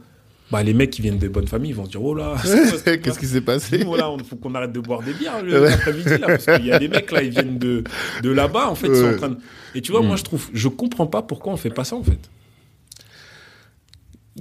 bah, 0.50 0.64
les 0.64 0.74
mecs 0.74 0.90
qui 0.90 1.02
viennent 1.04 1.20
de 1.20 1.28
bonnes 1.28 1.48
familles 1.48 1.72
ils 1.72 1.76
vont 1.76 1.86
se 1.86 1.92
dire 1.92 2.02
Oh 2.04 2.16
là, 2.16 2.36
Qu'est-ce 3.04 3.20
qui 3.20 3.28
s'est 3.28 3.42
passé 3.42 3.84
nous, 3.84 3.96
là, 3.96 4.12
il 4.18 4.24
faut 4.24 4.38
qu'on 4.38 4.56
arrête 4.56 4.72
de 4.72 4.80
boire 4.80 5.04
des 5.04 5.14
bières 5.14 5.44
l'après-midi, 5.44 6.10
là, 6.10 6.26
parce 6.28 6.46
qu'il 6.46 6.66
y 6.66 6.72
a 6.72 6.80
des 6.80 6.88
mecs, 6.88 7.12
là, 7.12 7.22
ils 7.22 7.30
viennent 7.32 7.60
de, 7.60 7.84
de 8.24 8.30
là-bas, 8.32 8.70
en 8.70 8.76
fait, 8.76 8.88
ils 8.88 8.96
sont 8.96 9.14
en 9.14 9.18
train 9.18 9.30
de... 9.30 9.38
Et 9.76 9.82
tu 9.82 9.92
vois, 9.92 10.02
moi, 10.02 10.16
je 10.16 10.24
trouve, 10.24 10.48
je 10.54 10.68
comprends 10.70 11.06
pas 11.06 11.22
pourquoi 11.22 11.54
on 11.54 11.58
fait 11.58 11.70
pas 11.70 11.84
ça, 11.84 11.98
en 11.98 12.04
fait. 12.04 12.18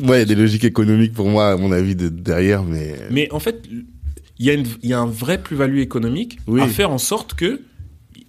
Ouais, 0.01 0.17
il 0.17 0.19
y 0.21 0.23
a 0.23 0.25
des 0.25 0.35
logiques 0.35 0.65
économiques 0.65 1.13
pour 1.13 1.29
moi, 1.29 1.51
à 1.51 1.57
mon 1.57 1.73
avis, 1.73 1.95
de, 1.97 2.09
derrière, 2.09 2.63
mais. 2.63 2.95
Mais 3.11 3.31
en 3.33 3.41
fait, 3.41 3.63
il 4.39 4.47
y, 4.47 4.51
a 4.51 4.55
une- 4.55 4.67
il 4.83 4.91
y 4.91 4.93
a 4.93 5.01
un 5.01 5.07
vrai 5.07 5.43
plus-value 5.43 5.79
économique 5.79 6.39
Oui. 6.47 6.61
à 6.61 6.67
faire 6.69 6.91
en 6.91 6.99
sorte 6.99 7.35
que 7.35 7.61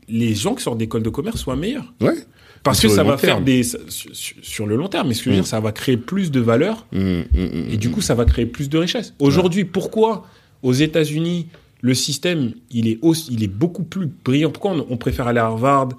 les 0.08 0.34
gens 0.34 0.56
qui 0.56 0.64
sortent 0.64 0.80
d'école 0.80 1.04
de 1.04 1.10
commerce 1.10 1.40
soient 1.40 1.56
meilleurs. 1.56 1.94
Ouais. 2.02 2.16
Parce 2.64 2.82
que 2.82 2.90
ça 2.90 3.04
va 3.04 3.18
faire 3.18 3.42
des... 3.42 3.64
Sur, 3.64 4.12
sur 4.42 4.66
le 4.68 4.76
long 4.76 4.88
terme, 4.90 5.08
mais 5.08 5.14
ce 5.14 5.20
que 5.20 5.26
je 5.26 5.30
veux 5.30 5.36
Mm. 5.38 5.42
dire, 5.44 5.48
ça 5.48 5.60
va 5.62 5.72
créer 5.72 5.96
plus 5.98 6.30
de 6.32 6.40
valeur 6.42 6.88
hmm, 6.92 7.00
hmm, 7.00 7.70
Et 7.72 7.78
du 7.78 7.90
coup, 7.90 8.02
ça 8.02 8.16
va 8.16 8.26
créer 8.26 8.46
plus 8.46 8.68
de 8.70 8.78
richesse. 8.78 9.14
Aujourd'hui, 9.20 9.64
pourquoi 9.64 10.26
aux 10.64 10.74
États-Unis 10.74 11.48
le 11.82 11.94
système 11.94 12.52
il 12.72 12.90
est 12.90 13.00
aussi, 13.02 13.32
il 13.32 13.44
est 13.44 13.48
beaucoup 13.48 13.84
plus 13.84 14.08
brillant? 14.26 14.50
Pourquoi 14.52 14.72
on, 14.74 14.86
on 14.90 14.98
préfère 14.98 15.28
aller 15.28 15.40
à 15.40 15.46
Harvard, 15.46 15.90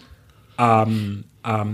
à, 0.59 0.87
à, 1.43 1.65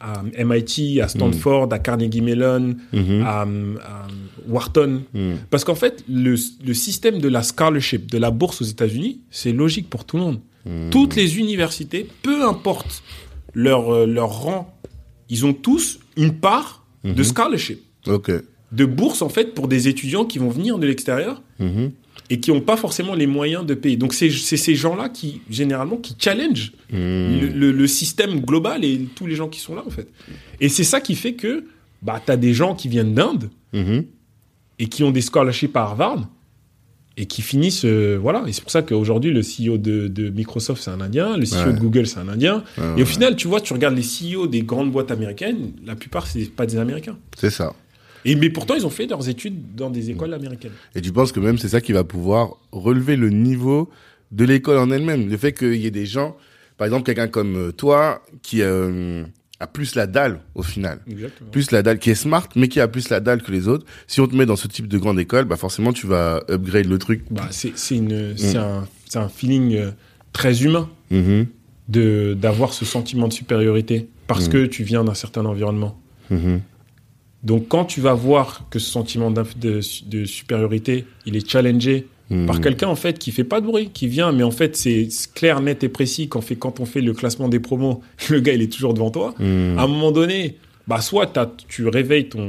à 0.00 0.22
MIT, 0.44 1.00
à 1.00 1.08
Stanford, 1.08 1.72
à 1.72 1.78
Carnegie 1.78 2.20
Mellon, 2.20 2.76
Mhm. 2.92 3.22
à, 3.24 3.42
à 3.42 4.06
Wharton 4.48 5.02
Hmm. 5.14 5.34
Parce 5.50 5.64
qu'en 5.64 5.74
fait, 5.74 6.04
le, 6.08 6.34
le 6.64 6.74
système 6.74 7.18
de 7.18 7.28
la 7.28 7.42
scholarship, 7.42 8.10
de 8.10 8.18
la 8.18 8.30
bourse 8.30 8.60
aux 8.62 8.64
États-Unis, 8.66 9.20
c'est 9.30 9.52
logique 9.52 9.88
pour 9.90 10.04
tout 10.04 10.16
le 10.16 10.22
monde. 10.24 10.40
Hmm. 10.66 10.90
Toutes 10.90 11.16
les 11.16 11.38
universités, 11.38 12.06
peu 12.22 12.46
importe 12.46 13.02
leur, 13.54 13.90
euh, 13.92 14.06
leur 14.06 14.30
rang, 14.42 14.74
ils 15.30 15.44
ont 15.46 15.52
tous 15.54 15.98
une 16.16 16.34
part 16.34 16.84
de 17.04 17.10
Mhm. 17.12 17.24
scholarship 17.24 17.80
de 18.72 18.84
bourse 18.84 19.22
en 19.22 19.28
fait 19.30 19.54
pour 19.54 19.68
des 19.68 19.88
étudiants 19.88 20.24
qui 20.26 20.38
vont 20.38 20.50
venir 20.50 20.78
de 20.78 20.86
l'extérieur 20.86 21.42
Mhm. 21.58 21.92
Et 22.30 22.40
qui 22.40 22.50
n'ont 22.52 22.60
pas 22.60 22.76
forcément 22.76 23.14
les 23.14 23.26
moyens 23.26 23.64
de 23.64 23.74
payer. 23.74 23.96
Donc 23.96 24.12
c'est 24.14 24.30
ces 24.30 24.74
gens-là 24.74 25.08
qui 25.08 25.40
généralement 25.50 25.96
qui 25.96 26.14
challenge 26.18 26.72
Hmm. 26.90 26.96
le, 27.40 27.48
le- 27.54 27.72
le 27.72 27.86
système 27.86 28.40
global 28.40 28.82
et 28.84 29.00
tous 29.14 29.26
les 29.26 29.34
gens 29.34 29.48
qui 29.48 29.60
sont 29.60 29.74
là 29.74 29.82
en 29.86 29.90
fait. 29.90 30.08
Et 30.60 30.68
c'est 30.70 30.84
ça 30.84 31.00
qui 31.02 31.14
fait 31.14 31.34
que 31.34 31.64
bah 32.02 32.22
t'as 32.24 32.36
des 32.36 32.54
gens 32.54 32.74
qui 32.74 32.88
viennent 32.88 33.12
d'Inde 33.14 33.50
Mhm. 33.74 34.04
et 34.78 34.86
qui 34.88 35.02
ont 35.04 35.10
des 35.10 35.20
scholarships 35.20 35.76
à 35.76 35.82
Harvard 35.82 36.26
et 37.18 37.26
qui 37.26 37.42
finissent, 37.42 37.84
euh, 37.84 38.16
voilà. 38.20 38.44
Et 38.46 38.52
c'est 38.52 38.62
pour 38.62 38.70
ça 38.70 38.80
qu'aujourd'hui, 38.82 39.32
le 39.32 39.40
CEO 39.42 39.76
de, 39.76 40.06
de 40.08 40.30
Microsoft, 40.30 40.80
c'est 40.82 40.90
un 40.92 41.00
Indien, 41.00 41.36
le 41.36 41.44
CEO 41.44 41.66
Ouais. 41.66 41.72
de 41.74 41.78
Google, 41.80 42.06
c'est 42.06 42.20
un 42.20 42.28
Indien. 42.28 42.62
Ouais, 42.78 42.84
et 42.84 42.94
ouais. 42.94 43.02
au 43.02 43.06
final, 43.06 43.34
tu 43.36 43.48
vois, 43.48 43.60
tu 43.60 43.72
regardes 43.72 43.96
les 43.96 44.02
CEO 44.04 44.46
des 44.46 44.62
grandes 44.62 44.92
boîtes 44.92 45.10
américaines, 45.10 45.72
la 45.84 45.96
plupart, 45.96 46.26
c'est 46.28 46.44
pas 46.54 46.64
des 46.64 46.76
Américains. 46.78 47.18
C'est 47.36 47.50
ça. 47.50 47.74
Et, 48.24 48.34
mais 48.34 48.50
pourtant, 48.50 48.74
ils 48.74 48.86
ont 48.86 48.90
fait 48.90 49.06
leurs 49.06 49.28
études 49.28 49.74
dans 49.76 49.90
des 49.90 50.10
écoles 50.10 50.34
américaines. 50.34 50.72
Et 50.94 51.00
tu 51.00 51.12
penses 51.12 51.32
que 51.32 51.40
même 51.40 51.58
c'est 51.58 51.68
ça 51.68 51.80
qui 51.80 51.92
va 51.92 52.04
pouvoir 52.04 52.56
relever 52.72 53.16
le 53.16 53.30
niveau 53.30 53.88
de 54.32 54.44
l'école 54.44 54.78
en 54.78 54.90
elle-même? 54.90 55.28
Le 55.28 55.36
fait 55.36 55.52
qu'il 55.52 55.76
y 55.76 55.86
ait 55.86 55.90
des 55.90 56.06
gens, 56.06 56.36
par 56.76 56.86
exemple 56.86 57.04
quelqu'un 57.04 57.28
comme 57.28 57.56
euh, 57.56 57.72
toi, 57.72 58.22
qui 58.42 58.62
euh, 58.62 59.24
a 59.60 59.66
plus 59.66 59.94
la 59.94 60.06
dalle 60.06 60.40
au 60.54 60.62
final. 60.62 61.00
Exactement. 61.10 61.50
Plus 61.50 61.70
la 61.70 61.82
dalle, 61.82 61.98
qui 61.98 62.10
est 62.10 62.14
smart, 62.14 62.48
mais 62.56 62.68
qui 62.68 62.80
a 62.80 62.88
plus 62.88 63.08
la 63.08 63.20
dalle 63.20 63.42
que 63.42 63.50
les 63.50 63.66
autres. 63.68 63.86
Si 64.06 64.20
on 64.20 64.26
te 64.28 64.34
met 64.36 64.46
dans 64.46 64.56
ce 64.56 64.68
type 64.68 64.86
de 64.88 64.98
grande 64.98 65.18
école, 65.18 65.44
bah 65.46 65.56
forcément 65.56 65.92
tu 65.92 66.06
vas 66.06 66.42
upgrade 66.50 66.86
le 66.86 66.98
truc. 66.98 67.22
Bah, 67.30 67.48
c'est 67.50 67.72
c'est 67.76 67.96
un, 68.56 68.86
un 69.14 69.28
feeling 69.28 69.74
euh, 69.76 69.90
très 70.32 70.62
humain 70.62 70.88
Mhm, 71.10 71.46
de 71.88 72.34
d'avoir 72.38 72.74
ce 72.74 72.84
sentiment 72.84 73.28
de 73.28 73.32
supériorité 73.32 74.08
parce 74.26 74.46
Mm. 74.48 74.50
que 74.52 74.66
tu 74.66 74.82
viens 74.84 75.04
d'un 75.04 75.14
certain 75.14 75.44
environnement. 75.46 75.98
Donc, 77.42 77.68
quand 77.68 77.84
tu 77.84 78.00
vas 78.00 78.14
voir 78.14 78.66
que 78.70 78.78
ce 78.78 78.90
sentiment 78.90 79.30
de, 79.30 79.44
de 80.06 80.24
supériorité, 80.24 81.04
il 81.24 81.36
est 81.36 81.48
challengé 81.48 82.06
mhm. 82.30 82.46
par 82.46 82.60
quelqu'un 82.60 82.88
en 82.88 82.96
fait 82.96 83.18
qui 83.18 83.30
fait 83.30 83.44
pas 83.44 83.60
de 83.60 83.66
bruit, 83.66 83.90
qui 83.92 84.08
vient, 84.08 84.32
mais 84.32 84.42
en 84.42 84.50
fait 84.50 84.76
c'est 84.76 85.08
clair, 85.34 85.60
net 85.60 85.84
et 85.84 85.88
précis. 85.88 86.28
Quand, 86.28 86.40
fait, 86.40 86.56
quand 86.56 86.80
on 86.80 86.84
fait 86.84 87.00
le 87.00 87.12
classement 87.12 87.48
des 87.48 87.60
promos, 87.60 88.02
le 88.30 88.40
gars 88.40 88.52
il 88.54 88.62
est 88.62 88.72
toujours 88.72 88.92
devant 88.94 89.10
toi. 89.10 89.34
Mhm. 89.38 89.78
À 89.78 89.82
un 89.82 89.86
moment 89.86 90.10
donné, 90.10 90.56
bah 90.88 91.00
soit 91.00 91.26
t'as- 91.26 91.52
tu 91.68 91.86
réveilles 91.86 92.28
ton, 92.28 92.48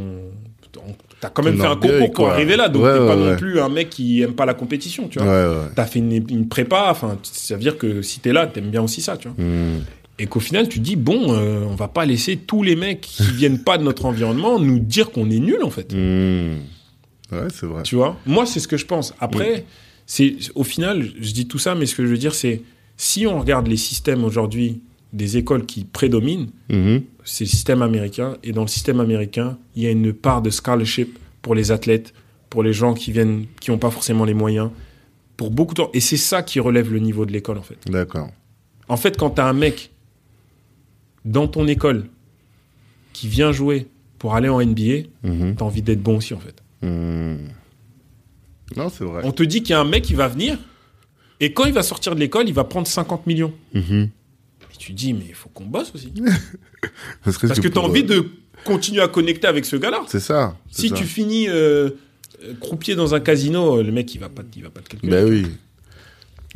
ton- 0.71 0.81
t'as 1.21 1.29
quand 1.29 1.43
même 1.43 1.57
fait 1.57 1.67
un 1.67 1.75
concours 1.75 2.11
pour 2.13 2.29
arriver 2.29 2.55
là, 2.55 2.67
donc 2.69 2.83
Ouais, 2.83 2.93
t'es 2.93 2.99
ouais, 2.99 3.07
pas 3.07 3.15
ouais. 3.17 3.31
non 3.31 3.35
plus 3.37 3.59
un 3.59 3.69
mec 3.69 3.89
qui 3.91 4.21
aime 4.21 4.33
pas 4.33 4.45
la 4.45 4.53
compétition, 4.55 5.07
tu 5.07 5.19
vois. 5.19 5.69
T'as 5.75 5.85
fait 5.85 5.99
une, 5.99 6.13
une 6.13 6.47
prépa, 6.47 6.87
enfin 6.89 7.17
ça 7.23 7.55
veut 7.55 7.61
dire 7.61 7.77
que 7.77 8.01
si 8.01 8.21
t'es 8.21 8.33
là, 8.33 8.47
t'aimes 8.47 8.69
bien 8.71 8.81
aussi 8.81 9.01
ça, 9.01 9.17
tu 9.17 9.27
vois. 9.27 9.37
Mhm. 9.43 9.81
Et 10.19 10.27
qu'au 10.27 10.39
final, 10.39 10.67
tu 10.67 10.79
dis, 10.79 10.95
bon, 10.97 11.33
euh, 11.33 11.63
on 11.65 11.75
va 11.75 11.87
pas 11.87 12.05
laisser 12.05 12.35
tous 12.37 12.61
les 12.61 12.75
mecs 12.75 13.01
qui 13.01 13.23
viennent 13.33 13.63
pas 13.63 13.77
de 13.77 13.83
notre 13.83 14.05
environnement 14.05 14.59
nous 14.59 14.79
dire 14.79 15.11
qu'on 15.11 15.29
est 15.29 15.39
nul, 15.39 15.63
en 15.63 15.69
fait. 15.69 15.93
Mhm. 15.93 16.57
Ouais, 17.31 17.47
c'est 17.53 17.65
vrai. 17.65 17.83
Tu 17.83 17.95
vois? 17.95 18.17
Moi, 18.25 18.45
c'est 18.45 18.59
ce 18.59 18.67
que 18.67 18.75
je 18.77 18.85
pense. 18.85 19.13
Après, 19.19 19.65
c'est 20.05 20.35
au 20.55 20.63
final, 20.63 21.07
je 21.19 21.31
dis 21.31 21.47
tout 21.47 21.59
ça, 21.59 21.75
mais 21.75 21.85
ce 21.85 21.95
que 21.95 22.03
je 22.05 22.09
veux 22.11 22.17
dire, 22.17 22.33
c'est 22.35 22.61
si 22.97 23.25
on 23.27 23.39
regarde 23.39 23.67
les 23.67 23.77
systèmes 23.77 24.23
aujourd'hui 24.23 24.81
des 25.13 25.37
écoles 25.37 25.65
qui 25.65 25.85
prédominent, 25.85 26.47
Mhm. 26.69 27.01
c'est 27.23 27.45
le 27.45 27.49
système 27.49 27.81
américain. 27.81 28.37
Et 28.43 28.51
dans 28.51 28.61
le 28.63 28.67
système 28.67 28.99
américain, 28.99 29.57
il 29.75 29.83
y 29.83 29.87
a 29.87 29.91
une 29.91 30.11
part 30.13 30.41
de 30.41 30.49
scholarship 30.49 31.17
pour 31.41 31.55
les 31.55 31.71
athlètes, 31.71 32.13
pour 32.49 32.61
les 32.63 32.73
gens 32.73 32.93
qui 32.93 33.11
viennent, 33.11 33.45
qui 33.61 33.71
n'ont 33.71 33.77
pas 33.77 33.91
forcément 33.91 34.25
les 34.25 34.33
moyens, 34.33 34.69
pour 35.37 35.51
beaucoup 35.51 35.73
de 35.75 35.81
temps. 35.81 35.89
Et 35.93 35.99
c'est 35.99 36.17
ça 36.17 36.41
qui 36.43 36.59
relève 36.59 36.91
le 36.91 36.99
niveau 36.99 37.25
de 37.25 37.31
l'école, 37.31 37.57
en 37.57 37.61
fait. 37.63 37.77
D'accord. 37.87 38.29
En 38.87 38.97
fait, 38.97 39.17
quand 39.17 39.29
tu 39.31 39.41
as 39.41 39.45
un 39.45 39.53
mec 39.53 39.91
dans 41.25 41.47
ton 41.47 41.67
école 41.67 42.05
qui 43.13 43.27
vient 43.27 43.51
jouer 43.51 43.87
pour 44.17 44.35
aller 44.35 44.49
en 44.49 44.59
NBA, 44.61 45.07
Mhm. 45.23 45.55
tu 45.55 45.63
as 45.63 45.65
envie 45.65 45.81
d'être 45.81 46.01
bon 46.01 46.17
aussi, 46.17 46.33
en 46.33 46.39
fait. 46.39 46.61
Mhm. 46.81 47.49
Non, 48.75 48.89
c'est 48.89 49.03
vrai. 49.03 49.21
On 49.25 49.31
te 49.31 49.43
dit 49.43 49.61
qu'il 49.61 49.71
y 49.71 49.73
a 49.73 49.79
un 49.79 49.85
mec 49.85 50.03
qui 50.03 50.13
va 50.13 50.27
venir, 50.27 50.57
et 51.39 51.53
quand 51.53 51.65
il 51.65 51.73
va 51.73 51.83
sortir 51.83 52.15
de 52.15 52.19
l'école, 52.19 52.47
il 52.47 52.53
va 52.53 52.63
prendre 52.63 52.87
50 52.87 53.25
millions. 53.27 53.53
Mhm. 53.73 54.09
Et 54.73 54.77
tu 54.77 54.93
dis, 54.93 55.13
mais 55.13 55.25
il 55.29 55.33
faut 55.33 55.49
qu'on 55.49 55.65
bosse 55.65 55.91
aussi. 55.95 56.11
Parce 57.23 57.37
que 57.37 57.47
tu 57.47 57.67
as 57.67 57.71
pour, 57.71 57.85
envie 57.85 58.01
euh, 58.03 58.21
de 58.21 58.29
continuer 58.65 59.01
à 59.01 59.07
connecter 59.07 59.47
avec 59.47 59.65
ce 59.65 59.75
gars-là. 59.75 60.01
C'est 60.07 60.19
ça. 60.19 60.55
Si 60.69 60.89
ça. 60.89 60.95
tu 60.95 61.05
finis 61.05 61.47
euh, 61.49 61.89
euh, 62.43 62.53
croupier 62.59 62.95
dans 62.95 63.15
un 63.15 63.19
casino, 63.19 63.81
le 63.81 63.91
mec, 63.91 64.13
il 64.13 64.19
va 64.19 64.29
pas, 64.29 64.43
il 64.55 64.63
va 64.63 64.69
pas 64.69 64.81
te 64.81 64.89
calculer. 64.89 65.11
Ben 65.11 65.27
oui. 65.27 65.45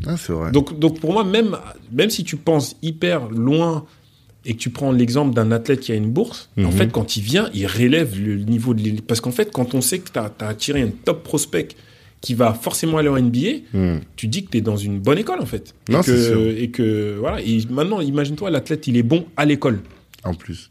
Ah, 0.06 0.18
c'est 0.18 0.34
vrai. 0.34 0.52
Donc, 0.52 0.78
donc 0.80 1.00
pour 1.00 1.14
moi, 1.14 1.24
même, 1.24 1.58
même 1.92 2.10
si 2.10 2.24
tu 2.24 2.36
penses 2.38 2.76
hyper 2.82 3.30
loin 3.30 3.86
et 4.46 4.54
que 4.56 4.60
tu 4.60 4.70
prends 4.70 4.92
l'exemple 4.92 5.34
d'un 5.34 5.52
athlète 5.52 5.80
qui 5.80 5.92
a 5.92 5.96
une 5.96 6.12
bourse, 6.12 6.50
en 6.58 6.64
Mhm. 6.64 6.72
fait, 6.72 6.92
quand 6.92 7.16
il 7.18 7.24
vient, 7.24 7.50
il 7.54 7.66
relève 7.66 8.20
le 8.20 8.38
niveau 8.44 8.74
de 8.74 8.82
l'élite. 8.82 9.06
Parce 9.08 9.22
qu'en 9.22 9.32
fait, 9.32 9.52
quand 9.52 9.74
on 9.74 9.82
sait 9.82 10.00
que 10.00 10.10
tu 10.12 10.20
as, 10.20 10.32
attiré 10.46 10.82
un 10.82 10.90
top 10.90 11.24
prospect 11.24 11.70
qui 12.20 12.34
va 12.34 12.54
forcément 12.54 12.98
aller 12.98 13.10
en 13.10 13.18
NBA, 13.18 13.62
Mhm. 13.74 14.02
tu 14.16 14.28
dis 14.28 14.44
que 14.46 14.52
tu 14.52 14.58
es 14.58 14.62
dans 14.62 14.76
une 14.78 15.00
bonne 15.00 15.18
école, 15.18 15.40
en 15.42 15.46
fait. 15.46 15.74
Non, 15.90 16.00
et, 16.02 16.04
c'est 16.04 16.12
que, 16.14 16.24
sûr. 16.24 16.42
et 16.58 16.70
que, 16.70 17.16
voilà. 17.20 17.42
Et 17.42 17.60
maintenant, 17.70 18.02
imagine-toi, 18.02 18.50
l'athlète, 18.50 18.88
il 18.88 18.98
est 18.98 19.04
bon 19.04 19.26
à 19.38 19.46
l'école. 19.46 19.80
En 20.24 20.34
plus. 20.34 20.70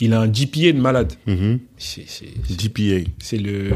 Il 0.00 0.12
a 0.12 0.20
un 0.20 0.28
GPA 0.28 0.72
de 0.72 0.80
malade. 0.80 1.12
Mhm. 1.26 1.60
C'est 1.78 2.04
GPA. 2.48 3.08
c'est 3.20 3.38
le, 3.38 3.70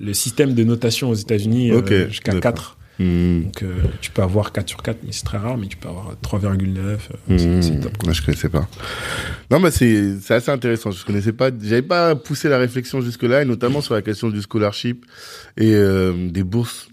le 0.00 0.14
système 0.14 0.54
de 0.54 0.64
notation 0.64 1.10
aux 1.10 1.14
États-Unis 1.14 1.70
euh, 1.72 2.08
jusqu'à 2.08 2.32
d'accord. 2.32 2.52
4. 2.54 2.76
Mhm. 3.00 3.44
Donc, 3.44 3.62
euh, 3.62 3.74
tu 4.02 4.10
peux 4.10 4.22
avoir 4.22 4.52
4 4.52 4.68
sur 4.68 4.82
4, 4.82 4.98
mais 5.04 5.12
c'est 5.12 5.24
très 5.24 5.38
rare, 5.38 5.56
mais 5.56 5.66
tu 5.66 5.76
peux 5.78 5.88
avoir 5.88 6.14
3,9. 6.20 7.08
euh, 7.30 7.38
c'est- 7.38 7.46
Mhm. 7.46 7.62
C'est 7.62 7.80
top. 7.80 7.96
quoi. 7.96 8.06
Moi, 8.08 8.12
je 8.12 8.22
connaissais 8.22 8.48
pas. 8.50 8.68
Non, 9.50 9.58
mais 9.58 9.70
c'est 9.70 10.20
c'est 10.20 10.34
assez 10.34 10.50
intéressant. 10.50 10.90
Je 10.90 11.04
connaissais 11.04 11.32
pas. 11.32 11.50
J'avais 11.62 11.82
pas 11.82 12.14
poussé 12.14 12.48
la 12.48 12.58
réflexion 12.58 13.00
jusque 13.00 13.22
là, 13.22 13.42
et 13.42 13.44
notamment 13.46 13.80
sur 13.80 13.94
la 13.94 14.02
question 14.02 14.28
du 14.28 14.40
scholarship 14.42 15.06
et 15.56 15.72
euh, 15.74 16.28
des 16.30 16.44
bourses. 16.44 16.88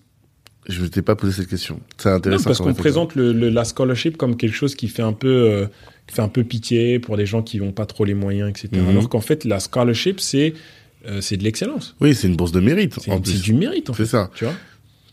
Je 0.69 0.81
m'étais 0.81 1.01
pas 1.01 1.15
posé 1.15 1.33
cette 1.33 1.47
question. 1.49 1.79
C'est 1.97 2.09
Non, 2.09 2.15
intéressant. 2.15 2.43
parce 2.45 2.57
comme 2.57 2.67
qu'on 2.67 2.73
présente 2.73 3.15
le, 3.15 3.31
le- 3.31 3.49
la 3.49 3.63
scholarship 3.63 4.17
comme 4.17 4.35
quelque 4.35 4.55
chose 4.55 4.75
qui 4.75 4.87
fait 4.89 5.01
un 5.01 5.13
peu, 5.13 5.67
qui 6.07 6.15
fait 6.15 6.21
un 6.21 6.27
peu 6.29 6.43
pitié 6.43 6.99
pour 6.99 7.15
les 7.17 7.25
gens 7.25 7.41
qui 7.41 7.57
n'ont 7.59 7.71
pas 7.71 7.85
trop 7.85 8.03
les 8.05 8.13
moyens, 8.13 8.49
etc. 8.49 8.69
Mhm. 8.73 8.89
Alors 8.89 9.07
qu'en 9.09 9.21
fait, 9.21 9.45
la 9.45 9.59
scholarship, 9.59 10.19
c'est 10.19 10.53
c'est 11.21 11.37
de 11.37 11.43
l'excellence. 11.43 11.95
Oui, 12.01 12.13
c'est 12.15 12.27
une 12.27 12.35
bourse 12.35 12.51
de 12.51 12.59
mérite. 12.59 12.95
C'est 12.99 13.11
c'est 13.25 13.41
du 13.41 13.53
mérite, 13.53 13.89
en 13.89 13.93
c'est 13.93 14.03
fait. 14.03 14.09
ça. 14.09 14.29
Tu 14.35 14.43
vois 14.45 14.53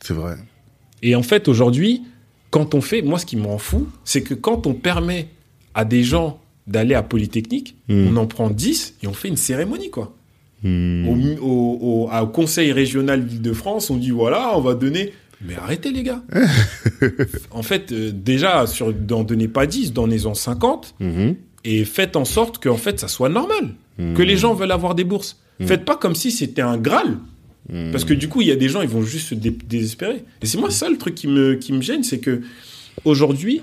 C'est 0.00 0.14
vrai. 0.14 0.36
Et 1.06 1.14
en 1.14 1.22
fait, 1.22 1.46
aujourd'hui, 1.48 2.02
quand 2.50 2.74
on 2.74 2.80
fait, 2.80 3.02
moi, 3.02 3.18
ce 3.18 3.26
qui 3.26 3.36
m'en 3.36 3.58
fout, 3.58 3.86
c'est 4.04 4.22
que 4.22 4.34
quand 4.34 4.66
on 4.66 4.74
permet 4.74 5.28
à 5.74 5.84
des 5.84 6.02
gens 6.02 6.40
d'aller 6.66 6.94
à 6.94 7.02
Polytechnique, 7.02 7.76
Mhm. 7.88 8.08
on 8.10 8.16
en 8.16 8.26
prend 8.26 8.48
10 8.50 8.94
et 9.02 9.06
on 9.06 9.12
fait 9.12 9.28
une 9.28 9.36
cérémonie, 9.36 9.90
quoi. 9.90 10.14
Mhm. 10.62 11.06
Au, 11.42 11.44
au- 11.44 11.78
au- 12.06 12.10
au 12.10 12.26
conseil 12.28 12.72
régional 12.72 13.26
d'Île-de-France, 13.26 13.90
on 13.90 13.96
dit 13.98 14.10
voilà, 14.10 14.56
on 14.56 14.60
va 14.62 14.74
donner. 14.74 15.12
Mais 15.46 15.56
arrêtez, 15.56 15.92
les 15.92 16.02
gars. 16.04 16.22
en 17.50 17.62
fait, 17.62 17.92
euh, 17.92 18.10
déjà, 18.14 18.66
sur, 18.66 18.92
d'en 18.94 19.24
donner 19.24 19.48
pas 19.48 19.66
10, 19.66 19.92
donnez-en 19.92 20.32
50 20.32 20.94
Mhm. 21.00 21.34
et 21.64 21.84
faites 21.84 22.16
en 22.16 22.24
sorte 22.24 22.58
que 22.58 22.70
en 22.70 22.76
fait, 22.78 22.98
ça 22.98 23.08
soit 23.08 23.28
normal. 23.28 23.74
Que 24.16 24.22
les 24.22 24.36
gens 24.36 24.54
veulent 24.54 24.72
avoir 24.72 24.96
des 24.96 25.04
bourses. 25.04 25.38
Faites 25.60 25.84
pas 25.84 25.94
comme 25.96 26.16
si 26.16 26.32
c'était 26.32 26.62
un 26.62 26.78
Graal. 26.78 27.18
Mhm. 27.72 27.92
Parce 27.92 28.04
que 28.04 28.12
du 28.14 28.28
coup, 28.28 28.42
il 28.42 28.48
y 28.48 28.52
a 28.52 28.56
des 28.56 28.68
gens, 28.68 28.82
ils 28.82 28.88
vont 28.88 29.02
juste 29.02 29.28
se 29.28 29.34
dé- 29.34 29.50
désespérer. 29.50 30.22
Et 30.42 30.46
c'est 30.46 30.58
moi 30.58 30.70
ça 30.70 30.88
le 30.88 30.98
truc 30.98 31.14
qui 31.14 31.26
me, 31.28 31.54
qui 31.54 31.72
me 31.72 31.80
gêne, 31.80 32.02
c'est 32.04 32.18
que 32.18 32.42
aujourd'hui, 33.04 33.62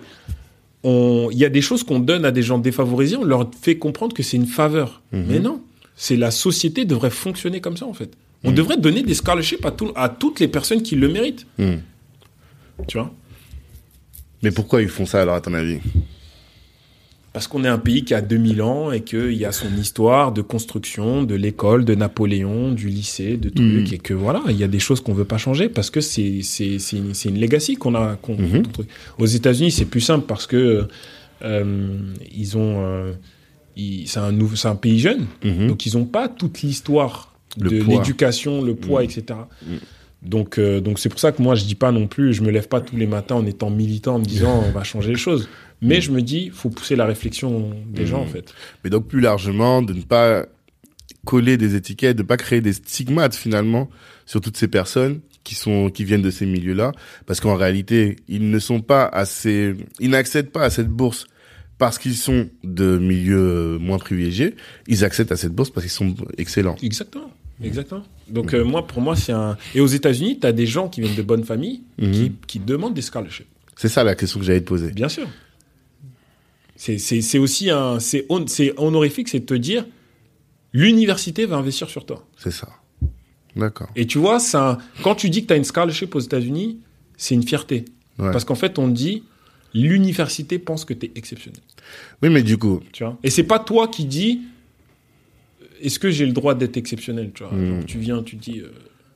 il 0.83 1.29
y 1.37 1.45
a 1.45 1.49
des 1.49 1.61
choses 1.61 1.83
qu'on 1.83 1.99
donne 1.99 2.25
à 2.25 2.31
des 2.31 2.41
gens 2.41 2.57
défavorisés, 2.57 3.15
on 3.15 3.23
leur 3.23 3.49
fait 3.61 3.77
comprendre 3.77 4.15
que 4.15 4.23
c'est 4.23 4.37
une 4.37 4.47
faveur. 4.47 5.01
Mhm. 5.11 5.25
Mais 5.27 5.39
non, 5.39 5.61
c'est 5.95 6.15
la 6.15 6.31
société 6.31 6.85
devrait 6.85 7.11
fonctionner 7.11 7.61
comme 7.61 7.77
ça 7.77 7.85
en 7.85 7.93
fait. 7.93 8.11
On 8.43 8.49
Mhm. 8.49 8.55
devrait 8.55 8.77
donner 8.77 9.03
des 9.03 9.13
scholarships 9.13 9.63
à, 9.65 9.69
tout- 9.71 9.91
à 9.95 10.09
toutes 10.09 10.39
les 10.39 10.47
personnes 10.47 10.81
qui 10.81 10.95
le 10.95 11.07
méritent. 11.07 11.45
Tu 12.87 12.97
vois? 12.97 13.13
Mais 14.41 14.49
pourquoi 14.49 14.81
ils 14.81 14.87
font 14.89 15.05
ça 15.05 15.21
alors 15.21 15.35
à 15.35 15.41
ton 15.41 15.53
avis? 15.53 15.77
Parce 17.33 17.47
qu'on 17.47 17.63
est 17.63 17.69
un 17.69 17.77
pays 17.77 18.03
qui 18.03 18.13
a 18.13 18.19
2000 18.21 18.61
ans 18.61 18.91
et 18.91 19.01
qu'il 19.01 19.31
y 19.33 19.45
a 19.45 19.53
son 19.53 19.73
histoire 19.77 20.33
de 20.33 20.41
construction, 20.41 21.23
de 21.23 21.33
l'école, 21.35 21.85
de 21.85 21.95
Napoléon, 21.95 22.73
du 22.73 22.89
lycée, 22.89 23.37
de 23.37 23.47
trucs, 23.47 23.87
Mhm. 23.87 23.93
et 23.93 23.97
que 23.99 24.13
voilà, 24.13 24.41
il 24.49 24.57
y 24.57 24.65
a 24.65 24.67
des 24.67 24.79
choses 24.79 24.99
qu'on 24.99 25.13
veut 25.13 25.23
pas 25.23 25.37
changer 25.37 25.69
parce 25.69 25.89
que 25.89 26.01
c'est 26.01 26.41
c'est 26.43 26.77
c'est 26.77 26.97
une, 26.97 27.13
c'est 27.13 27.29
une 27.29 27.39
legacy 27.39 27.75
qu'on 27.75 27.95
a. 27.95 28.17
Mhm. 28.27 28.63
qu'on- 28.67 28.83
Aux 29.17 29.25
États-Unis, 29.25 29.71
c'est 29.71 29.85
plus 29.85 30.01
simple 30.01 30.25
parce 30.27 30.45
que 30.45 30.87
euh, 31.43 31.97
ils 32.35 32.57
ont, 32.57 32.83
euh, 32.85 33.13
c'est 34.05 34.19
un 34.19 34.31
nouveau, 34.33 34.57
c'est 34.57 34.67
un 34.67 34.75
pays 34.75 34.99
jeune, 34.99 35.25
Mhm. 35.43 35.67
donc 35.69 35.85
ils 35.85 35.97
ont 35.97 36.05
pas 36.05 36.27
toute 36.27 36.61
l'histoire 36.61 37.33
de 37.57 37.69
l'éducation, 37.69 38.61
le 38.61 38.75
poids, 38.75 39.01
Mhm. 39.03 39.05
etc. 39.09 39.23
Mhm. 39.65 39.79
Donc, 40.23 40.59
euh, 40.59 40.81
donc 40.81 40.99
c'est 40.99 41.09
pour 41.09 41.19
ça 41.19 41.31
que 41.31 41.41
moi 41.41 41.55
je 41.55 41.63
dis 41.65 41.73
pas 41.75 41.91
non 41.91 42.05
plus, 42.07 42.33
je 42.33 42.43
me 42.43 42.51
lève 42.51 42.67
pas 42.67 42.79
tous 42.81 42.95
les 42.97 43.07
matins 43.07 43.35
en 43.35 43.45
étant 43.45 43.69
militant, 43.71 44.15
en 44.15 44.19
me 44.19 44.25
disant 44.25 44.63
on 44.67 44.71
va 44.71 44.83
changer 44.83 45.09
les 45.11 45.17
choses. 45.17 45.47
Mais 45.81 45.99
je 46.01 46.11
me 46.11 46.21
dis, 46.21 46.49
faut 46.49 46.69
pousser 46.69 46.95
la 46.95 47.05
réflexion 47.05 47.71
des 47.87 48.05
gens 48.05 48.21
en 48.21 48.27
fait. 48.27 48.53
Mais 48.83 48.89
donc 48.89 49.07
plus 49.07 49.19
largement, 49.19 49.81
de 49.81 49.93
ne 49.93 50.01
pas 50.01 50.45
coller 51.25 51.57
des 51.57 51.75
étiquettes, 51.75 52.17
de 52.17 52.23
pas 52.23 52.37
créer 52.37 52.61
des 52.61 52.73
stigmates 52.73 53.35
finalement 53.35 53.89
sur 54.25 54.41
toutes 54.41 54.57
ces 54.57 54.67
personnes 54.67 55.21
qui 55.43 55.55
sont 55.55 55.89
qui 55.89 56.03
viennent 56.03 56.21
de 56.21 56.29
ces 56.29 56.45
milieux-là, 56.45 56.91
parce 57.25 57.39
qu'en 57.39 57.55
réalité, 57.55 58.17
ils 58.27 58.51
ne 58.51 58.59
sont 58.59 58.81
pas 58.81 59.05
assez, 59.05 59.75
ils 59.99 60.11
n'accèdent 60.11 60.51
pas 60.51 60.63
à 60.63 60.69
cette 60.69 60.89
bourse 60.89 61.25
parce 61.79 61.97
qu'ils 61.97 62.15
sont 62.15 62.47
de 62.63 62.99
milieux 62.99 63.79
moins 63.79 63.97
privilégiés. 63.97 64.55
Ils 64.87 65.03
accèdent 65.03 65.31
à 65.31 65.35
cette 65.35 65.53
bourse 65.53 65.71
parce 65.71 65.83
qu'ils 65.83 65.91
sont 65.91 66.13
excellents. 66.37 66.75
Exactement. 66.83 67.31
Exactement. 67.63 68.03
Donc 68.27 68.53
euh, 68.53 68.63
moi, 68.63 68.85
pour 68.85 69.01
moi, 69.01 69.15
c'est 69.15 69.31
un. 69.31 69.57
Et 69.75 69.81
aux 69.81 69.87
États-Unis, 69.87 70.39
tu 70.39 70.47
as 70.47 70.51
des 70.51 70.65
gens 70.65 70.89
qui 70.89 71.01
viennent 71.01 71.15
de 71.15 71.21
bonnes 71.21 71.43
familles 71.43 71.81
qui, 71.99 72.33
qui 72.47 72.59
demandent 72.59 72.93
des 72.93 73.01
scholarships. 73.01 73.47
C'est 73.75 73.89
ça 73.89 74.03
la 74.03 74.15
question 74.15 74.39
que 74.39 74.45
j'allais 74.45 74.61
te 74.61 74.67
poser. 74.67 74.91
Bien 74.91 75.09
sûr. 75.09 75.27
C'est- 76.81 77.37
aussi 77.37 77.69
un. 77.69 77.99
C'est 77.99 78.25
hon- 78.29 78.47
c'est 78.47 78.73
honorifique, 78.77 79.29
c'est 79.29 79.41
de 79.41 79.45
te 79.45 79.53
dire 79.53 79.85
l'université 80.73 81.45
va 81.45 81.57
investir 81.57 81.89
sur 81.89 82.05
toi. 82.05 82.25
C'est 82.37 82.51
ça. 82.51 82.69
D'accord. 83.55 83.89
Et 83.95 84.07
tu 84.07 84.17
vois, 84.17 84.39
ça, 84.39 84.77
quand 85.03 85.13
tu 85.15 85.29
dis 85.29 85.41
que 85.43 85.47
tu 85.47 85.53
as 85.53 85.57
une 85.57 85.63
scholarship 85.65 86.15
aux 86.15 86.19
États-Unis, 86.19 86.79
c'est 87.17 87.35
une 87.35 87.43
fierté. 87.43 87.85
Ouais. 88.17 88.31
Parce 88.31 88.45
qu'en 88.45 88.55
fait, 88.55 88.79
on 88.79 88.87
dit, 88.87 89.23
l'université 89.73 90.57
pense 90.57 90.85
que 90.85 90.93
tu 90.93 91.07
es 91.07 91.11
exceptionnel. 91.15 91.59
Oui, 92.23 92.29
mais 92.29 92.41
du 92.41 92.57
coup, 92.57 92.81
Tu 92.93 93.03
vois? 93.03 93.17
Et 93.23 93.29
c'est 93.29 93.43
pas 93.43 93.59
toi 93.59 93.87
qui 93.89 94.05
dis, 94.05 94.41
est-ce 95.81 95.99
que 95.99 96.09
j'ai 96.09 96.25
le 96.25 96.31
droit 96.33 96.55
d'être 96.55 96.77
exceptionnel 96.77 97.31
tu 97.33 97.43
vois? 97.43 97.53
Mm. 97.53 97.75
Genre, 97.75 97.85
Tu 97.85 97.97
viens, 97.99 98.23
tu 98.23 98.37
dis, 98.37 98.59
euh, 98.61 98.71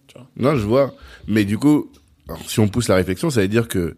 tu 0.07 0.18
vois? 0.18 0.28
Non, 0.38 0.55
je 0.55 0.66
vois. 0.66 0.93
Mais 1.28 1.45
du 1.45 1.57
coup, 1.57 1.89
alors, 2.28 2.41
si 2.47 2.59
on 2.59 2.68
pousse 2.68 2.89
la 2.89 2.95
réflexion, 2.95 3.30
ça 3.30 3.41
veut 3.41 3.47
dire 3.47 3.68
que 3.68 3.95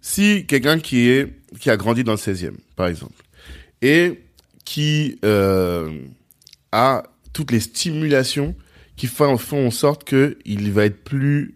si 0.00 0.46
quelqu'un 0.46 0.78
qui 0.78 1.08
est 1.08 1.32
qui 1.60 1.70
a 1.70 1.76
grandi 1.76 2.04
dans 2.04 2.12
le 2.12 2.18
16e, 2.18 2.54
par 2.76 2.86
exemple, 2.88 3.22
et 3.82 4.20
qui 4.64 5.18
euh, 5.24 6.00
a 6.72 7.04
toutes 7.32 7.50
les 7.52 7.60
stimulations 7.60 8.54
qui 8.96 9.06
font, 9.06 9.38
font 9.38 9.66
en 9.66 9.70
sorte 9.70 10.04
que 10.04 10.36
il 10.44 10.70
va 10.72 10.84
être 10.84 11.02
plus 11.04 11.54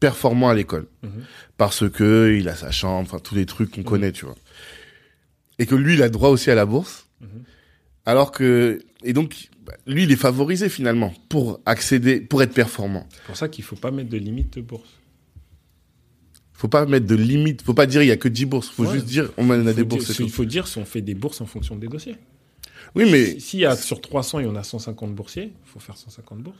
performant 0.00 0.48
à 0.48 0.54
l'école 0.54 0.86
Mhm. 1.02 1.24
parce 1.56 1.88
que 1.88 2.36
il 2.38 2.48
a 2.48 2.54
sa 2.54 2.70
chambre, 2.70 3.00
enfin 3.08 3.18
tous 3.18 3.34
les 3.34 3.46
trucs 3.46 3.70
qu'on 3.70 3.82
connaît, 3.82 4.12
tu 4.12 4.26
vois, 4.26 4.34
et 5.58 5.66
que 5.66 5.74
lui 5.74 5.94
il 5.94 6.02
a 6.02 6.08
droit 6.08 6.28
aussi 6.28 6.50
à 6.50 6.54
la 6.54 6.66
bourse, 6.66 7.06
Mhm. 7.22 7.28
alors 8.04 8.30
que 8.30 8.80
et 9.02 9.12
donc 9.14 9.48
lui 9.86 10.02
il 10.04 10.12
est 10.12 10.16
favorisé 10.16 10.68
finalement 10.68 11.14
pour 11.30 11.60
accéder, 11.64 12.20
pour 12.20 12.42
être 12.42 12.52
performant. 12.52 13.06
C'est 13.10 13.22
pour 13.24 13.36
ça 13.36 13.48
qu'il 13.48 13.64
faut 13.64 13.76
pas 13.76 13.90
mettre 13.90 14.10
de 14.10 14.18
limite 14.18 14.54
de 14.58 14.60
bourse. 14.60 14.88
Faut 16.56 16.68
pas 16.68 16.86
mettre 16.86 17.06
de 17.06 17.14
limite, 17.14 17.62
faut 17.62 17.74
pas 17.74 17.86
dire 17.86 18.02
il 18.02 18.08
y 18.08 18.10
a 18.12 18.16
que 18.16 18.28
10 18.28 18.46
bourses, 18.46 18.68
faut 18.70 18.84
Ouais. 18.86 18.94
juste 18.94 19.06
dire 19.06 19.30
on 19.36 19.46
en 19.50 19.52
a 19.52 19.58
des 19.58 19.74
dire- 19.74 19.86
bourses. 19.86 20.06
c'est 20.12 20.22
il 20.22 20.30
faut 20.30 20.44
dire 20.46 20.66
si 20.66 20.78
on 20.78 20.84
fait 20.86 21.02
des 21.02 21.14
bourses 21.14 21.40
en 21.42 21.46
fonction 21.46 21.76
des 21.76 21.86
dossiers. 21.88 22.16
Oui, 22.94 23.08
mais 23.10 23.26
Si- 23.26 23.40
S'il 23.40 23.60
y 23.60 23.66
a 23.66 23.76
sur 23.76 24.00
300, 24.00 24.38
il 24.38 24.46
y 24.46 24.48
en 24.48 24.56
a 24.56 24.62
150 24.62 25.14
boursiers, 25.14 25.52
il 25.52 25.68
faut 25.70 25.80
faire 25.80 25.96
150 25.98 26.38
bourses. 26.40 26.56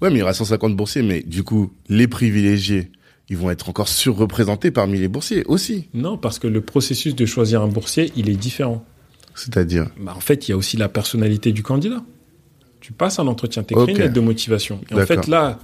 ouais, 0.00 0.10
mais 0.10 0.16
il 0.16 0.18
y 0.20 0.22
aura 0.22 0.32
150 0.34 0.76
boursiers, 0.76 1.02
mais 1.02 1.22
du 1.22 1.42
coup 1.42 1.72
les 1.88 2.06
privilégiés, 2.06 2.92
ils 3.28 3.36
vont 3.36 3.50
être 3.50 3.68
encore 3.68 3.88
surreprésentés 3.88 4.70
parmi 4.70 4.98
les 5.00 5.08
boursiers 5.08 5.42
aussi. 5.46 5.88
Non, 5.92 6.18
parce 6.18 6.38
que 6.38 6.46
le 6.46 6.60
processus 6.60 7.16
de 7.16 7.26
choisir 7.26 7.62
un 7.62 7.68
boursier, 7.68 8.12
il 8.16 8.28
est 8.30 8.36
différent. 8.36 8.84
C'est-à-dire 9.34 9.88
Bah, 9.98 10.12
en 10.16 10.20
fait, 10.20 10.46
il 10.46 10.50
y 10.50 10.54
a 10.54 10.56
aussi 10.56 10.76
la 10.76 10.88
personnalité 10.88 11.52
du 11.52 11.62
candidat. 11.62 12.04
Tu 12.80 12.92
passes 12.92 13.18
un 13.18 13.26
entretien, 13.26 13.62
tu 13.64 13.74
écris 13.74 13.82
Ok. 13.84 13.88
une 13.90 13.98
lettre 13.98 14.12
de 14.12 14.20
motivation. 14.20 14.80
Et 14.90 14.94
en 14.94 15.06
fait, 15.06 15.26
là, 15.26 15.58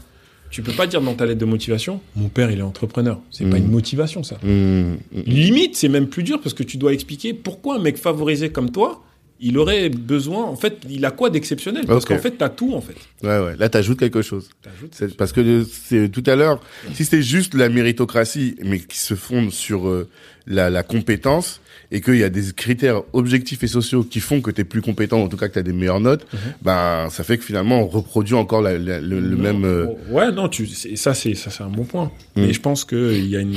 tu 0.51 0.63
peux 0.63 0.73
pas 0.73 0.87
dire 0.87 1.01
dans 1.03 1.15
ta 1.15 1.27
lettre 1.27 1.41
de 1.41 1.45
motivation, 1.45 2.01
mon 2.17 2.29
père, 2.29 2.51
il 2.51 2.59
est 2.59 2.63
entrepreneur. 2.63 3.21
C'est 3.31 3.45
pas 3.49 3.59
Mhm. 3.59 3.65
une 3.67 3.71
motivation, 3.71 4.23
ça. 4.23 4.37
Hmm. 4.43 4.97
Limite, 5.27 5.77
c'est 5.77 5.89
même 5.89 6.09
plus 6.09 6.23
dur 6.23 6.41
parce 6.41 6.55
que 6.55 6.63
tu 6.63 6.77
dois 6.77 6.93
expliquer 6.93 7.35
pourquoi 7.35 7.77
un 7.77 7.79
mec 7.81 7.97
favorisé 7.99 8.51
comme 8.51 8.71
toi, 8.71 9.03
il 9.41 9.57
aurait 9.59 9.89
besoin, 9.89 10.45
en 10.45 10.57
fait, 10.57 10.78
il 10.89 11.05
a 11.05 11.11
quoi 11.11 11.30
d'exceptionnel? 11.30 11.84
Parce 11.86 12.05
qu'en 12.05 12.18
fait, 12.18 12.32
t'as 12.32 12.49
tout, 12.49 12.74
en 12.74 12.80
fait. 12.80 12.95
ouais, 13.22 13.39
ouais. 13.39 13.57
Là, 13.59 13.68
t'ajoutes 13.68 13.99
quelque 13.99 14.22
chose. 14.22 14.49
T'ajoutes- 14.62 14.93
C'est 14.95 15.16
parce 15.16 15.32
que 15.32 15.41
le- 15.41 15.64
c'est 15.70 16.09
tout 16.09 16.24
à 16.26 16.34
l'heure, 16.36 16.61
si 16.95 17.05
c'était 17.05 17.22
juste 17.22 17.55
la 17.55 17.68
méritocratie, 17.68 18.57
mais 18.64 18.80
qui 18.80 18.99
se 18.99 19.14
fonde 19.14 19.51
sur 19.53 19.89
euh, 19.89 20.09
la, 20.47 20.70
la 20.70 20.82
compétence 20.82 21.61
et 21.91 22.01
qu'il 22.01 22.16
y 22.16 22.24
a 22.24 22.28
des 22.30 22.53
critères 22.55 23.03
objectifs 23.12 23.62
et 23.62 23.66
sociaux 23.66 24.03
qui 24.03 24.20
font 24.20 24.41
que 24.41 24.51
tu 24.51 24.61
es 24.61 24.64
plus 24.64 24.82
compétent, 24.82 25.22
en 25.22 25.28
tout 25.28 25.36
cas 25.36 25.49
que 25.49 25.55
tu 25.55 25.59
as 25.59 25.62
des 25.62 25.72
meilleures 25.72 26.01
notes, 26.01 26.26
Mhm. 26.32 26.39
ben 26.62 27.09
ça 27.11 27.22
fait 27.24 27.39
que 27.39 27.45
finalement 27.45 27.80
on 27.82 27.86
reproduit 27.86 28.34
encore 28.34 28.61
la- 28.61 28.76
la- 28.78 29.01
le, 29.01 29.20
même. 29.36 29.64
euh, 29.64 29.86
Ouais, 30.11 30.30
non, 30.32 30.49
tu, 30.49 30.66
ça, 30.66 31.14
c'est, 31.14 31.34
ça, 31.34 31.51
c'est 31.51 31.62
un 31.62 31.68
bon 31.70 31.84
point. 31.84 32.11
Mm. 32.36 32.43
Mais 32.43 32.53
je 32.53 32.61
pense 32.61 32.84
que 32.84 33.14
il 33.14 33.26
y 33.28 33.36
a 33.36 33.41
une, 33.41 33.57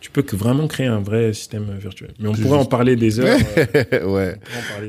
tu 0.00 0.10
peux 0.10 0.22
que 0.22 0.36
vraiment 0.36 0.68
créer 0.68 0.86
un 0.86 1.00
vrai 1.00 1.32
système 1.32 1.76
virtuel. 1.78 2.12
Mais 2.20 2.28
on 2.28 2.32
pourrait 2.34 2.58
en 2.58 2.64
parler 2.64 2.94
des 2.96 3.18
heures. 3.20 3.38
euh, 3.92 4.06
ouais. 4.06 4.38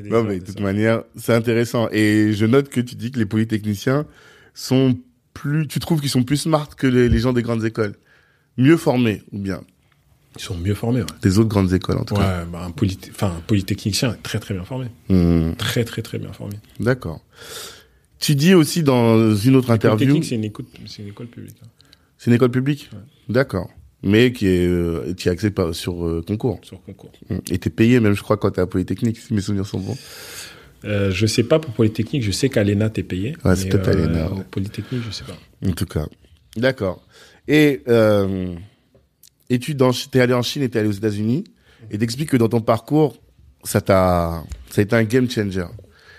des 0.01 0.09
Non 0.09 0.17
heures 0.17 0.23
mais 0.25 0.39
de 0.39 0.45
toute 0.45 0.59
manière, 0.59 1.03
c'est 1.15 1.33
intéressant. 1.33 1.89
Et 1.91 2.31
je 2.33 2.45
note 2.45 2.69
que 2.69 2.79
tu 2.81 2.95
dis 2.95 3.11
que 3.11 3.19
les 3.19 3.25
polytechniciens 3.25 4.05
sont 4.53 4.97
plus, 5.33 5.67
tu 5.67 5.79
trouves 5.79 5.99
qu'ils 6.01 6.09
sont 6.09 6.23
plus 6.23 6.37
smart 6.37 6.69
que 6.75 6.85
les, 6.87 7.09
les 7.09 7.19
gens 7.19 7.33
des 7.33 7.41
grandes 7.41 7.65
écoles, 7.65 7.95
mieux 8.57 8.77
formés 8.77 9.23
ou 9.31 9.39
bien? 9.39 9.61
Ils 10.35 10.41
sont 10.43 10.55
mieux 10.57 10.75
formés, 10.75 11.01
ouais. 11.01 11.07
des 11.23 11.39
autres 11.39 11.49
grandes 11.49 11.73
écoles 11.73 11.97
en 11.97 12.03
tout 12.05 12.13
cas. 12.15 12.41
Ouais, 12.41 12.45
bah, 12.51 12.61
un, 12.67 12.73
enfin, 13.09 13.33
un 13.37 13.41
polytechnicien 13.41 14.13
est 14.13 14.21
très 14.21 14.39
très 14.39 14.53
bien 14.53 14.63
formé. 14.63 14.85
Hmm, 15.09 15.53
Très 15.57 15.83
très 15.85 16.01
très 16.03 16.19
bien 16.19 16.31
formé. 16.33 16.55
D'accord. 16.79 17.19
Tu 18.19 18.35
dis 18.35 18.53
aussi 18.53 18.83
dans 18.83 19.33
une 19.35 19.55
autre 19.55 19.71
interview, 19.71 19.97
Polytechnique, 20.19 20.25
c'est 20.25 20.35
une, 20.35 20.87
c'est 20.87 21.01
une 21.01 21.07
école 21.09 21.27
publique. 21.27 21.55
hein, 21.63 21.67
c'est 22.17 22.29
une 22.29 22.35
école 22.35 22.51
publique, 22.51 22.89
Ouais. 22.93 22.99
d'accord, 23.29 23.69
mais 24.03 24.31
qui 24.31 24.47
est, 24.47 24.67
euh, 24.67 25.13
qui 25.13 25.27
est 25.27 25.31
axée 25.31 25.51
par, 25.51 25.75
sur 25.75 26.05
euh, 26.05 26.23
concours. 26.25 26.59
sur 26.63 26.81
concours. 26.83 27.11
Hmm. 27.29 27.39
Et 27.51 27.57
t'es 27.57 27.69
payé 27.69 27.99
même, 27.99 28.13
je 28.13 28.21
crois, 28.21 28.37
quand 28.37 28.51
t'es 28.51 28.61
à 28.61 28.67
Polytechnique, 28.67 29.17
si 29.17 29.33
mes 29.33 29.41
souvenirs 29.41 29.65
sont 29.65 29.79
bons. 29.79 29.97
Euh, 30.85 31.11
je 31.11 31.25
sais 31.25 31.43
pas 31.43 31.59
pour 31.59 31.73
Polytechnique, 31.73 32.23
je 32.23 32.31
sais 32.31 32.49
qu'à 32.49 32.63
l'ENA, 32.63 32.89
t'es 32.89 33.03
payé. 33.03 33.35
Ouais, 33.43 33.55
c'est 33.55 33.67
peut-être 33.67 33.89
à 33.89 33.93
l'ENA, 33.93 34.31
ouais. 34.31 34.43
Polytechnique, 34.49 35.01
je 35.05 35.11
sais 35.11 35.25
pas. 35.25 35.37
En 35.67 35.73
tout 35.73 35.85
cas, 35.85 36.07
d'accord. 36.55 37.05
Et 37.47 37.81
euh, 37.89 38.55
et 39.49 39.59
tu 39.59 39.75
dans, 39.75 39.91
t'es 39.91 40.21
allé 40.21 40.33
en 40.33 40.41
Chine 40.41 40.61
et 40.61 40.69
t'es 40.69 40.79
allé 40.79 40.87
aux 40.87 40.93
États-Unis, 40.93 41.43
et 41.91 41.97
t'expliques 41.97 42.29
que 42.29 42.37
dans 42.37 42.47
ton 42.47 42.61
parcours, 42.61 43.17
ça 43.63 43.81
t'a, 43.81 44.43
ça 44.69 44.79
a 44.79 44.83
été 44.83 44.95
un 44.95 45.03
game 45.03 45.29
changer. 45.29 45.65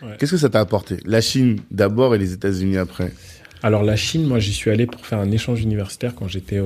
Ouais. 0.02 0.16
Qu'est-ce 0.18 0.32
que 0.32 0.36
ça 0.36 0.50
t'a 0.50 0.60
apporté? 0.60 0.98
La 1.04 1.20
Chine 1.20 1.60
d'abord 1.70 2.14
et 2.14 2.18
les 2.18 2.32
États-Unis 2.32 2.76
après? 2.76 3.12
Alors 3.62 3.82
la 3.82 3.96
Chine, 3.96 4.26
moi 4.26 4.38
j'y 4.38 4.52
suis 4.52 4.70
allé 4.70 4.86
pour 4.86 5.04
faire 5.04 5.18
un 5.18 5.30
échange 5.30 5.60
universitaire 5.62 6.14
quand 6.14 6.28
j'étais 6.28 6.60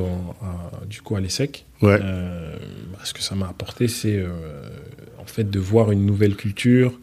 du 0.89 1.01
coup 1.03 1.17
à 1.17 1.21
l'ESSEC. 1.21 1.65
Ouais. 1.83 1.99
Euh, 2.03 2.55
ce 3.03 3.13
que 3.13 3.21
ça 3.21 3.35
m'a 3.35 3.49
apporté, 3.49 3.89
c'est 3.89 4.17
euh, 4.17 4.29
en 5.21 5.27
fait 5.27 5.51
de 5.51 5.59
voir 5.59 5.91
une 5.91 6.07
nouvelle 6.07 6.37
culture, 6.37 6.99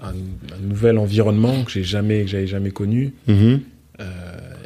un, 0.00 0.10
un 0.10 0.60
nouvel 0.62 0.98
environnement 0.98 1.64
que 1.64 1.72
j'ai 1.72 1.82
jamais, 1.84 2.22
que 2.22 2.28
j'avais 2.28 2.46
jamais 2.46 2.70
connu. 2.70 3.12
Mhm. 3.26 3.60
Euh, 4.00 4.04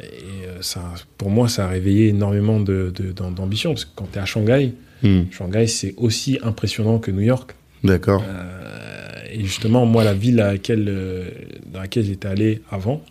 et 0.03 0.61
ça, 0.61 0.93
pour 1.17 1.29
moi, 1.29 1.47
ça 1.49 1.65
a 1.65 1.67
réveillé 1.69 2.09
énormément 2.09 2.59
de- 2.59 2.91
de- 2.95 3.11
d'ambition 3.11 3.71
parce 3.71 3.85
que 3.85 3.91
quand 3.95 4.07
tu 4.11 4.19
es 4.19 4.21
à 4.21 4.25
Shanghai, 4.25 4.73
Hmm. 5.01 5.21
Shanghai 5.31 5.65
c'est 5.67 5.93
aussi 5.95 6.39
impressionnant 6.43 6.99
que 6.99 7.09
New 7.09 7.21
York. 7.21 7.55
D'accord. 7.85 8.21
Et 9.31 9.39
justement, 9.45 9.85
moi, 9.85 10.03
la 10.03 10.13
ville 10.13 10.41
à 10.41 10.51
laquelle, 10.51 10.93
dans 11.71 11.79
laquelle 11.79 12.03
j'étais 12.03 12.27
allé 12.27 12.61
avant, 12.69 13.01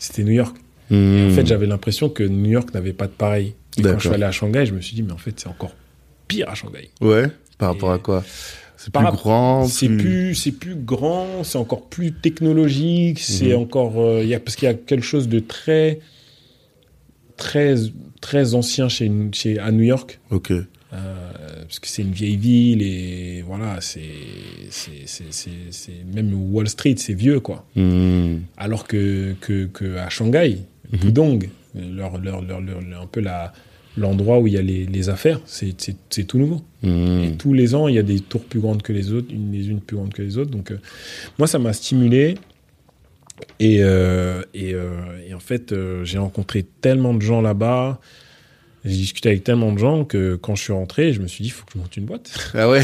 c'était 0.00 0.24
New 0.24 0.32
York. 0.32 0.56
Hmm. 0.90 1.28
En 1.28 1.30
fait, 1.30 1.46
j'avais 1.46 1.66
l'impression 1.66 2.08
que 2.08 2.24
New 2.24 2.50
York 2.50 2.74
n'avait 2.74 2.92
pas 2.92 3.06
de 3.06 3.12
pareil. 3.12 3.54
Et 3.78 3.82
quand 3.82 3.94
je 4.00 4.08
suis 4.08 4.14
allé 4.14 4.24
à 4.24 4.32
Shanghai, 4.32 4.66
je 4.66 4.72
me 4.74 4.80
suis 4.80 4.96
dit, 4.96 5.04
mais 5.04 5.12
en 5.12 5.16
fait, 5.18 5.38
c'est 5.38 5.46
encore 5.46 5.72
pire 6.26 6.48
à 6.48 6.56
Shanghai. 6.56 6.90
Ouais. 7.00 7.28
Par 7.58 7.68
rapport 7.72 7.92
Et- 7.92 7.94
à 7.94 7.98
quoi? 7.98 8.24
C'est 8.76 8.92
plus 8.92 9.04
grand. 9.04 9.66
C'est 9.66 9.88
plus, 9.90 10.34
c'est 10.34 10.52
plus 10.52 10.74
grand, 10.74 11.44
c'est 11.44 11.58
encore 11.58 11.86
plus 11.88 12.12
technologique, 12.12 13.20
c'est 13.20 13.50
Mhm. 13.54 13.60
encore, 13.62 14.00
euh, 14.00 14.22
il 14.22 14.28
y 14.28 14.34
a, 14.34 14.40
parce 14.40 14.56
qu'il 14.56 14.66
y 14.66 14.70
a 14.70 14.74
quelque 14.74 15.04
chose 15.04 15.28
de 15.28 15.38
très, 15.38 16.00
très, 17.36 17.74
très 18.20 18.54
ancien 18.54 18.88
chez, 18.88 19.10
chez 19.32 19.58
à 19.58 19.70
New 19.70 19.82
York. 19.84 20.18
Ok. 20.30 20.52
Euh, 20.92 21.32
parce 21.62 21.78
que 21.78 21.86
c'est 21.86 22.02
une 22.02 22.10
vieille 22.10 22.36
ville 22.36 22.82
et 22.82 23.42
voilà, 23.46 23.80
c'est, 23.80 24.00
même 26.12 26.34
Wall 26.52 26.68
Street, 26.68 26.96
c'est 26.96 27.14
vieux 27.14 27.38
quoi. 27.38 27.64
Hmm. 27.76 28.38
Alors 28.56 28.88
que, 28.88 29.34
que, 29.40 29.66
que 29.66 29.96
à 29.98 30.08
Shanghai, 30.08 30.58
Mhm. 30.92 30.98
Pudong, 30.98 31.48
leur, 31.74 32.18
leur, 32.18 32.42
leur, 32.42 32.60
un 32.60 33.06
peu 33.06 33.22
l'endroit 33.96 34.38
où 34.38 34.46
il 34.46 34.54
y 34.54 34.58
a 34.58 34.62
les, 34.62 34.86
les 34.86 35.08
affaires, 35.08 35.40
c'est, 35.44 35.76
tout 36.26 36.38
nouveau. 36.38 36.62
Hmm. 36.82 37.24
Et 37.24 37.32
tous 37.38 37.52
les 37.52 37.74
ans, 37.74 37.88
il 37.88 37.94
y 37.94 37.98
a 37.98 38.02
des 38.02 38.20
tours 38.20 38.44
plus 38.44 38.60
grandes 38.60 38.82
que 38.82 38.92
les 38.92 39.12
autres, 39.12 39.28
une, 39.32 39.52
les 39.52 39.68
unes 39.68 39.80
plus 39.80 39.96
grandes 39.96 40.12
que 40.12 40.22
les 40.22 40.38
autres. 40.38 40.50
Donc, 40.50 40.70
euh, 40.70 40.78
moi, 41.38 41.46
ça 41.46 41.58
m'a 41.58 41.72
stimulé. 41.72 42.36
Et, 43.58 43.78
euh, 43.80 44.42
et, 44.52 44.74
et 45.28 45.34
en 45.34 45.40
fait, 45.40 45.74
j'ai 46.04 46.18
rencontré 46.18 46.64
tellement 46.80 47.14
de 47.14 47.22
gens 47.22 47.40
là-bas. 47.40 48.00
J'ai 48.84 48.96
discuté 48.96 49.28
avec 49.28 49.44
tellement 49.44 49.72
de 49.72 49.78
gens 49.78 50.04
que 50.04 50.36
quand 50.36 50.54
je 50.54 50.62
suis 50.62 50.72
rentré, 50.72 51.12
je 51.12 51.20
me 51.20 51.26
suis 51.26 51.42
dit, 51.42 51.48
il 51.48 51.52
faut 51.52 51.64
que 51.66 51.72
je 51.74 51.78
monte 51.78 51.96
une 51.96 52.06
boîte. 52.06 52.32
Ah 52.54 52.68
ouais. 52.68 52.82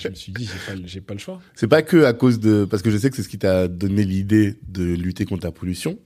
je 0.00 0.08
me 0.08 0.14
suis 0.14 0.32
dit, 0.32 0.48
j'ai 0.86 1.00
pas, 1.00 1.06
pas 1.08 1.14
le 1.14 1.20
choix. 1.20 1.40
C'est 1.54 1.68
pas 1.68 1.82
que 1.82 2.04
à 2.04 2.12
cause 2.12 2.40
de, 2.40 2.64
parce 2.64 2.82
que 2.82 2.90
je 2.90 2.96
sais 2.98 3.10
que 3.10 3.16
c'est 3.16 3.22
ce 3.22 3.28
qui 3.28 3.38
t'a 3.38 3.68
donné 3.68 4.04
l'idée 4.04 4.56
de 4.68 4.84
lutter 4.84 5.24
contre 5.24 5.44
la 5.44 5.52
pollution, 5.52 5.98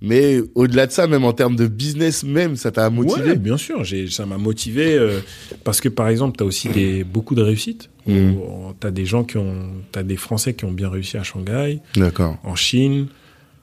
mais 0.00 0.40
au-delà 0.54 0.86
de 0.86 0.92
ça, 0.92 1.06
même 1.06 1.24
en 1.24 1.32
termes 1.32 1.56
de 1.56 1.66
business 1.66 2.24
même, 2.24 2.56
ça 2.56 2.70
t'a 2.70 2.88
motivé. 2.90 3.30
Ouais, 3.30 3.36
bien 3.36 3.56
sûr, 3.56 3.84
ça 4.10 4.26
m'a 4.26 4.38
motivé 4.38 4.94
euh, 4.94 5.20
parce 5.64 5.80
que 5.80 5.88
par 5.88 6.08
exemple, 6.08 6.36
tu 6.36 6.44
as 6.44 6.46
aussi 6.46 6.68
des, 6.68 7.04
beaucoup 7.04 7.34
de 7.34 7.42
réussites. 7.42 7.90
Mhm. 8.06 8.36
Tu 8.80 8.86
as 8.86 8.90
des 8.90 9.04
gens 9.04 9.24
qui 9.24 9.36
ont, 9.36 9.72
tu 9.92 10.02
des 10.02 10.16
Français 10.16 10.54
qui 10.54 10.64
ont 10.64 10.72
bien 10.72 10.88
réussi 10.88 11.16
à 11.16 11.22
Shanghai, 11.22 11.80
D'accord. 11.96 12.38
en 12.42 12.54
Chine. 12.54 13.08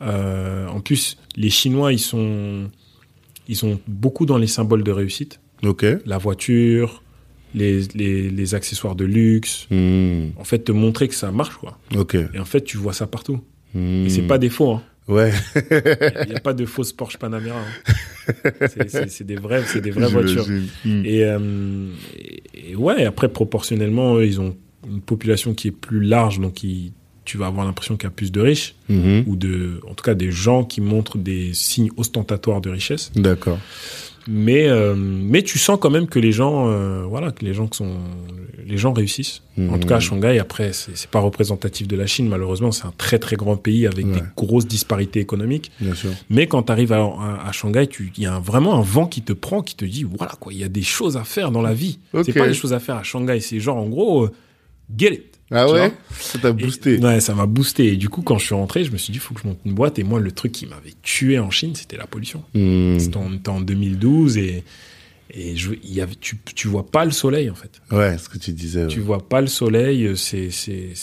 Euh, 0.02 0.68
en 0.68 0.82
plus, 0.82 1.18
les 1.36 1.50
Chinois, 1.50 1.94
ils 1.94 2.00
sont, 2.00 2.70
ils 3.48 3.56
sont 3.56 3.80
beaucoup 3.88 4.26
dans 4.26 4.38
les 4.38 4.48
symboles 4.48 4.84
de 4.84 4.91
réussite. 4.91 5.39
Ok. 5.64 5.86
La 6.06 6.18
voiture, 6.18 7.02
les, 7.54 7.82
les, 7.96 8.30
les 8.30 8.56
accessoires 8.56 8.96
de 8.96 9.06
luxe. 9.06 9.68
Hmm. 9.72 10.28
En 10.38 10.43
fait, 10.43 10.60
te 10.60 10.72
montrer 10.72 11.08
que 11.08 11.16
ça 11.16 11.32
marche, 11.32 11.56
quoi. 11.56 11.78
Ok. 11.96 12.16
Et 12.16 12.39
en 12.39 12.46
fait, 12.46 12.62
tu 12.62 12.78
vois 12.78 12.93
ça 12.93 13.08
partout. 13.08 13.39
Hmm. 13.74 14.06
Et 14.06 14.10
c'est 14.10 14.24
pas 14.28 14.38
des 14.38 14.50
faux, 14.50 14.72
hein. 14.72 14.84
Ouais. 15.08 15.32
Il 15.56 16.30
n'y 16.30 16.36
a 16.36 16.39
pas 16.39 16.54
de 16.54 16.66
fausses 16.66 16.91
Porsche 16.91 17.18
Panamera. 17.18 17.60
hein. 17.60 18.52
C'est- 18.68 19.24
des 19.24 19.36
vraies, 19.36 19.64
c'est 19.68 19.82
des 19.82 19.91
vraies 19.91 20.10
voitures. 20.10 20.48
Hmm. 20.84 21.06
Et, 21.06 21.24
euh, 21.24 21.89
et- 22.18 22.72
et 22.72 22.76
ouais, 22.76 23.06
après, 23.06 23.30
proportionnellement, 23.30 24.20
ils 24.20 24.41
ont 24.41 24.58
une 24.89 25.02
population 25.02 25.54
qui 25.54 25.68
est 25.68 25.72
plus 25.72 26.02
large, 26.02 26.39
donc 26.39 26.64
ils, 26.64 26.91
tu 27.26 27.38
vas 27.38 27.48
avoir 27.48 27.66
l'impression 27.66 27.98
qu'il 27.98 28.06
y 28.06 28.08
a 28.08 28.12
plus 28.12 28.32
de 28.32 28.40
riches 28.42 28.76
Mhm. 28.90 29.24
ou 29.28 29.36
de, 29.36 29.82
en 29.90 29.94
tout 29.96 30.04
cas, 30.04 30.14
des 30.14 30.32
gens 30.32 30.64
qui 30.64 30.80
montrent 30.80 31.18
des 31.18 31.54
signes 31.54 31.90
ostentatoires 31.98 32.62
de 32.62 32.70
richesse. 32.70 33.12
D'accord. 33.16 33.58
Mais 34.28 34.68
euh, 34.68 34.96
mais 34.98 35.44
tu 35.44 35.60
sens 35.60 35.78
quand 35.80 35.92
même 35.92 36.08
que 36.08 36.18
les 36.18 36.32
gens, 36.32 36.68
euh, 36.68 37.04
voilà, 37.08 37.32
que 37.32 37.46
les 37.46 37.54
gens 37.54 37.68
qui 37.68 37.78
sont, 37.78 37.98
les 38.66 38.76
gens 38.78 38.92
réussissent. 38.92 39.44
En 39.70 39.78
tout 39.78 39.88
cas, 39.88 39.98
à 39.98 40.00
Shanghai, 40.00 40.40
après, 40.40 40.74
c'est 40.74 40.98
c'est 40.98 41.10
pas 41.12 41.20
représentatif 41.20 41.88
de 41.88 41.96
la 41.96 42.08
Chine, 42.08 42.28
malheureusement, 42.28 42.72
c'est 42.72 42.86
un 42.86 42.94
très 42.98 43.20
très 43.20 43.36
grand 43.36 43.56
pays 43.56 43.86
avec 43.86 44.10
des 44.12 44.24
grosses 44.36 44.66
disparités 44.68 45.20
économiques. 45.20 45.70
Bien 45.80 45.94
sûr. 45.94 46.10
Mais 46.32 46.48
quand 46.48 46.64
tu 46.64 46.72
arrives 46.72 46.92
à, 46.92 47.04
à, 47.04 47.48
à 47.48 47.52
Shanghai, 47.52 47.86
tu- 47.86 48.12
il 48.18 48.24
y 48.24 48.26
a 48.26 48.34
un- 48.34 48.40
vraiment 48.40 48.74
un 48.76 48.82
vent 48.82 49.06
qui 49.06 49.22
te 49.22 49.32
prend, 49.34 49.62
qui 49.62 49.76
te 49.76 49.86
dit, 49.86 50.04
voilà 50.04 50.34
quoi, 50.40 50.52
il 50.54 50.60
y 50.60 50.64
a 50.64 50.70
des 50.70 50.82
choses 50.82 51.18
à 51.18 51.24
faire 51.24 51.52
dans 51.52 51.62
la 51.62 51.76
vie. 51.76 52.00
Ok. 52.14 52.24
C'est 52.26 52.34
pas 52.34 52.48
des 52.48 52.56
choses 52.56 52.74
à 52.74 52.80
faire 52.80 52.96
à 52.96 53.04
Shanghai, 53.04 53.40
c'est 53.42 53.60
genre 53.60 53.78
en 53.78 53.88
gros, 53.88 54.24
euh, 54.26 54.32
get 54.98 55.14
it. 55.14 55.35
Ah 55.52 55.70
ouais 55.72 55.91
Ça 56.20 56.39
t'a 56.39 56.52
boosté. 56.52 56.96
Et- 56.96 57.00
ouais, 57.04 57.20
ça 57.22 57.36
m'a 57.36 57.46
boosté. 57.46 57.93
Et 57.93 57.98
du 57.98 58.10
coup, 58.10 58.22
quand 58.24 58.38
je 58.39 58.46
suis 58.46 58.56
rentré, 58.56 58.84
je 58.84 58.91
me 58.91 58.98
suis 58.98 59.12
dit, 59.12 59.18
il 59.18 59.22
faut 59.22 59.34
que 59.36 59.41
je 59.41 59.48
monte 59.48 59.60
une 59.66 59.74
boîte. 59.74 60.00
Et 60.00 60.04
moi, 60.04 60.20
le 60.20 60.32
truc 60.32 60.52
qui 60.52 60.66
m'avait 60.66 60.93
tué 61.04 61.38
en 61.39 61.52
Chine, 61.52 61.76
c'était 61.76 61.98
la 61.98 62.08
pollution. 62.08 62.43
Hmm. 62.56 62.98
C'était 62.98 63.18
en, 63.18 63.32
en 63.48 63.62
2012 63.62 64.38
et, 64.38 64.64
et 65.32 65.56
je, 65.56 65.72
y 65.84 66.02
avait, 66.02 66.16
tu, 66.20 66.38
tu 66.56 66.68
vois 66.68 66.86
pas 66.88 67.06
le 67.06 67.12
soleil, 67.12 67.50
en 67.50 67.56
fait. 67.56 67.72
Ouais, 67.91 68.18
ce 68.18 68.28
que 68.28 68.38
tu 68.39 68.52
disais. 68.54 68.82
ouais. 68.84 68.88
Tu 68.88 69.00
vois 69.02 69.28
pas 69.28 69.41
le 69.41 69.48
soleil. 69.48 70.12
C'est. 70.18 70.50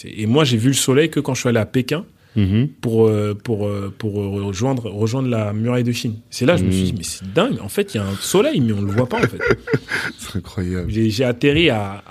Et 0.05 0.26
moi, 0.26 0.43
j'ai 0.45 0.57
vu 0.57 0.68
le 0.68 0.74
soleil 0.74 1.09
que 1.09 1.20
quand 1.20 1.34
je 1.34 1.40
suis 1.40 1.49
allé 1.49 1.59
à 1.61 1.66
Pékin 1.66 2.05
Mhm. 2.34 2.68
pour, 2.80 3.09
euh, 3.09 3.34
pour, 3.34 3.66
euh, 3.68 3.93
pour 3.99 4.18
euh, 4.18 4.47
rejoindre, 4.47 4.88
rejoindre 4.90 5.28
la 5.28 5.53
muraille 5.53 5.84
de 5.84 5.93
Chine. 5.93 6.14
C'est 6.30 6.47
là, 6.47 6.57
je 6.57 6.64
me 6.64 6.70
suis 6.70 6.84
Mm. 6.84 6.86
dit, 6.86 6.95
mais 6.97 7.03
c'est 7.05 7.30
dingue. 7.34 7.59
En 7.61 7.68
fait, 7.68 7.93
il 7.93 7.99
y 7.99 8.01
a 8.01 8.07
un 8.07 8.14
soleil, 8.16 8.59
mais 8.62 8.72
on 8.72 8.80
le 8.80 8.90
voit 8.90 9.07
pas, 9.07 9.18
en 9.18 9.28
fait. 9.28 9.38
C'est 10.18 10.38
incroyable. 10.38 10.90
J'ai 10.90 11.24
atterri 11.24 11.68
à, 11.68 12.03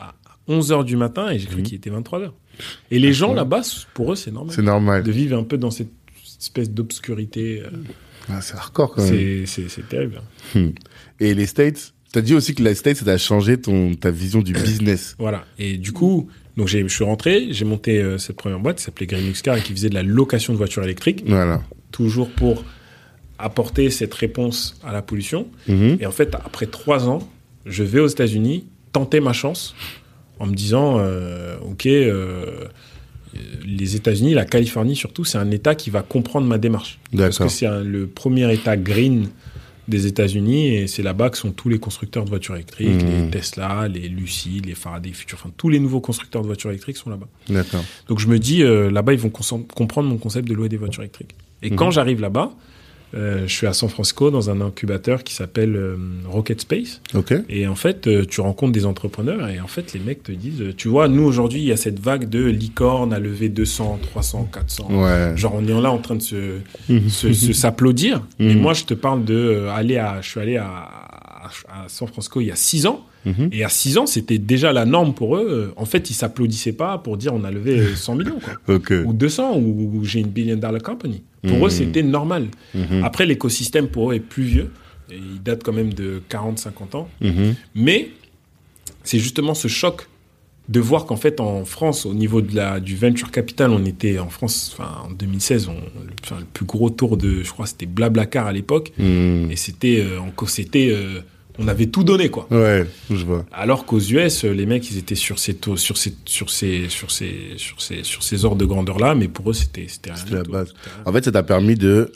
à 0.47 0.51
11 0.51 0.71
heures 0.71 0.83
du 0.83 0.95
matin 0.97 1.29
et 1.29 1.39
j'ai 1.39 1.47
cru 1.47 1.61
qu'il 1.63 1.75
était 1.75 1.89
23 1.89 2.19
heures. 2.19 2.33
Et 2.91 2.99
les 2.99 3.13
gens 3.13 3.33
là-bas, 3.33 3.61
pour 3.93 4.13
eux, 4.13 4.15
c'est 4.15 4.31
normal. 4.31 4.53
C'est 4.55 4.61
normal. 4.61 5.03
De 5.03 5.11
vivre 5.11 5.37
un 5.37 5.43
peu 5.43 5.57
dans 5.57 5.71
cette 5.71 5.91
espèce 6.39 6.69
d'obscurité. 6.69 7.61
euh, 7.65 7.69
Ah, 8.29 8.41
c'est 8.41 8.55
hardcore 8.55 8.93
quand 8.93 9.03
même. 9.03 9.11
c'est, 9.13 9.45
c'est, 9.45 9.69
c'est 9.69 9.87
terrible. 9.87 10.21
Et 11.19 11.33
les 11.33 11.45
States, 11.45 11.93
t'as 12.11 12.21
dit 12.21 12.33
aussi 12.35 12.53
que 12.55 12.63
les 12.63 12.75
States, 12.75 12.97
ça 12.97 13.05
t'a 13.05 13.17
changé 13.17 13.59
ton, 13.59 13.93
ta 13.95 14.11
vision 14.11 14.41
du 14.41 14.53
business. 14.53 15.15
Voilà. 15.19 15.45
Et 15.59 15.77
du 15.77 15.91
coup, 15.91 16.29
donc 16.57 16.67
je 16.67 16.85
suis 16.87 17.03
rentré, 17.03 17.47
j'ai 17.51 17.65
monté 17.65 17.99
euh, 18.01 18.17
cette 18.17 18.35
première 18.35 18.59
boîte 18.59 18.77
qui 18.77 18.83
s'appelait 18.83 19.07
Green 19.07 19.31
Car 19.33 19.57
et 19.57 19.61
qui 19.61 19.71
faisait 19.73 19.89
de 19.89 19.95
la 19.95 20.03
location 20.03 20.51
de 20.53 20.57
voitures 20.57 20.83
électriques, 20.83 21.23
Voilà. 21.25 21.61
toujours 21.91 22.29
pour 22.29 22.63
apporter 23.39 23.89
cette 23.89 24.13
réponse 24.13 24.79
à 24.83 24.91
la 24.91 25.01
pollution. 25.01 25.47
Mhm. 25.67 25.97
Et 25.99 26.05
en 26.05 26.11
fait, 26.11 26.35
après 26.35 26.65
trois 26.67 27.07
ans, 27.09 27.27
je 27.65 27.83
vais 27.83 27.99
aux 27.99 28.07
États-Unis 28.07 28.65
tenter 28.91 29.19
ma 29.19 29.33
chance 29.33 29.73
en 30.41 30.47
me 30.47 30.55
disant, 30.55 30.97
euh, 30.99 31.55
ok, 31.61 31.85
euh, 31.85 32.45
les 33.65 33.95
États-Unis, 33.95 34.33
la 34.33 34.45
Californie 34.45 34.95
surtout, 34.95 35.23
c'est 35.23 35.37
un 35.37 35.51
État 35.51 35.75
qui 35.75 35.89
va 35.89 36.01
comprendre 36.01 36.47
ma 36.47 36.57
démarche. 36.57 36.99
Parce 37.15 37.37
que 37.37 37.47
c'est 37.47 37.67
le 37.83 38.07
premier 38.07 38.51
État 38.53 38.75
green 38.75 39.29
des 39.87 40.07
États-Unis 40.07 40.75
et 40.75 40.87
c'est 40.87 41.03
là-bas 41.03 41.29
que 41.29 41.37
sont 41.37 41.51
tous 41.51 41.69
les 41.69 41.79
constructeurs 41.79 42.23
de 42.25 42.29
voitures 42.29 42.55
électriques, 42.55 43.01
les 43.01 43.29
Tesla, 43.29 43.87
les 43.87 44.07
Lucid, 44.09 44.65
les 44.65 44.75
Faraday 44.75 45.11
Future, 45.11 45.37
enfin 45.41 45.51
tous 45.57 45.69
les 45.69 45.79
nouveaux 45.79 46.01
constructeurs 46.01 46.41
de 46.41 46.47
voitures 46.47 46.69
électriques 46.69 46.97
sont 46.97 47.09
là-bas. 47.09 47.27
D'accord. 47.49 47.83
Donc 48.07 48.19
je 48.19 48.27
me 48.27 48.39
dis, 48.39 48.63
euh, 48.63 48.89
là-bas, 48.91 49.13
ils 49.13 49.19
vont 49.19 49.29
comprendre 49.29 50.07
mon 50.09 50.17
concept 50.17 50.47
de 50.47 50.53
louer 50.53 50.69
des 50.69 50.77
voitures 50.77 51.03
électriques. 51.03 51.35
Et 51.61 51.69
Mhm. 51.69 51.75
quand 51.75 51.91
j'arrive 51.91 52.19
là-bas, 52.21 52.51
euh, 53.13 53.43
je 53.47 53.53
suis 53.53 53.67
à 53.67 53.73
San 53.73 53.89
Francisco 53.89 54.31
dans 54.31 54.49
un 54.49 54.61
incubateur 54.61 55.23
qui 55.23 55.33
s'appelle 55.33 55.75
euh, 55.75 55.95
Rocket 56.27 56.61
Space. 56.61 57.01
Ok. 57.13 57.33
Et 57.49 57.67
en 57.67 57.75
fait, 57.75 58.07
euh, 58.07 58.25
tu 58.25 58.41
rencontres 58.41 58.71
des 58.71 58.85
entrepreneurs 58.85 59.47
et 59.49 59.59
en 59.59 59.67
fait, 59.67 59.93
les 59.93 59.99
mecs 59.99 60.23
te 60.23 60.31
disent, 60.31 60.61
euh, 60.61 60.73
tu 60.75 60.87
vois, 60.87 61.07
nous 61.07 61.23
aujourd'hui, 61.23 61.59
il 61.61 61.65
y 61.67 61.71
a 61.71 61.77
cette 61.77 61.99
vague 61.99 62.29
de 62.29 62.43
licorne 62.45 63.13
à 63.13 63.19
lever 63.19 63.49
200, 63.49 63.99
300, 64.01 64.49
400. 64.53 64.87
Ouais. 64.91 65.33
Genre, 65.35 65.53
on 65.55 65.65
est 65.67 65.81
là 65.81 65.91
en 65.91 65.97
train 65.97 66.15
de 66.15 66.21
se, 66.21 66.59
se, 67.09 67.33
se- 67.33 67.53
s'applaudir. 67.53 68.21
Mais 68.39 68.53
Mhm. 68.55 68.61
moi, 68.61 68.73
je 68.73 68.83
te 68.85 68.93
parle 68.93 69.25
de 69.25 69.35
euh, 69.35 69.69
aller 69.71 69.97
à, 69.97 70.19
je 70.21 70.29
suis 70.29 70.39
allé 70.39 70.57
à, 70.57 70.89
à, 71.69 71.87
San 71.87 72.07
Francisco 72.07 72.41
il 72.41 72.47
y 72.47 72.51
a 72.51 72.55
6 72.55 72.85
ans. 72.85 73.05
Mhm. 73.25 73.49
Et 73.51 73.63
à 73.63 73.69
6 73.69 73.97
ans, 73.99 74.05
c'était 74.07 74.39
déjà 74.39 74.73
la 74.73 74.85
norme 74.85 75.13
pour 75.13 75.37
eux. 75.37 75.47
Euh, 75.49 75.73
En 75.75 75.85
fait, 75.85 76.09
ils 76.09 76.13
s'applaudissaient 76.15 76.73
pas 76.73 76.97
pour 76.97 77.17
dire 77.17 77.33
on 77.33 77.43
a 77.43 77.51
levé 77.51 77.79
euh, 77.79 77.95
100 77.95 78.15
millions, 78.15 78.39
quoi. 78.39 78.53
Ok. 78.75 78.93
Ou 79.05 79.13
200, 79.13 79.57
ou, 79.57 79.91
ou 79.97 80.03
j'ai 80.05 80.19
une 80.21 80.29
billion 80.29 80.55
dollar 80.57 80.81
company. 80.81 81.21
Pour 81.43 81.57
Mhm. 81.57 81.65
eux, 81.65 81.69
c'était 81.69 82.03
normal. 82.03 82.47
Mhm. 82.73 83.03
Après, 83.03 83.25
l'écosystème 83.25 83.87
pour 83.87 84.11
eux 84.11 84.15
est 84.15 84.19
plus 84.19 84.43
vieux. 84.43 84.71
Et 85.11 85.17
il 85.17 85.43
date 85.43 85.61
quand 85.63 85.73
même 85.73 85.93
de 85.93 86.21
40, 86.29 86.57
50 86.59 86.95
ans. 86.95 87.09
Mais 87.75 88.09
c'est 89.03 89.19
justement 89.19 89.53
ce 89.53 89.67
choc 89.67 90.07
de 90.69 90.79
voir 90.79 91.05
qu'en 91.05 91.17
fait, 91.17 91.41
en 91.41 91.65
France, 91.65 92.05
au 92.05 92.13
niveau 92.13 92.41
de 92.41 92.55
la, 92.55 92.79
du 92.79 92.95
venture 92.95 93.29
capital, 93.31 93.71
on 93.71 93.83
était 93.83 94.19
en 94.19 94.29
France, 94.29 94.73
enfin, 94.77 94.89
en 95.05 95.11
2016, 95.11 95.67
on, 95.67 95.73
le, 95.73 96.45
plus 96.53 96.65
gros 96.65 96.89
tour 96.89 97.17
de, 97.17 97.43
je 97.43 97.51
crois, 97.51 97.65
c'était 97.65 97.87
Blablacar 97.87 98.47
à 98.47 98.53
l'époque. 98.53 98.93
Et 98.97 99.55
c'était, 99.57 99.99
euh, 99.99 100.19
c'était, 100.47 100.89
euh, 100.91 101.19
on 101.59 101.67
avait 101.67 101.87
tout 101.87 102.03
donné, 102.03 102.29
quoi. 102.29 102.47
Ouais, 102.51 102.85
je 103.09 103.25
vois. 103.25 103.45
Alors 103.51 103.85
qu'aux 103.85 103.99
US, 103.99 104.43
les 104.43 104.65
mecs, 104.65 104.89
ils 104.89 104.97
étaient 104.97 105.15
sur 105.15 105.37
ces 105.39 105.55
taux, 105.55 105.77
sur 105.77 105.97
ces, 105.97 106.13
sur 106.25 106.49
ces, 106.49 106.89
sur 106.89 107.11
ces, 107.11 107.53
sur 107.57 107.81
ces, 107.81 108.03
sur 108.03 108.23
ces 108.23 108.45
ordres 108.45 108.57
de 108.57 108.65
grandeur 108.65 108.97
là, 108.99 109.15
mais 109.15 109.27
pour 109.27 109.49
eux, 109.49 109.53
c'était, 109.53 109.85
c'était 109.87 110.11
rien 110.11 110.17
C'était 110.19 110.31
du 110.31 110.35
la 110.37 110.43
base. 110.59 110.73
En 111.05 111.11
fait, 111.11 111.23
ça 111.25 111.31
t'a 111.31 111.43
permis 111.43 111.75
de 111.75 112.11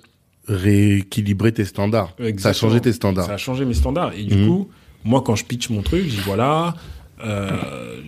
rééquilibrer 0.48 1.52
tes 1.54 1.66
standards. 1.66 2.16
Ça 2.38 2.50
a 2.50 2.54
changé 2.54 2.80
tes 2.82 2.94
standards. 2.94 3.26
Ça 3.26 3.34
a 3.34 3.38
changé 3.38 3.66
mes 3.66 3.74
standards. 3.74 4.14
Et 4.18 4.24
du 4.24 4.36
Mhm. 4.36 4.48
coup, 4.48 4.70
moi, 5.04 5.22
quand 5.22 5.36
je 5.36 5.46
pitch 5.46 5.70
mon 5.70 5.82
truc, 5.82 6.04
je 6.06 6.10
dis 6.16 6.22
voilà, 6.26 6.76
euh, 7.24 8.02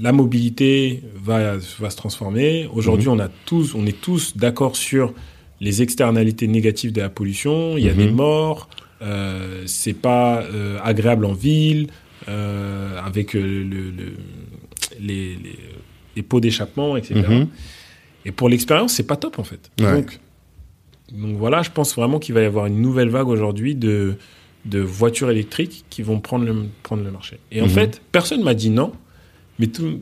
la 0.00 0.12
mobilité 0.12 1.02
va, 1.14 1.56
va 1.78 1.90
se 1.90 1.96
transformer. 1.96 2.68
Aujourd'hui, 2.72 3.08
Mhm. 3.08 3.14
on 3.14 3.18
a 3.20 3.28
tous, 3.46 3.74
on 3.74 3.86
est 3.86 4.00
tous 4.00 4.36
d'accord 4.36 4.76
sur 4.76 5.12
les 5.60 5.82
externalités 5.82 6.48
négatives 6.48 6.92
de 6.92 7.00
la 7.00 7.08
pollution. 7.08 7.76
Il 7.76 7.84
y 7.84 7.88
a 7.88 7.92
Mhm. 7.92 7.98
des 7.98 8.10
morts. 8.10 8.68
Euh, 9.02 9.62
c'est 9.66 9.94
pas 9.94 10.42
euh, 10.42 10.78
agréable 10.82 11.24
en 11.24 11.32
ville 11.32 11.88
euh, 12.28 12.98
avec 13.00 13.32
le, 13.34 13.64
le- 13.64 13.92
les, 15.00 15.34
les, 15.34 15.58
les 16.16 16.22
pots 16.22 16.38
d'échappement, 16.40 16.96
etc. 16.96 17.14
Mhm. 17.28 17.48
Et 18.24 18.30
pour 18.32 18.48
l'expérience, 18.48 18.92
c'est 18.94 19.02
pas 19.06 19.16
top 19.16 19.38
en 19.40 19.44
fait. 19.44 19.70
Ouais. 19.80 19.92
Donc, 19.92 20.20
donc 21.12 21.36
voilà, 21.36 21.62
je 21.62 21.70
pense 21.70 21.94
vraiment 21.96 22.18
qu'il 22.20 22.34
va 22.34 22.42
y 22.42 22.44
avoir 22.44 22.66
une 22.66 22.80
nouvelle 22.80 23.08
vague 23.08 23.26
aujourd'hui 23.28 23.74
de, 23.74 24.14
de 24.66 24.78
voitures 24.78 25.30
électriques 25.30 25.84
qui 25.90 26.02
vont 26.02 26.20
prendre 26.20 26.44
le, 26.44 26.54
prendre 26.84 27.02
le 27.02 27.10
marché. 27.10 27.38
Et 27.50 27.60
en 27.60 27.64
Mhm. 27.64 27.70
fait, 27.70 28.02
personne 28.12 28.42
m'a 28.44 28.54
dit 28.54 28.70
non, 28.70 28.92
mais 29.58 29.66
il 29.66 29.98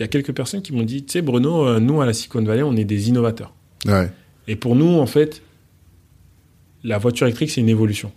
y 0.00 0.02
a 0.02 0.08
quelques 0.08 0.32
personnes 0.32 0.60
qui 0.62 0.72
m'ont 0.72 0.82
dit, 0.82 1.04
tu 1.04 1.12
sais 1.12 1.22
Bruno, 1.22 1.78
nous 1.78 2.00
à 2.02 2.06
la 2.06 2.12
Silicon 2.12 2.42
Valley, 2.42 2.64
on 2.64 2.74
est 2.74 2.84
des 2.84 3.08
innovateurs. 3.08 3.52
Ouais. 3.86 4.10
Et 4.48 4.56
pour 4.56 4.74
nous, 4.74 4.98
en 4.98 5.06
fait, 5.06 5.40
la 6.82 6.98
voiture 6.98 7.26
électrique, 7.26 7.50
c'est 7.50 7.60
une 7.60 7.68
évolution. 7.68 8.10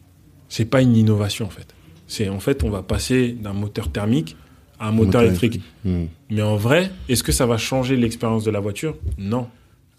C'est 0.50 0.66
pas 0.66 0.82
une 0.82 0.96
innovation 0.96 1.46
en 1.46 1.50
fait. 1.50 1.68
C'est 2.08 2.30
en 2.30 2.40
fait, 2.40 2.64
on 2.64 2.70
va 2.70 2.82
passer 2.84 3.30
d'un 3.34 3.54
moteur 3.54 3.90
thermique 3.92 4.36
à 4.80 4.90
un 4.90 4.92
moteur, 4.92 5.24
électrique. 5.24 5.62
Mhm. 5.86 6.08
Mais 6.30 6.42
en 6.42 6.56
vrai, 6.56 6.92
est-ce 7.10 7.24
que 7.24 7.32
ça 7.32 7.46
va 7.46 7.58
changer 7.58 7.96
l'expérience 7.98 8.44
de 8.44 8.52
la 8.52 8.60
voiture? 8.60 8.96
Non. 9.18 9.48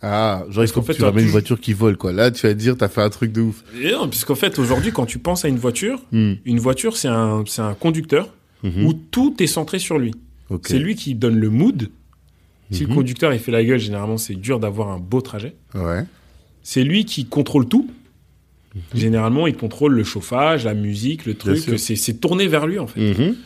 Ah, 0.00 0.44
genre, 0.48 0.62
il 0.62 0.68
faut 0.68 0.74
qu'en 0.74 0.80
que 0.82 0.86
fait, 0.86 0.92
tu 0.92 0.98
tu 1.00 1.04
ramènes 1.04 1.18
une 1.18 1.24
toujours- 1.26 1.32
voiture 1.40 1.60
qui 1.60 1.72
vole, 1.72 1.96
quoi. 1.96 2.12
Là, 2.12 2.30
tu 2.30 2.46
vas 2.46 2.54
dire, 2.54 2.76
t'as 2.76 2.88
fait 2.88 3.02
un 3.02 3.10
truc 3.10 3.32
de 3.32 3.40
ouf. 3.40 3.64
Et 3.82 3.90
non, 3.90 4.08
puisqu'en 4.08 4.36
fait, 4.36 4.56
aujourd'hui, 4.60 4.92
quand 4.92 5.06
tu 5.06 5.18
penses 5.18 5.44
à 5.44 5.48
une 5.48 5.56
voiture, 5.58 6.00
Mhm. 6.12 6.36
une 6.44 6.60
voiture, 6.60 6.96
c'est 6.96 7.08
un, 7.08 7.42
c'est 7.46 7.62
un 7.62 7.74
conducteur 7.74 8.28
Mhm. 8.62 8.86
où 8.86 8.92
tout 8.92 9.34
est 9.42 9.48
centré 9.48 9.80
sur 9.80 9.98
lui. 9.98 10.12
C'est 10.62 10.78
lui 10.78 10.94
qui 10.94 11.14
donne 11.16 11.36
le 11.38 11.50
mood. 11.50 11.90
Si 12.70 12.84
Mhm. 12.84 12.88
le 12.90 12.94
conducteur 12.94 13.32
il 13.34 13.40
fait 13.40 13.50
la 13.52 13.64
gueule, 13.64 13.78
généralement, 13.80 14.16
c'est 14.18 14.34
dur 14.36 14.60
d'avoir 14.60 14.88
un 14.90 14.98
beau 14.98 15.20
trajet. 15.20 15.56
Ouais. 15.74 16.04
C'est 16.62 16.84
lui 16.84 17.04
qui 17.04 17.24
contrôle 17.24 17.66
tout. 17.66 17.90
Généralement, 18.94 19.46
il 19.46 19.56
contrôle 19.56 19.94
le 19.94 20.04
chauffage, 20.04 20.64
la 20.64 20.74
musique, 20.74 21.26
le 21.26 21.34
truc. 21.34 21.58
C'est 21.78 22.20
tourné 22.20 22.46
vers 22.48 22.66
lui, 22.66 22.78
en 22.78 22.86
fait. 22.86 23.00
Mhm. 23.14 23.36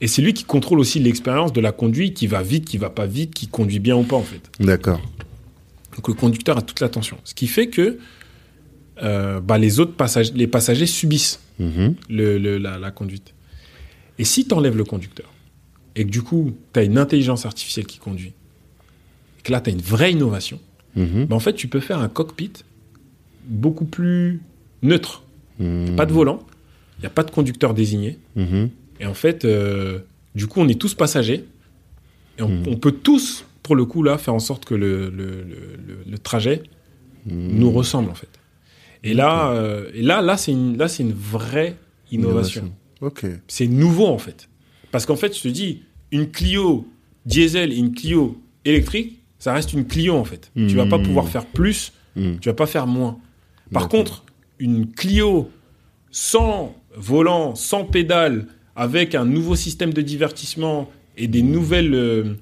Et 0.00 0.08
c'est 0.08 0.20
lui 0.22 0.34
qui 0.34 0.44
contrôle 0.44 0.78
aussi 0.80 0.98
l'expérience 0.98 1.52
de 1.52 1.60
la 1.60 1.72
conduite, 1.72 2.14
qui 2.14 2.26
va 2.26 2.42
vite, 2.42 2.64
qui 2.66 2.76
va 2.78 2.90
pas 2.90 3.06
vite, 3.06 3.32
qui 3.34 3.46
conduit 3.48 3.78
bien 3.78 3.96
ou 3.96 4.02
pas, 4.02 4.16
en 4.16 4.22
fait. 4.22 4.42
D'accord. 4.60 5.00
Donc 5.94 6.08
le 6.08 6.14
conducteur 6.14 6.58
a 6.58 6.62
toute 6.62 6.80
l'attention. 6.80 7.16
Ce 7.24 7.34
qui 7.34 7.46
fait 7.46 7.68
que 7.68 7.98
euh, 9.02 9.40
bah, 9.40 9.58
les 9.58 9.78
autres 9.80 9.92
passagers, 9.94 10.32
les 10.34 10.46
passagers 10.46 10.86
subissent 10.86 11.40
Mhm. 11.58 11.94
le, 12.10 12.38
le- 12.38 12.58
la, 12.58 12.78
la 12.78 12.90
conduite. 12.90 13.32
Et 14.18 14.24
si 14.24 14.46
tu 14.46 14.54
enlèves 14.54 14.76
le 14.76 14.84
conducteur, 14.84 15.30
et 15.94 16.04
que 16.04 16.10
du 16.10 16.22
coup, 16.22 16.54
tu 16.74 16.80
as 16.80 16.82
une 16.82 16.98
intelligence 16.98 17.46
artificielle 17.46 17.86
qui 17.86 17.98
conduit, 17.98 18.32
et 19.38 19.42
que 19.42 19.52
là, 19.52 19.60
tu 19.62 19.70
as 19.70 19.72
une 19.72 19.80
vraie 19.80 20.12
innovation, 20.12 20.60
Mhm. 20.96 21.26
bah, 21.26 21.36
en 21.36 21.40
fait, 21.40 21.54
tu 21.54 21.68
peux 21.68 21.80
faire 21.80 21.98
un 21.98 22.08
cockpit 22.08 22.52
beaucoup 23.46 23.84
plus 23.84 24.40
neutre. 24.82 25.22
Mhm. 25.58 25.96
Pas 25.96 26.06
de 26.06 26.12
volant, 26.12 26.40
il 26.98 27.02
n'y 27.02 27.06
a 27.06 27.10
pas 27.10 27.22
de 27.22 27.30
conducteur 27.30 27.74
désigné. 27.74 28.18
Mhm. 28.36 28.70
Et 29.00 29.06
en 29.06 29.14
fait, 29.14 29.44
euh, 29.44 30.00
du 30.34 30.46
coup, 30.46 30.60
on 30.60 30.68
est 30.68 30.78
tous 30.80 30.94
passagers. 30.94 31.44
Et 32.38 32.42
on, 32.42 32.48
Mhm. 32.48 32.64
on 32.68 32.76
peut 32.76 32.92
tous, 32.92 33.44
pour 33.62 33.76
le 33.76 33.84
coup, 33.84 34.02
là, 34.02 34.18
faire 34.18 34.34
en 34.34 34.38
sorte 34.38 34.64
que 34.64 34.74
le, 34.74 35.08
le- 35.10 35.42
le- 35.42 35.76
le- 35.86 35.98
le 36.10 36.18
trajet 36.18 36.62
nous 37.28 37.70
ressemble, 37.72 38.10
en 38.10 38.14
fait. 38.14 38.28
Et 39.02 39.14
là, 39.14 39.50
euh, 39.50 39.90
et 39.94 40.02
là, 40.02 40.22
là, 40.22 40.36
c'est 40.36 40.52
une, 40.52 40.76
là, 40.76 40.88
c'est 40.88 41.02
une 41.02 41.12
vraie 41.12 41.76
innovation. 42.12 42.72
Ok. 43.00 43.26
C'est 43.48 43.66
nouveau, 43.66 44.06
en 44.06 44.18
fait. 44.18 44.48
Parce 44.92 45.06
qu'en 45.06 45.16
fait, 45.16 45.36
je 45.36 45.42
te 45.42 45.48
dis, 45.48 45.82
une 46.12 46.30
Clio 46.30 46.86
diesel 47.24 47.72
et 47.72 47.76
une 47.76 47.92
Clio 47.92 48.40
électrique, 48.64 49.18
ça 49.38 49.52
reste 49.52 49.72
une 49.72 49.86
Clio 49.86 50.14
en 50.14 50.24
fait. 50.24 50.50
Tu 50.54 50.76
vas 50.76 50.86
pas 50.86 50.98
Hmm. 50.98 51.02
pouvoir 51.02 51.28
faire 51.28 51.44
plus, 51.46 51.92
Hmm. 52.14 52.36
tu 52.40 52.48
vas 52.48 52.54
pas 52.54 52.66
faire 52.66 52.86
moins. 52.86 53.18
Par 53.72 53.88
contre, 53.88 54.24
une 54.58 54.90
Clio 54.92 55.50
sans 56.10 56.74
volant, 56.96 57.54
sans 57.54 57.84
pédale, 57.84 58.46
avec 58.74 59.14
un 59.14 59.24
nouveau 59.24 59.56
système 59.56 59.92
de 59.92 60.02
divertissement 60.02 60.90
et 61.16 61.28
des 61.28 61.42
nouvelles 61.42 61.94
euh, 61.94 62.34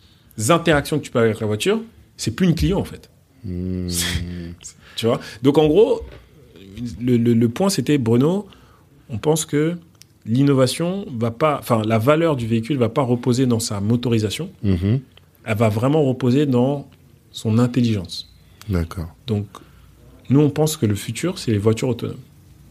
interactions 0.49 0.99
que 0.99 1.05
tu 1.05 1.11
peux 1.11 1.19
avoir 1.19 1.31
avec 1.31 1.41
la 1.41 1.47
voiture, 1.47 1.81
c'est 2.17 2.33
plus 2.33 2.47
une 2.47 2.55
Clio 2.55 2.79
en 2.79 2.85
fait. 2.85 3.11
Hmm. 3.45 3.89
Tu 4.97 5.07
vois? 5.07 5.19
Donc 5.43 5.59
en 5.59 5.67
gros, 5.67 6.03
le, 7.01 7.17
le- 7.17 7.35
le 7.35 7.49
point 7.49 7.69
c'était 7.69 7.99
Bruno, 7.99 8.47
on 9.09 9.19
pense 9.19 9.45
que 9.45 9.77
l'innovation 10.25 11.05
va 11.19 11.31
pas, 11.33 11.59
enfin 11.59 11.83
la 11.85 11.99
valeur 11.99 12.37
du 12.37 12.47
véhicule 12.47 12.77
va 12.79 12.89
pas 12.89 13.03
reposer 13.03 13.47
dans 13.47 13.59
sa 13.61 13.81
motorisation, 13.81 14.51
Mhm. 14.63 15.01
elle 15.45 15.57
va 15.57 15.69
vraiment 15.69 16.05
reposer 16.05 16.47
dans 16.47 16.89
son 17.33 17.59
intelligence. 17.59 18.33
D'accord. 18.69 19.09
Donc 19.27 19.47
nous 20.31 20.41
on 20.41 20.51
pense 20.51 20.77
que 20.77 20.87
le 20.87 20.95
futur 20.95 21.39
c'est 21.39 21.51
les 21.53 21.59
voitures 21.59 21.89
autonomes. 21.89 22.17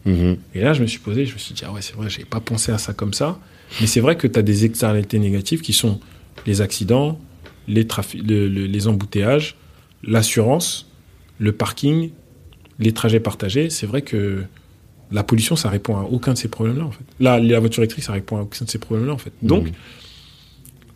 Mhm. 0.04 0.36
Et 0.54 0.60
là 0.60 0.72
je 0.72 0.82
me 0.82 0.86
suis 0.86 0.98
posé, 0.98 1.24
je 1.26 1.34
me 1.34 1.38
suis 1.38 1.54
dit 1.54 1.62
ah 1.66 1.72
ouais 1.72 1.82
c'est 1.82 1.94
vrai, 1.94 2.08
j'avais 2.10 2.24
pas 2.24 2.40
pensé 2.40 2.72
à 2.72 2.78
ça 2.78 2.92
comme 2.92 3.14
ça, 3.14 3.38
mais 3.80 3.86
c'est 3.86 4.00
vrai 4.00 4.16
que 4.16 4.26
tu 4.26 4.38
as 4.38 4.42
des 4.42 4.64
externalités 4.64 5.18
négatives 5.18 5.60
qui 5.60 5.72
sont 5.72 6.00
les 6.46 6.60
accidents, 6.60 7.18
les 7.68 7.84
trafi- 7.84 8.22
le- 8.22 8.48
le- 8.48 8.66
les 8.66 8.88
embouteillages, 8.88 9.56
l'assurance, 10.02 10.90
le 11.38 11.52
parking, 11.52 12.10
les 12.78 12.92
trajets 12.92 13.20
partagés, 13.20 13.70
c'est 13.70 13.86
vrai 13.86 14.02
que 14.02 14.42
la 15.10 15.22
pollution, 15.22 15.54
ça 15.56 15.68
répond 15.70 15.96
à 15.96 16.02
aucun 16.02 16.32
de 16.32 16.38
ces 16.38 16.48
problèmes-là, 16.48 16.84
en 16.84 16.90
fait. 16.90 17.04
Là, 17.20 17.38
la 17.38 17.60
voiture 17.60 17.82
électrique, 17.82 18.04
ça 18.04 18.12
répond 18.12 18.36
à 18.36 18.42
aucun 18.42 18.64
de 18.64 18.70
ces 18.70 18.78
problèmes-là, 18.78 19.12
en 19.12 19.18
fait. 19.18 19.32
Donc, 19.42 19.64
Mhm. 19.66 19.72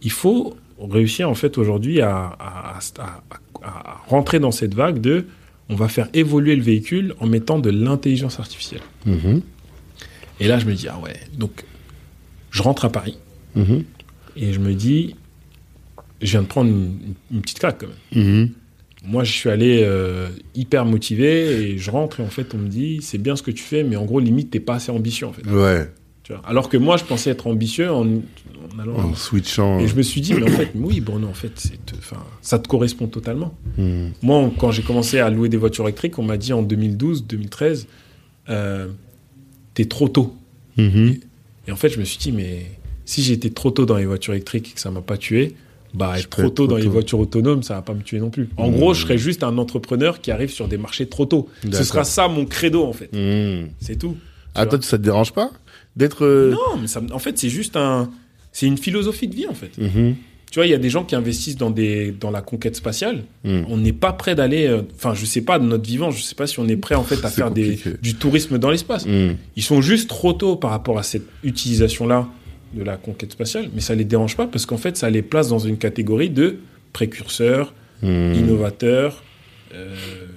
il 0.03 0.11
faut 0.11 0.57
réussir, 0.81 1.29
en 1.31 1.35
fait, 1.35 1.57
aujourd'hui, 1.59 2.01
à, 2.01 2.17
à- 2.39 2.79
à- 2.79 2.81
à- 3.03 3.21
à 3.63 4.03
rentrer 4.09 4.39
dans 4.41 4.51
cette 4.51 4.75
vague 4.75 5.01
de 5.01 5.27
on 5.69 5.75
va 5.77 5.89
faire 5.89 6.09
évoluer 6.15 6.57
le 6.57 6.63
véhicule 6.63 7.15
en 7.21 7.27
mettant 7.27 7.59
de 7.59 7.71
l'intelligence 7.71 8.39
artificielle. 8.41 8.81
Mhm. 9.07 9.43
Et 10.41 10.47
là, 10.49 10.59
je 10.59 10.67
me 10.67 10.75
dis, 10.75 10.89
ah 10.89 10.99
ouais, 10.99 11.15
donc, 11.37 11.65
je 12.51 12.63
rentre 12.63 12.85
à 12.85 12.91
Paris 12.91 13.19
Mhm. 13.55 13.85
et 14.37 14.53
je 14.53 14.59
me 14.61 14.75
dis, 14.75 15.15
je 16.23 16.31
viens 16.31 16.43
de 16.43 16.47
prendre 16.47 16.71
une, 16.71 17.15
une 17.33 17.41
petite 17.43 17.59
claque, 17.59 17.79
quand 17.81 17.89
même. 17.89 18.25
Mhm. 18.25 18.51
Moi, 19.05 19.25
je 19.25 19.33
suis 19.33 19.49
allé 19.49 19.83
euh, 19.85 20.29
hyper 20.55 20.85
motivé 20.85 21.71
et 21.71 21.79
je 21.79 21.91
rentre 21.91 22.21
et 22.21 22.23
en 22.25 22.29
fait, 22.31 22.53
on 22.55 22.59
me 22.59 22.69
dit, 22.69 22.99
c'est 23.01 23.19
bien 23.19 23.37
ce 23.37 23.43
que 23.43 23.51
tu 23.53 23.63
fais, 23.63 23.85
mais 23.85 23.97
en 23.97 24.05
gros, 24.05 24.19
limite, 24.21 24.51
t'es 24.51 24.61
pas 24.61 24.75
assez 24.77 24.91
ambitieux, 24.91 25.27
en 25.27 25.33
fait. 25.33 25.47
Ouais. 25.49 25.89
Tu 26.29 26.35
vois. 26.35 26.43
Alors 26.47 26.69
que 26.69 26.77
moi, 26.77 26.99
je 26.99 27.05
pensais 27.05 27.31
être 27.31 27.47
ambitieux 27.47 27.91
en, 27.91 28.05
en 28.07 28.79
allant. 28.79 28.97
En 28.97 29.15
switchant. 29.15 29.79
Et 29.81 29.89
je 29.89 29.95
me 29.97 30.03
suis 30.03 30.21
dit, 30.21 30.35
mais 30.35 30.43
en 30.43 30.55
fait, 30.55 30.73
oui, 30.75 31.01
Bruno, 31.01 31.27
en 31.27 31.33
fait, 31.33 31.73
enfin, 31.97 32.23
ça 32.43 32.59
te 32.59 32.69
correspond 32.69 33.07
totalement. 33.07 33.55
Mhm. 33.79 34.13
Moi, 34.21 34.51
quand 34.59 34.71
j'ai 34.71 34.83
commencé 34.83 35.21
à 35.21 35.31
louer 35.31 35.49
des 35.49 35.57
voitures 35.57 35.85
électriques, 35.85 36.19
on 36.19 36.23
m'a 36.23 36.37
dit 36.37 36.53
en 36.53 36.61
2012, 36.63 37.25
2013, 37.27 37.87
euh, 38.51 38.89
t'es 39.73 39.87
trop 39.87 40.11
tôt. 40.11 40.37
Mhm. 40.77 41.17
Et 41.67 41.73
en 41.73 41.77
fait, 41.77 41.89
je 41.89 41.99
me 41.99 42.05
suis 42.05 42.19
dit, 42.19 42.31
mais 42.33 42.67
si 43.07 43.23
j'étais 43.23 43.49
trop 43.49 43.71
tôt 43.71 43.87
dans 43.87 43.97
les 43.97 44.05
voitures 44.05 44.35
électriques 44.35 44.69
et 44.73 44.75
que 44.75 44.81
ça 44.81 44.91
m'a 44.91 45.01
pas 45.01 45.17
tué, 45.17 45.55
bah, 45.95 46.19
être 46.19 46.29
trop 46.29 46.43
être 46.43 46.55
tôt 46.55 46.67
dans 46.67 46.77
les 46.77 46.89
voitures 46.89 47.21
autonomes, 47.21 47.63
ça 47.63 47.73
va 47.77 47.81
pas 47.81 47.95
me 47.95 48.03
tuer 48.03 48.21
non 48.21 48.29
plus. 48.29 48.51
En 48.59 48.69
Mmh. 48.69 48.75
gros, 48.75 48.93
je 48.93 49.01
serais 49.01 49.17
juste 49.17 49.43
un 49.43 49.57
entrepreneur 49.57 50.21
qui 50.21 50.31
arrive 50.31 50.51
sur 50.51 50.69
des 50.69 50.77
marchés 50.77 51.07
trop 51.07 51.25
tôt. 51.25 51.49
Ce 51.73 51.85
sera 51.85 52.05
ça 52.05 52.29
mon 52.29 52.45
credo, 52.45 52.85
en 52.85 52.93
fait. 52.93 53.11
Mhm. 53.15 53.71
C'est 53.81 53.97
tout. 53.97 54.15
Ah, 54.55 54.65
Tu 54.67 54.71
toi, 54.71 54.79
ça 54.83 54.99
te 54.99 55.03
dérange 55.03 55.33
pas? 55.33 55.51
D'être. 55.99 56.25
euh, 56.25 56.53
Non, 56.53 56.79
mais 56.81 56.87
ça, 56.87 57.03
en 57.13 57.19
fait, 57.19 57.37
c'est 57.39 57.51
juste 57.51 57.77
un. 57.77 58.11
C'est 58.53 58.67
une 58.67 58.79
philosophie 58.79 59.29
de 59.29 59.35
vie, 59.35 59.47
en 59.47 59.55
fait. 59.55 59.77
Mhm. 59.79 60.15
Tu 60.51 60.59
vois, 60.59 60.67
il 60.67 60.71
y 60.71 60.75
a 60.75 60.79
des 60.79 60.89
gens 60.89 61.05
qui 61.05 61.15
investissent 61.15 61.59
dans, 61.59 61.69
des, 61.71 62.11
dans 62.11 62.31
la 62.31 62.41
conquête 62.41 62.75
spatiale. 62.75 63.25
Mhm. 63.45 63.67
On 63.69 63.77
n'est 63.77 63.93
pas 63.93 64.15
prêt 64.15 64.35
d'aller. 64.35 64.67
euh, 64.67 64.81
Enfin, 64.97 65.13
je 65.15 65.27
sais 65.27 65.43
pas, 65.43 65.59
de 65.59 65.65
notre 65.67 65.85
vivant, 65.85 66.11
je 66.11 66.23
sais 66.23 66.35
pas 66.35 66.47
si 66.47 66.59
on 66.59 66.67
est 66.67 66.77
prêt, 66.79 66.95
en 66.95 67.05
fait, 67.05 67.23
à 67.25 67.29
faire 67.29 67.51
des, 67.51 67.79
du 68.01 68.15
tourisme 68.15 68.57
dans 68.59 68.71
l'espace. 68.71 69.05
Mhm. 69.07 69.37
Ils 69.57 69.63
sont 69.63 69.83
juste 69.83 70.09
trop 70.09 70.33
tôt 70.33 70.57
par 70.57 70.71
rapport 70.71 70.99
à 70.99 71.03
cette 71.03 71.27
utilisation-là 71.45 72.27
de 72.75 72.83
la 72.83 72.97
conquête 72.97 73.33
spatiale, 73.33 73.69
mais 73.75 73.81
ça 73.83 73.95
les 73.95 74.05
dérange 74.05 74.37
pas 74.37 74.47
parce 74.47 74.65
qu'en 74.67 74.77
fait, 74.79 74.97
ça 74.97 75.09
les 75.11 75.23
place 75.23 75.49
dans 75.49 75.59
une 75.59 75.77
catégorie 75.79 76.31
de 76.31 76.57
précurseurs, 76.95 77.73
innovateurs, 78.03 79.23
euh, 79.75 79.95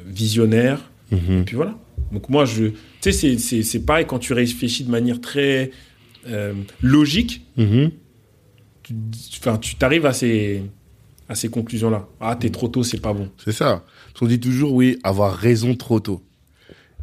visionnaires. 0.07 0.79
Et 1.11 1.43
puis 1.45 1.55
voilà. 1.55 1.77
Donc 2.11 2.29
moi, 2.29 2.45
je, 2.45 2.65
tu 3.01 3.11
sais, 3.11 3.37
c'est- 3.63 3.79
pareil 3.85 4.05
quand 4.07 4.19
tu 4.19 4.33
réfléchis 4.33 4.83
de 4.83 4.91
manière 4.91 5.19
très 5.21 5.71
euh, 6.27 6.53
logique. 6.81 7.41
Mhm. 7.57 7.91
tu- 8.83 8.93
Enfin, 9.39 9.57
tu 9.57 9.75
t'arrives 9.75 10.05
à 10.05 10.13
ces 10.13 10.63
à 11.29 11.35
ces 11.35 11.47
conclusions-là. 11.49 12.07
Ah, 12.19 12.35
t'es 12.35 12.49
trop 12.49 12.67
tôt, 12.67 12.83
c'est 12.83 12.99
pas 12.99 13.13
bon. 13.13 13.29
C'est 13.43 13.53
ça. 13.53 13.85
Qu'on 14.19 14.27
dit 14.27 14.39
toujours, 14.39 14.73
oui, 14.73 14.99
avoir 15.03 15.33
raison 15.33 15.75
trop 15.75 15.99
tôt. 16.01 16.21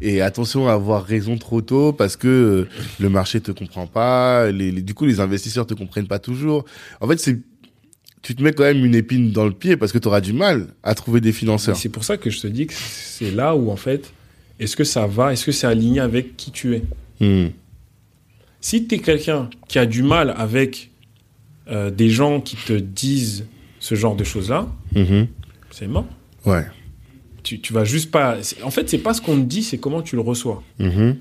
Et 0.03 0.21
attention 0.21 0.69
à 0.69 0.75
avoir 0.75 1.03
raison 1.05 1.39
trop 1.39 1.63
tôt 1.63 1.93
parce 1.95 2.17
que 2.17 2.29
euh, 2.29 2.69
le 3.01 3.09
marché 3.09 3.41
te 3.41 3.51
comprend 3.53 3.87
pas, 3.87 4.51
les, 4.53 4.71
les- 4.71 4.83
du 4.83 4.93
coup 4.95 5.07
les 5.07 5.19
investisseurs 5.19 5.67
te 5.67 5.75
comprennent 5.75 6.07
pas 6.07 6.19
toujours. 6.21 6.65
En 7.01 7.09
fait, 7.09 7.19
c'est 7.19 7.39
tu 8.23 8.35
te 8.37 8.43
mets 8.43 8.53
quand 8.53 8.65
même 8.65 8.85
une 8.85 8.95
épine 8.95 9.33
dans 9.33 9.47
le 9.47 9.53
pied 9.53 9.77
parce 9.77 9.93
que 9.93 9.99
tu 9.99 10.07
auras 10.09 10.21
du 10.21 10.33
mal 10.35 10.69
à 10.83 10.95
trouver 10.95 11.21
des 11.21 11.33
financeurs. 11.33 11.77
C'est 11.77 11.89
pour 11.89 12.05
ça 12.05 12.17
que 12.19 12.29
je 12.31 12.41
te 12.41 12.47
dis 12.49 12.67
que 12.67 12.75
c'est 12.75 13.31
là 13.31 13.57
où 13.57 13.71
en 13.71 13.77
fait, 13.77 14.13
est-ce 14.59 14.77
que 14.77 14.85
ça 14.85 15.07
va, 15.07 15.33
est-ce 15.33 15.45
que 15.47 15.53
c'est 15.53 15.67
aligné 15.67 16.01
avec 16.01 16.37
qui 16.37 16.51
tu 16.51 16.75
es? 16.77 16.83
Hmm. 17.21 17.49
Si 18.61 18.87
tu 18.87 18.97
es 18.97 18.99
quelqu'un 18.99 19.49
qui 19.69 19.79
a 19.79 19.87
du 19.87 20.03
mal 20.03 20.35
avec 20.37 20.91
euh, 21.69 21.91
des 21.91 22.09
gens 22.11 22.41
qui 22.41 22.57
te 22.57 22.73
disent 22.73 23.47
ce 23.79 23.95
genre 23.95 24.17
de 24.17 24.25
choses-là, 24.25 24.67
Mhm. 24.95 25.29
c'est 25.71 25.87
mort. 25.87 26.07
Ouais. 26.45 26.65
Tu, 27.43 27.61
tu 27.61 27.73
vas 27.73 27.85
juste 27.85 28.11
pas. 28.11 28.37
En 28.63 28.71
fait, 28.71 28.89
c'est 28.91 28.99
pas 28.99 29.15
ce 29.15 29.21
qu'on 29.23 29.37
te 29.37 29.43
dit, 29.45 29.63
c'est 29.63 29.79
comment 29.79 30.03
tu 30.03 30.17
le 30.17 30.23
reçois. 30.23 30.63
Mhm. 30.79 31.17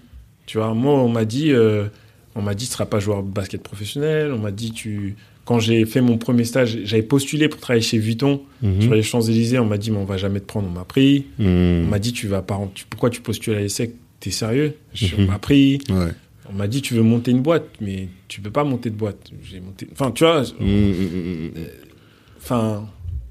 Tu 0.45 0.57
vois, 0.57 0.73
moi, 0.73 0.93
on 1.03 1.09
m'a 1.09 1.25
dit, 1.25 1.51
euh, 1.51 1.87
on 2.35 2.41
m'a 2.41 2.55
dit, 2.55 2.65
tu 2.65 2.71
seras 2.71 2.85
pas 2.85 2.99
joueur 2.99 3.21
de 3.23 3.29
basket 3.29 3.61
professionnel. 3.61 4.31
On 4.33 4.39
m'a 4.39 4.51
dit, 4.51 4.71
tu. 4.71 5.15
Quand 5.47 5.59
j'ai 5.59 5.85
fait 5.85 6.01
mon 6.01 6.17
premier 6.17 6.43
stage, 6.43 6.77
j'avais 6.83 7.01
postulé 7.03 7.47
pour 7.47 7.61
travailler 7.61 7.81
chez 7.81 7.97
Vuitton 7.97 8.41
Mhm. 8.61 8.81
sur 8.81 8.93
les 8.93 9.01
Champs 9.01 9.21
Élysées. 9.21 9.57
On 9.59 9.65
m'a 9.65 9.77
dit, 9.77 9.91
mais 9.91 9.97
on 9.97 10.03
va 10.03 10.17
jamais 10.17 10.41
te 10.41 10.45
prendre. 10.45 10.67
On 10.67 10.71
m'a 10.71 10.83
pris. 10.83 11.23
On 11.39 11.43
Mhm. 11.83 11.89
m'a 11.89 11.99
dit, 11.99 12.11
tu 12.11 12.27
vas 12.27 12.41
pas. 12.41 12.59
tu- 12.75 12.83
pourquoi 12.89 13.09
tu 13.09 13.21
postules 13.21 13.53
à 13.55 13.59
l'ESSEC? 13.61 13.91
T'es 14.19 14.29
sérieux? 14.31 14.75
Je- 14.93 15.15
Mhm. 15.15 15.23
On 15.23 15.31
m'a 15.31 15.39
pris. 15.39 15.79
Ouais. 15.89 16.11
On 16.49 16.53
m'a 16.53 16.67
dit, 16.67 16.81
tu 16.81 16.95
veux 16.95 17.01
monter 17.01 17.31
une 17.31 17.41
boîte, 17.41 17.63
mais 17.79 18.09
tu 18.27 18.41
peux 18.41 18.51
pas 18.51 18.65
monter 18.65 18.89
de 18.89 18.95
boîte. 18.95 19.31
J'ai 19.49 19.61
monté. 19.61 19.87
Enfin, 19.93 20.11
tu 20.11 20.25
vois. 20.25 20.43
Enfin, 22.41 22.85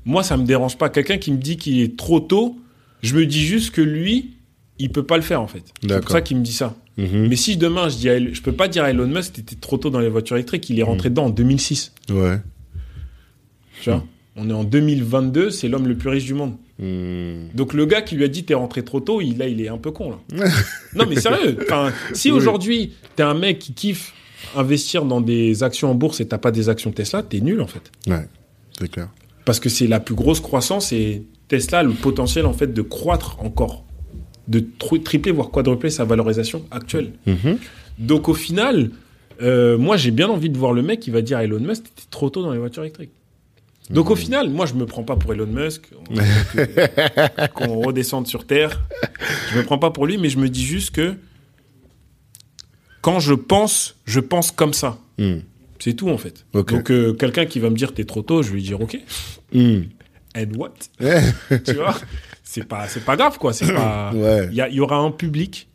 moi, 0.05 0.23
ça 0.23 0.37
me 0.37 0.45
dérange 0.45 0.77
pas. 0.79 0.89
Quelqu'un 0.89 1.19
qui 1.19 1.33
me 1.33 1.39
dit 1.39 1.57
qu'il 1.57 1.81
est 1.81 1.97
trop 1.97 2.21
tôt, 2.21 2.57
je 3.03 3.15
me 3.15 3.27
dis 3.27 3.41
juste 3.45 3.73
que 3.73 3.81
lui, 3.83 4.36
il 4.79 4.91
peut 4.91 5.03
pas 5.05 5.17
le 5.17 5.23
faire 5.23 5.41
en 5.41 5.47
fait. 5.47 5.63
C'est 5.83 6.01
pour 6.01 6.11
ça 6.11 6.21
qu'il 6.21 6.37
me 6.37 6.43
dit 6.43 6.53
ça. 6.53 6.75
Mhm. 6.97 7.29
Mais 7.29 7.37
si 7.37 7.57
demain 7.57 7.89
je 7.89 7.97
dis, 7.97 8.09
à 8.09 8.19
je 8.19 8.41
peux 8.41 8.53
pas 8.53 8.69
dire 8.69 8.85
à 8.85 8.91
Elon 8.91 9.07
Musk, 9.07 9.35
t'étais 9.35 9.57
trop 9.57 9.77
tôt 9.77 9.91
dans 9.91 10.01
les 10.01 10.09
voitures 10.09 10.37
électriques. 10.37 10.69
Il 10.71 10.79
est 10.79 10.83
rentré 10.83 11.11
dedans 11.11 11.27
en 11.27 11.31
2006. 11.31 11.93
Ouais. 12.11 12.39
Tu 13.83 13.91
vois. 13.91 14.05
On 14.37 14.51
est 14.51 14.53
en 14.53 14.65
2022, 14.65 15.51
c'est 15.51 15.69
l'homme 15.69 15.87
le 15.89 15.97
plus 15.97 16.11
riche 16.11 16.25
du 16.25 16.35
monde. 16.35 16.55
Mhm. 16.79 17.51
Donc 17.55 17.73
le 17.73 17.87
gars 17.87 18.03
qui 18.03 18.17
lui 18.17 18.25
a 18.25 18.29
dit 18.29 18.45
t'es 18.45 18.55
rentré 18.55 18.85
trop 18.85 19.01
tôt, 19.01 19.21
il, 19.21 19.39
là 19.39 19.47
il 19.49 19.61
est 19.63 19.69
un 19.69 19.79
peu 19.79 19.91
con 19.93 20.11
là. 20.11 20.49
non 20.95 21.07
mais 21.09 21.17
sérieux. 21.19 21.57
Enfin, 21.63 21.93
si 22.13 22.31
Oui. 22.33 22.37
aujourd'hui 22.37 22.93
t'es 23.17 23.23
un 23.23 23.35
mec 23.35 23.59
qui 23.59 23.73
kiffe 23.73 24.13
investir 24.55 25.05
dans 25.07 25.21
des 25.23 25.63
actions 25.63 25.91
en 25.91 25.95
bourse 25.95 26.21
et 26.21 26.29
t'as 26.29 26.39
pas 26.39 26.51
des 26.51 26.69
actions 26.69 26.93
Tesla, 26.93 27.23
t'es 27.23 27.41
nul 27.41 27.61
en 27.63 27.67
fait. 27.67 27.91
Ouais. 28.07 28.29
C'est 28.79 28.91
clair. 28.91 29.09
Parce 29.47 29.59
que 29.61 29.69
c'est 29.71 29.87
la 29.87 30.01
plus 30.01 30.15
grosse 30.15 30.41
croissance 30.41 30.93
et 30.93 31.23
Tesla 31.49 31.79
a 31.79 31.83
le 31.83 31.93
potentiel 31.93 32.45
en 32.45 32.53
fait 32.53 32.75
de 32.75 32.83
croître 32.83 33.39
encore, 33.43 33.85
de 34.49 34.61
tr- 34.61 35.03
tripler 35.03 35.33
voire 35.33 35.51
quadrupler 35.51 35.91
sa 35.91 36.05
valorisation 36.05 36.65
actuelle. 36.71 37.13
Mhm. 37.27 37.59
Donc 37.99 38.29
au 38.29 38.35
final, 38.35 38.91
euh, 39.43 39.77
moi 39.79 39.97
j'ai 39.97 40.11
bien 40.11 40.29
envie 40.29 40.51
de 40.51 40.57
voir 40.59 40.73
le 40.73 40.83
mec 40.83 41.01
qui 41.01 41.11
va 41.11 41.23
dire 41.23 41.39
à 41.39 41.45
Elon 41.45 41.61
Musk 41.61 41.85
t'étais 41.85 42.09
trop 42.11 42.31
tôt 42.31 42.43
dans 42.43 42.53
les 42.53 42.59
voitures 42.59 42.83
électriques. 42.83 43.11
Donc 43.91 44.11
au 44.11 44.17
final, 44.17 44.51
moi 44.51 44.67
je 44.67 44.75
me 44.75 44.85
prends 44.85 45.05
pas 45.05 45.15
pour 45.17 45.33
Elon 45.33 45.47
Musk, 45.47 45.91
qu'on 47.55 47.81
redescende 47.83 48.27
sur 48.27 48.45
Terre. 48.47 48.83
Je 49.53 49.59
me 49.59 49.65
prends 49.65 49.79
pas 49.79 49.91
pour 49.91 50.07
lui, 50.07 50.19
mais 50.19 50.29
je 50.29 50.39
me 50.39 50.49
dis 50.49 50.65
juste 50.65 50.91
que 50.95 51.15
quand 53.01 53.21
je 53.21 53.35
pense, 53.35 53.97
je 54.05 54.21
pense 54.21 54.51
comme 54.51 54.73
ça. 54.75 54.99
Mhm. 55.19 55.43
C'est 55.79 55.95
tout 55.95 56.09
en 56.09 56.19
fait. 56.19 56.45
Donc 56.53 56.91
euh, 56.91 57.13
quelqu'un 57.13 57.47
qui 57.47 57.61
va 57.61 57.71
me 57.71 57.77
dire 57.77 57.93
t'es 57.95 58.05
trop 58.05 58.23
tôt, 58.23 58.43
je 58.43 58.49
vais 58.49 58.55
lui 58.57 58.63
dire 58.63 58.81
ok. 58.81 58.99
Mhm. 59.53 59.85
And 60.37 60.47
what? 60.57 60.75
Tu 61.65 61.75
vois? 61.75 61.95
C'est 62.57 62.67
pas 62.69 62.89
c'est 62.89 63.05
pas 63.05 63.17
grave 63.17 63.39
quoi 63.39 63.53
c'est 63.53 63.73
pas 63.73 64.13
Ouais. 64.15 64.49
il 64.51 64.57
y, 64.75 64.81
aura 64.81 64.97
un 64.99 65.11
public 65.11 65.69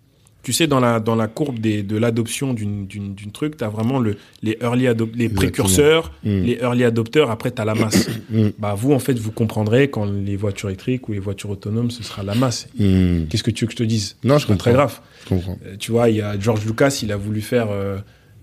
tu 0.43 0.53
sais 0.53 0.65
dans 0.65 0.79
la 0.79 0.99
dans 0.99 1.15
la 1.15 1.27
courbe 1.27 1.59
des, 1.59 1.83
de 1.83 1.95
l'adoption 1.97 2.55
d'une 2.55 2.87
d'une 2.87 3.13
d'une 3.13 3.31
truc 3.31 3.57
tu 3.57 3.63
as 3.63 3.69
vraiment 3.69 3.99
le 3.99 4.17
les 4.41 4.57
early 4.61 4.85
adop- 4.87 5.15
les 5.15 5.29
précurseurs 5.29 6.11
Mm. 6.23 6.41
les 6.47 6.57
early 6.61 6.83
adopteurs 6.83 7.29
après 7.29 7.51
tu 7.51 7.61
as 7.61 7.65
la 7.65 7.75
masse 7.75 8.09
Mm. 8.31 8.49
bah 8.57 8.73
vous 8.75 8.91
en 8.93 8.99
fait 8.99 9.17
vous 9.19 9.31
comprendrez 9.31 9.89
quand 9.91 10.05
les 10.05 10.35
voitures 10.37 10.69
électriques 10.69 11.07
ou 11.09 11.11
les 11.13 11.19
voitures 11.19 11.51
autonomes 11.51 11.91
ce 11.91 12.01
sera 12.01 12.23
la 12.23 12.33
masse 12.33 12.67
Mhm. 12.79 13.27
qu'est-ce 13.29 13.43
que 13.43 13.51
tu 13.51 13.65
veux 13.65 13.67
que 13.67 13.73
je 13.73 13.77
te 13.77 13.83
dise? 13.83 14.17
Non, 14.23 14.37
je 14.39 14.47
pas 14.47 14.55
très 14.55 14.71
comprends. 14.71 14.85
grave 14.87 14.99
Je 15.25 15.29
comprends. 15.29 15.57
euh, 15.65 15.75
tu 15.77 15.91
vois, 15.91 16.09
il 16.09 16.15
y 16.15 16.21
a 16.21 16.39
George 16.39 16.65
Lucas, 16.65 16.99
il 17.03 17.11
a 17.11 17.17
voulu 17.17 17.41
faire 17.41 17.67
euh, 17.69 17.97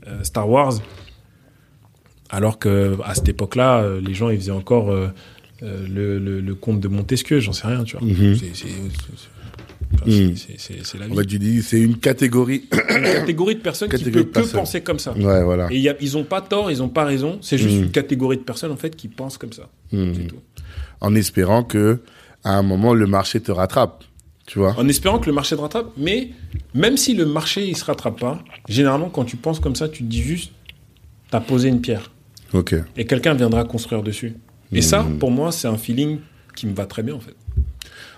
euh, 0.06 0.22
Star 0.22 0.48
Wars, 0.48 0.74
alors 2.30 2.58
que 2.58 2.96
à 3.04 3.14
cette 3.14 3.28
époque-là, 3.28 3.84
les 4.06 4.14
gens 4.14 4.28
ils 4.30 4.38
faisaient 4.38 4.50
encore 4.52 4.90
le, 5.62 6.18
le, 6.18 6.40
le 6.40 6.54
comte 6.54 6.80
de 6.80 6.88
Montesquieu, 6.88 7.40
j'en 7.40 7.52
sais 7.52 7.66
rien, 7.66 7.84
tu 7.84 7.96
vois. 7.96 8.06
Mhm. 8.06 8.36
C'est- 8.36 8.66
enfin, 9.94 10.04
Mhm. 10.06 10.34
c'est- 10.36 10.98
la 10.98 11.06
En 11.06 11.08
vie. 11.08 11.16
fait, 11.16 11.26
tu 11.26 11.38
dis, 11.38 11.62
c'est 11.62 11.80
une 11.80 11.96
catégorie. 11.98 12.64
une 12.90 13.02
catégorie 13.02 13.54
de 13.56 13.60
personnes 13.60 13.88
qui 13.88 14.04
peut 14.04 14.10
que 14.10 14.28
personnes. 14.28 14.60
penser 14.60 14.80
comme 14.82 14.98
ça. 14.98 15.12
ouais, 15.14 15.42
voilà. 15.44 15.68
Et 15.70 15.76
il 15.76 15.82
y 15.82 15.88
a- 15.88 15.96
ils 16.00 16.16
ont 16.16 16.24
pas 16.24 16.40
tort, 16.40 16.70
ils 16.70 16.82
ont 16.82 16.88
pas 16.88 17.04
raison. 17.04 17.38
C'est 17.42 17.58
juste 17.58 17.76
Mhm. 17.76 17.82
une 17.84 17.90
catégorie 17.90 18.36
de 18.36 18.42
personnes 18.42 18.70
en 18.72 18.76
fait 18.76 18.94
qui 18.94 19.08
pensent 19.08 19.38
comme 19.38 19.52
ça. 19.52 19.68
Tout. 19.90 19.98
En 21.00 21.14
espérant 21.14 21.62
que, 21.64 22.00
à 22.44 22.56
un 22.56 22.62
moment, 22.62 22.94
le 22.94 23.06
marché 23.06 23.40
te 23.40 23.50
rattrape. 23.52 24.04
Tu 24.46 24.58
vois? 24.58 24.74
En 24.78 24.88
espérant 24.88 25.18
que 25.18 25.26
le 25.26 25.32
marché 25.34 25.56
te 25.56 25.60
rattrape, 25.60 25.90
mais 25.98 26.30
même 26.72 26.96
si 26.96 27.12
le 27.14 27.26
marché 27.26 27.66
il 27.68 27.76
se 27.76 27.84
rattrape 27.84 28.18
pas, 28.18 28.42
généralement 28.66 29.10
quand 29.10 29.24
tu 29.24 29.36
penses 29.36 29.60
comme 29.60 29.76
ça, 29.76 29.90
tu 29.90 30.04
te 30.04 30.08
dis 30.08 30.22
juste, 30.22 30.52
t'as 31.30 31.40
posé 31.40 31.68
une 31.68 31.82
pierre 31.82 32.10
Ok. 32.54 32.74
et 32.96 33.04
quelqu'un 33.04 33.34
viendra 33.34 33.64
construire 33.64 34.02
dessus. 34.02 34.32
Et 34.72 34.82
ça, 34.82 35.02
Mhm. 35.02 35.18
pour 35.18 35.30
moi, 35.30 35.50
c'est 35.52 35.68
un 35.68 35.78
feeling 35.78 36.18
qui 36.54 36.66
me 36.66 36.74
va 36.74 36.86
très 36.86 37.02
bien 37.02 37.14
en 37.14 37.20
fait. 37.20 37.34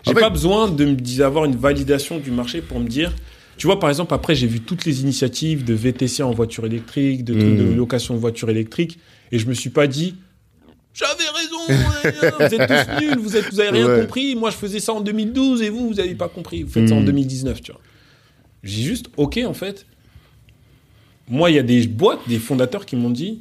J'ai 0.07 0.15
pas 0.15 0.31
besoin 0.31 0.69
d'avoir 0.71 1.45
une 1.45 1.57
validation 1.57 2.19
du 2.19 2.31
marché 2.31 2.63
pour 2.63 2.81
me 2.81 2.89
dire. 2.89 3.15
Tu 3.59 3.67
vois, 3.67 3.79
par 3.79 3.91
exemple, 3.91 4.15
après, 4.15 4.35
j'ai 4.35 4.47
vu 4.47 4.61
toutes 4.61 4.87
les 4.87 5.03
initiatives 5.03 5.65
de 5.65 5.75
VTC 5.75 6.23
en 6.23 6.31
voiture 6.33 6.65
électrique, 6.65 7.25
de, 7.25 7.35
Mhm. 7.35 7.77
location 7.77 8.15
de 8.15 8.19
voiture 8.19 8.49
électrique, 8.49 8.99
et 9.31 9.39
je 9.39 9.47
me 9.47 9.53
suis 9.53 9.69
pas 9.71 9.87
dit. 9.87 10.15
J'avais 10.95 11.13
raison, 11.25 11.59
vous 12.39 12.55
êtes 12.55 12.67
tous 12.67 13.01
nuls, 13.01 13.19
vous, 13.19 13.37
êtes, 13.37 13.53
vous 13.53 13.61
avez 13.61 13.71
rien 13.71 13.87
Ouais. 13.89 14.01
compris. 14.01 14.35
Moi, 14.35 14.51
je 14.51 14.57
faisais 14.57 14.81
ça 14.81 14.93
en 14.95 15.01
2012 15.03 15.61
et 15.63 15.69
vous, 15.69 15.89
vous 15.89 16.01
avez 16.01 16.15
pas 16.15 16.29
compris. 16.29 16.63
Vous 16.63 16.71
faites 16.73 16.89
ça 16.89 16.95
en 16.95 17.01
Mhm. 17.01 17.07
2019, 17.07 17.61
tu 17.61 17.71
vois. 17.73 17.81
J'ai 18.65 18.83
juste, 18.83 19.07
ok, 19.17 19.39
en 19.47 19.55
fait. 19.55 19.87
Moi, 21.29 21.51
il 21.51 21.57
y 21.57 21.59
a 21.59 21.63
des 21.63 21.87
boîtes, 21.87 22.21
des 22.27 22.39
fondateurs 22.39 22.87
qui 22.87 22.97
m'ont 22.97 23.11
dit, 23.11 23.41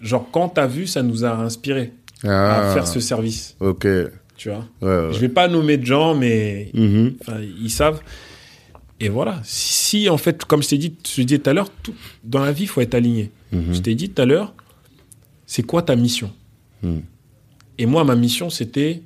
genre, 0.00 0.28
quand 0.30 0.48
t'as 0.50 0.66
vu, 0.66 0.86
ça 0.86 1.02
nous 1.02 1.24
a 1.24 1.30
inspiré 1.36 1.92
Ah. 2.24 2.70
à 2.70 2.74
faire 2.74 2.86
ce 2.86 3.00
service, 3.00 3.56
Ok. 3.60 3.84
Ouais, 3.84 4.08
tu 4.36 4.50
vois. 4.50 4.66
ouais. 4.82 5.12
Je 5.12 5.18
vais 5.18 5.28
pas 5.28 5.48
nommer 5.48 5.76
de 5.78 5.86
gens, 5.86 6.14
mais 6.14 6.70
Mhm. 6.74 7.14
ils 7.62 7.70
savent. 7.70 8.00
Et 9.00 9.08
voilà. 9.08 9.40
Si, 9.44 10.08
en 10.10 10.18
fait, 10.18 10.44
comme 10.44 10.62
je 10.62 10.68
t'ai 10.68 10.78
dit, 10.78 10.94
je 11.16 11.22
disais 11.22 11.38
tout 11.38 11.48
à 11.48 11.54
l'heure, 11.54 11.70
dans 12.22 12.40
la 12.40 12.52
vie, 12.52 12.64
il 12.64 12.68
faut 12.68 12.82
être 12.82 12.94
aligné. 12.94 13.30
Mhm. 13.52 13.72
Je 13.74 13.78
t'ai 13.80 13.94
dit 13.94 14.10
tout 14.10 14.20
à 14.20 14.26
l'heure, 14.26 14.54
c'est 15.46 15.62
quoi 15.62 15.82
ta 15.82 15.96
mission? 15.96 16.30
Mhm. 16.82 17.02
Et 17.78 17.86
moi, 17.86 18.04
ma 18.04 18.14
mission, 18.16 18.50
c'était 18.50 19.02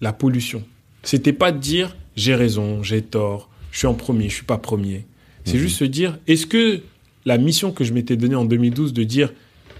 la 0.00 0.12
pollution. 0.12 0.64
C'était 1.04 1.32
pas 1.32 1.52
de 1.52 1.58
dire 1.58 1.96
j'ai 2.16 2.34
raison, 2.34 2.82
j'ai 2.82 3.00
tort, 3.02 3.48
je 3.70 3.78
suis 3.78 3.86
en 3.86 3.94
premier, 3.94 4.28
je 4.28 4.34
suis 4.34 4.44
pas 4.44 4.58
premier. 4.58 5.06
C'est 5.44 5.58
juste 5.58 5.78
se 5.78 5.84
dire 5.84 6.18
est-ce 6.28 6.46
que 6.46 6.80
la 7.24 7.38
mission 7.38 7.72
que 7.72 7.84
je 7.84 7.92
m'étais 7.92 8.16
donnée 8.16 8.34
en 8.36 8.44
2012 8.44 8.92
de 8.92 9.02
dire 9.04 9.32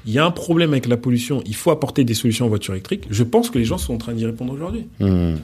il 0.07 0.13
y 0.13 0.19
a 0.19 0.25
un 0.25 0.31
problème 0.31 0.73
avec 0.73 0.87
la 0.87 0.97
pollution, 0.97 1.43
il 1.47 1.55
faut 1.55 1.71
apporter 1.71 2.05
des 2.05 2.15
solutions 2.15 2.47
en 2.47 2.49
voiture 2.49 2.75
électrique, 2.75 3.05
je 3.11 3.23
pense 3.23 3.51
que 3.51 3.59
les 3.59 3.65
gens 3.65 3.79
sont 3.79 3.95
en 3.95 3.99
train 3.99 4.13
d'y 4.15 4.27
répondre 4.27 4.53
aujourd'hui. 4.53 4.87
Mhm. 5.01 5.39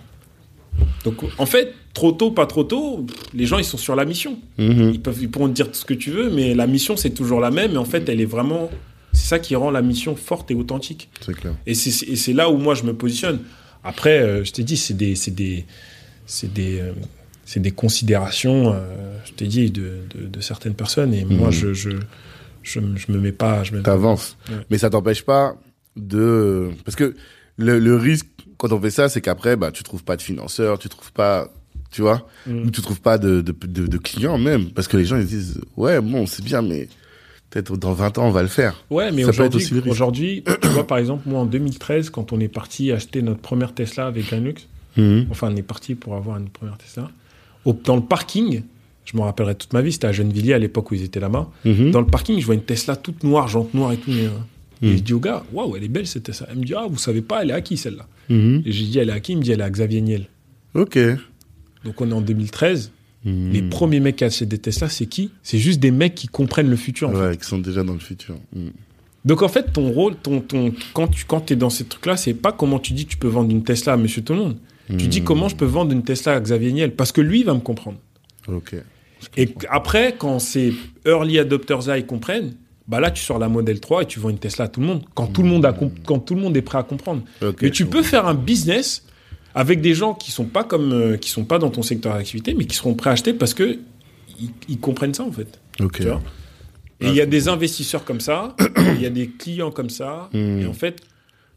Donc, 1.04 1.16
en 1.38 1.46
fait, 1.46 1.74
trop 1.92 2.12
tôt, 2.12 2.30
pas 2.30 2.46
trop 2.46 2.62
tôt, 2.64 3.04
les 3.34 3.46
gens, 3.46 3.58
ils 3.58 3.64
sont 3.64 3.78
sur 3.78 3.96
la 3.96 4.04
mission. 4.04 4.38
Mhm. 4.58 4.90
Ils, 4.94 5.00
peuvent, 5.00 5.18
ils 5.20 5.28
pourront 5.30 5.48
te 5.48 5.54
dire 5.54 5.68
ce 5.72 5.84
que 5.84 5.94
tu 5.94 6.10
veux, 6.10 6.30
mais 6.30 6.54
la 6.54 6.66
mission, 6.66 6.96
c'est 6.96 7.10
toujours 7.10 7.40
la 7.40 7.50
même. 7.50 7.72
Et 7.74 7.76
en 7.78 7.84
fait, 7.84 8.08
elle 8.08 8.20
est 8.20 8.24
vraiment. 8.26 8.70
C'est 9.12 9.26
ça 9.26 9.38
qui 9.38 9.56
rend 9.56 9.70
la 9.70 9.82
mission 9.82 10.14
forte 10.14 10.50
et 10.50 10.54
authentique. 10.54 11.08
C'est 11.20 11.34
clair. 11.34 11.54
Et 11.66 11.74
c'est 11.74 12.32
là 12.32 12.50
où 12.50 12.56
moi, 12.58 12.74
je 12.74 12.84
me 12.84 12.92
positionne. 12.94 13.40
Après, 13.82 14.20
euh, 14.20 14.44
je 14.44 14.52
t'ai 14.52 14.62
dit, 14.62 14.76
c'est 14.76 14.94
des. 14.94 15.16
C'est 15.16 15.34
des. 15.34 15.64
C'est 16.26 16.52
des. 16.52 16.78
euh, 16.80 16.92
c'est 17.44 17.60
des 17.60 17.70
considérations, 17.70 18.72
euh, 18.74 19.16
je 19.24 19.32
t'ai 19.32 19.46
dit, 19.46 19.70
de, 19.70 20.00
de, 20.14 20.26
de 20.26 20.40
certaines 20.40 20.74
personnes. 20.74 21.14
Et 21.14 21.24
moi, 21.24 21.48
Mhm. 21.48 21.52
je, 21.54 21.72
je, 21.74 21.90
je, 22.62 22.80
je 22.96 23.12
me 23.12 23.18
mets 23.18 23.32
pas. 23.32 23.62
Je. 23.64 23.76
T'avances. 23.76 24.36
Ouais. 24.48 24.56
Mais 24.70 24.78
ça 24.78 24.90
t'empêche 24.90 25.22
pas 25.24 25.56
de... 25.96 26.70
Parce 26.84 26.96
que 26.96 27.14
le, 27.56 27.78
le 27.78 27.96
risque, 27.96 28.26
quand 28.56 28.72
on 28.72 28.80
fait 28.80 28.90
ça, 28.90 29.08
c'est 29.08 29.20
qu'après, 29.20 29.56
bah, 29.56 29.70
tu 29.72 29.82
trouves 29.82 30.04
pas 30.04 30.16
de 30.16 30.22
financeurs, 30.22 30.78
tu 30.78 30.88
trouves 30.88 31.12
pas... 31.12 31.48
Tu 31.90 32.02
vois 32.02 32.26
Mm. 32.46 32.66
Ou 32.66 32.70
tu 32.70 32.82
trouves 32.82 33.00
pas 33.00 33.18
de, 33.18 33.40
de, 33.40 33.52
de, 33.66 33.86
de 33.86 33.98
clients 33.98 34.38
même. 34.38 34.70
Parce 34.70 34.88
que 34.88 34.96
les 34.96 35.04
gens, 35.04 35.16
ils 35.16 35.26
disent, 35.26 35.60
ouais, 35.76 36.00
bon, 36.00 36.26
c'est 36.26 36.44
bien, 36.44 36.60
mais 36.62 36.88
peut-être 37.50 37.76
dans 37.78 37.92
20 37.94 38.18
ans, 38.18 38.26
on 38.28 38.30
va 38.30 38.42
le 38.42 38.48
faire. 38.48 38.84
Ouais, 38.90 39.10
mais 39.10 39.24
Ça 39.24 39.32
peut 39.32 39.42
être 39.44 39.54
aujourd'hui, 39.56 39.90
aujourd'hui, 39.90 40.44
tu 40.62 40.68
vois, 40.68 40.86
par 40.86 40.98
exemple, 40.98 41.28
moi, 41.28 41.40
en 41.40 41.46
2013, 41.46 42.10
quand 42.10 42.32
on 42.32 42.40
est 42.40 42.48
parti 42.48 42.92
acheter 42.92 43.22
notre 43.22 43.40
première 43.40 43.74
Tesla 43.74 44.06
avec 44.06 44.32
un 44.32 44.40
luxe, 44.40 44.66
Mhm. 44.96 45.26
Enfin, 45.30 45.50
on 45.52 45.56
est 45.56 45.62
parti 45.62 45.94
pour 45.94 46.14
avoir 46.16 46.38
une 46.38 46.48
première 46.48 46.76
Tesla. 46.76 47.08
Au- 47.64 47.72
dans 47.72 47.94
le 47.96 48.02
parking, 48.02 48.62
je 49.10 49.16
me 49.16 49.22
rappellerai 49.22 49.54
toute 49.54 49.72
ma 49.72 49.80
vie, 49.80 49.92
c'était 49.92 50.06
à 50.06 50.12
Gennevilliers 50.12 50.52
à 50.54 50.58
l'époque 50.58 50.90
où 50.90 50.94
ils 50.94 51.02
étaient 51.02 51.20
là-bas. 51.20 51.48
Mhm. 51.64 51.90
Dans 51.92 52.00
le 52.00 52.06
parking, 52.06 52.38
je 52.40 52.44
vois 52.46 52.54
une 52.54 52.62
Tesla 52.62 52.94
toute 52.96 53.24
noire, 53.24 53.48
jante 53.48 53.72
noire 53.74 53.92
et 53.92 53.96
tout. 53.96 54.10
mais, 54.10 54.24
euh, 54.26 54.30
Mhm. 54.80 54.88
Et 54.92 54.96
je 54.98 55.02
dis 55.02 55.12
au 55.12 55.18
gars, 55.18 55.42
waouh, 55.52 55.74
elle 55.76 55.82
est 55.82 55.88
belle 55.88 56.06
cette 56.06 56.22
Tesla. 56.24 56.46
Elle 56.52 56.58
me 56.58 56.64
dit, 56.64 56.74
ah, 56.76 56.86
vous 56.88 56.98
savez 56.98 57.20
pas, 57.20 57.42
elle 57.42 57.50
est 57.50 57.54
à 57.54 57.60
qui 57.62 57.76
celle-là 57.76 58.06
Mhm. 58.28 58.62
Et 58.64 58.70
j'ai 58.70 58.84
dit, 58.84 58.98
elle 58.98 59.08
est 59.08 59.12
à 59.12 59.18
qui 59.20 59.32
Il 59.32 59.38
me 59.38 59.42
dit, 59.42 59.50
elle 59.50 59.60
est 59.60 59.64
à 59.64 59.70
Xavier 59.70 60.00
Niel. 60.02 60.28
Ok. 60.74 60.98
Donc 61.84 62.00
on 62.00 62.08
est 62.10 62.14
en 62.14 62.20
2013. 62.20 62.92
Mhm. 63.24 63.50
Les 63.52 63.62
premiers 63.62 63.98
mecs 64.00 64.16
qui 64.16 64.24
achètent 64.24 64.48
des 64.48 64.58
Tesla, 64.58 64.88
c'est 64.88 65.06
qui? 65.06 65.30
C'est 65.42 65.58
juste 65.58 65.80
des 65.80 65.90
mecs 65.90 66.14
qui 66.14 66.28
comprennent 66.28 66.70
le 66.70 66.76
futur. 66.76 67.08
en 67.08 67.12
fait. 67.12 67.18
Ouais, 67.18 67.36
qui 67.36 67.44
sont 67.46 67.58
déjà 67.58 67.82
dans 67.82 67.94
le 67.94 67.98
futur. 67.98 68.36
Mhm. 68.54 68.70
Donc 69.24 69.42
en 69.42 69.48
fait, 69.48 69.72
ton 69.72 69.90
rôle, 69.90 70.14
ton, 70.14 70.40
ton, 70.40 70.72
quand 70.94 71.08
tu 71.08 71.24
quand 71.24 71.50
es 71.50 71.56
dans 71.56 71.70
ces 71.70 71.84
trucs-là, 71.84 72.16
c'est 72.16 72.34
pas 72.34 72.52
comment 72.52 72.78
tu 72.78 72.92
dis 72.92 73.04
que 73.06 73.10
tu 73.10 73.16
peux 73.16 73.26
vendre 73.28 73.50
une 73.50 73.64
Tesla 73.64 73.94
à 73.94 73.96
Monsieur 73.96 74.22
Tout 74.22 74.34
le 74.34 74.38
Monde. 74.38 74.56
Tu 74.96 75.08
dis 75.08 75.20
Mhm. 75.20 75.26
comment 75.26 75.48
je 75.48 75.56
peux 75.56 75.66
vendre 75.66 75.90
une 75.92 76.04
Tesla 76.04 76.34
à 76.34 76.40
Xavier 76.40 76.70
Niel 76.72 76.94
Parce 76.94 77.10
que 77.10 77.20
lui, 77.20 77.40
il 77.40 77.44
va 77.46 77.52
me 77.54 77.58
comprendre. 77.60 77.98
Ok. 78.46 78.76
Et 79.36 79.48
après, 79.70 80.14
quand 80.18 80.38
ces 80.38 80.72
early 81.06 81.38
adopters 81.38 81.86
là 81.88 81.98
ils 81.98 82.06
comprennent, 82.06 82.54
bah 82.86 83.00
là 83.00 83.10
tu 83.10 83.22
sors 83.22 83.38
la 83.38 83.48
modèle 83.48 83.80
3 83.80 84.02
et 84.02 84.06
tu 84.06 84.18
vends 84.20 84.30
une 84.30 84.38
Tesla 84.38 84.66
à 84.66 84.68
tout 84.68 84.80
le 84.80 84.86
monde. 84.86 85.04
Quand 85.14 85.26
tout 85.26 85.42
le 85.42 85.48
monde 85.48 85.64
a 85.66 85.74
quand 86.06 86.18
tout 86.20 86.34
le 86.34 86.40
monde 86.40 86.56
est 86.56 86.62
prêt 86.62 86.78
à 86.78 86.82
comprendre. 86.82 87.22
Ok, 87.42 87.62
mais 87.62 87.70
tu 87.70 87.86
peux 87.86 88.02
faire 88.02 88.26
un 88.26 88.34
business 88.34 89.04
avec 89.54 89.80
des 89.80 89.94
gens 89.94 90.14
qui 90.14 90.30
sont 90.30 90.44
pas 90.46 90.64
comme 90.64 90.92
euh, 90.92 91.16
qui 91.16 91.30
sont 91.30 91.44
pas 91.44 91.58
dans 91.58 91.70
ton 91.70 91.82
secteur 91.82 92.14
d'activité, 92.14 92.54
mais 92.54 92.64
qui 92.64 92.76
seront 92.76 92.94
prêts 92.94 93.10
à 93.10 93.14
acheter 93.14 93.32
parce 93.34 93.54
que 93.54 93.78
ils, 94.40 94.50
ils 94.68 94.78
comprennent 94.78 95.14
ça 95.14 95.24
en 95.24 95.32
fait. 95.32 95.60
Ok. 95.80 95.96
Tu 96.00 96.02
vois? 96.04 96.20
Et 97.00 97.08
il 97.08 97.14
y 97.14 97.20
a 97.20 97.26
des 97.26 97.46
investisseurs 97.48 98.04
comme 98.04 98.20
ça, 98.20 98.56
il 98.96 99.00
y 99.00 99.06
a 99.06 99.10
des 99.10 99.28
clients 99.28 99.70
comme 99.70 99.90
ça, 99.90 100.28
Hmm. 100.32 100.58
et 100.60 100.66
en 100.66 100.72
fait, 100.72 101.00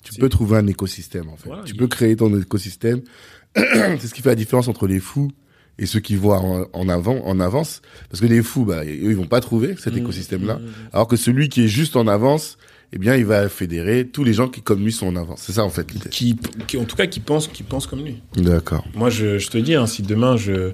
Tu 0.04 0.14
peux 0.20 0.30
trouver 0.30 0.58
un 0.58 0.68
écosystème, 0.68 1.30
en 1.30 1.36
fait. 1.36 1.48
Voilà, 1.48 1.64
tu 1.64 1.74
peux 1.76 1.88
créer 1.88 2.16
ton 2.16 2.36
écosystème. 2.40 3.02
c'est 3.56 4.06
ce 4.08 4.14
qui 4.14 4.22
fait 4.22 4.30
la 4.30 4.36
différence 4.36 4.68
entre 4.68 4.86
les 4.88 5.00
fous 5.00 5.32
et 5.80 5.86
ceux 5.86 6.00
qui 6.00 6.16
voient 6.16 6.40
en, 6.40 6.66
en 6.74 6.90
avant, 6.90 7.22
en 7.26 7.40
avance. 7.40 7.82
Parce 8.10 8.22
que 8.22 8.28
les 8.28 8.42
fous, 8.44 8.66
bah, 8.66 8.84
eux, 8.86 8.88
ils 9.12 9.16
vont 9.16 9.26
pas 9.26 9.42
trouver 9.42 9.76
cet 9.78 9.94
Mm, 9.96 9.98
écosystème-là. 10.00 10.56
mm, 10.56 10.62
mm. 10.66 10.72
Alors 10.94 11.08
que 11.08 11.16
celui 11.16 11.50
qui 11.50 11.64
est 11.64 11.68
juste 11.68 11.96
en 11.96 12.08
avance, 12.08 12.58
eh 12.94 12.98
bien, 12.98 13.16
il 13.16 13.26
va 13.26 13.48
fédérer 13.50 14.06
tous 14.08 14.24
les 14.24 14.34
gens 14.34 14.48
qui, 14.50 14.62
comme 14.62 14.84
lui, 14.84 14.92
sont 14.92 15.08
en 15.08 15.16
avance. 15.16 15.42
C'est 15.44 15.54
ça, 15.54 15.64
en 15.64 15.70
fait, 15.70 15.92
l'idée. 15.94 16.10
qui, 16.10 16.36
qui- 16.68 16.78
en 16.78 16.84
tout 16.84 16.96
cas 16.96 17.08
qui 17.08 17.20
pensent 17.22 17.48
qui 17.48 17.64
pensent 17.64 17.88
comme 17.88 18.04
lui. 18.04 18.22
D'accord. 18.36 18.86
Moi, 18.94 19.10
je, 19.10 19.38
je 19.40 19.50
te 19.50 19.58
dis, 19.58 19.76
hein, 19.76 19.88
si 19.88 20.02
demain 20.04 20.36
je, 20.38 20.72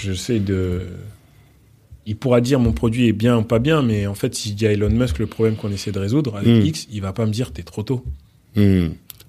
je 0.00 0.12
sais 0.14 0.38
de. 0.38 0.82
Il 2.06 2.16
pourra 2.16 2.40
dire 2.40 2.58
mon 2.58 2.72
produit 2.72 3.06
est 3.06 3.12
bien 3.12 3.38
ou 3.38 3.42
pas 3.44 3.60
bien, 3.60 3.80
mais 3.82 4.08
en 4.08 4.14
fait, 4.14 4.34
si 4.34 4.48
je 4.50 4.54
dis 4.54 4.66
à 4.66 4.72
Elon 4.72 4.90
Musk 4.90 5.18
le 5.20 5.26
problème 5.26 5.54
qu'on 5.56 5.70
essaie 5.70 5.92
de 5.92 5.98
résoudre 6.00 6.36
avec. 6.36 6.64
X, 6.66 6.86
il 6.90 7.00
va 7.00 7.12
pas 7.12 7.26
me 7.26 7.30
dire 7.32 7.52
t'es 7.52 7.62
trop 7.62 7.82
tôt. 7.84 8.04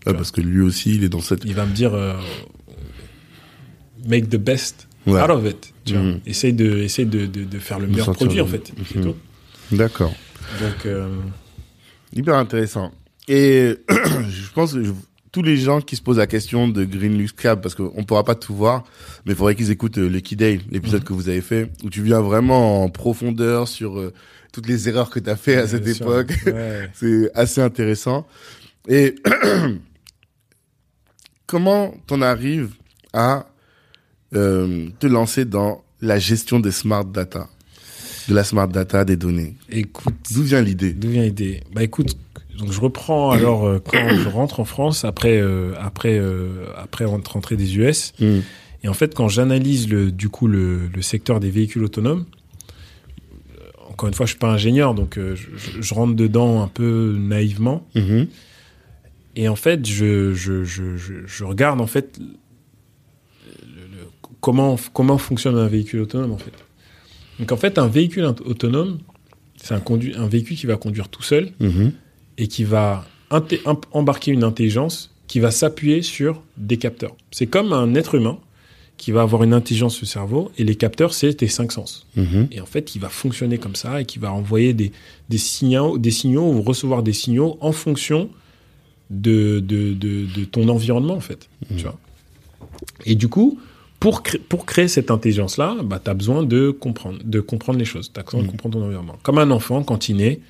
Parce 0.06 0.32
que 0.32 0.42
lui 0.42 0.62
aussi, 0.62 0.96
il 0.96 1.04
est 1.04 1.10
dans 1.10 1.22
cette... 1.22 1.46
Il 1.46 1.54
va 1.54 1.66
me 1.66 1.74
dire 1.74 1.94
euh, 1.94 2.14
make 4.08 4.30
the 4.30 4.38
best 4.38 4.88
Ouais. 5.06 5.22
out 5.22 5.30
of 5.32 5.46
it. 5.46 5.74
Tu 5.86 5.94
vois. 5.94 6.02
Mm. 6.04 6.20
Essaye, 6.26 6.54
de, 6.54 6.78
essaye 6.78 7.06
de, 7.06 7.26
de, 7.26 7.44
de 7.44 7.60
faire 7.60 7.80
le 7.80 7.88
meilleur 7.88 8.12
produit, 8.14 8.38
le- 8.38 8.44
en 8.44 8.48
fait. 8.48 8.72
C'est 8.88 9.00
Mhm. 9.00 9.06
tout. 9.06 9.16
D'accord. 9.76 10.14
Donc, 10.62 10.86
euh, 10.86 11.10
Hyper 12.16 12.36
intéressant. 12.36 12.92
Et 13.28 13.76
je 13.90 14.52
pense 14.54 14.74
que 14.74 14.84
je- 14.84 14.92
tous 15.32 15.42
les 15.42 15.58
gens 15.58 15.82
qui 15.82 15.96
se 15.96 16.02
posent 16.02 16.20
la 16.20 16.28
question 16.28 16.68
de 16.68 16.86
Green 16.86 17.18
Lux 17.18 17.32
Cab, 17.34 17.60
parce 17.60 17.74
qu'on 17.76 18.04
pourra 18.04 18.24
pas 18.24 18.36
tout 18.36 18.54
voir, 18.56 18.84
mais 19.26 19.34
il 19.34 19.36
faudrait 19.36 19.56
qu'ils 19.56 19.72
écoutent 19.72 19.98
euh, 19.98 20.08
Lucky 20.08 20.36
Day, 20.36 20.60
l'épisode 20.70 21.02
Mhm. 21.02 21.08
que 21.08 21.14
vous 21.14 21.28
avez 21.28 21.42
fait, 21.42 21.70
où 21.84 21.90
tu 21.90 22.04
viens 22.04 22.22
vraiment 22.22 22.84
en 22.84 22.90
profondeur 22.90 23.68
sur 23.68 23.98
euh, 24.00 24.14
toutes 24.54 24.68
les 24.68 24.88
erreurs 24.88 25.10
que 25.10 25.20
tu 25.20 25.30
as 25.30 25.36
fait 25.36 25.56
à 25.58 25.68
cette 25.68 25.88
époque. 25.88 26.32
Ouais. 26.46 26.90
C'est 26.94 27.32
assez 27.34 27.60
intéressant. 27.62 28.26
Et 28.88 29.16
comment 31.48 31.94
t'en 32.08 32.22
arrives 32.22 32.70
à 33.12 33.48
euh, 34.36 34.88
te 35.00 35.08
lancer 35.08 35.46
dans 35.46 35.84
la 36.02 36.20
gestion 36.20 36.60
des 36.60 36.72
smart 36.72 37.06
data, 37.06 37.48
de 38.28 38.34
la 38.36 38.44
smart 38.44 38.68
data 38.68 39.06
des 39.06 39.16
données. 39.16 39.56
Écoute, 39.70 40.16
D'où 40.34 40.44
vient 40.44 40.62
l'idée? 40.62 40.94
D'où 40.94 41.10
vient 41.10 41.24
l'idée? 41.24 41.62
Bah 41.74 41.84
écoute, 41.84 42.18
donc 42.58 42.72
je 42.72 42.80
reprends 42.82 43.32
alors 43.32 43.66
euh, 43.66 43.80
quand 43.80 44.10
je 44.16 44.30
rentre 44.30 44.60
en 44.60 44.66
France 44.66 45.06
après 45.06 45.40
euh, 45.42 45.74
après 45.80 46.18
euh, 46.20 46.66
après 46.78 47.06
rent- 47.06 47.22
rentrée 47.28 47.56
des 47.58 47.78
US 47.78 48.14
Hmm. 48.20 48.40
et 48.84 48.88
en 48.88 48.94
fait 48.94 49.16
quand 49.16 49.28
j'analyse 49.28 49.90
le 49.90 50.12
du 50.12 50.30
coup 50.30 50.48
le, 50.48 50.88
le 50.88 51.02
secteur 51.02 51.40
des 51.40 51.50
véhicules 51.50 51.84
autonomes 51.84 52.26
encore 53.90 54.08
une 54.08 54.14
fois 54.14 54.26
je 54.26 54.32
suis 54.32 54.40
pas 54.40 54.52
ingénieur 54.52 54.94
donc 54.94 55.18
euh, 55.18 55.36
je, 55.36 55.94
rentre 55.94 56.16
dedans 56.16 56.62
un 56.62 56.68
peu 56.68 57.16
naïvement. 57.20 57.88
Mhm. 57.96 58.28
et 59.36 59.48
en 59.48 59.56
fait 59.56 59.86
je 59.86 60.34
je, 60.34 60.64
je, 60.64 61.44
regarde 61.44 61.82
en 61.82 61.88
fait 61.88 62.20
comment 64.44 64.76
comment 64.98 65.18
fonctionne 65.18 65.58
un 65.58 65.68
véhicule 65.76 66.02
autonome 66.02 66.34
en 66.34 66.38
fait 66.38 66.52
donc 67.40 67.52
en 67.52 67.58
fait 67.58 67.78
un 67.80 67.88
véhicule 67.88 68.26
autonome 68.26 69.00
c'est 69.56 69.74
un 69.74 69.80
conduit 69.80 70.14
un 70.16 70.28
véhicule 70.28 70.58
qui 70.58 70.68
va 70.68 70.78
conduire 70.86 71.08
tout 71.10 71.24
seul 71.24 71.52
Mhm. 71.60 71.94
et 72.38 72.48
qui 72.48 72.64
va 72.66 73.06
embarquer 73.94 74.32
une 74.32 74.44
intelligence 74.44 75.10
qui 75.28 75.40
va 75.40 75.50
s'appuyer 75.50 76.04
sur 76.04 76.44
des 76.58 76.78
capteurs. 76.78 77.16
C'est 77.32 77.48
comme 77.48 77.74
un 77.74 77.96
être 77.96 78.14
humain 78.16 78.38
qui 78.98 79.12
va 79.12 79.22
avoir 79.24 79.42
une 79.44 79.54
intelligence 79.54 79.98
du 80.00 80.06
cerveau 80.06 80.52
et 80.60 80.64
les 80.64 80.76
capteurs, 80.76 81.14
c'est 81.16 81.34
tes 81.34 81.48
cinq 81.48 81.72
sens. 81.72 82.06
Mhm. 82.16 82.50
Et 82.52 82.60
en 82.62 82.68
fait, 82.68 82.94
il 82.96 83.00
va 83.02 83.10
fonctionner 83.10 83.58
comme 83.58 83.76
ça 83.76 84.02
et 84.02 84.06
qui 84.06 84.20
va 84.20 84.32
envoyer 84.32 84.74
des, 84.76 84.92
des, 85.30 85.40
signaux, 85.40 85.98
des 85.98 86.12
signaux 86.12 86.48
ou 86.54 86.62
recevoir 86.62 87.02
des 87.02 87.14
signaux 87.14 87.58
en 87.62 87.72
fonction 87.72 88.30
de, 89.10 89.60
de, 89.60 89.94
de, 89.94 90.26
de 90.38 90.46
ton 90.46 90.68
environnement, 90.70 91.16
en 91.16 91.26
fait. 91.30 91.50
Tu 91.76 91.84
vois? 91.84 91.98
Et 93.06 93.16
du 93.16 93.28
coup, 93.30 93.60
pour, 94.04 94.22
cré- 94.22 94.38
pour 94.38 94.66
créer 94.66 94.88
cette 94.90 95.10
intelligence-là, 95.12 95.78
bah, 95.84 96.00
tu 96.04 96.10
as 96.12 96.14
besoin 96.14 96.44
de 96.44 96.72
comprendre, 96.72 97.20
de 97.24 97.40
comprendre 97.40 97.80
les 97.80 97.86
choses. 97.86 98.12
Tu 98.14 98.20
as 98.20 98.24
besoin 98.24 98.42
de 98.42 98.46
Mhm. 98.46 98.52
comprendre 98.52 98.78
ton 98.80 98.86
environnement. 98.86 99.18
Comme 99.24 99.38
un 99.38 99.50
enfant, 99.50 99.82
quand 99.84 100.10
il 100.10 100.18
naît, 100.18 100.42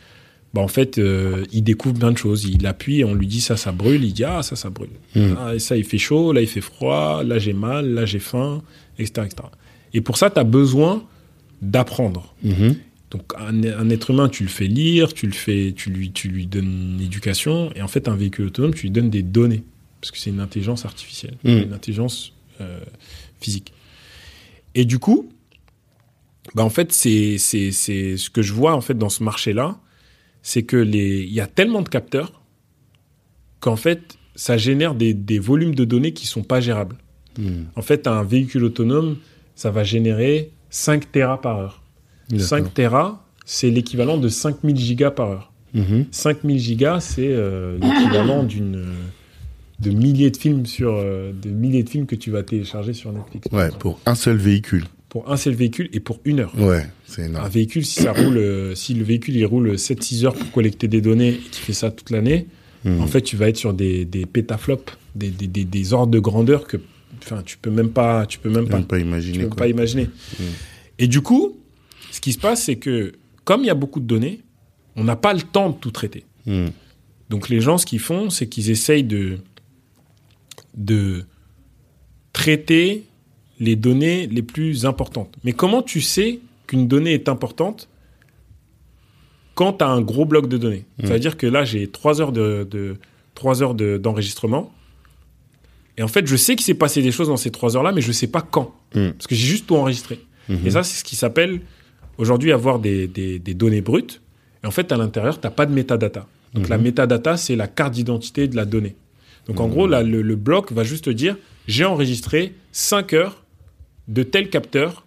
bah, 0.55 0.61
en 0.61 0.67
fait, 0.67 0.97
euh, 0.97 1.45
il 1.51 1.63
découvre 1.63 1.93
plein 1.99 2.11
de 2.11 2.17
choses. 2.17 2.45
Il 2.45 2.65
appuie 2.65 2.99
et 3.01 3.05
on 3.05 3.13
lui 3.13 3.27
dit 3.27 3.41
ça, 3.41 3.55
ça 3.55 3.71
brûle. 3.71 4.03
Il 4.03 4.13
dit 4.13 4.23
ah, 4.23 4.41
ça, 4.43 4.55
ça 4.55 4.69
brûle. 4.71 4.89
Mhm. 5.15 5.37
Ah, 5.39 5.53
et 5.55 5.59
ça, 5.59 5.77
il 5.77 5.83
fait 5.83 5.99
chaud, 5.99 6.33
là, 6.33 6.41
il 6.41 6.47
fait 6.47 6.61
froid, 6.61 7.23
là, 7.23 7.37
j'ai 7.37 7.53
mal, 7.53 7.93
là, 7.93 8.05
j'ai 8.05 8.19
faim, 8.19 8.63
etc. 8.97 9.27
etc. 9.27 9.47
Et 9.93 10.01
pour 10.01 10.17
ça, 10.17 10.29
tu 10.31 10.39
as 10.39 10.43
besoin 10.43 11.03
d'apprendre. 11.61 12.33
Mhm. 12.43 12.75
Donc, 13.11 13.33
un, 13.37 13.63
un 13.63 13.89
être 13.91 14.09
humain, 14.09 14.27
tu 14.29 14.41
le 14.43 14.49
fais 14.49 14.65
lire, 14.65 15.13
tu, 15.13 15.27
le 15.27 15.33
fais, 15.33 15.73
tu, 15.75 15.91
lui, 15.91 16.11
tu 16.11 16.27
lui 16.27 16.47
donnes 16.47 16.95
une 16.97 17.01
éducation. 17.01 17.71
Et 17.75 17.81
en 17.83 17.87
fait, 17.87 18.07
un 18.07 18.15
véhicule 18.15 18.47
autonome, 18.47 18.73
tu 18.73 18.83
lui 18.87 18.91
donnes 18.91 19.11
des 19.11 19.21
données. 19.21 19.63
Parce 20.01 20.09
que 20.11 20.17
c'est 20.17 20.31
une 20.31 20.39
intelligence 20.39 20.85
artificielle, 20.85 21.35
Mm. 21.43 21.49
une 21.67 21.73
intelligence 21.73 22.33
euh, 22.61 22.79
physique. 23.43 23.73
Et 24.75 24.85
du 24.85 24.99
coup, 24.99 25.29
bah 26.55 26.63
en 26.63 26.69
fait, 26.69 26.91
c'est 26.91 27.37
ce 27.37 28.29
que 28.29 28.41
je 28.41 28.53
vois 28.53 28.73
en 28.73 28.81
fait 28.81 28.97
dans 28.97 29.09
ce 29.09 29.23
marché-là, 29.23 29.77
c'est 30.41 30.63
que 30.63 30.77
les 30.77 31.23
il 31.23 31.33
y 31.33 31.41
a 31.41 31.47
tellement 31.47 31.81
de 31.81 31.89
capteurs 31.89 32.41
qu'en 33.59 33.75
fait, 33.75 34.17
ça 34.35 34.57
génère 34.57 34.95
des, 34.95 35.13
des 35.13 35.39
volumes 35.39 35.75
de 35.75 35.85
données 35.85 36.13
qui 36.13 36.27
sont 36.27 36.43
pas 36.43 36.59
gérables. 36.59 36.97
Mhm. 37.37 37.67
En 37.75 37.81
fait, 37.81 38.07
un 38.07 38.23
véhicule 38.23 38.63
autonome, 38.65 39.17
ça 39.55 39.71
va 39.71 39.83
générer 39.83 40.51
5 40.69 41.11
terras 41.11 41.37
par 41.37 41.59
heure. 41.59 41.81
D'accord. 42.29 42.47
5 42.47 42.73
terras, 42.73 43.21
c'est 43.45 43.69
l'équivalent 43.69 44.17
de 44.17 44.27
5000 44.27 44.77
gigas 44.77 45.11
par 45.11 45.29
heure. 45.29 45.53
Mhm. 45.73 46.05
5000 46.11 46.59
gigas, 46.59 46.99
c'est 46.99 47.29
euh, 47.29 47.77
l'équivalent 47.79 48.43
d'une 48.43 48.85
de 49.79 49.91
milliers 49.91 50.31
de 50.31 50.37
films 50.37 50.65
sur 50.65 50.93
euh, 50.93 51.31
de 51.33 51.49
milliers 51.49 51.83
de 51.83 51.89
films 51.89 52.05
que 52.05 52.15
tu 52.15 52.31
vas 52.31 52.43
télécharger 52.43 52.93
sur 52.93 53.11
Netflix. 53.11 53.47
Ouais, 53.51 53.69
pour 53.79 53.99
un 54.05 54.15
seul 54.15 54.37
véhicule. 54.37 54.85
pour 55.09 55.29
un 55.31 55.37
seul 55.37 55.53
véhicule 55.53 55.89
et 55.93 55.99
pour 55.99 56.19
une 56.25 56.39
heure. 56.39 56.53
Ouais, 56.57 56.87
c'est 57.05 57.23
Un 57.23 57.25
énorme. 57.25 57.49
véhicule, 57.49 57.85
si 57.85 58.01
ça 58.01 58.13
roule, 58.13 58.37
euh, 58.37 58.75
si 58.75 58.93
le 58.93 59.03
véhicule 59.03 59.35
il 59.35 59.45
roule 59.45 59.75
7-6 59.77 60.25
heures 60.25 60.33
pour 60.35 60.51
collecter 60.51 60.87
des 60.87 61.01
données 61.01 61.29
et 61.33 61.37
qu'il 61.37 61.63
fait 61.63 61.73
ça 61.73 61.91
toute 61.91 62.09
l'année, 62.09 62.47
Mhm. 62.85 62.99
en 63.01 63.07
fait, 63.07 63.21
tu 63.21 63.37
vas 63.37 63.47
être 63.47 63.55
sur 63.57 63.73
des, 63.73 64.03
des 64.03 64.25
pétaflops, 64.25 64.91
des, 65.15 65.29
des, 65.29 65.47
des, 65.47 65.63
des 65.63 65.93
ordres 65.93 66.11
de 66.11 66.19
grandeur 66.19 66.67
que, 66.67 66.75
enfin, 67.19 67.41
tu 67.45 67.57
peux 67.57 67.69
même 67.71 67.89
pas, 67.91 68.25
tu 68.25 68.39
peux 68.39 68.49
même 68.49 68.67
pas 68.67 68.81
tu 68.81 68.99
imaginer. 68.99 69.45
peux 69.45 69.55
pas 69.55 69.67
imaginer. 69.67 70.09
Mm. 70.39 70.43
Et 70.99 71.07
du 71.07 71.21
coup, 71.21 71.57
ce 72.11 72.19
qui 72.19 72.33
se 72.33 72.39
passe, 72.39 72.63
c'est 72.63 72.75
que 72.75 73.13
comme 73.45 73.61
il 73.61 73.67
y 73.67 73.69
a 73.69 73.73
beaucoup 73.75 74.01
de 74.01 74.05
données, 74.05 74.41
on 74.97 75.03
n'a 75.05 75.15
pas 75.15 75.33
le 75.33 75.41
temps 75.43 75.69
de 75.69 75.75
tout 75.75 75.91
traiter. 75.91 76.25
Mhm. 76.45 76.71
Donc 77.29 77.47
les 77.49 77.61
gens, 77.61 77.77
ce 77.77 77.85
qu'ils 77.85 77.99
font, 78.01 78.29
c'est 78.29 78.47
qu'ils 78.47 78.69
essayent 78.69 79.03
de, 79.05 79.37
de 80.75 81.25
traiter 82.33 83.03
les 83.59 83.75
données 83.75 84.27
les 84.27 84.41
plus 84.41 84.85
importantes. 84.85 85.35
Mais 85.43 85.53
comment 85.53 85.81
tu 85.81 86.01
sais 86.01 86.39
qu'une 86.67 86.87
donnée 86.87 87.13
est 87.13 87.29
importante 87.29 87.89
quand 89.55 89.73
tu 89.73 89.83
as 89.83 89.87
un 89.89 90.01
gros 90.01 90.25
bloc 90.25 90.47
de 90.47 90.57
données? 90.57 90.85
Mm. 91.01 91.07
Ça 91.07 91.13
veut 91.13 91.19
dire 91.19 91.37
que 91.37 91.45
là, 91.47 91.63
j'ai 91.63 91.87
trois 91.87 92.21
heures 92.21 92.31
de, 92.31 92.67
de- 92.69 92.97
trois 93.35 93.61
heures 93.61 93.75
de- 93.75 93.97
d'enregistrement. 93.97 94.71
et 95.97 96.01
en 96.03 96.07
fait, 96.07 96.25
je 96.25 96.35
sais 96.35 96.55
qu'il 96.55 96.65
s'est 96.65 96.73
passé 96.73 97.01
des 97.03 97.11
choses 97.11 97.27
dans 97.27 97.37
ces 97.37 97.51
trois 97.51 97.75
heures-là, 97.77 97.91
mais 97.91 98.01
je 98.01 98.11
sais 98.11 98.27
pas 98.27 98.41
quand. 98.41 98.73
Mm. 98.95 99.09
Parce 99.11 99.27
que 99.27 99.35
j'ai 99.35 99.45
juste 99.47 99.67
tout 99.67 99.75
enregistré. 99.75 100.19
Mhm. 100.49 100.65
Et 100.67 100.71
ça, 100.71 100.83
c'est 100.83 100.97
ce 100.99 101.03
qui 101.03 101.15
s'appelle 101.15 101.61
aujourd'hui 102.17 102.51
avoir 102.51 102.79
des, 102.79 103.07
des- 103.07 103.39
des 103.39 103.53
données 103.53 103.81
brutes. 103.81 104.21
Et 104.63 104.67
en 104.67 104.71
fait, 104.71 104.91
à 104.91 104.97
l'intérieur, 104.97 105.39
tu 105.39 105.45
n'as 105.47 105.51
pas 105.51 105.65
de 105.67 105.73
métadata. 105.73 106.27
Donc 106.53 106.63
Mhm. 106.65 106.69
la 106.71 106.77
métadata, 106.79 107.37
c'est 107.37 107.55
la 107.55 107.67
carte 107.67 107.93
d'identité 107.93 108.47
de 108.47 108.55
la 108.55 108.65
donnée. 108.65 108.95
Donc 109.47 109.59
en 109.59 109.67
gros, 109.67 109.87
là, 109.87 110.03
le, 110.03 110.21
le 110.21 110.35
bloc 110.35 110.71
va 110.71 110.83
juste 110.83 111.05
te 111.05 111.09
dire, 111.09 111.35
j'ai 111.67 111.85
enregistré 111.85 112.53
5 112.71 113.13
heures 113.13 113.43
de 114.07 114.23
tel 114.23 114.49
capteur 114.49 115.05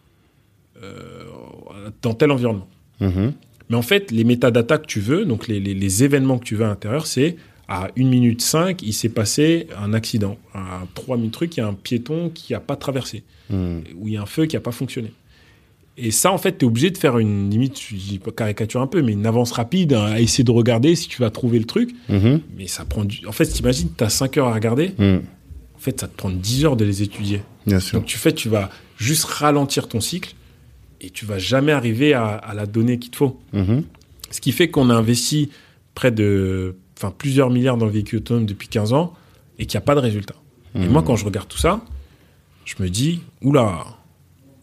euh, 0.82 1.24
dans 2.02 2.14
tel 2.14 2.30
environnement. 2.30 2.68
Mhm. 3.00 3.32
Mais 3.68 3.76
en 3.76 3.82
fait, 3.82 4.10
les 4.10 4.24
métadatas 4.24 4.78
que 4.78 4.86
tu 4.86 5.00
veux, 5.00 5.24
donc 5.24 5.48
les, 5.48 5.58
les- 5.58 5.74
les 5.74 6.04
événements 6.04 6.38
que 6.38 6.44
tu 6.44 6.54
veux 6.54 6.64
à 6.64 6.68
l'intérieur, 6.68 7.06
c'est 7.06 7.36
à 7.68 7.88
1 7.96 8.04
minute 8.08 8.40
5, 8.42 8.82
il 8.82 8.92
s'est 8.92 9.08
passé 9.08 9.66
un 9.76 9.92
accident. 9.92 10.38
À 10.54 10.84
3 10.94 11.16
minutes 11.16 11.32
truc, 11.32 11.56
il 11.56 11.60
y 11.60 11.62
a 11.62 11.66
un 11.66 11.74
piéton 11.74 12.30
qui 12.32 12.52
n'a 12.52 12.60
pas 12.60 12.76
traversé 12.76 13.24
Mhm. 13.50 13.82
où 13.96 14.08
il 14.08 14.14
y 14.14 14.16
a 14.16 14.22
un 14.22 14.26
feu 14.26 14.46
qui 14.46 14.54
n'a 14.56 14.60
pas 14.60 14.72
fonctionné. 14.72 15.12
Et 15.98 16.10
ça, 16.10 16.30
en 16.30 16.38
fait, 16.38 16.58
tu 16.58 16.64
es 16.64 16.68
obligé 16.68 16.90
de 16.90 16.98
faire 16.98 17.18
une 17.18 17.48
limite, 17.48 17.80
je 17.80 18.16
caricature 18.30 18.82
un 18.82 18.86
peu, 18.86 19.00
mais 19.00 19.12
une 19.12 19.24
avance 19.24 19.52
rapide 19.52 19.94
à 19.94 20.20
essayer 20.20 20.44
de 20.44 20.50
regarder 20.50 20.94
si 20.94 21.08
tu 21.08 21.22
vas 21.22 21.30
trouver 21.30 21.58
le 21.58 21.64
truc. 21.64 21.94
Mhm. 22.08 22.40
Mais 22.56 22.66
ça 22.66 22.84
prend 22.84 23.04
du. 23.04 23.26
En 23.26 23.32
fait, 23.32 23.46
t'imagines, 23.46 23.88
tu 23.96 24.04
as 24.04 24.10
5 24.10 24.36
heures 24.36 24.48
à 24.48 24.54
regarder. 24.54 24.92
Mhm. 24.98 25.22
En 25.74 25.78
fait, 25.78 25.98
ça 26.00 26.06
te 26.06 26.16
prend 26.16 26.30
10 26.30 26.66
heures 26.66 26.76
de 26.76 26.84
les 26.84 27.02
étudier. 27.02 27.42
Bien 27.66 27.80
sûr. 27.80 27.98
Donc, 27.98 28.06
tu 28.06 28.18
fais, 28.18 28.32
tu 28.32 28.48
vas 28.48 28.70
juste 28.98 29.24
ralentir 29.24 29.88
ton 29.88 30.00
cycle 30.00 30.34
et 31.00 31.08
tu 31.10 31.24
vas 31.24 31.38
jamais 31.38 31.72
arriver 31.72 32.12
à, 32.12 32.26
à 32.26 32.52
la 32.52 32.66
donnée 32.66 32.98
qu'il 32.98 33.10
te 33.10 33.16
faut. 33.16 33.40
Mhm. 33.54 33.82
Ce 34.30 34.40
qui 34.40 34.52
fait 34.52 34.68
qu'on 34.68 34.90
a 34.90 34.94
investi 34.94 35.50
près 35.94 36.10
de. 36.10 36.76
Enfin, 36.98 37.12
plusieurs 37.16 37.50
milliards 37.50 37.76
dans 37.76 37.86
le 37.86 37.92
véhicule 37.92 38.18
autonome 38.18 38.46
depuis 38.46 38.68
15 38.68 38.92
ans 38.92 39.14
et 39.58 39.66
qu'il 39.66 39.78
n'y 39.78 39.82
a 39.82 39.86
pas 39.86 39.94
de 39.94 40.00
résultat. 40.00 40.34
Et 40.74 40.88
moi, 40.88 41.02
quand 41.02 41.16
je 41.16 41.24
regarde 41.24 41.48
tout 41.48 41.56
ça, 41.56 41.80
je 42.66 42.74
me 42.80 42.90
dis, 42.90 43.20
oula, 43.40 43.86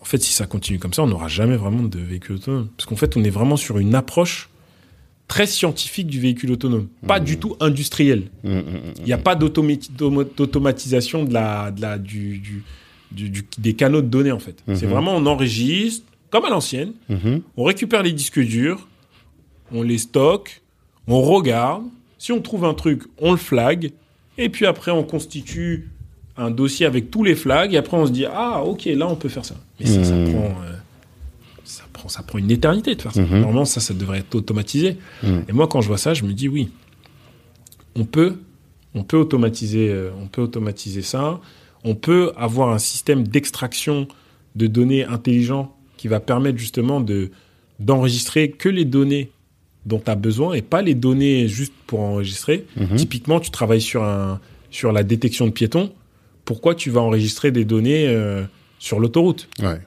en 0.04 0.06
fait, 0.06 0.22
si 0.22 0.34
ça 0.34 0.46
continue 0.46 0.80
comme 0.80 0.92
ça, 0.94 1.02
on 1.02 1.08
n'aura 1.08 1.30
jamais 1.30 1.56
vraiment 1.56 1.82
de 1.84 1.98
véhicule 1.98 2.36
autonome. 2.36 2.68
Parce 2.76 2.86
qu'en 2.86 2.98
fait, 2.98 3.16
on 3.16 3.24
est 3.24 3.30
vraiment 3.30 3.56
sur 3.56 3.78
une 3.80 3.96
approche 3.96 4.50
très 5.30 5.48
scientifique 5.48 6.08
du 6.08 6.20
véhicule 6.20 6.52
autonome, 6.52 6.90
pas 7.08 7.22
du 7.22 7.38
tout 7.40 7.56
industrielle. 7.62 8.24
Mhm. 8.44 8.54
Mhm. 8.56 8.64
Il 9.00 9.06
n'y 9.06 9.14
a 9.14 9.18
pas 9.18 9.36
d'automati- 9.36 9.90
d'automa- 9.98 10.26
d'automatisation 10.36 11.24
de 11.24 11.34
la, 11.34 11.72
de 11.72 11.82
la, 11.82 11.98
du, 11.98 12.38
du- 12.40 12.64
du- 13.12 13.30
du- 13.30 13.46
des 13.58 13.74
canaux 13.76 14.02
de 14.02 14.08
données, 14.08 14.34
en 14.34 14.40
fait. 14.40 14.62
C'est 14.76 14.86
vraiment, 14.86 15.16
on 15.16 15.26
enregistre, 15.26 16.06
comme 16.30 16.44
à 16.44 16.50
l'ancienne, 16.50 16.92
on 17.56 17.64
récupère 17.64 18.04
les 18.04 18.12
disques 18.12 18.42
durs, 18.42 18.88
on 19.72 19.84
les 19.84 19.98
stocke, 20.00 20.62
on 21.08 21.22
regarde. 21.22 21.84
Si 22.18 22.32
on 22.34 22.42
trouve 22.42 22.66
un 22.66 22.74
truc, 22.74 23.04
on 23.20 23.32
le 23.32 23.38
flag. 23.38 23.92
Et 24.38 24.50
puis 24.50 24.66
après, 24.66 24.92
on 24.92 25.04
constitue 25.04 25.90
un 26.38 26.50
dossier 26.52 26.86
avec 26.86 27.12
tous 27.12 27.24
les 27.24 27.36
flags. 27.36 27.74
Et 27.74 27.78
après, 27.78 27.98
on 27.98 28.06
se 28.06 28.12
dit, 28.12 28.26
ah, 28.26 28.64
ok, 28.64 28.86
là, 28.86 29.08
on 29.08 29.16
peut 29.16 29.30
faire 29.30 29.46
ça. 29.46 29.56
Mais 29.80 29.86
ça, 29.86 30.04
ça 30.04 30.16
Mhm. 30.16 30.32
prend, 30.34 30.46
euh, 30.64 30.74
ça 31.64 31.84
prend, 31.94 32.10
ça 32.10 32.24
prend 32.24 32.38
une 32.40 32.52
éternité 32.52 32.96
de 32.96 33.02
faire 33.02 33.14
ça. 33.14 33.22
Mhm. 33.22 33.40
Normalement, 33.40 33.66
ça, 33.66 33.80
ça 33.82 33.94
devrait 33.94 34.20
être 34.20 34.34
automatisé. 34.36 34.98
Mhm. 35.22 35.44
Et 35.50 35.52
moi, 35.54 35.68
quand 35.68 35.82
je 35.82 35.88
vois 35.88 35.98
ça, 35.98 36.14
je 36.14 36.24
me 36.24 36.34
dis, 36.34 36.48
oui, 36.48 36.70
on 37.96 38.06
peut, 38.06 38.36
on 38.96 39.04
peut 39.04 39.18
automatiser, 39.18 39.90
euh, 39.90 40.10
on 40.22 40.28
peut 40.28 40.42
automatiser 40.42 41.02
ça. 41.02 41.40
On 41.84 41.96
peut 41.96 42.32
avoir 42.38 42.70
un 42.70 42.80
système 42.80 43.28
d'extraction 43.28 44.08
de 44.56 44.68
données 44.68 45.04
intelligent 45.04 45.76
qui 45.98 46.08
va 46.08 46.20
permettre 46.20 46.58
justement 46.58 47.00
de 47.02 47.32
d'enregistrer 47.80 48.52
que 48.52 48.70
les 48.70 48.86
données 48.86 49.32
dont 49.86 50.00
tu 50.00 50.10
as 50.10 50.16
besoin 50.16 50.54
et 50.54 50.62
pas 50.62 50.82
les 50.82 50.94
données 50.94 51.48
juste 51.48 51.74
pour 51.88 52.00
enregistrer. 52.02 52.66
Typiquement, 52.96 53.40
tu 53.40 53.50
travailles 53.52 53.82
sur 53.82 54.04
un 54.04 54.40
sur 54.70 54.92
la 54.92 55.04
détection 55.04 55.46
de 55.48 55.52
piétons. 55.52 55.92
Pourquoi 56.46 56.76
tu 56.76 56.90
vas 56.90 57.02
enregistrer 57.02 57.52
des 57.52 57.66
données 57.66 58.08
euh, 58.08 58.44
sur 58.80 59.00
l'autoroute? 59.00 59.48
Ouais, 59.62 59.80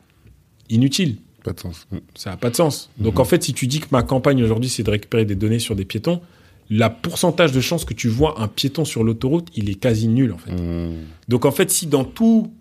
Inutile. 0.71 1.17
pas 1.45 1.53
de 1.53 1.61
sens. 1.61 1.87
Mhm. 1.93 2.01
Ça 2.15 2.31
n'a 2.31 2.37
pas 2.37 2.51
de 2.51 2.57
sens. 2.57 2.91
Donc 2.99 3.21
en 3.21 3.25
fait, 3.25 3.43
si 3.45 3.53
tu 3.55 3.67
dis 3.67 3.81
que 3.81 3.87
ma 3.93 4.03
campagne 4.03 4.43
aujourd'hui, 4.43 4.69
c'est 4.69 4.83
de 4.83 4.91
récupérer 4.91 5.25
des 5.25 5.37
données 5.37 5.59
sur 5.61 5.77
des 5.77 5.85
piétons, 5.85 6.21
la 6.69 6.91
pourcentage 6.91 7.53
de 7.53 7.61
chances 7.61 7.85
que 7.85 7.95
tu 7.95 8.09
vois 8.09 8.41
un 8.41 8.49
piéton 8.49 8.85
sur 8.85 9.05
l'autoroute, 9.05 9.49
il 9.55 9.71
est 9.71 9.77
quasi 9.77 10.09
nul 10.09 10.33
en 10.33 10.39
fait. 10.39 10.51
Mhm. 10.53 10.95
Donc 11.29 11.45
en 11.45 11.53
fait, 11.53 11.71
si 11.71 11.87
dans 11.87 12.05
tout 12.05 12.53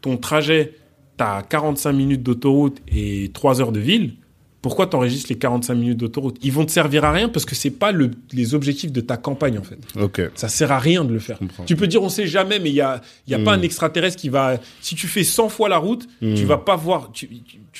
ton 0.00 0.16
trajet, 0.16 0.74
tu 1.18 1.22
as 1.24 1.42
45 1.48 1.92
minutes 1.92 2.22
d'autoroute 2.24 2.78
et 2.88 3.30
3 3.32 3.60
heures 3.60 3.70
de 3.72 3.78
ville, 3.80 4.14
pourquoi 4.62 4.86
tu 4.86 4.96
enregistres 4.96 5.26
les 5.30 5.36
45 5.38 5.74
minutes 5.74 5.98
d'autoroute? 5.98 6.38
Ils 6.42 6.52
vont 6.52 6.64
te 6.64 6.70
servir 6.70 7.04
à 7.04 7.12
rien 7.12 7.28
parce 7.28 7.44
que 7.44 7.54
c'est 7.54 7.70
pas 7.70 7.92
le- 7.92 8.12
les 8.32 8.54
objectifs 8.54 8.92
de 8.92 9.00
ta 9.00 9.16
campagne 9.16 9.58
en 9.58 9.62
fait. 9.62 9.78
Ok. 10.00 10.22
Ça 10.36 10.48
sert 10.48 10.70
à 10.72 10.78
rien 10.78 11.04
de 11.04 11.12
le 11.12 11.18
faire. 11.18 11.38
Tu 11.66 11.74
peux 11.76 11.86
dire 11.88 12.02
on 12.02 12.08
sait 12.08 12.26
jamais, 12.28 12.58
mais 12.60 12.70
il 12.70 12.76
y 12.76 12.80
a, 12.80 13.02
il 13.26 13.32
y 13.32 13.34
a 13.34 13.38
pas 13.40 13.56
Mm. 13.56 13.60
un 13.60 13.62
extraterrestre 13.62 14.16
qui 14.18 14.28
va. 14.28 14.58
Si 14.80 14.94
tu 14.94 15.08
fais 15.08 15.24
100 15.24 15.48
fois 15.48 15.68
la 15.68 15.78
route, 15.78 16.08
Mm. 16.22 16.34
tu 16.34 16.44
vas 16.44 16.58
pas 16.58 16.76
voir. 16.76 17.10
Tu, 17.12 17.28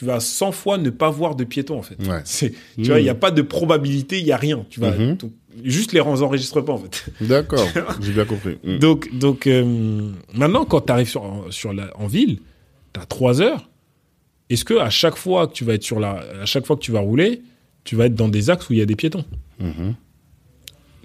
vas 0.04 0.18
100 0.20 0.50
fois 0.52 0.78
ne 0.78 0.90
pas 0.90 1.10
voir 1.10 1.36
de 1.36 1.44
piétons 1.44 1.78
en 1.78 1.82
fait. 1.82 1.96
Ouais. 2.08 2.20
C'est, 2.24 2.52
tu 2.76 2.84
vois, 2.88 2.98
il 2.98 3.06
y 3.06 3.10
a 3.10 3.14
pas 3.14 3.30
de 3.30 3.42
probabilité, 3.42 4.18
il 4.18 4.26
y 4.26 4.32
a 4.32 4.36
rien. 4.36 4.64
Tu 4.68 4.80
vas 4.80 4.90
donc, 4.90 5.30
juste 5.62 5.92
les 5.92 6.00
enregistre 6.00 6.60
pas 6.62 6.72
en 6.72 6.78
fait. 6.78 7.04
D'accord, 7.20 7.64
j'ai 8.00 8.12
bien 8.12 8.24
compris. 8.24 8.58
Donc, 8.80 9.16
donc 9.16 9.46
euh, 9.46 10.10
maintenant, 10.34 10.64
quand 10.64 10.80
tu 10.80 10.92
arrives 10.92 11.08
sur, 11.08 11.46
sur 11.50 11.72
la, 11.72 11.96
en 11.96 12.08
ville, 12.08 12.38
tu 12.92 13.00
as 13.00 13.04
trois 13.06 13.40
heures. 13.40 13.68
Est-ce 14.52 14.64
que 14.64 14.74
à 14.74 14.90
chaque 14.90 15.16
fois 15.16 15.46
que 15.46 15.52
tu 15.54 15.64
vas 15.64 15.74
être 15.74 15.82
sur 15.82 15.98
la, 16.00 16.22
à 16.42 16.46
chaque 16.46 16.66
fois 16.66 16.76
que 16.76 16.82
tu 16.82 16.92
vas 16.92 17.00
rouler, 17.00 17.42
tu 17.84 17.96
vas 17.96 18.06
être 18.06 18.14
dans 18.14 18.28
des 18.28 18.50
axes 18.50 18.68
où 18.68 18.72
il 18.74 18.78
y 18.78 18.82
a 18.82 18.86
des 18.86 18.96
piétons? 18.96 19.24
Mhm. 19.58 19.94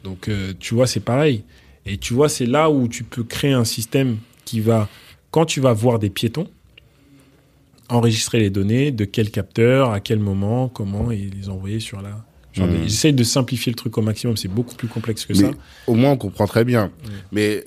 Donc, 0.03 0.27
euh, 0.27 0.53
tu 0.59 0.73
vois, 0.75 0.87
c'est 0.87 0.99
pareil. 0.99 1.43
Et 1.85 1.97
tu 1.97 2.13
vois, 2.13 2.29
c'est 2.29 2.45
là 2.45 2.69
où 2.69 2.87
tu 2.87 3.03
peux 3.03 3.23
créer 3.23 3.53
un 3.53 3.63
système 3.65 4.17
qui 4.45 4.59
va, 4.59 4.89
quand 5.31 5.45
tu 5.45 5.59
vas 5.61 5.73
voir 5.73 5.99
des 5.99 6.09
piétons, 6.09 6.47
enregistrer 7.89 8.39
les 8.39 8.49
données, 8.49 8.91
de 8.91 9.05
quel 9.05 9.31
capteur, 9.31 9.91
à 9.91 9.99
quel 9.99 10.19
moment, 10.19 10.67
comment, 10.67 11.11
et 11.11 11.29
les 11.33 11.49
envoyer 11.49 11.79
sur 11.79 12.01
la. 12.01 12.23
Mhm. 12.57 12.83
J'essaie 12.83 13.11
de 13.13 13.23
simplifier 13.23 13.71
le 13.71 13.75
truc 13.75 13.97
au 13.97 14.01
maximum, 14.01 14.35
c'est 14.35 14.47
beaucoup 14.47 14.75
plus 14.75 14.87
complexe 14.87 15.25
que 15.25 15.33
Mais 15.33 15.39
ça. 15.39 15.51
au 15.85 15.93
moins, 15.95 16.11
on 16.11 16.17
comprend 16.17 16.47
très 16.47 16.65
bien. 16.65 16.91
Mais 17.31 17.65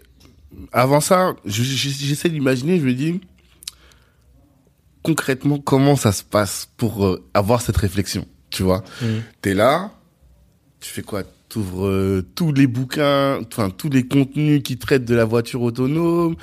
avant 0.72 1.00
ça, 1.00 1.36
je- 1.46 1.62
je- 1.62 1.88
j'essaie 1.88 2.28
d'imaginer, 2.28 2.78
je 2.80 2.84
me 2.84 2.92
dis, 2.92 3.20
concrètement, 5.02 5.58
comment 5.58 5.96
ça 5.96 6.12
se 6.12 6.22
passe 6.22 6.68
pour 6.76 7.04
euh, 7.06 7.22
avoir 7.34 7.60
cette 7.60 7.76
réflexion, 7.76 8.26
tu 8.50 8.62
vois? 8.62 8.82
Mhm. 9.02 9.22
T'es 9.42 9.54
là, 9.54 9.92
tu 10.80 10.90
fais 10.90 11.02
quoi? 11.02 11.22
T'ouvres 11.48 11.86
euh, 11.86 12.26
tous 12.34 12.52
les 12.52 12.66
bouquins, 12.66 13.40
enfin 13.46 13.70
tous 13.70 13.90
les 13.90 14.06
contenus 14.06 14.62
qui 14.62 14.78
traitent 14.78 15.04
de 15.04 15.14
la 15.14 15.24
voiture 15.24 15.62
autonome. 15.62 16.36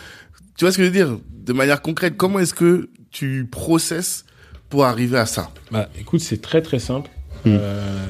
Tu 0.58 0.66
vois 0.66 0.72
ce 0.72 0.78
que 0.78 0.84
je 0.84 0.90
veux 0.90 0.94
dire? 0.94 1.18
De 1.32 1.54
manière 1.54 1.82
concrète, 1.82 2.18
comment 2.18 2.40
est-ce 2.40 2.54
que 2.54 2.90
tu 3.12 3.48
processes 3.50 4.26
pour 4.70 4.86
arriver 4.86 5.18
à 5.18 5.26
ça? 5.26 5.50
Bah, 5.72 5.88
écoute, 5.98 6.20
c'est 6.20 6.42
très 6.42 6.62
très 6.62 6.80
simple. 6.80 7.10
Mm. 7.46 7.56
Euh, 7.60 8.08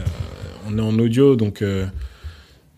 on 0.67 0.77
est 0.77 0.81
en 0.81 0.97
audio, 0.97 1.35
donc 1.35 1.61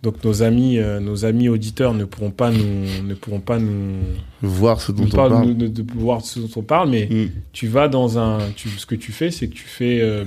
donc 0.04 0.24
nos 0.24 0.44
amis 0.44 0.78
euh, 0.80 1.00
nos 1.00 1.26
amis 1.26 1.50
auditeurs 1.50 1.94
ne 1.94 2.06
pourront 2.06 2.32
pas 2.32 2.52
nous 2.52 2.86
ne 3.06 3.14
pourront 3.14 3.42
pas 3.42 3.60
nous, 3.60 3.98
Voir 4.42 4.80
ce 4.82 4.92
dont 4.94 5.04
on 5.04 5.10
parle- 5.10 5.46
nous- 5.46 5.54
de, 5.54 5.86
voir 5.96 6.22
ce 6.22 6.40
dont 6.40 6.50
on 6.56 6.62
parle, 6.64 6.90
mais 6.90 7.08
Mhm. 7.12 7.30
tu 7.52 7.68
vas 7.68 7.88
dans 7.90 8.18
un 8.18 8.40
tu, 8.56 8.70
ce 8.70 8.86
que 8.86 8.96
tu 8.96 9.12
fais, 9.12 9.30
c'est 9.32 9.48
que 9.50 9.54
tu 9.56 9.66
fais 9.68 10.00
euh, 10.02 10.24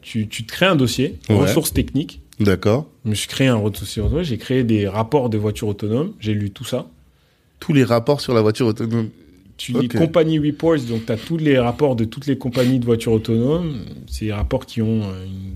tu, 0.00 0.28
tu 0.28 0.44
te 0.44 0.52
crées 0.52 0.66
un 0.66 0.76
dossier 0.76 1.18
Ouais. 1.28 1.36
ressources 1.36 1.72
techniques. 1.72 2.20
D'accord. 2.40 2.88
Je 3.04 3.26
créé 3.28 3.46
un 3.46 3.58
dossier 3.68 4.02
autonome, 4.02 4.22
j'ai 4.24 4.38
créé 4.38 4.64
des 4.64 4.88
rapports 4.88 5.28
de 5.30 5.38
voitures 5.38 5.68
autonomes, 5.68 6.12
j'ai 6.18 6.34
lu 6.34 6.50
tout 6.50 6.64
ça. 6.64 6.88
Tous 7.60 7.72
les 7.72 7.84
rapports 7.84 8.20
sur 8.20 8.34
la 8.34 8.40
voiture 8.40 8.66
autonome. 8.66 9.10
Tu 9.58 9.72
lis 9.72 9.86
Ok. 9.86 9.96
compagnie 9.96 10.38
reports, 10.40 10.78
donc 10.88 11.06
tu 11.06 11.12
as 11.12 11.16
tous 11.16 11.36
les 11.36 11.58
rapports 11.58 11.94
de 11.94 12.04
toutes 12.04 12.26
les 12.26 12.36
compagnies 12.36 12.80
de 12.80 12.84
voitures 12.84 13.12
autonomes. 13.12 13.76
C'est 14.08 14.24
des 14.24 14.32
rapports 14.32 14.66
qui 14.66 14.82
ont 14.82 15.02
euh, 15.04 15.24
une- 15.24 15.54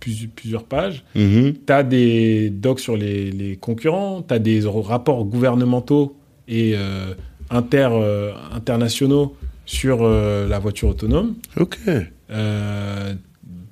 plus- 0.00 0.28
plusieurs 0.34 0.64
pages. 0.64 1.04
Mhm. 1.14 1.54
Tu 1.66 1.72
as 1.72 1.82
des 1.82 2.50
docs 2.50 2.80
sur 2.80 2.96
les, 2.96 3.30
les 3.30 3.56
concurrents, 3.56 4.22
tu 4.26 4.34
as 4.34 4.38
des 4.38 4.62
rapports 4.64 5.24
gouvernementaux 5.24 6.16
et 6.48 6.72
euh, 6.76 7.14
inter, 7.50 7.88
euh, 7.92 8.32
internationaux 8.52 9.36
sur 9.66 9.98
euh, 10.02 10.48
la 10.48 10.58
voiture 10.58 10.88
autonome. 10.88 11.34
Ok. 11.58 11.78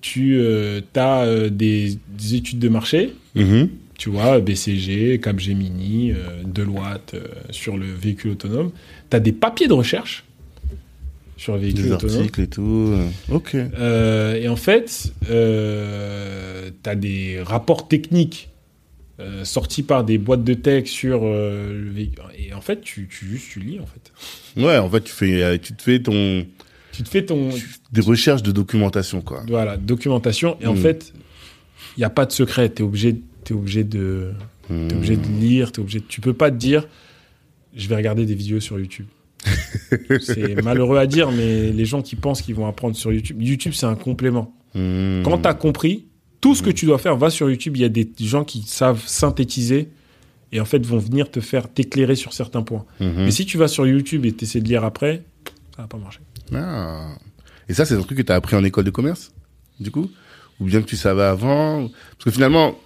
Tu 0.01 0.41
as 0.95 1.49
des, 1.51 1.99
des 2.18 2.35
études 2.35 2.59
de 2.59 2.68
marché, 2.68 3.12
Mhm. 3.35 3.68
tu 3.99 4.09
vois, 4.11 4.39
BCG, 4.41 5.18
Capgemini, 5.20 6.12
Deloitte 6.45 7.16
sur 7.51 7.77
le 7.77 7.87
véhicule 7.87 8.33
autonome. 8.33 8.70
Tu 9.11 9.16
as 9.16 9.20
des 9.20 9.33
papiers 9.33 9.66
de 9.68 9.72
recherche 9.72 10.24
sur 11.37 11.55
le 11.55 11.61
véhicule 11.61 11.84
Des 11.84 11.93
articles 11.93 12.41
et 12.41 12.47
tout. 12.47 12.95
Ok. 13.30 13.55
Euh, 13.55 14.34
et 14.34 14.49
en 14.49 14.57
fait, 14.57 15.12
euh, 15.30 16.70
tu 16.82 16.91
as 16.91 16.95
des 16.95 17.41
rapports 17.43 17.89
techniques 17.89 18.49
euh, 19.20 19.45
sortis 19.45 19.82
par 19.82 20.05
des 20.05 20.18
boîtes 20.18 20.45
de 20.45 20.55
tech 20.55 20.89
sur 20.89 21.20
euh, 21.24 21.72
le 21.84 21.91
véhicule. 21.91 22.22
Et 22.39 22.53
en 22.53 22.61
fait, 22.61 22.80
tu, 22.82 23.09
tu, 23.09 23.26
juste, 23.26 23.47
tu 23.51 23.61
lis, 23.61 23.80
en 23.80 23.87
fait. 23.87 24.12
Ouais, 24.62 24.78
en 24.78 24.89
fait, 24.91 25.03
tu 25.03 25.12
fais, 25.12 25.59
tu 25.59 25.74
te 25.74 25.82
fais 25.82 26.01
ton 26.03 26.47
Tu 26.93 27.03
te 27.03 27.09
fais 27.09 27.24
ton... 27.24 27.51
des 27.93 28.01
recherches 28.01 28.43
de 28.43 28.53
documentation, 28.53 29.20
quoi. 29.22 29.43
Voilà, 29.49 29.76
documentation. 29.76 30.57
Et 30.61 30.66
en 30.66 30.74
Mm. 30.74 30.78
fait, 30.78 31.12
il 31.97 32.01
n'y 32.01 32.05
a 32.05 32.11
pas 32.11 32.26
de 32.26 32.32
secret. 32.32 32.70
Tu 32.72 32.82
es 32.82 32.84
obligé, 32.84 33.16
t'es 33.45 33.55
obligé 33.55 33.84
de... 33.84 34.32
Hmm. 34.68 34.89
T'es 34.89 34.97
obligé 34.97 35.16
de 35.16 35.26
lire, 35.41 35.70
t'es 35.72 35.78
obligé. 35.80 36.01
de- 36.01 36.05
Tu 36.09 36.20
peux 36.20 36.32
pas 36.34 36.51
te 36.51 36.57
dire, 36.57 36.89
je 37.74 37.87
vais 37.89 37.95
regarder 37.97 38.26
des 38.26 38.34
vidéos 38.34 38.59
sur 38.61 38.78
YouTube. 38.80 39.07
c'est 40.20 40.62
malheureux 40.62 40.99
à 40.99 41.07
dire, 41.07 41.30
mais 41.30 41.70
les 41.70 41.84
gens 41.84 42.03
qui 42.03 42.16
pensent 42.16 42.42
qu'ils 42.42 42.55
vont 42.55 42.66
apprendre 42.66 42.97
sur 42.97 43.12
YouTube, 43.12 43.40
YouTube 43.40 43.72
c'est 43.74 43.86
un 43.86 43.94
complément. 43.94 44.55
Hmm. 44.74 45.22
Quand 45.22 45.38
tu 45.38 45.49
as 45.49 45.55
compris, 45.55 46.07
tout 46.40 46.55
ce 46.55 46.62
que 46.62 46.70
tu 46.70 46.86
dois 46.86 46.99
faire, 46.99 47.16
va 47.16 47.30
sur 47.30 47.49
YouTube. 47.51 47.76
Il 47.76 47.82
y 47.82 47.84
a 47.84 47.88
des 47.88 48.09
gens 48.20 48.44
qui 48.44 48.62
savent 48.62 49.03
synthétiser 49.07 49.88
et 50.53 50.61
en 50.61 50.64
fait 50.64 50.84
vont 50.84 50.99
venir 50.99 51.30
te 51.30 51.40
faire 51.40 51.68
t'éclairer 51.68 52.14
sur 52.14 52.32
certains 52.32 52.62
points. 52.62 52.84
Mhm. 53.01 53.24
Mais 53.24 53.30
si 53.30 53.47
tu 53.47 53.59
vas 53.59 53.68
sur 53.68 53.86
YouTube 53.86 54.24
et 54.26 54.32
t'essaies 54.32 54.61
de 54.61 54.68
lire 54.68 54.84
après, 54.84 55.24
ça 55.74 55.82
va 55.82 55.88
pas 55.88 55.99
marcher. 55.99 56.20
Ah. 56.55 57.09
Et 57.68 57.74
ça, 57.74 57.84
c'est 57.84 57.94
un 57.94 58.03
truc 58.03 58.18
que 58.18 58.22
tu 58.22 58.32
as 58.32 58.36
appris 58.36 58.55
en 58.57 58.64
école 58.64 58.84
de 58.84 58.90
commerce, 58.90 59.32
du 59.80 59.90
coup? 59.90 60.11
Ou 60.61 60.64
bien 60.64 60.80
que 60.80 60.86
tu 60.86 60.97
savais 60.97 61.24
avant? 61.24 61.88
Parce 61.88 62.24
que 62.24 62.30
finalement, 62.30 62.78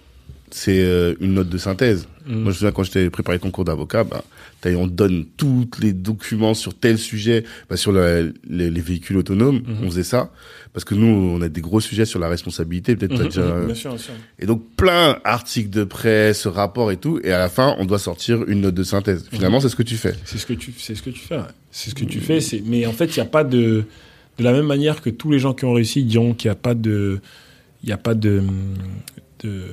c'est 0.49 0.81
euh, 0.81 1.15
une 1.21 1.35
note 1.35 1.49
de 1.49 1.57
synthèse. 1.57 2.07
Moi, 2.27 2.37
je 2.43 2.47
me 2.47 2.51
souviens 2.53 2.71
quand 2.71 2.83
j'étais 2.83 3.09
préparé 3.09 3.39
ton 3.39 3.51
cours 3.51 3.65
d'avocat, 3.65 4.03
bah, 4.03 4.23
on 4.65 4.87
donne 4.87 5.25
tous 5.37 5.67
les 5.81 5.91
documents 5.93 6.53
sur 6.53 6.73
tel 6.75 6.97
sujet, 6.97 7.43
bah, 7.69 7.77
sur 7.77 7.91
le- 7.91 8.33
les, 8.47 8.69
les 8.69 8.81
véhicules 8.81 9.17
autonomes, 9.17 9.61
Mhm. 9.67 9.77
on 9.83 9.85
faisait 9.89 10.03
ça. 10.03 10.31
Parce 10.73 10.85
que 10.85 10.93
nous, 10.95 11.07
on 11.07 11.41
a 11.41 11.49
des 11.49 11.61
gros 11.61 11.81
sujets 11.81 12.05
sur 12.05 12.19
la 12.19 12.29
responsabilité, 12.29 12.95
peut-être 12.95 13.17
Mhm, 13.19 13.23
déjà... 13.27 13.41
mhm, 13.41 13.65
bien 13.65 13.75
sûr, 13.75 13.89
bien 13.91 13.97
sûr. 13.99 14.13
Et 14.39 14.45
donc, 14.45 14.63
plein 14.77 15.17
d'articles 15.25 15.69
de 15.69 15.83
presse, 15.83 16.47
rapports 16.47 16.91
et 16.91 16.97
tout, 16.97 17.19
et 17.23 17.31
à 17.31 17.39
la 17.39 17.49
fin, 17.49 17.75
on 17.79 17.85
doit 17.85 17.99
sortir 17.99 18.43
une 18.47 18.61
note 18.61 18.75
de 18.75 18.83
synthèse. 18.83 19.25
Finalement, 19.31 19.59
c'est 19.59 19.69
ce 19.69 19.75
que 19.75 19.83
tu 19.83 19.97
fais. 19.97 20.13
C'est 20.25 20.37
ce 20.37 20.45
que 20.45 20.53
tu, 20.53 20.73
c'est 20.77 20.95
ce 20.95 21.01
que 21.01 21.09
tu 21.09 21.19
fais. 21.21 21.39
C'est 21.71 21.89
ce 21.89 21.95
que 21.95 22.05
tu 22.05 22.19
fais. 22.21 22.39
C'est, 22.39 22.61
mais 22.65 22.85
en 22.85 22.93
fait, 22.93 23.05
il 23.05 23.19
n'y 23.19 23.25
a 23.25 23.29
pas 23.29 23.43
de, 23.43 23.83
de 24.37 24.43
la 24.43 24.53
même 24.53 24.65
manière 24.67 25.01
que 25.01 25.09
tous 25.09 25.31
les 25.31 25.39
gens 25.39 25.53
qui 25.53 25.65
ont 25.65 25.73
réussi 25.73 26.03
diront 26.03 26.33
qu'il 26.33 26.49
n'y 26.49 26.53
a 26.53 26.55
pas 26.55 26.73
de, 26.75 27.19
il 27.83 27.89
y 27.89 27.93
a 27.93 27.97
pas 27.97 28.13
de, 28.13 28.41
de, 29.43 29.65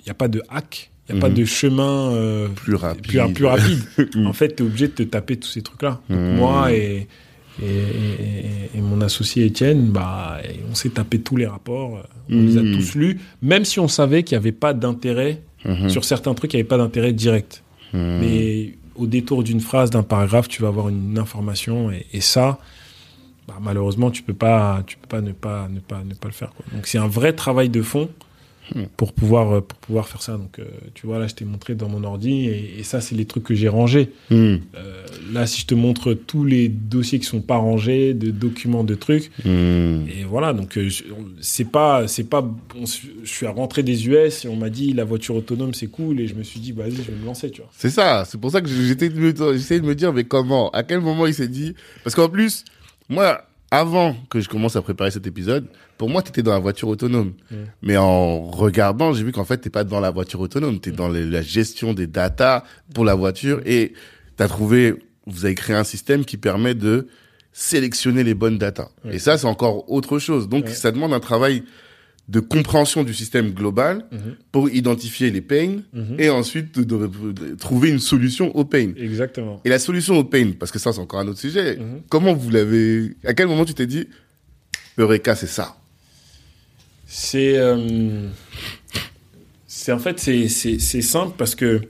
il 0.00 0.06
y 0.06 0.10
a 0.10 0.14
pas 0.14 0.28
de 0.28 0.42
hack, 0.48 0.90
il 1.08 1.14
n'y 1.14 1.18
a 1.18 1.20
pas 1.22 1.28
Mhm. 1.28 1.34
de 1.34 1.44
chemin 1.44 2.12
euh, 2.12 2.48
Plus 2.48 2.74
rapide. 2.74 3.06
plus, 3.06 3.32
plus 3.32 3.44
rapide. 3.46 3.78
En 4.26 4.32
fait, 4.32 4.56
tu 4.56 4.62
es 4.62 4.66
obligé 4.66 4.88
de 4.88 4.92
te 4.92 5.02
taper 5.04 5.36
tous 5.36 5.48
ces 5.48 5.62
trucs-là. 5.62 6.00
Mhm. 6.08 6.36
Moi 6.36 6.72
et, 6.72 7.06
et, 7.62 7.64
et- 7.66 8.78
et 8.78 8.80
mon 8.80 9.00
associé 9.00 9.46
Étienne, 9.46 9.90
bah, 9.90 10.38
on 10.70 10.74
s'est 10.74 10.90
tapé 10.90 11.18
tous 11.20 11.36
les 11.36 11.46
rapports, 11.46 12.02
on 12.30 12.42
les 12.42 12.56
a 12.58 12.62
Mhm. 12.62 12.74
tous 12.76 12.94
lus, 12.94 13.18
même 13.42 13.64
si 13.64 13.80
on 13.80 13.88
savait 13.88 14.22
qu'il 14.22 14.36
n'y 14.36 14.42
avait 14.42 14.52
pas 14.52 14.74
d'intérêt 14.74 15.42
sur 15.88 16.04
certains 16.04 16.34
trucs, 16.34 16.52
il 16.54 16.56
n'y 16.56 16.60
avait 16.60 16.68
pas 16.68 16.78
d'intérêt 16.78 17.12
direct. 17.12 17.62
Mais 17.92 18.74
au 18.94 19.06
détour 19.06 19.42
d'une 19.42 19.60
phrase, 19.60 19.90
d'un 19.90 20.02
paragraphe, 20.02 20.48
tu 20.48 20.62
vas 20.62 20.68
avoir 20.68 20.88
une 20.88 21.18
information 21.18 21.90
et, 21.90 22.20
ça, 22.20 22.58
bah, 23.48 23.54
malheureusement, 23.60 24.10
tu 24.10 24.22
peux 24.22 24.34
pas, 24.34 24.82
tu 24.86 24.96
peux 24.98 25.06
pas 25.08 25.20
ne 25.20 25.32
pas 25.32 25.68
ne 25.72 25.80
pas 25.80 26.02
ne 26.04 26.14
pas 26.14 26.28
le 26.28 26.34
faire. 26.34 26.50
quoi. 26.54 26.64
Donc 26.74 26.86
c'est 26.86 26.98
un 26.98 27.08
vrai 27.08 27.32
travail 27.32 27.68
de 27.70 27.80
fond. 27.82 28.08
Pour 28.96 29.12
pouvoir 29.12 29.52
euh, 29.52 29.60
pour 29.60 29.78
pouvoir 29.78 30.08
faire 30.08 30.22
ça. 30.22 30.32
Donc 30.36 30.58
euh, 30.58 30.64
tu 30.94 31.06
vois 31.06 31.18
là, 31.18 31.26
je 31.26 31.34
t'ai 31.34 31.44
montré 31.44 31.74
dans 31.74 31.88
mon 31.88 32.04
ordi 32.04 32.46
et, 32.46 32.78
et 32.78 32.82
ça 32.82 33.00
c'est 33.00 33.14
les 33.14 33.24
trucs 33.24 33.44
que 33.44 33.54
j'ai 33.54 33.68
rangés. 33.68 34.10
Mhm. 34.30 34.60
Euh, 34.76 35.04
là, 35.32 35.46
si 35.46 35.60
je 35.62 35.66
te 35.66 35.74
montre 35.74 36.14
tous 36.14 36.44
les 36.44 36.68
dossiers 36.68 37.18
qui 37.18 37.26
sont 37.26 37.40
pas 37.40 37.56
rangés, 37.56 38.14
de 38.14 38.30
documents, 38.30 38.84
de 38.84 38.94
trucs, 38.94 39.30
Mhm. 39.44 40.06
et 40.08 40.24
voilà. 40.24 40.52
Donc 40.52 40.76
euh, 40.78 40.88
c'est 41.40 41.70
pas 41.70 42.06
c'est 42.08 42.24
pas. 42.24 42.42
on 42.76 42.84
je 42.86 43.28
suis 43.30 43.46
rentré 43.46 43.82
des 43.82 44.06
US 44.08 44.44
et 44.44 44.48
on 44.48 44.56
m'a 44.56 44.70
dit 44.70 44.92
la 44.92 45.04
voiture 45.04 45.34
autonome 45.36 45.74
c'est 45.74 45.86
cool 45.88 46.20
et 46.20 46.26
je 46.26 46.34
me 46.34 46.42
suis 46.42 46.60
dit 46.60 46.72
vas-y 46.72 46.92
je 46.96 47.02
vais 47.02 47.18
me 47.20 47.24
lancer, 47.26 47.50
tu 47.50 47.60
vois. 47.60 47.70
C'est 47.76 47.90
ça, 47.90 48.24
c'est 48.26 48.38
pour 48.40 48.50
ça 48.50 48.60
que 48.60 48.68
j'étais 48.68 49.10
j'essayais 49.54 49.80
de 49.80 49.86
me 49.86 49.94
dire, 49.94 50.12
mais 50.12 50.24
comment? 50.24 50.70
À 50.70 50.82
quel 50.82 51.00
moment 51.00 51.26
il 51.26 51.34
s'est 51.34 51.48
dit? 51.48 51.74
Parce 52.04 52.14
qu'en 52.14 52.28
plus, 52.28 52.64
moi, 53.08 53.47
avant 53.70 54.16
que 54.30 54.40
je 54.40 54.48
commence 54.48 54.76
à 54.76 54.82
préparer 54.82 55.10
cet 55.10 55.26
épisode, 55.26 55.66
pour 55.98 56.08
moi, 56.08 56.22
tu 56.22 56.30
étais 56.30 56.42
dans 56.42 56.52
la 56.52 56.58
voiture 56.58 56.88
autonome. 56.88 57.34
Mm. 57.50 57.54
Mais 57.82 57.96
en 57.96 58.40
regardant, 58.50 59.12
j'ai 59.12 59.24
vu 59.24 59.32
qu'en 59.32 59.44
fait, 59.44 59.58
t'es 59.58 59.70
pas 59.70 59.84
dans 59.84 60.00
la 60.00 60.10
voiture 60.10 60.40
autonome, 60.40 60.80
tu 60.80 60.88
es 60.88 60.92
dans 60.92 61.08
les- 61.08 61.24
la 61.26 61.42
gestion 61.42 61.92
des 61.92 62.06
datas 62.06 62.64
pour 62.94 63.04
la 63.04 63.14
voiture 63.14 63.60
et 63.66 63.92
tu 64.36 64.42
as 64.42 64.48
trouvé, 64.48 64.94
vous 65.26 65.44
avez 65.44 65.54
créé 65.54 65.76
un 65.76 65.84
système 65.84 66.24
qui 66.24 66.36
permet 66.38 66.74
de 66.74 67.08
sélectionner 67.52 68.24
les 68.24 68.34
bonnes 68.34 68.56
datas. 68.58 68.88
Ouais. 69.04 69.16
Et 69.16 69.18
ça, 69.18 69.36
c'est 69.36 69.46
encore 69.46 69.90
autre 69.90 70.18
chose. 70.18 70.48
Donc, 70.48 70.68
ça 70.68 70.92
demande 70.92 71.12
un 71.12 71.20
travail 71.20 71.64
de 72.28 72.40
compréhension 72.40 73.04
du 73.04 73.14
système 73.14 73.52
global 73.52 74.04
Mhm. 74.12 74.36
pour 74.52 74.68
identifier 74.70 75.30
les 75.30 75.40
pains 75.40 75.76
Mhm. 75.94 76.16
et 76.18 76.28
ensuite 76.28 76.78
de, 76.78 76.84
de- 77.06 77.32
de 77.32 77.54
trouver 77.54 77.88
une 77.88 78.00
solution 78.00 78.54
au 78.54 78.64
pain. 78.66 78.92
Exactement. 78.98 79.60
Et 79.64 79.70
la 79.70 79.78
solution 79.78 80.18
au 80.18 80.24
pain, 80.24 80.52
parce 80.58 80.70
que 80.70 80.78
ça 80.78 80.92
c'est 80.92 81.00
encore 81.00 81.20
un 81.20 81.28
autre 81.28 81.40
sujet, 81.40 81.76
Mhm. 81.76 82.02
comment 82.10 82.34
vous 82.34 82.50
l'avez... 82.50 83.16
À 83.24 83.32
quel 83.32 83.46
moment 83.46 83.64
tu 83.64 83.72
t'es 83.74 83.86
dit, 83.86 84.08
Eureka 84.98 85.34
c'est 85.36 85.46
ça? 85.46 85.76
C'est 87.06 87.56
euh, 87.56 88.28
c'est 89.66 89.92
en 89.92 89.98
fait 89.98 90.18
c'est 90.20 90.78
simple 91.02 91.34
parce 91.38 91.54
que 91.54 91.80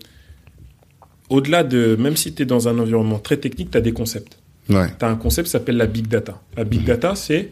au-delà 1.29 1.65
de 1.65 1.97
même 1.99 2.17
si 2.17 2.33
tu 2.33 2.43
es 2.43 2.47
dans 2.47 2.69
un 2.69 2.79
environnement 2.79 3.19
très 3.19 3.37
technique, 3.39 3.71
tu 3.73 3.79
as 3.79 3.81
des 3.81 3.93
concepts. 3.93 4.39
Ouais. 4.69 4.87
Tu 4.99 5.05
as 5.05 5.09
un 5.09 5.17
concept 5.17 5.47
qui 5.47 5.51
s'appelle 5.53 5.77
la 5.77 5.87
big 5.87 6.07
data. 6.07 6.41
La 6.57 6.63
big 6.65 6.85
data, 6.85 7.15
c'est 7.17 7.51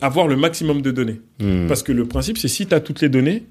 avoir 0.00 0.26
le 0.28 0.36
maximum 0.36 0.82
de 0.82 0.90
données. 0.90 1.20
Mhm. 1.40 1.66
Parce 1.68 1.82
que 1.82 1.92
le 1.92 2.06
principe, 2.06 2.38
c'est 2.38 2.48
si 2.48 2.66
tu 2.66 2.74
as 2.74 2.80
toutes 2.80 3.00
les 3.00 3.08
données, 3.08 3.44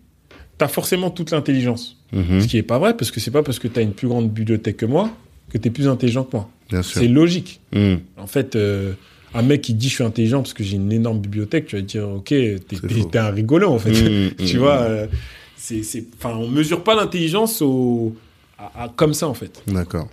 tu 0.57 0.63
as 0.65 0.67
forcément 0.67 1.09
toute 1.09 1.31
l'intelligence. 1.31 1.97
Mhm. 2.11 2.41
Ce 2.41 2.47
qui 2.47 2.57
est 2.57 2.63
pas 2.63 2.79
vrai, 2.79 2.95
parce 2.95 3.11
que 3.11 3.19
c'est 3.19 3.31
pas 3.31 3.43
parce 3.43 3.59
que 3.59 3.67
tu 3.67 3.79
as 3.79 3.83
une 3.83 3.93
plus 3.93 4.07
grande 4.07 4.29
bibliothèque 4.29 4.77
que 4.77 4.85
moi 4.85 5.09
que 5.49 5.57
tu 5.57 5.67
es 5.67 5.71
plus 5.71 5.87
intelligent 5.87 6.23
que 6.23 6.35
moi. 6.37 6.49
C'est 6.83 7.07
logique. 7.07 7.59
Mhm. 7.73 7.99
En 8.17 8.25
fait, 8.27 8.55
euh, 8.55 8.93
un 9.35 9.41
mec 9.43 9.61
qui 9.61 9.73
dit 9.75 9.89
je 9.89 9.95
suis 9.95 10.03
intelligent 10.03 10.41
parce 10.41 10.53
que 10.53 10.63
j'ai 10.63 10.75
une 10.77 10.91
énorme 10.91 11.19
bibliothèque, 11.19 11.67
tu 11.67 11.75
vas 11.75 11.81
dire 11.83 12.07
ok, 12.09 12.27
t'es 12.29 13.17
un 13.17 13.29
rigolo 13.29 13.69
en 13.69 13.77
fait. 13.79 13.91
Tu 14.45 14.57
vois, 14.57 14.81
euh, 14.81 15.07
c'est, 15.55 15.83
c'est, 15.83 16.05
enfin, 16.17 16.35
on 16.35 16.47
mesure 16.47 16.83
pas 16.83 16.95
l'intelligence 16.95 17.61
au, 17.61 18.15
à- 18.57 18.83
à- 18.85 18.89
comme 18.89 19.13
ça 19.13 19.27
en 19.27 19.33
fait. 19.33 19.61
D'accord. 19.67 20.07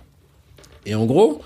Et 0.85 0.93
en 0.95 1.05
gros, 1.05 1.41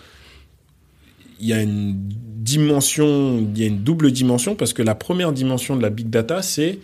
il 1.39 1.47
y 1.47 1.53
a 1.53 1.61
une 1.61 1.97
dimension, 2.45 3.39
il 3.53 3.59
y 3.59 3.63
a 3.63 3.67
une 3.67 3.79
double 3.79 4.11
dimension 4.11 4.55
parce 4.55 4.71
que 4.73 4.81
la 4.83 4.95
première 4.95 5.31
dimension 5.33 5.75
de 5.75 5.81
la 5.81 5.89
big 5.89 6.09
data, 6.09 6.41
c'est 6.41 6.79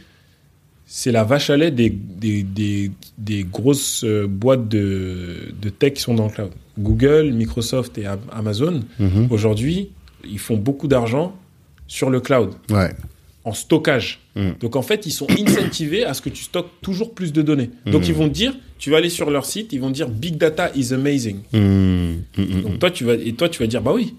c'est 0.93 1.13
la 1.13 1.23
vache 1.23 1.49
à 1.49 1.55
lait 1.55 1.71
des, 1.71 1.89
des, 1.89 2.43
des, 2.43 2.91
des 3.17 3.43
grosses 3.45 4.03
euh, 4.03 4.27
boîtes 4.27 4.67
de, 4.67 5.53
de 5.61 5.69
tech 5.69 5.93
qui 5.93 6.01
sont 6.01 6.15
dans 6.15 6.25
le 6.25 6.31
cloud. 6.31 6.51
Google, 6.77 7.31
Microsoft 7.31 7.97
et 7.97 8.05
Am- 8.05 8.19
Amazon, 8.31 8.81
Mhm. 8.99 9.27
aujourd'hui, 9.29 9.89
ils 10.29 10.39
font 10.39 10.57
beaucoup 10.57 10.89
d'argent 10.89 11.33
sur 11.87 12.09
le 12.09 12.19
cloud, 12.19 12.51
Ouais. 12.69 12.91
en 13.45 13.53
stockage. 13.53 14.19
Mm. 14.35 14.49
Donc 14.59 14.75
en 14.75 14.81
fait, 14.81 15.05
ils 15.05 15.11
sont 15.11 15.27
incentivés 15.31 16.03
à 16.03 16.13
ce 16.13 16.21
que 16.21 16.29
tu 16.29 16.43
stockes 16.43 16.69
toujours 16.81 17.13
plus 17.13 17.31
de 17.31 17.41
données. 17.41 17.69
Donc 17.85 18.07
ils 18.09 18.13
vont 18.13 18.27
te 18.27 18.33
dire, 18.33 18.53
tu 18.77 18.89
vas 18.91 18.97
aller 18.97 19.09
sur 19.09 19.29
leur 19.31 19.45
site, 19.45 19.71
ils 19.71 19.79
vont 19.79 19.89
te 19.89 19.93
dire 19.95 20.09
Big 20.09 20.35
data 20.37 20.71
is 20.75 20.93
amazing. 20.93 21.37
Donc 21.53 22.79
toi 22.79 22.91
tu 22.91 23.05
vas 23.05 23.13
et 23.13 23.33
toi 23.33 23.47
tu 23.47 23.59
vas 23.63 23.67
dire 23.67 23.81
bah 23.81 23.93
oui. 23.95 24.13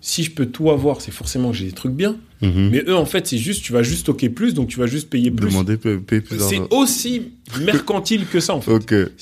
Si 0.00 0.22
je 0.22 0.30
peux 0.30 0.46
tout 0.46 0.70
avoir, 0.70 1.00
c'est 1.00 1.10
forcément 1.10 1.50
que 1.50 1.56
j'ai 1.56 1.66
des 1.66 1.72
trucs 1.72 1.92
bien. 1.92 2.16
mmh. 2.42 2.68
Mais 2.70 2.84
eux 2.86 2.94
en 2.96 3.06
fait, 3.06 3.26
c'est 3.26 3.38
juste 3.38 3.64
tu 3.64 3.72
vas 3.72 3.82
juste 3.82 4.00
stocker 4.02 4.28
plus 4.28 4.54
donc 4.54 4.68
tu 4.68 4.78
vas 4.78 4.86
juste 4.86 5.08
payer 5.10 5.30
plus. 5.30 5.48
Demander 5.48 5.76
payer 5.76 6.20
plus 6.20 6.38
C'est 6.38 6.60
aussi 6.70 7.22
mercantile 7.64 8.26
que 8.26 8.38
ça 8.40 8.54
en 8.54 8.60
fait. 8.60 8.70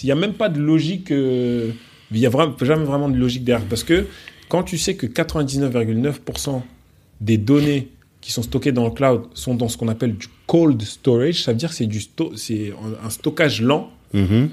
Il 0.02 0.06
n'y 0.06 0.12
a 0.12 0.16
même 0.16 0.34
pas 0.34 0.48
de 0.48 0.60
logique 0.60 1.10
euh, 1.10 1.70
il 2.12 2.18
y 2.18 2.26
a 2.26 2.30
jamais 2.62 2.84
vraiment 2.84 3.08
de 3.08 3.16
logique 3.16 3.44
derrière 3.44 3.66
parce 3.66 3.82
que 3.84 4.06
quand 4.48 4.62
tu 4.62 4.76
sais 4.78 4.94
que 4.94 5.06
99,9% 5.06 6.62
des 7.20 7.38
données 7.38 7.88
qui 8.20 8.32
sont 8.32 8.42
stockées 8.42 8.72
dans 8.72 8.84
le 8.84 8.90
cloud 8.90 9.22
sont 9.34 9.54
dans 9.54 9.68
ce 9.68 9.76
qu'on 9.76 9.88
appelle 9.88 10.16
du 10.16 10.26
cold 10.46 10.80
storage, 10.82 11.42
ça 11.42 11.52
veut 11.52 11.58
dire 11.58 11.70
que 11.70 11.74
c'est 11.76 11.88
sto- 12.00 12.32
c'est 12.36 12.72
un- 13.04 13.10
stockage 13.10 13.60
lent 13.62 13.90
Mhm. 14.12 14.50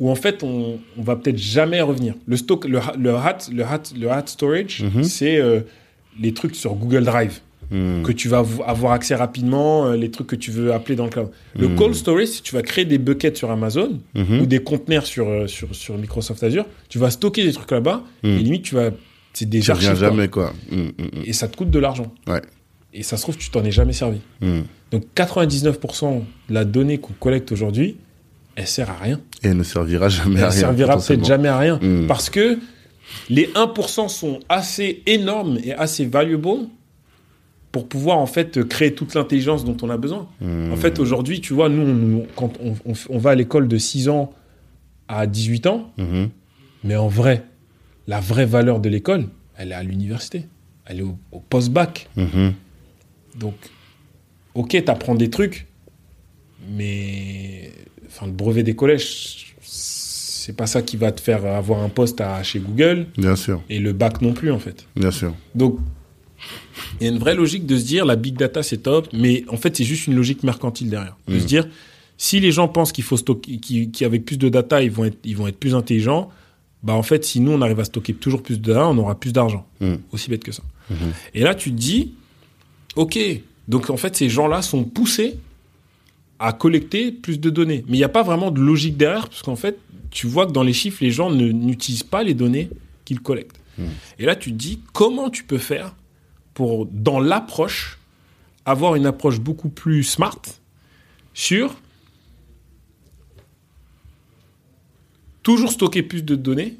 Où 0.00 0.10
en 0.10 0.14
fait 0.14 0.42
on, 0.42 0.78
on 0.98 1.02
va 1.02 1.16
peut-être 1.16 1.38
jamais 1.38 1.80
revenir. 1.80 2.14
Le 2.26 2.36
stock, 2.36 2.64
le, 2.66 2.80
le 2.98 3.10
hot, 3.12 3.50
le 3.52 3.62
hot, 3.62 3.96
le 3.98 4.06
hot 4.08 4.26
storage, 4.26 4.82
Mhm. 4.82 5.04
c'est 5.04 5.36
euh, 5.38 5.60
les 6.20 6.32
trucs 6.34 6.56
sur 6.56 6.74
Google 6.74 7.04
Drive 7.04 7.40
Mhm. 7.70 8.02
que 8.02 8.12
tu 8.12 8.28
vas 8.28 8.42
avo- 8.42 8.62
avoir 8.66 8.92
accès 8.92 9.14
rapidement, 9.14 9.86
euh, 9.86 9.96
les 9.96 10.10
trucs 10.10 10.26
que 10.26 10.36
tu 10.36 10.50
veux 10.50 10.72
appeler 10.74 10.96
dans 10.96 11.04
le 11.04 11.10
cloud. 11.10 11.30
Le 11.58 11.68
Mhm. 11.68 11.76
cold 11.76 11.94
storage, 11.94 12.26
si 12.28 12.42
tu 12.42 12.54
vas 12.54 12.60
créer 12.62 12.84
des 12.84 12.98
buckets 12.98 13.36
sur 13.38 13.50
Amazon 13.50 14.00
Mhm. 14.14 14.40
ou 14.42 14.46
des 14.46 14.58
conteneurs 14.62 15.06
sur, 15.06 15.26
euh, 15.28 15.46
sur, 15.46 15.74
sur 15.74 15.96
Microsoft 15.96 16.42
Azure, 16.42 16.66
tu 16.90 16.98
vas 16.98 17.10
stocker 17.10 17.42
des 17.42 17.52
trucs 17.52 17.70
là-bas 17.70 18.02
Mhm. 18.22 18.30
et 18.30 18.38
limite 18.42 18.62
tu 18.64 18.74
vas, 18.74 18.90
c'est 19.32 19.48
des 19.48 19.60
Tu 19.60 19.70
archives 19.70 19.96
jamais, 19.96 20.28
quoi. 20.28 20.52
Et 21.24 21.32
ça 21.32 21.48
te 21.48 21.56
coûte 21.56 21.70
de 21.70 21.78
l'argent. 21.78 22.12
Ouais. 22.26 22.42
Et 22.92 23.02
ça 23.02 23.16
se 23.16 23.22
trouve 23.22 23.36
tu 23.38 23.48
t'en 23.50 23.64
es 23.64 23.70
jamais 23.72 23.92
servi. 23.94 24.18
Donc 24.90 25.04
99% 25.14 26.24
de 26.48 26.54
la 26.54 26.64
donnée 26.64 26.98
qu'on 26.98 27.14
collecte 27.14 27.50
aujourd'hui, 27.50 27.96
elle 28.56 28.66
sert 28.68 28.90
à 28.90 28.98
rien. 29.02 29.20
Et 29.44 29.48
elle 29.48 29.56
ne 29.56 29.62
servira 29.62 30.08
jamais 30.08 30.40
à 30.40 30.46
elle 30.46 30.50
rien. 30.50 30.60
servira 30.60 30.96
peut-être 30.98 31.24
jamais 31.24 31.48
à 31.48 31.58
rien. 31.58 31.78
Mm. 31.82 32.06
Parce 32.06 32.30
que 32.30 32.58
les 33.30 33.46
1% 33.54 34.08
sont 34.08 34.40
assez 34.48 35.02
énormes 35.06 35.58
et 35.62 35.72
assez 35.74 36.06
valuable 36.06 36.68
pour 37.70 37.88
pouvoir 37.88 38.18
en 38.18 38.26
fait 38.26 38.62
créer 38.68 38.94
toute 38.94 39.14
l'intelligence 39.14 39.64
dont 39.64 39.76
on 39.82 39.90
a 39.90 39.96
besoin. 39.96 40.28
Mmh. 40.40 40.72
En 40.72 40.76
fait, 40.76 40.98
aujourd'hui, 41.00 41.40
tu 41.40 41.52
vois, 41.54 41.68
nous, 41.68 42.20
on- 42.22 42.26
quand 42.36 42.52
on, 42.62 42.74
on- 42.86 42.92
on 43.08 43.18
va 43.18 43.30
à 43.30 43.34
l'école 43.34 43.66
de 43.68 43.78
6 43.78 44.08
ans 44.08 44.32
à 45.08 45.26
18 45.26 45.66
ans, 45.66 45.92
Mhm. 45.98 46.28
mais 46.84 46.94
en 46.96 47.08
vrai, 47.08 47.44
la 48.06 48.20
vraie 48.20 48.46
valeur 48.46 48.78
de 48.78 48.88
l'école, 48.88 49.26
elle 49.56 49.72
est 49.72 49.74
à 49.74 49.82
l'université. 49.82 50.46
Elle 50.86 51.00
est 51.00 51.02
au, 51.02 51.18
au 51.32 51.40
post-bac. 51.40 52.08
Donc, 53.36 53.54
ok, 54.54 54.84
t'apprends 54.84 55.16
des 55.16 55.28
trucs, 55.30 55.66
mais 56.70 57.72
enfin, 58.08 58.26
le 58.26 58.32
brevet 58.32 58.62
des 58.62 58.74
collèges, 58.74 59.54
c'est 59.60 60.54
pas 60.56 60.66
ça 60.66 60.82
qui 60.82 60.96
va 60.96 61.10
te 61.12 61.20
faire 61.20 61.44
avoir 61.46 61.82
un 61.82 61.88
poste 61.88 62.20
à, 62.20 62.42
chez 62.42 62.58
Google 62.60 63.06
Bien 63.16 63.36
sûr, 63.36 63.62
et 63.70 63.78
le 63.78 63.92
bac 63.92 64.20
non 64.20 64.32
plus 64.32 64.50
en 64.52 64.58
fait. 64.58 64.86
bien 64.96 65.10
sûr. 65.10 65.34
Donc, 65.54 65.78
il 67.00 67.04
y 67.06 67.08
a 67.08 67.12
une 67.12 67.18
vraie 67.18 67.34
logique 67.34 67.64
de 67.66 67.78
se 67.78 67.84
dire 67.84 68.04
la 68.04 68.16
big 68.16 68.36
data 68.36 68.62
c'est 68.62 68.78
top, 68.78 69.08
mais 69.12 69.44
en 69.48 69.56
fait 69.56 69.76
c'est 69.76 69.84
juste 69.84 70.06
une 70.06 70.14
logique 70.14 70.42
mercantile 70.42 70.90
derrière. 70.90 71.16
De 71.28 71.36
Mm. 71.36 71.40
se 71.40 71.46
dire 71.46 71.68
si 72.18 72.40
les 72.40 72.52
gens 72.52 72.68
pensent 72.68 72.92
qu'il 72.92 73.04
faut 73.04 73.16
stocker, 73.16 73.58
qu'avec 73.92 74.24
plus 74.24 74.36
de 74.38 74.48
data 74.48 74.82
ils 74.82 74.90
vont 74.90 75.04
être, 75.06 75.18
ils 75.24 75.36
vont 75.36 75.48
être 75.48 75.58
plus 75.58 75.74
intelligents, 75.74 76.30
bah 76.82 76.92
en 76.92 77.02
fait 77.02 77.24
si 77.24 77.40
nous 77.40 77.52
on 77.52 77.62
arrive 77.62 77.80
à 77.80 77.84
stocker 77.84 78.12
toujours 78.12 78.42
plus 78.42 78.60
de 78.60 78.72
data, 78.72 78.86
on 78.88 78.98
aura 78.98 79.18
plus 79.18 79.32
d'argent. 79.32 79.66
Mm. 79.80 79.94
Aussi 80.12 80.28
bête 80.28 80.44
que 80.44 80.52
ça. 80.52 80.62
Mhm. 80.90 80.96
Et 81.32 81.40
là 81.40 81.54
tu 81.54 81.70
te 81.70 81.76
dis, 81.76 82.12
ok, 82.96 83.18
donc 83.68 83.88
en 83.88 83.96
fait 83.96 84.14
ces 84.14 84.28
gens-là 84.28 84.60
sont 84.60 84.84
poussés 84.84 85.36
à 86.38 86.52
collecter 86.52 87.12
plus 87.12 87.38
de 87.38 87.50
données, 87.50 87.84
mais 87.86 87.96
il 87.96 88.00
n'y 88.00 88.04
a 88.04 88.08
pas 88.08 88.22
vraiment 88.22 88.50
de 88.50 88.60
logique 88.60 88.96
derrière 88.96 89.28
parce 89.28 89.42
qu'en 89.42 89.56
fait 89.56 89.78
tu 90.10 90.26
vois 90.26 90.46
que 90.46 90.52
dans 90.52 90.62
les 90.62 90.72
chiffres 90.72 90.98
les 91.02 91.10
gens 91.10 91.30
n'utilisent 91.30 92.02
pas 92.02 92.22
les 92.22 92.34
données 92.34 92.70
qu'ils 93.04 93.20
collectent. 93.20 93.60
Et 94.18 94.24
là 94.24 94.36
tu 94.36 94.50
te 94.52 94.56
dis 94.56 94.80
comment 94.92 95.30
tu 95.30 95.44
peux 95.44 95.58
faire 95.58 95.94
pour, 96.54 96.86
dans 96.86 97.18
l'approche, 97.18 97.98
avoir 98.64 98.94
une 98.94 99.06
approche 99.06 99.40
beaucoup 99.40 99.68
plus 99.68 100.04
smart 100.04 100.40
sur 101.34 101.74
toujours 105.42 105.72
stocker 105.72 106.02
plus 106.02 106.24
de 106.24 106.34
données, 106.36 106.76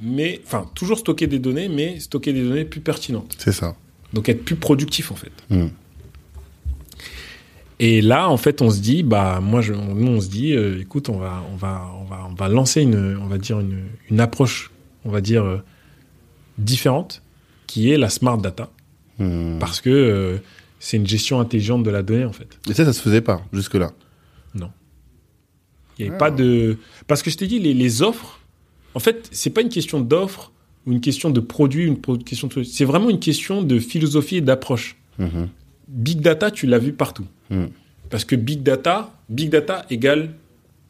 mais 0.00 0.40
enfin 0.44 0.70
toujours 0.74 0.98
stocker 0.98 1.26
des 1.26 1.38
données, 1.38 1.68
mais 1.68 2.00
stocker 2.00 2.32
des 2.32 2.42
données 2.42 2.64
plus 2.64 2.80
pertinentes. 2.80 3.36
C'est 3.38 3.52
ça. 3.52 3.76
Donc 4.12 4.28
être 4.28 4.44
plus 4.44 4.56
productif 4.56 5.10
en 5.10 5.16
fait. 5.16 5.32
Mm. 5.50 5.68
Et 7.78 8.00
là, 8.00 8.30
en 8.30 8.36
fait, 8.38 8.62
on 8.62 8.70
se 8.70 8.80
dit, 8.80 9.02
bah 9.02 9.40
moi, 9.40 9.60
je, 9.60 9.72
on- 9.74 9.94
nous, 9.94 10.12
on 10.12 10.20
se 10.20 10.28
dit, 10.28 10.54
euh, 10.54 10.80
écoute, 10.80 11.08
on 11.10 11.18
va, 11.18 11.42
on 11.52 11.56
va, 11.56 11.90
on 12.00 12.04
va, 12.04 12.26
on 12.30 12.34
va 12.34 12.48
lancer 12.48 12.80
une, 12.82 13.18
on 13.20 13.26
va 13.26 13.36
dire 13.38 13.60
une, 13.60 13.84
une 14.10 14.20
approche, 14.20 14.70
on 15.04 15.10
va 15.10 15.20
dire 15.20 15.44
euh, 15.44 15.58
différente, 16.58 17.22
qui 17.66 17.90
est 17.90 17.98
la 17.98 18.08
smart 18.08 18.38
data, 18.38 18.70
Mm. 19.18 19.58
parce 19.60 19.80
que 19.80 19.88
euh, 19.88 20.36
c'est 20.78 20.98
une 20.98 21.06
gestion 21.06 21.40
intelligente 21.40 21.82
de 21.82 21.88
la 21.90 22.02
donnée 22.02 22.26
en 22.26 22.32
fait. 22.34 22.58
Et 22.68 22.74
ça, 22.74 22.84
ça 22.84 22.92
se 22.92 23.00
faisait 23.00 23.22
pas 23.22 23.40
jusque-là. 23.50 23.92
Non. 24.54 24.70
Il 25.98 26.02
n'y 26.02 26.08
avait 26.08 26.16
Ah. 26.16 26.18
pas 26.18 26.30
de. 26.30 26.76
Parce 27.06 27.22
que 27.22 27.30
je 27.30 27.36
t'ai 27.38 27.46
dit, 27.46 27.58
les, 27.58 27.72
les 27.72 28.02
offres, 28.02 28.40
en 28.94 28.98
fait, 28.98 29.26
c'est 29.32 29.48
pas 29.50 29.62
une 29.62 29.70
question 29.70 30.00
d'offre 30.00 30.52
ou 30.86 30.92
une 30.92 31.00
question 31.00 31.30
de 31.30 31.40
produit, 31.40 31.86
une 31.86 31.98
question 32.24 32.46
de. 32.48 32.62
C'est 32.62 32.84
vraiment 32.84 33.08
une 33.08 33.18
question 33.18 33.62
de 33.62 33.78
philosophie 33.78 34.36
et 34.36 34.40
d'approche. 34.42 34.96
Mhm. 35.18 35.48
Big 35.88 36.20
data, 36.20 36.50
tu 36.50 36.66
l'as 36.66 36.78
vu 36.78 36.92
partout. 36.92 37.26
Mm. 37.50 37.66
Parce 38.10 38.24
que 38.24 38.36
big 38.36 38.62
data, 38.62 39.12
big 39.28 39.50
data 39.50 39.84
égale 39.90 40.30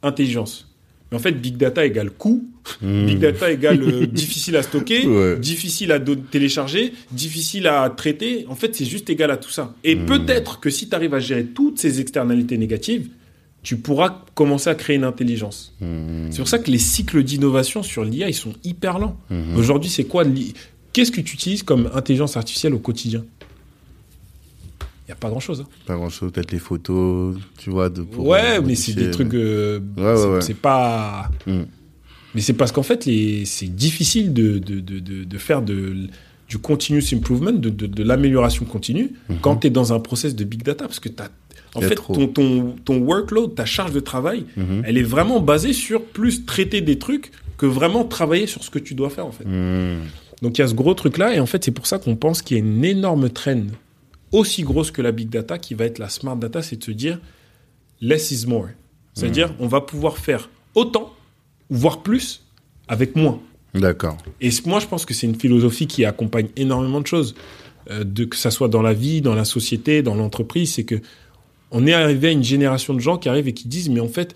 intelligence. 0.02 0.68
Mais 1.10 1.16
en 1.16 1.20
fait, 1.20 1.32
big 1.32 1.56
data 1.56 1.84
égale 1.86 2.10
coût. 2.10 2.44
Mm. 2.82 3.06
Big 3.06 3.18
data 3.18 3.50
égale 3.50 3.80
euh, 3.82 4.06
difficile 4.22 4.56
à 4.56 4.62
stocker, 4.62 5.06
Ouais. 5.06 5.38
difficile 5.38 5.92
à 5.92 6.00
télécharger, 6.00 6.92
difficile 7.12 7.66
à 7.68 7.88
traiter. 7.90 8.44
En 8.48 8.54
fait, 8.54 8.74
c'est 8.74 8.84
juste 8.84 9.08
égal 9.10 9.30
à 9.30 9.36
tout 9.36 9.50
ça. 9.50 9.74
Et 9.84 9.94
Mm. 9.94 10.06
peut-être 10.06 10.60
que 10.60 10.70
si 10.70 10.88
tu 10.88 10.94
arrives 10.94 11.14
à 11.14 11.20
gérer 11.20 11.44
toutes 11.44 11.78
ces 11.78 12.00
externalités 12.00 12.58
négatives, 12.58 13.08
tu 13.62 13.76
pourras 13.76 14.24
commencer 14.34 14.70
à 14.70 14.74
créer 14.76 14.94
une 14.96 15.04
intelligence. 15.04 15.74
C'est 16.30 16.38
pour 16.38 16.46
ça 16.46 16.60
que 16.60 16.70
les 16.70 16.78
cycles 16.78 17.24
d'innovation 17.24 17.82
sur 17.82 18.04
l'IA, 18.04 18.28
ils 18.28 18.34
sont 18.34 18.52
hyper 18.62 18.98
lents. 19.00 19.16
Aujourd'hui, 19.56 19.90
c'est 19.90 20.04
quoi 20.04 20.24
Qu'est-ce 20.92 21.10
que 21.10 21.20
tu 21.20 21.34
utilises 21.34 21.62
comme 21.64 21.90
intelligence 21.92 22.36
artificielle 22.36 22.74
au 22.74 22.78
quotidien? 22.78 23.24
N'y 25.08 25.12
a 25.12 25.16
pas 25.16 25.28
grand-chose. 25.28 25.60
hein. 25.60 25.68
Pas 25.86 25.94
grand-chose, 25.96 26.32
peut-être 26.32 26.52
les 26.52 26.58
photos, 26.58 27.36
tu 27.58 27.70
vois. 27.70 27.88
De, 27.88 28.02
pour, 28.02 28.26
ouais, 28.26 28.58
euh, 28.58 28.62
mais 28.64 28.74
c'est 28.74 28.92
des 28.94 29.10
trucs. 29.10 29.34
euh, 29.34 29.78
Ouais, 29.96 30.40
c'est- 30.42 30.48
ouais. 30.52 30.54
Pas. 30.60 31.30
Mm. 31.46 31.62
Mais 32.34 32.40
c'est 32.40 32.52
parce 32.54 32.72
qu'en 32.72 32.82
fait, 32.82 33.06
les... 33.06 33.44
c'est 33.46 33.68
difficile 33.74 34.32
de, 34.34 34.58
de, 34.58 34.80
de, 34.80 34.98
de, 35.24 35.38
faire 35.38 35.62
de, 35.62 35.94
du 36.48 36.58
continuous 36.58 37.02
improvement, 37.14 37.52
de, 37.52 38.02
l'amélioration 38.02 38.64
continue, 38.66 39.12
Mhm. 39.28 39.36
quand 39.40 39.56
tu 39.56 39.68
es 39.68 39.70
dans 39.70 39.92
un 39.92 40.00
process 40.00 40.34
de 40.34 40.44
big 40.44 40.62
data. 40.62 40.84
Parce 40.86 41.00
que 41.00 41.08
t'as- 41.08 41.30
en 41.74 41.80
Il 41.80 41.82
y 41.82 41.84
a 41.86 41.88
fait, 41.88 41.94
ton, 41.96 42.26
ton, 42.28 42.74
ton 42.84 42.98
workload, 42.98 43.54
ta 43.54 43.64
charge 43.64 43.92
de 43.92 44.00
travail, 44.00 44.44
Mhm. 44.56 44.82
elle 44.84 44.98
est 44.98 45.02
vraiment 45.02 45.40
basée 45.40 45.72
sur 45.72 46.02
plus 46.04 46.44
traiter 46.46 46.80
des 46.80 46.98
trucs 46.98 47.30
que 47.58 47.66
vraiment 47.66 48.04
travailler 48.04 48.46
sur 48.46 48.62
ce 48.64 48.70
que 48.70 48.78
tu 48.78 48.94
dois 48.94 49.08
faire, 49.10 49.26
en 49.26 49.32
fait. 49.32 49.44
Mm. 49.44 50.00
Donc 50.42 50.58
il 50.58 50.60
y 50.60 50.64
a 50.64 50.68
ce 50.68 50.74
gros 50.74 50.92
truc-là, 50.94 51.34
et 51.34 51.40
en 51.40 51.46
fait, 51.46 51.64
c'est 51.64 51.70
pour 51.70 51.86
ça 51.86 51.98
qu'on 51.98 52.16
pense 52.16 52.42
qu'il 52.42 52.58
y 52.58 52.60
a 52.60 52.62
une 52.64 52.84
énorme 52.84 53.30
trend 53.30 53.62
aussi 54.32 54.62
grosse 54.62 54.90
que 54.90 55.02
la 55.02 55.12
big 55.12 55.28
data, 55.28 55.58
qui 55.58 55.74
va 55.74 55.84
être 55.84 55.98
la 55.98 56.08
smart 56.08 56.36
data, 56.36 56.62
c'est 56.62 56.76
de 56.76 56.84
se 56.84 56.90
dire 56.90 57.20
less 58.00 58.30
is 58.30 58.46
more. 58.46 58.68
C'est-à-dire, 59.14 59.54
on 59.60 59.66
va 59.66 59.80
pouvoir 59.80 60.18
faire 60.18 60.50
autant, 60.74 61.14
voire 61.70 62.02
plus, 62.02 62.44
avec 62.86 63.16
moins. 63.16 63.40
D'accord. 63.74 64.18
Et 64.40 64.50
moi, 64.66 64.78
je 64.78 64.86
pense 64.86 65.06
que 65.06 65.14
c'est 65.14 65.26
une 65.26 65.38
philosophie 65.38 65.86
qui 65.86 66.04
accompagne 66.04 66.48
énormément 66.56 67.00
de 67.00 67.06
choses, 67.06 67.34
euh, 67.90 68.04
de, 68.04 68.24
que 68.24 68.36
ça 68.36 68.50
soit 68.50 68.68
dans 68.68 68.82
la 68.82 68.92
vie, 68.92 69.22
dans 69.22 69.34
la 69.34 69.44
société, 69.44 70.02
dans 70.02 70.14
l'entreprise. 70.14 70.74
C'est 70.74 70.84
que 70.84 71.00
on 71.70 71.86
est 71.86 71.92
arrivé 71.92 72.28
à 72.28 72.30
une 72.30 72.44
génération 72.44 72.94
de 72.94 73.00
gens 73.00 73.18
qui 73.18 73.28
arrivent 73.28 73.48
et 73.48 73.54
qui 73.54 73.68
disent, 73.68 73.88
mais 73.88 74.00
en 74.00 74.08
fait, 74.08 74.34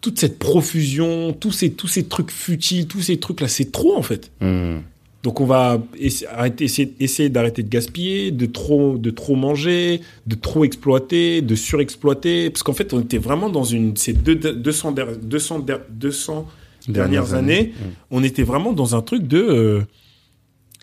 toute 0.00 0.18
cette 0.18 0.38
profusion, 0.38 1.32
tous 1.32 1.52
ces, 1.52 1.72
tous 1.72 1.88
ces 1.88 2.04
trucs 2.04 2.30
futiles, 2.30 2.86
tous 2.86 3.02
ces 3.02 3.18
trucs-là, 3.18 3.48
c'est 3.48 3.72
trop 3.72 3.96
en 3.96 4.02
fait. 4.02 4.30
Mm. 4.40 4.78
Donc 5.22 5.40
on 5.40 5.46
va 5.46 5.82
essa- 5.98 6.26
arrêter, 6.32 6.64
essayer, 6.64 6.94
essayer 7.00 7.28
d'arrêter 7.28 7.62
de 7.64 7.68
gaspiller, 7.68 8.30
de 8.30 8.46
trop, 8.46 8.96
de 8.96 9.10
trop 9.10 9.34
manger, 9.34 10.00
de 10.26 10.34
trop 10.36 10.64
exploiter, 10.64 11.42
de 11.42 11.54
surexploiter, 11.56 12.50
parce 12.50 12.62
qu'en 12.62 12.74
fait 12.74 12.92
on 12.94 13.00
était 13.00 13.18
vraiment 13.18 13.48
dans 13.50 13.64
une 13.64 13.96
ces 13.96 14.12
deux, 14.12 14.36
200, 14.36 14.92
der- 14.92 15.16
200, 15.16 15.58
der- 15.60 15.80
200 15.90 16.46
dernières, 16.88 17.10
Dernières 17.10 17.34
années, 17.34 17.58
années. 17.58 17.72
on 18.12 18.22
était 18.22 18.44
vraiment 18.44 18.72
dans 18.72 18.94
un 18.94 19.02
truc 19.02 19.26
de, 19.26 19.38
euh, 19.38 19.80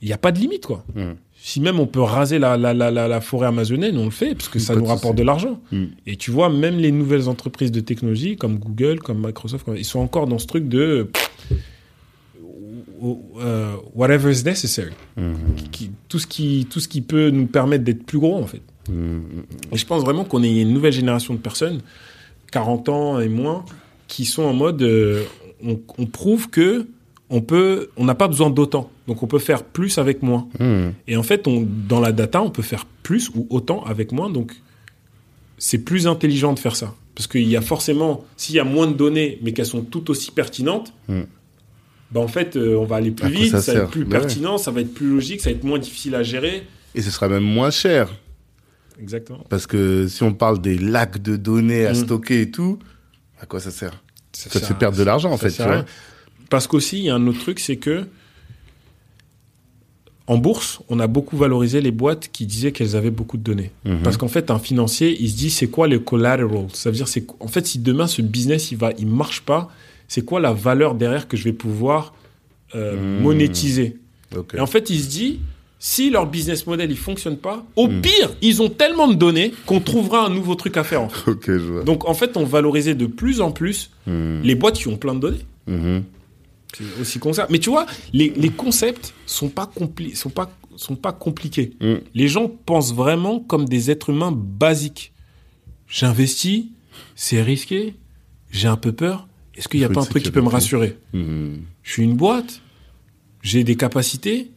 il 0.02 0.08
n'y 0.08 0.14
a 0.14 0.18
pas 0.18 0.34
de 0.34 0.40
limite 0.40 0.66
quoi. 0.66 0.84
Mm. 0.96 1.12
Si 1.46 1.60
même 1.62 1.80
on 1.80 1.88
peut 1.88 2.02
raser 2.02 2.40
la, 2.40 2.56
la, 2.58 2.74
la, 2.74 2.90
la, 2.92 3.22
forêt 3.22 3.48
amazonienne, 3.48 3.98
on 3.98 4.06
le 4.06 4.12
fait 4.12 4.34
parce 4.34 4.48
que 4.50 4.60
ça 4.60 4.74
Pas 4.74 4.76
de 4.76 4.80
nous 4.82 4.90
rapporte 4.90 5.16
de 5.18 5.24
l'argent. 5.24 5.60
Mm. 5.72 5.84
Et 6.08 6.16
tu 6.18 6.32
vois, 6.32 6.50
même 6.50 6.78
les 6.80 6.92
nouvelles 6.92 7.28
entreprises 7.30 7.72
de 7.72 7.82
technologie 7.82 8.36
comme 8.38 8.58
Google, 8.60 9.00
comme 9.00 9.26
Microsoft, 9.26 9.66
ils 9.78 9.84
sont 9.86 10.00
encore 10.00 10.28
dans 10.28 10.40
ce 10.40 10.48
truc 10.48 10.68
de 10.70 11.10
euh, 13.40 13.76
whatever 13.94 14.32
is 14.32 14.44
necessary. 14.46 14.94
Mhm. 15.18 15.36
Qui- 15.72 15.92
tout, 16.08 16.20
ce 16.20 16.28
qui, 16.28 16.68
tout 16.70 16.80
ce 16.80 16.88
qui 16.88 17.02
peut 17.02 17.30
nous 17.30 17.48
permettre 17.48 17.84
d'être 17.84 18.06
plus 18.06 18.20
gros, 18.20 18.38
en 18.38 18.48
fait. 18.48 18.62
Mhm. 18.90 19.44
Et 19.72 19.78
je 19.78 19.86
pense 19.86 20.04
vraiment 20.04 20.24
qu'on 20.26 20.44
est 20.44 20.62
une 20.62 20.74
nouvelle 20.74 20.94
génération 20.94 21.34
de 21.34 21.40
personnes, 21.40 21.82
40 22.52 22.90
ans 22.90 23.20
et 23.20 23.30
moins, 23.30 23.66
qui 24.08 24.26
sont 24.26 24.44
en 24.44 24.54
mode 24.54 24.82
euh, 24.84 25.24
on, 25.64 25.80
on 25.98 26.06
prouve 26.06 26.50
que 26.50 26.88
on 27.30 27.42
peut, 27.42 27.90
on 27.98 28.06
n'a 28.06 28.14
pas 28.16 28.28
besoin 28.28 28.50
d'autant. 28.52 28.92
Donc 29.08 29.24
on 29.24 29.28
peut 29.28 29.40
faire 29.40 29.64
plus 29.64 29.98
avec 29.98 30.22
moins. 30.22 30.48
Mhm. 30.60 30.94
Et 31.08 31.18
en 31.18 31.24
fait, 31.24 31.48
on, 31.48 31.66
dans 31.90 32.00
la 32.00 32.12
data, 32.12 32.42
on 32.44 32.50
peut 32.52 32.62
faire 32.62 32.86
plus 33.02 33.30
ou 33.34 33.48
autant 33.50 33.84
avec 33.86 34.12
moins. 34.12 34.30
Donc, 34.30 34.54
c'est 35.58 35.80
plus 35.80 36.06
intelligent 36.08 36.54
de 36.54 36.60
faire 36.60 36.76
ça. 36.76 36.94
Parce 37.16 37.28
qu'il 37.28 37.48
y 37.48 37.56
a 37.56 37.62
forcément, 37.62 38.24
s'il 38.38 38.56
y 38.56 38.60
a 38.60 38.64
moins 38.64 38.88
de 38.88 38.94
données, 38.94 39.40
mais 39.42 39.52
qu'elles 39.54 39.66
sont 39.66 39.82
tout 39.82 40.10
aussi 40.12 40.32
pertinentes. 40.32 40.94
Bah 42.14 42.20
en 42.20 42.28
fait, 42.28 42.56
euh, 42.56 42.76
on 42.78 42.86
va 42.86 42.98
aller 42.98 43.12
plus 43.12 43.30
vite, 43.32 43.52
ça 43.52 43.62
ça, 43.62 43.74
va 43.74 43.80
être 43.82 43.90
plus 43.90 44.06
Bah 44.06 44.18
ouais. 44.18 44.22
pertinent, 44.22 44.58
ça 44.58 44.72
va 44.72 44.82
être 44.82 44.94
plus 44.94 45.10
logique, 45.10 45.42
ça 45.42 45.50
va 45.50 45.56
être 45.56 45.64
moins 45.64 45.80
difficile 45.80 46.14
à 46.16 46.24
gérer. 46.24 46.64
Et 46.96 47.02
ce 47.02 47.10
sera 47.12 47.28
même 47.28 47.44
moins 47.44 47.72
cher. 47.72 48.10
Exactement. 49.02 49.44
Parce 49.50 49.66
que 49.66 50.08
si 50.08 50.22
on 50.24 50.34
parle 50.34 50.62
des 50.62 50.78
lacs 50.78 51.22
de 51.22 51.36
données 51.36 51.86
à 51.88 51.92
Mm. 51.94 51.96
stocker 51.96 52.42
et 52.42 52.52
tout, 52.52 52.78
à 53.42 53.46
quoi 53.48 53.60
ça 53.60 53.72
sert 53.72 54.04
Ça 54.32 54.50
sert 54.50 54.62
fait 54.68 54.74
perdre 54.76 54.98
de 54.98 55.04
l'argent, 55.04 55.32
en 55.32 55.38
ça 55.38 55.50
fait, 55.50 55.56
tu 55.56 55.64
vois. 55.64 55.86
Parce 56.50 56.68
qu'aussi, 56.68 57.00
il 57.00 57.06
y 57.06 57.10
a 57.10 57.16
un 57.16 57.26
autre 57.26 57.40
truc, 57.40 57.60
c'est 57.60 57.78
que 57.78 58.06
en 60.26 60.38
bourse, 60.38 60.80
on 60.88 61.00
a 61.02 61.08
beaucoup 61.08 61.36
valorisé 61.36 61.82
les 61.82 61.92
boîtes 61.92 62.30
qui 62.32 62.46
disaient 62.46 62.72
qu'elles 62.72 62.96
avaient 62.96 63.10
beaucoup 63.12 63.36
de 63.38 63.44
données. 63.44 63.72
Mhm. 63.84 64.04
Parce 64.04 64.16
qu'en 64.16 64.30
fait, 64.30 64.52
un 64.52 64.60
financier, 64.60 65.18
il 65.20 65.30
se 65.30 65.36
dit, 65.36 65.50
c'est 65.50 65.68
quoi 65.68 65.88
le 65.90 66.00
collateral 66.00 66.48
Ça 66.74 66.90
veut 66.92 66.96
dire, 66.96 67.10
c'est 67.10 67.26
en 67.42 67.48
fait, 67.48 67.68
si 67.68 67.80
demain 67.80 68.08
ce 68.08 68.22
business 68.22 68.72
il 68.72 68.78
va, 68.78 68.92
il 68.98 69.08
marche 69.08 69.42
pas, 69.42 69.70
c'est 70.08 70.24
quoi 70.26 70.40
la 70.40 70.54
valeur 70.54 70.96
derrière 70.96 71.28
que 71.28 71.38
je 71.38 71.44
vais 71.44 71.54
pouvoir 71.54 72.14
euh, 72.76 72.96
Mhm. 73.18 73.22
monétiser. 73.22 73.98
Et 74.56 74.60
en 74.60 74.66
fait, 74.66 74.90
il 74.90 75.00
se 75.00 75.08
dit, 75.08 75.40
si 75.78 76.10
leur 76.10 76.26
business 76.26 76.66
model 76.66 76.90
il 76.90 76.98
fonctionne 76.98 77.38
pas, 77.38 77.64
au 77.76 77.88
Mhm. 77.88 78.02
pire, 78.02 78.36
ils 78.42 78.62
ont 78.64 78.70
tellement 78.70 79.08
de 79.08 79.14
données 79.14 79.54
qu'on 79.68 79.80
trouvera 79.80 80.26
un 80.26 80.30
nouveau 80.30 80.56
truc 80.56 80.76
à 80.78 80.84
faire. 80.84 81.02
En 81.04 81.10
fait. 81.10 81.30
Ok, 81.32 81.44
je 81.48 81.52
vois. 81.72 81.84
Donc, 81.84 82.08
en 82.10 82.16
fait, 82.16 82.36
on 82.36 82.46
valorisait 82.46 82.96
de 82.96 83.06
plus 83.06 83.42
en 83.42 83.52
plus 83.52 83.92
Mhm. 84.08 84.42
les 84.44 84.56
boîtes 84.56 84.78
qui 84.78 84.88
ont 84.88 84.98
plein 84.98 85.14
de 85.14 85.20
données. 85.20 85.46
Mhm. 85.68 86.04
C'est 86.76 86.84
aussi 87.02 87.20
con 87.20 87.30
que 87.30 87.36
ça. 87.36 87.46
Mais 87.52 87.60
tu 87.60 87.70
vois, 87.70 87.86
les, 88.14 88.34
les 88.36 88.50
concepts 88.50 89.14
sont 89.28 89.50
pas, 89.50 89.68
compli 89.68 90.16
sont, 90.16 90.32
pas, 90.32 90.50
sont 90.76 90.96
pas 90.96 91.12
compliqués. 91.12 91.74
Mhm. 91.80 92.00
Les 92.16 92.28
gens 92.28 92.48
pensent 92.66 92.92
vraiment 92.96 93.40
comme 93.40 93.66
des 93.66 93.92
êtres 93.92 94.10
humains 94.10 94.32
basiques. 94.36 95.14
J'investis, 95.88 96.66
c'est 97.16 97.42
risqué, 97.44 97.94
j'ai 98.50 98.68
un 98.68 98.78
peu 98.78 98.92
peur. 98.94 99.28
Est-ce 99.56 99.68
qu'il 99.68 99.80
n'y 99.80 99.86
a 99.86 99.90
pas 99.90 100.02
un 100.02 100.06
truc 100.06 100.24
qui 100.24 100.32
peut 100.32 100.42
me 100.42 100.48
rassurer 100.50 100.98
Mhm. 101.14 101.62
Je 101.84 101.92
suis 101.92 102.04
une 102.04 102.16
boîte, 102.16 102.62
j'ai 103.42 103.64
des 103.64 103.76
capacités 103.76 104.52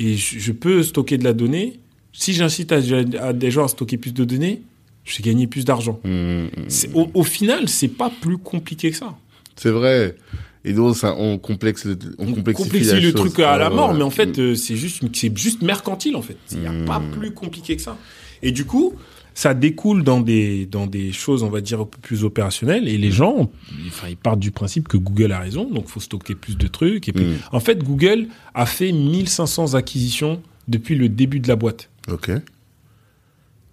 et 0.00 0.16
je, 0.16 0.38
je 0.38 0.52
peux 0.52 0.82
stocker 0.82 1.18
de 1.18 1.24
la 1.24 1.32
donnée. 1.32 1.80
Si 2.12 2.32
j'incite 2.32 2.72
à, 2.72 2.78
à 3.20 3.32
des 3.32 3.50
gens 3.50 3.64
à 3.64 3.68
stocker 3.68 3.96
plus 3.98 4.12
de 4.12 4.24
données, 4.24 4.62
je 5.04 5.16
vais 5.18 5.22
gagner 5.24 5.46
plus 5.46 5.64
d'argent. 5.64 6.00
Mhm. 6.04 6.48
C'est- 6.68 6.90
Au, 6.94 7.10
au 7.14 7.22
final, 7.24 7.68
c'est 7.68 7.88
pas 7.88 8.10
plus 8.10 8.38
compliqué 8.38 8.90
que 8.90 8.96
ça. 8.96 9.16
C'est 9.56 9.70
vrai. 9.70 10.16
Et 10.64 10.72
donc, 10.72 10.96
ça, 10.96 11.14
on, 11.16 11.38
complexe, 11.38 11.84
le- 11.84 11.96
on 12.18 12.28
On 12.28 12.34
complexifie, 12.34 12.68
complexifie 12.68 12.94
la 12.96 13.00
le 13.00 13.10
chose. 13.12 13.32
truc 13.32 13.38
à 13.40 13.56
la 13.58 13.70
mort, 13.70 13.90
ouais. 13.90 13.96
mais 13.96 14.02
en 14.02 14.10
fait, 14.10 14.38
euh, 14.38 14.54
c'est 14.54 14.76
juste, 14.76 15.02
c'est 15.14 15.36
juste 15.38 15.62
mercantile, 15.62 16.16
en 16.16 16.22
fait. 16.22 16.36
Il 16.52 16.58
n'y 16.58 16.66
a 16.66 16.72
pas 16.84 17.00
plus 17.12 17.30
compliqué 17.30 17.76
que 17.76 17.82
ça. 17.82 17.96
Et 18.42 18.50
du 18.52 18.64
coup, 18.64 18.94
ça 19.38 19.54
découle 19.54 20.02
dans 20.02 20.20
des, 20.20 20.66
dans 20.66 20.88
des 20.88 21.12
choses, 21.12 21.44
on 21.44 21.48
va 21.48 21.60
dire, 21.60 21.78
un 21.80 21.84
peu 21.84 21.98
plus 22.02 22.24
opérationnelles. 22.24 22.88
Et 22.88 22.98
les 22.98 23.12
gens, 23.12 23.48
enfin, 23.86 24.08
ils 24.08 24.16
partent 24.16 24.40
du 24.40 24.50
principe 24.50 24.88
que 24.88 24.96
Google 24.96 25.30
a 25.30 25.38
raison, 25.38 25.70
donc 25.70 25.84
il 25.86 25.90
faut 25.92 26.00
stocker 26.00 26.34
plus 26.34 26.56
de 26.58 26.66
trucs. 26.66 27.08
Et 27.08 27.12
puis, 27.12 27.24
Mm. 27.24 27.34
en 27.52 27.60
fait, 27.60 27.78
Google 27.84 28.26
a 28.54 28.66
fait 28.66 28.90
1500 28.90 29.74
acquisitions 29.74 30.42
depuis 30.66 30.96
le 30.96 31.08
début 31.08 31.38
de 31.38 31.46
la 31.46 31.54
boîte. 31.54 31.88
Ok. 32.10 32.32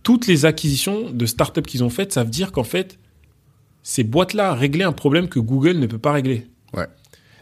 Toutes 0.04 0.28
les 0.28 0.46
acquisitions 0.46 1.10
de 1.10 1.26
startups 1.26 1.64
qu'ils 1.64 1.84
ont 1.84 1.90
faites, 1.90 2.14
ça 2.14 2.24
veut 2.24 2.30
dire 2.30 2.52
qu'en 2.52 2.64
fait, 2.64 3.00
ces 3.82 4.04
boîtes-là 4.04 4.54
réglaient 4.54 4.84
un 4.84 4.92
problème 4.92 5.28
que 5.28 5.40
Google 5.40 5.80
ne 5.80 5.88
peut 5.88 5.98
pas 5.98 6.12
régler. 6.12 6.46
Ouais. 6.76 6.86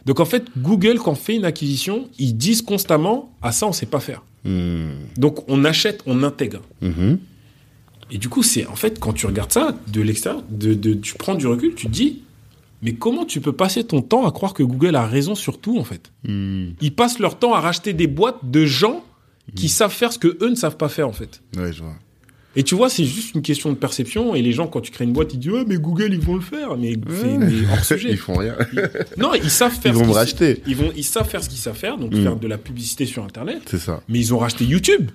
Donc 0.06 0.18
en 0.20 0.24
fait, 0.24 0.46
Google, 0.56 0.98
quand 0.98 1.14
fait 1.14 1.36
une 1.36 1.44
acquisition, 1.44 2.08
ils 2.18 2.34
disent 2.38 2.62
constamment 2.62 3.34
Ah, 3.42 3.52
ça, 3.52 3.66
on 3.66 3.72
sait 3.72 3.84
pas 3.84 4.00
faire. 4.00 4.22
Mhm. 4.44 4.92
Donc 5.18 5.46
on 5.46 5.62
achète, 5.66 6.00
on 6.06 6.22
intègre. 6.22 6.62
Mhm. 6.80 7.18
Et 8.14 8.18
du 8.18 8.28
coup, 8.30 8.42
c'est 8.42 8.66
en 8.66 8.76
fait, 8.76 8.98
quand 9.00 9.12
tu 9.12 9.26
regardes 9.26 9.52
ça 9.52 9.76
de 9.88 10.00
l'extérieur, 10.00 10.42
de, 10.48 10.72
de- 10.72 10.94
tu 10.94 11.14
prends 11.14 11.34
du 11.34 11.46
recul, 11.46 11.74
tu 11.74 11.86
te 11.88 11.92
dis 11.92 12.22
Mais 12.80 12.94
comment 12.94 13.24
tu 13.24 13.40
peux 13.40 13.52
passer 13.52 13.82
ton 13.84 14.00
temps 14.02 14.26
à 14.26 14.30
croire 14.30 14.54
que 14.54 14.62
Google 14.62 14.94
a 14.96 15.06
raison 15.06 15.34
sur 15.34 15.58
tout, 15.58 15.78
en 15.78 15.84
fait? 15.84 16.10
Mhm. 16.26 16.74
Ils 16.80 16.94
passent 16.94 17.18
leur 17.18 17.38
temps 17.38 17.52
à 17.54 17.60
racheter 17.60 17.92
des 17.92 18.06
boîtes 18.06 18.38
de 18.44 18.64
gens 18.66 19.04
qui 19.54 19.68
savent 19.68 19.92
faire 19.92 20.12
ce 20.12 20.18
que 20.18 20.38
eux 20.42 20.48
ne 20.48 20.54
savent 20.54 20.76
pas 20.78 20.88
faire, 20.88 21.08
en 21.08 21.12
fait. 21.12 21.42
Ouais, 21.56 21.72
je 21.72 21.82
vois. 21.82 21.94
Et 22.56 22.62
tu 22.62 22.76
vois, 22.76 22.88
c'est 22.88 23.04
juste 23.04 23.34
une 23.34 23.42
question 23.42 23.70
de 23.70 23.74
perception. 23.76 24.34
Et 24.36 24.40
les 24.42 24.52
gens, 24.52 24.68
quand 24.68 24.80
tu 24.80 24.92
crées 24.92 25.04
une 25.04 25.12
boîte, 25.12 25.34
ils 25.34 25.38
disent 25.40 25.50
Ouais, 25.50 25.64
mais 25.66 25.76
Google, 25.76 26.12
ils 26.14 26.20
vont 26.20 26.36
le 26.36 26.40
faire. 26.40 26.76
Mais 26.76 26.94
c'est 27.20 27.72
hors 27.72 27.84
sujet. 27.92 28.10
Ils 28.12 28.16
font 28.16 28.36
rien. 28.36 28.54
Non, 29.18 29.34
ils 29.34 29.50
savent 29.50 29.72
faire 29.72 29.92
Ils 29.92 29.94
ce 29.94 29.98
vont 30.00 30.04
me 30.06 30.10
qu'ils- 30.10 30.18
racheter. 30.18 30.62
Ils, 30.68 30.76
vont, 30.76 30.92
ils 30.96 31.02
savent 31.04 31.28
faire 31.28 31.42
ce 31.42 31.48
qu'ils 31.48 31.58
savent 31.58 31.76
faire, 31.76 31.98
donc 31.98 32.12
Mm. 32.14 32.22
faire 32.22 32.36
de 32.36 32.46
la 32.46 32.58
publicité 32.58 33.06
sur 33.06 33.24
Internet. 33.24 33.62
C'est 33.66 33.78
ça. 33.80 34.02
Mais 34.08 34.20
ils 34.20 34.32
ont 34.32 34.38
racheté 34.38 34.64
YouTube. 34.64 35.10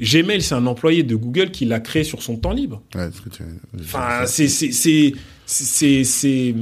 Gmail, 0.00 0.42
c'est 0.42 0.54
un 0.54 0.66
employé 0.66 1.02
de 1.02 1.14
Google 1.16 1.50
qui 1.50 1.64
l'a 1.64 1.80
créé 1.80 2.04
sur 2.04 2.22
son 2.22 2.36
temps 2.36 2.52
libre. 2.52 2.82
Ouais, 2.94 3.08
tu 3.10 3.42
Enfin, 3.80 4.26
c'est, 4.26 4.48
c'est, 4.48 4.70
c'est, 4.72 6.04
c'est, 6.04 6.54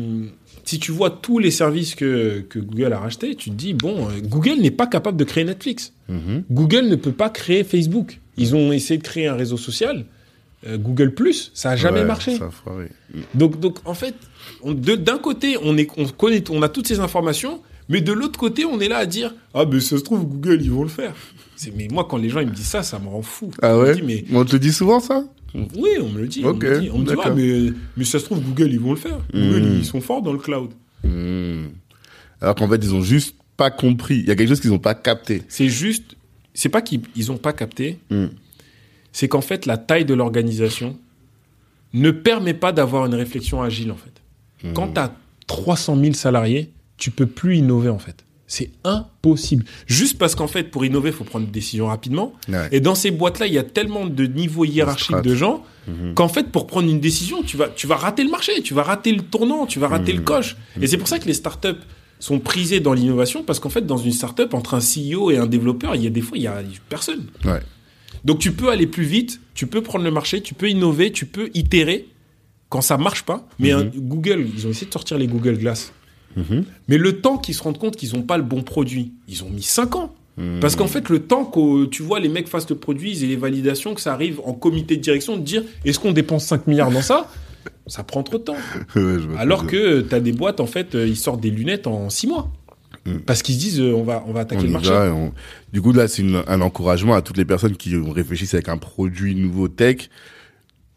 si 0.64 0.78
tu 0.78 0.90
vois 0.92 1.10
tous 1.10 1.38
les 1.38 1.50
services 1.50 1.94
que, 1.94 2.40
que 2.48 2.58
Google 2.58 2.92
a 2.92 2.98
rachetés, 2.98 3.34
tu 3.36 3.50
te 3.50 3.54
dis, 3.54 3.74
bon, 3.74 4.08
euh, 4.08 4.20
Google 4.22 4.60
n'est 4.60 4.70
pas 4.70 4.86
capable 4.86 5.16
de 5.16 5.24
créer 5.24 5.44
Netflix. 5.44 5.92
Mhm. 6.08 6.44
Google 6.50 6.88
ne 6.88 6.96
peut 6.96 7.12
pas 7.12 7.30
créer 7.30 7.62
Facebook. 7.64 8.20
Ils 8.36 8.54
ont 8.56 8.72
essayé 8.72 8.98
de 8.98 9.02
créer 9.04 9.26
un 9.28 9.34
réseau 9.36 9.56
social, 9.56 10.04
euh, 10.66 10.76
Google 10.78 11.14
Plus, 11.14 11.50
ça 11.54 11.70
a 11.70 11.76
jamais 11.76 12.00
Ouais, 12.00 12.06
marché. 12.06 12.36
Ça. 12.36 12.50
Donc, 13.34 13.60
donc, 13.60 13.78
en 13.84 13.94
fait, 13.94 14.14
on- 14.62 14.72
de- 14.72 14.96
d'un 14.96 15.18
côté, 15.18 15.56
on, 15.62 15.76
est, 15.78 15.88
on, 15.96 16.06
connaît, 16.06 16.42
on 16.50 16.62
a 16.62 16.68
toutes 16.68 16.88
ces 16.88 17.00
informations, 17.00 17.62
mais 17.88 18.00
de 18.00 18.12
l'autre 18.12 18.38
côté, 18.38 18.64
on 18.64 18.80
est 18.80 18.88
là 18.88 18.98
à 18.98 19.06
dire 19.06 19.34
Ah, 19.54 19.64
mais 19.70 19.80
ça 19.80 19.96
se 19.98 20.02
trouve, 20.02 20.24
Google, 20.26 20.60
ils 20.62 20.70
vont 20.70 20.82
le 20.82 20.88
faire. 20.88 21.14
Mais 21.74 21.88
moi, 21.90 22.06
quand 22.08 22.16
les 22.18 22.28
gens 22.28 22.40
ils 22.40 22.48
me 22.48 22.52
disent 22.54 22.66
ça, 22.66 22.82
ça 22.82 22.98
me 22.98 23.08
rend 23.08 23.22
fou. 23.22 23.50
Ah 23.62 23.74
me 23.74 23.82
ouais 23.82 23.94
dis, 23.94 24.02
mais 24.02 24.24
On 24.32 24.44
te 24.44 24.52
le 24.52 24.58
dit 24.58 24.72
souvent, 24.72 25.00
ça? 25.00 25.24
Oui, 25.54 25.88
on 26.02 26.08
me 26.10 26.20
le 26.20 26.26
dit. 26.28 26.42
On 26.44 26.52
me, 26.52 26.80
dit. 26.80 26.90
On 26.92 26.98
me 26.98 27.04
dit. 27.06 27.14
Ah, 27.24 27.30
mais, 27.30 27.72
mais 27.96 28.04
ça 28.04 28.18
se 28.18 28.24
trouve, 28.26 28.40
Google, 28.42 28.72
ils 28.72 28.80
vont 28.80 28.90
le 28.90 28.98
faire. 28.98 29.18
Google, 29.32 29.62
Mm. 29.62 29.76
ils 29.78 29.84
sont 29.86 30.00
forts 30.02 30.20
dans 30.22 30.32
le 30.32 30.38
cloud. 30.38 30.70
Mhm. 31.02 31.70
Alors 32.42 32.54
qu'en 32.56 32.68
fait, 32.68 32.76
ils 32.82 32.94
ont 32.94 33.00
juste 33.00 33.36
pas 33.56 33.70
compris. 33.70 34.18
Il 34.18 34.26
y 34.26 34.30
a 34.30 34.34
quelque 34.36 34.48
chose 34.50 34.60
qu'ils 34.60 34.72
ont 34.72 34.78
pas 34.78 34.94
capté. 34.94 35.42
C'est 35.48 35.68
juste, 35.70 36.14
c'est 36.52 36.68
pas 36.68 36.82
qu'ils 36.82 37.00
ils 37.14 37.32
ont 37.32 37.38
pas 37.38 37.54
capté, 37.54 37.98
Mm. 38.10 38.26
c'est 39.12 39.28
qu'en 39.28 39.40
fait, 39.40 39.64
la 39.64 39.78
taille 39.78 40.04
de 40.04 40.12
l'organisation 40.12 40.98
ne 41.94 42.10
permet 42.10 42.52
pas 42.52 42.72
d'avoir 42.72 43.06
une 43.06 43.14
réflexion 43.14 43.62
agile, 43.62 43.90
en 43.92 43.96
fait. 43.96 44.72
Quand 44.74 44.92
tu 44.92 45.00
as 45.00 45.14
300 45.46 45.96
000 45.98 46.12
salariés, 46.12 46.70
tu 46.98 47.10
peux 47.10 47.27
plus 47.27 47.56
innover, 47.56 47.89
en 47.90 47.98
fait. 47.98 48.24
C'est 48.48 48.70
impossible. 48.85 49.64
Juste 49.86 50.18
parce 50.18 50.35
qu'en 50.36 50.47
fait, 50.47 50.70
pour 50.70 50.85
innover, 50.85 51.10
il 51.10 51.14
faut 51.14 51.24
prendre 51.24 51.47
des 51.47 51.52
décisions 51.52 51.86
rapidement. 51.89 52.32
Ouais. 52.48 52.68
Et 52.70 52.78
dans 52.81 52.94
ces 52.94 53.10
boîtes-là, 53.10 53.47
il 53.48 53.52
y 53.52 53.59
a 53.59 53.64
tellement 53.64 54.06
de 54.06 54.24
niveaux 54.27 54.64
hiérarchiques 54.64 55.20
de 55.23 55.35
gens 55.35 55.64
Mhm. 55.89 56.14
qu'en 56.14 56.28
fait, 56.28 56.51
pour 56.52 56.66
prendre 56.68 56.89
une 56.89 57.01
décision, 57.01 57.43
tu 57.43 57.56
vas, 57.56 57.68
tu 57.68 57.86
vas 57.89 57.97
rater 57.97 58.23
le 58.23 58.31
marché, 58.31 58.62
tu 58.62 58.73
vas 58.73 58.82
rater 58.85 59.10
le 59.12 59.23
tournant, 59.23 59.66
tu 59.66 59.78
vas 59.81 59.89
rater 59.89 60.12
Mhm. 60.12 60.18
le 60.18 60.24
coche. 60.24 60.56
Et 60.81 60.86
c'est 60.86 60.97
pour 60.97 61.09
ça 61.09 61.18
que 61.18 61.27
les 61.27 61.35
startups 61.35 61.81
sont 62.20 62.39
prisées 62.39 62.78
dans 62.81 62.93
l'innovation 62.93 63.43
parce 63.43 63.59
qu'en 63.59 63.68
fait, 63.68 63.85
dans 63.85 63.97
une 63.98 64.12
startup, 64.12 64.55
entre 64.55 64.74
un 64.74 64.81
CEO 64.81 65.31
et 65.32 65.39
un 65.39 65.47
développeur, 65.47 65.97
il 65.97 66.02
y 66.02 66.06
a 66.06 66.10
des 66.10 66.20
fois, 66.23 66.39
il 66.39 66.44
y 66.44 66.47
a 66.47 66.62
personne. 66.89 67.27
Ouais. 67.44 67.60
Donc 68.24 68.39
tu 68.39 68.52
peux 68.52 68.70
aller 68.70 68.86
plus 68.86 69.05
vite, 69.05 69.40
tu 69.55 69.66
peux 69.66 69.82
prendre 69.82 70.05
le 70.05 70.10
marché, 70.12 70.40
tu 70.40 70.55
peux 70.55 70.70
innover, 70.70 71.10
tu 71.12 71.27
peux 71.27 71.51
itérer 71.55 72.06
quand 72.68 72.81
ça 72.81 72.97
marche 72.97 73.23
pas. 73.24 73.47
Mais 73.59 73.73
Mhm. 73.73 73.78
un- 73.81 73.90
Google, 73.97 74.47
ils 74.56 74.66
ont 74.66 74.70
essayé 74.70 74.86
de 74.86 74.93
sortir 74.93 75.18
les 75.18 75.27
Google 75.27 75.59
Glass. 75.59 75.93
Mhm. 76.36 76.64
Mais 76.88 76.98
le 76.98 77.20
temps 77.20 77.38
qu'ils 77.38 77.54
se 77.54 77.62
rendent 77.62 77.78
compte 77.78 77.96
qu'ils 77.96 78.14
n'ont 78.14 78.22
pas 78.22 78.36
le 78.36 78.44
bon 78.44 78.62
produit, 78.62 79.12
ils 79.28 79.42
ont 79.42 79.50
mis 79.50 79.62
5 79.62 79.96
ans. 79.96 80.14
Mhm. 80.36 80.60
Parce 80.60 80.76
qu'en 80.76 80.86
fait, 80.86 81.08
le 81.08 81.20
temps 81.20 81.44
que 81.44 81.86
tu 81.86 82.02
vois 82.02 82.20
les 82.20 82.28
mecs 82.28 82.48
fassent 82.48 82.68
le 82.68 82.76
produit 82.76 83.22
et 83.24 83.26
les 83.26 83.36
validations, 83.36 83.94
que 83.94 84.00
ça 84.00 84.12
arrive 84.12 84.40
en 84.44 84.52
comité 84.52 84.96
de 84.96 85.02
direction, 85.02 85.36
de 85.36 85.42
dire 85.42 85.62
est-ce 85.84 85.98
qu'on 85.98 86.12
dépense 86.12 86.44
5 86.44 86.66
milliards 86.66 86.90
dans 86.90 87.02
ça? 87.02 87.30
Ça 87.86 88.02
prend 88.02 88.22
trop 88.22 88.38
de 88.38 88.44
temps. 88.44 88.56
Ouais, 88.94 89.16
Alors 89.38 89.66
que 89.66 90.02
tu 90.02 90.14
as 90.14 90.20
des 90.20 90.32
boîtes, 90.32 90.60
en 90.60 90.66
fait, 90.66 90.94
euh, 90.94 91.06
ils 91.06 91.16
sortent 91.16 91.40
des 91.40 91.50
lunettes 91.50 91.86
en 91.86 92.10
6 92.10 92.26
mois. 92.26 92.52
Mm. 93.06 93.18
Parce 93.20 93.42
qu'ils 93.42 93.54
se 93.54 93.60
disent, 93.60 93.80
euh, 93.80 93.94
on 93.94 94.02
va, 94.02 94.24
on 94.26 94.32
va 94.32 94.40
attaquer 94.40 94.64
le 94.64 94.70
marché. 94.70 94.92
Du 95.72 95.80
coup, 95.80 95.92
là, 95.92 96.08
c'est 96.08 96.24
un 96.46 96.60
encouragement 96.60 97.14
à 97.14 97.22
toutes 97.22 97.36
les 97.36 97.44
personnes 97.44 97.76
qui 97.76 97.96
réfléchissent 97.96 98.54
avec 98.54 98.68
un 98.68 98.78
produit 98.78 99.34
nouveau 99.34 99.68
tech. 99.68 100.10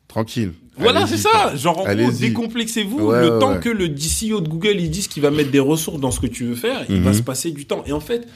Tranquille. 0.08 0.52
Voilà, 0.80 1.06
c'est 1.08 1.18
ça. 1.18 1.56
Genre, 1.56 1.78
en 1.80 1.94
gros, 1.94 2.12
décomplexez-vous. 2.12 3.12
le 3.12 3.40
temps 3.40 3.60
que 3.60 3.70
le 3.70 3.88
CEO 3.88 4.42
de 4.42 4.48
Google, 4.48 4.78
il 4.80 4.90
dise 4.90 5.08
qu'il 5.08 5.22
va 5.22 5.32
mettre 5.32 5.52
des 5.52 5.60
ressources 5.60 6.00
dans 6.00 6.12
ce 6.12 6.20
que 6.20 6.28
tu 6.28 6.46
veux 6.46 6.56
faire, 6.56 6.86
il 6.90 7.02
va 7.02 7.12
mhm. 7.12 7.18
se 7.18 7.22
passer 7.22 7.52
du 7.52 7.66
temps. 7.66 7.84
Et 7.86 7.92
en 7.92 8.00
fait, 8.00 8.28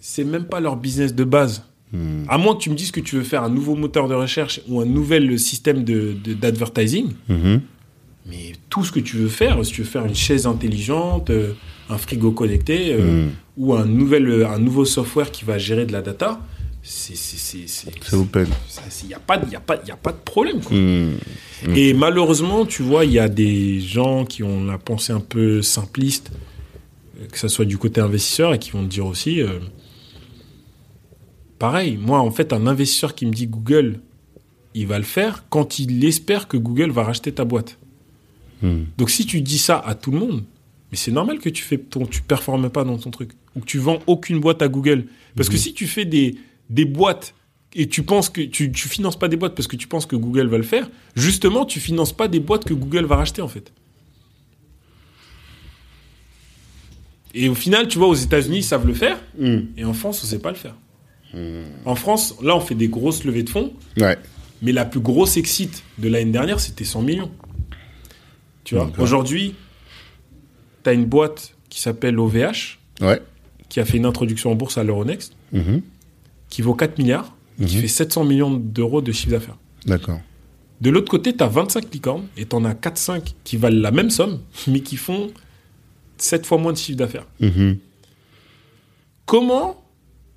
c'est 0.00 0.24
même 0.24 0.44
pas 0.44 0.60
leur 0.60 0.76
business 0.76 1.14
de 1.14 1.24
base. 1.24 1.64
Hmm. 1.92 2.24
À 2.28 2.36
moins 2.36 2.54
que 2.54 2.60
tu 2.60 2.70
me 2.70 2.74
dises 2.74 2.90
que 2.90 3.00
tu 3.00 3.16
veux 3.16 3.22
faire 3.22 3.42
un 3.42 3.48
nouveau 3.48 3.74
moteur 3.74 4.08
de 4.08 4.14
recherche 4.14 4.60
ou 4.68 4.80
un 4.80 4.84
nouvel 4.84 5.38
système 5.38 5.84
de, 5.84 6.14
d'advertising. 6.34 7.12
Mhm. 7.28 7.60
Mais 8.26 8.52
tout 8.68 8.84
ce 8.84 8.92
que 8.92 9.00
tu 9.00 9.16
veux 9.16 9.28
faire, 9.28 9.64
si 9.64 9.72
tu 9.72 9.82
veux 9.82 9.88
faire 9.88 10.04
une 10.04 10.14
chaise 10.14 10.46
intelligente, 10.46 11.30
euh, 11.30 11.54
un 11.88 11.96
frigo 11.96 12.30
connecté 12.32 12.92
euh, 12.92 13.24
hmm. 13.24 13.30
ou 13.56 13.74
un, 13.74 13.86
nouvel, 13.86 14.28
euh, 14.28 14.48
un 14.48 14.58
nouveau 14.58 14.84
software 14.84 15.30
qui 15.30 15.46
va 15.46 15.56
gérer 15.56 15.86
de 15.86 15.92
la 15.92 16.02
data, 16.02 16.40
c'est, 16.90 17.90
peine. 18.30 18.48
Il 19.02 19.08
n'y 19.08 19.14
a, 19.14 19.18
pas, 19.18 19.34
a, 19.34 19.60
pas, 19.60 19.74
a 19.74 19.96
pas 19.96 20.12
de 20.12 20.18
problème. 20.18 20.60
Hmm. 20.70 21.16
Et 21.74 21.92
malheureusement, 21.92 22.64
tu 22.64 22.82
vois, 22.82 23.04
il 23.04 23.12
y 23.12 23.18
a 23.18 23.28
des 23.28 23.80
gens 23.80 24.24
qui 24.24 24.42
ont 24.42 24.64
la 24.64 24.78
pensée 24.78 25.12
un 25.12 25.20
peu 25.20 25.60
simpliste, 25.60 26.30
que 27.30 27.38
ce 27.38 27.48
soit 27.48 27.64
du 27.64 27.78
côté 27.78 28.00
investisseur, 28.00 28.54
et 28.54 28.58
qui 28.58 28.70
vont 28.70 28.82
te 28.84 28.88
dire 28.88 29.06
aussi, 29.06 29.42
pareil, 31.58 31.98
moi, 31.98 32.20
en 32.20 32.30
fait, 32.30 32.52
un 32.52 32.66
investisseur 32.66 33.14
qui 33.14 33.26
me 33.26 33.32
dit 33.32 33.46
Google, 33.46 34.00
il 34.74 34.86
va 34.86 34.98
le 34.98 35.04
faire 35.04 35.44
quand 35.48 35.78
il 35.78 36.04
espère 36.04 36.48
que 36.48 36.56
Google 36.56 36.90
va 36.90 37.02
racheter 37.02 37.32
ta 37.32 37.44
boîte. 37.44 37.78
Hmm. 38.62 38.84
Donc 38.96 39.10
si 39.10 39.26
tu 39.26 39.40
dis 39.40 39.58
ça 39.58 39.78
à 39.78 39.94
tout 39.94 40.10
le 40.10 40.18
monde, 40.18 40.44
mais 40.90 40.96
c'est 40.96 41.10
normal 41.10 41.38
que 41.38 41.48
tu 41.48 41.62
fais 41.62 41.78
ton, 41.78 42.06
tu 42.06 42.22
performes 42.22 42.70
pas 42.70 42.84
dans 42.84 42.96
ton 42.96 43.10
truc 43.10 43.30
ou 43.54 43.60
que 43.60 43.66
tu 43.66 43.78
vends 43.78 43.98
aucune 44.06 44.40
boîte 44.40 44.62
à 44.62 44.68
Google. 44.68 45.04
Parce 45.36 45.48
que 45.48 45.54
hmm. 45.54 45.58
si 45.58 45.74
tu 45.74 45.86
fais 45.86 46.04
des, 46.04 46.36
des 46.70 46.84
boîtes 46.84 47.34
et 47.74 47.88
tu 47.88 48.02
penses 48.02 48.30
que 48.30 48.40
tu, 48.40 48.72
tu 48.72 48.88
finances 48.88 49.18
pas 49.18 49.28
des 49.28 49.36
boîtes 49.36 49.54
parce 49.54 49.68
que 49.68 49.76
tu 49.76 49.86
penses 49.86 50.06
que 50.06 50.16
Google 50.16 50.46
va 50.48 50.56
le 50.56 50.62
faire, 50.62 50.88
justement, 51.14 51.64
tu 51.64 51.80
finances 51.80 52.12
pas 52.12 52.28
des 52.28 52.40
boîtes 52.40 52.64
que 52.64 52.74
Google 52.74 53.04
va 53.04 53.16
racheter 53.16 53.42
en 53.42 53.48
fait. 53.48 53.72
Et 57.34 57.48
au 57.48 57.54
final, 57.54 57.88
tu 57.88 57.98
vois, 57.98 58.08
aux 58.08 58.14
États-Unis, 58.14 58.58
ils 58.58 58.64
savent 58.64 58.86
le 58.86 58.94
faire, 58.94 59.18
hmm. 59.38 59.58
et 59.76 59.84
en 59.84 59.92
France, 59.92 60.22
on 60.24 60.26
sait 60.26 60.38
pas 60.38 60.50
le 60.50 60.56
faire. 60.56 60.74
En 61.84 61.94
France, 61.94 62.34
là, 62.42 62.56
on 62.56 62.60
fait 62.60 62.74
des 62.74 62.88
grosses 62.88 63.24
levées 63.24 63.42
de 63.42 63.50
fonds. 63.50 63.72
Mais 64.60 64.72
la 64.72 64.84
plus 64.84 65.00
grosse 65.00 65.36
exit 65.36 65.84
de 65.98 66.08
l'année 66.08 66.32
dernière, 66.32 66.58
c'était 66.58 66.84
100 66.84 67.02
millions. 67.02 67.30
Tu 68.64 68.74
vois, 68.74 68.90
aujourd'hui, 68.98 69.54
tu 70.82 70.90
as 70.90 70.94
une 70.94 71.04
boîte 71.04 71.54
qui 71.68 71.80
s'appelle 71.80 72.18
OVH, 72.18 72.78
qui 73.68 73.78
a 73.78 73.84
fait 73.84 73.98
une 73.98 74.06
introduction 74.06 74.50
en 74.50 74.54
bourse 74.54 74.78
à 74.78 74.84
l'Euronext, 74.84 75.34
mhm. 75.52 75.82
Qui 76.48 76.62
vaut 76.62 76.74
4 76.74 76.98
milliards, 76.98 77.34
qui 77.58 77.76
mhm. 77.76 77.82
fait 77.82 77.88
700 77.88 78.24
millions 78.24 78.50
d'euros 78.52 79.00
de 79.00 79.12
chiffre 79.12 79.32
d'affaires. 79.32 79.58
D'accord. 79.86 80.20
De 80.80 80.90
l'autre 80.90 81.10
côté, 81.10 81.36
tu 81.36 81.42
as 81.42 81.48
25 81.48 81.92
licornes 81.92 82.26
et 82.36 82.46
tu 82.46 82.54
en 82.54 82.64
as 82.64 82.74
4-5 82.74 83.34
qui 83.44 83.56
valent 83.56 83.80
la 83.80 83.90
même 83.90 84.10
somme, 84.10 84.40
mais 84.68 84.80
qui 84.80 84.96
font 84.96 85.30
7 86.18 86.46
fois 86.46 86.58
moins 86.58 86.72
de 86.72 86.78
chiffre 86.78 86.98
d'affaires. 86.98 87.26
Mhm. 87.40 87.78
Comment 89.26 89.82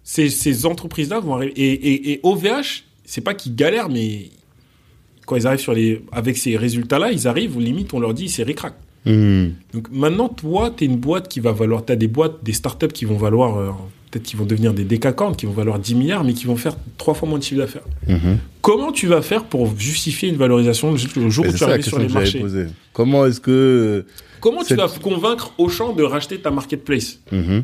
ces, 0.03 0.65
entreprises-là 0.65 1.19
vont 1.19 1.35
arriver? 1.35 1.53
Et, 1.55 2.11
et, 2.11 2.19
OVH, 2.23 2.83
c'est 3.05 3.21
pas 3.21 3.33
qu'ils 3.33 3.55
galèrent, 3.55 3.87
mais 3.87 4.29
quand 5.25 5.37
ils 5.37 5.47
arrivent 5.47 5.61
sur 5.61 5.73
les, 5.73 6.03
avec 6.11 6.37
ces 6.37 6.57
résultats-là, 6.57 7.11
ils 7.11 7.27
arrivent, 7.27 7.57
limite, 7.59 7.93
on 7.93 7.99
leur 7.99 8.13
dit, 8.13 8.27
c'est 8.27 8.43
ricrac. 8.43 8.73
Hmm. 9.05 9.49
Donc 9.73 9.89
maintenant, 9.91 10.29
toi, 10.29 10.71
tu 10.75 10.83
es 10.83 10.87
une 10.87 10.97
boîte 10.97 11.27
qui 11.27 11.39
va 11.39 11.53
valoir, 11.53 11.85
tu 11.85 11.93
as 11.93 11.95
des 11.95 12.07
boîtes, 12.07 12.43
des 12.43 12.53
startups 12.53 12.89
qui 12.89 13.05
vont 13.05 13.17
valoir, 13.17 13.57
euh, 13.57 13.71
peut-être 14.11 14.25
qui 14.25 14.35
vont 14.35 14.45
devenir 14.45 14.73
des 14.73 14.83
décacornes, 14.83 15.35
qui 15.35 15.45
vont 15.45 15.53
valoir 15.53 15.79
10 15.79 15.95
milliards, 15.95 16.23
mais 16.23 16.33
qui 16.33 16.45
vont 16.45 16.57
faire 16.57 16.75
trois 16.97 17.13
fois 17.13 17.27
moins 17.27 17.39
de 17.39 17.43
chiffre 17.43 17.61
d'affaires. 17.61 17.85
Hmm. 18.07 18.35
Comment 18.61 18.91
tu 18.91 19.07
vas 19.07 19.21
faire 19.21 19.45
pour 19.45 19.77
justifier 19.79 20.29
une 20.29 20.35
valorisation 20.35 20.91
le 20.91 21.29
jour 21.29 21.45
où 21.47 21.51
tu 21.51 21.63
arrives 21.63 21.81
sur 21.81 21.97
les 21.97 22.09
marchés 22.09 22.43
Comment 22.93 23.25
est-ce 23.25 23.39
que... 23.39 24.05
Comment 24.41 24.63
tu 24.63 24.75
vas 24.75 24.87
convaincre 25.01 25.53
Auchan 25.57 25.93
de 25.93 26.03
racheter 26.03 26.39
ta 26.39 26.51
marketplace 26.51 27.19
hmm. 27.31 27.61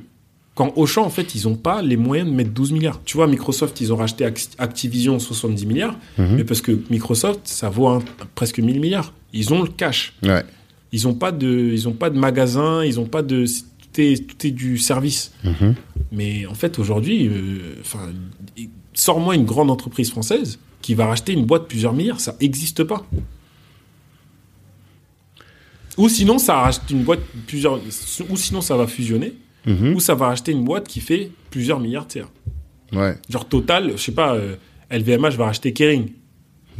Quand 0.57 0.73
Auchan, 0.75 1.05
en 1.05 1.11
fait, 1.11 1.35
ils 1.35 1.43
n'ont 1.47 1.55
pas 1.55 1.83
les 1.83 1.97
moyens 1.97 2.27
de 2.27 2.33
mettre 2.33 2.49
12 2.49 2.71
milliards. 2.71 2.99
Tu 3.05 3.15
vois, 3.15 3.27
Microsoft, 3.27 3.79
ils 3.79 3.93
ont 3.93 3.95
racheté 3.95 4.25
Activision 4.57 5.19
70 5.19 5.67
milliards, 5.67 5.95
mhm. 6.17 6.35
mais 6.35 6.43
parce 6.43 6.61
que 6.61 6.79
Microsoft, 6.89 7.41
ça 7.43 7.69
vaut 7.69 8.01
presque 8.33 8.57
1000 8.57 8.79
milliards. 8.79 9.13
Ils 9.33 9.53
ont 9.53 9.61
le 9.61 9.67
cash. 9.67 10.15
Ils 10.91 11.03
n'ont 11.03 11.13
pas, 11.13 11.31
de, 11.31 11.75
ils 11.75 11.93
pas 11.93 12.09
de 12.09 12.17
magasin, 12.17 12.83
ils 12.83 12.95
n'ont 12.95 13.05
pas 13.05 13.21
de... 13.21 13.45
Tout 14.03 14.47
est, 14.47 14.51
du 14.51 14.77
service. 14.77 15.31
Mhm. 15.43 15.75
Mais 16.11 16.45
en 16.45 16.53
fait, 16.53 16.79
aujourd'hui, 16.79 17.27
euh, 17.27 17.75
enfin, 17.81 18.11
sors-moi 18.93 19.35
une 19.35 19.45
grande 19.45 19.71
entreprise 19.71 20.11
française 20.11 20.59
qui 20.81 20.93
va 20.93 21.07
racheter 21.07 21.33
une 21.33 21.45
boîte 21.45 21.63
de 21.63 21.67
plusieurs 21.67 21.93
milliards. 21.93 22.19
Ça 22.19 22.35
n'existe 22.39 22.83
pas. 22.83 23.05
Ou 25.97 26.09
sinon, 26.09 26.37
ça 26.37 26.61
rachète 26.61 26.89
une 26.91 27.03
boîte 27.03 27.21
plusieurs... 27.47 27.79
Ou 28.29 28.37
sinon, 28.37 28.61
ça 28.61 28.77
va 28.77 28.85
fusionner. 28.85 29.33
Mhm. 29.67 29.95
ou 29.95 29.99
ça 29.99 30.15
va 30.15 30.29
acheter 30.29 30.53
une 30.53 30.63
boîte 30.63 30.87
qui 30.87 31.01
fait 31.01 31.29
plusieurs 31.49 31.79
milliards 31.79 32.05
de 32.05 32.11
tiers. 32.11 32.29
Ouais. 32.93 33.15
Genre 33.29 33.45
total, 33.47 33.91
je 33.91 34.01
sais 34.01 34.13
pas, 34.13 34.37
LVMH 34.89 35.25
euh, 35.25 35.29
va 35.31 35.47
acheter 35.47 35.73
Kering. 35.73 36.09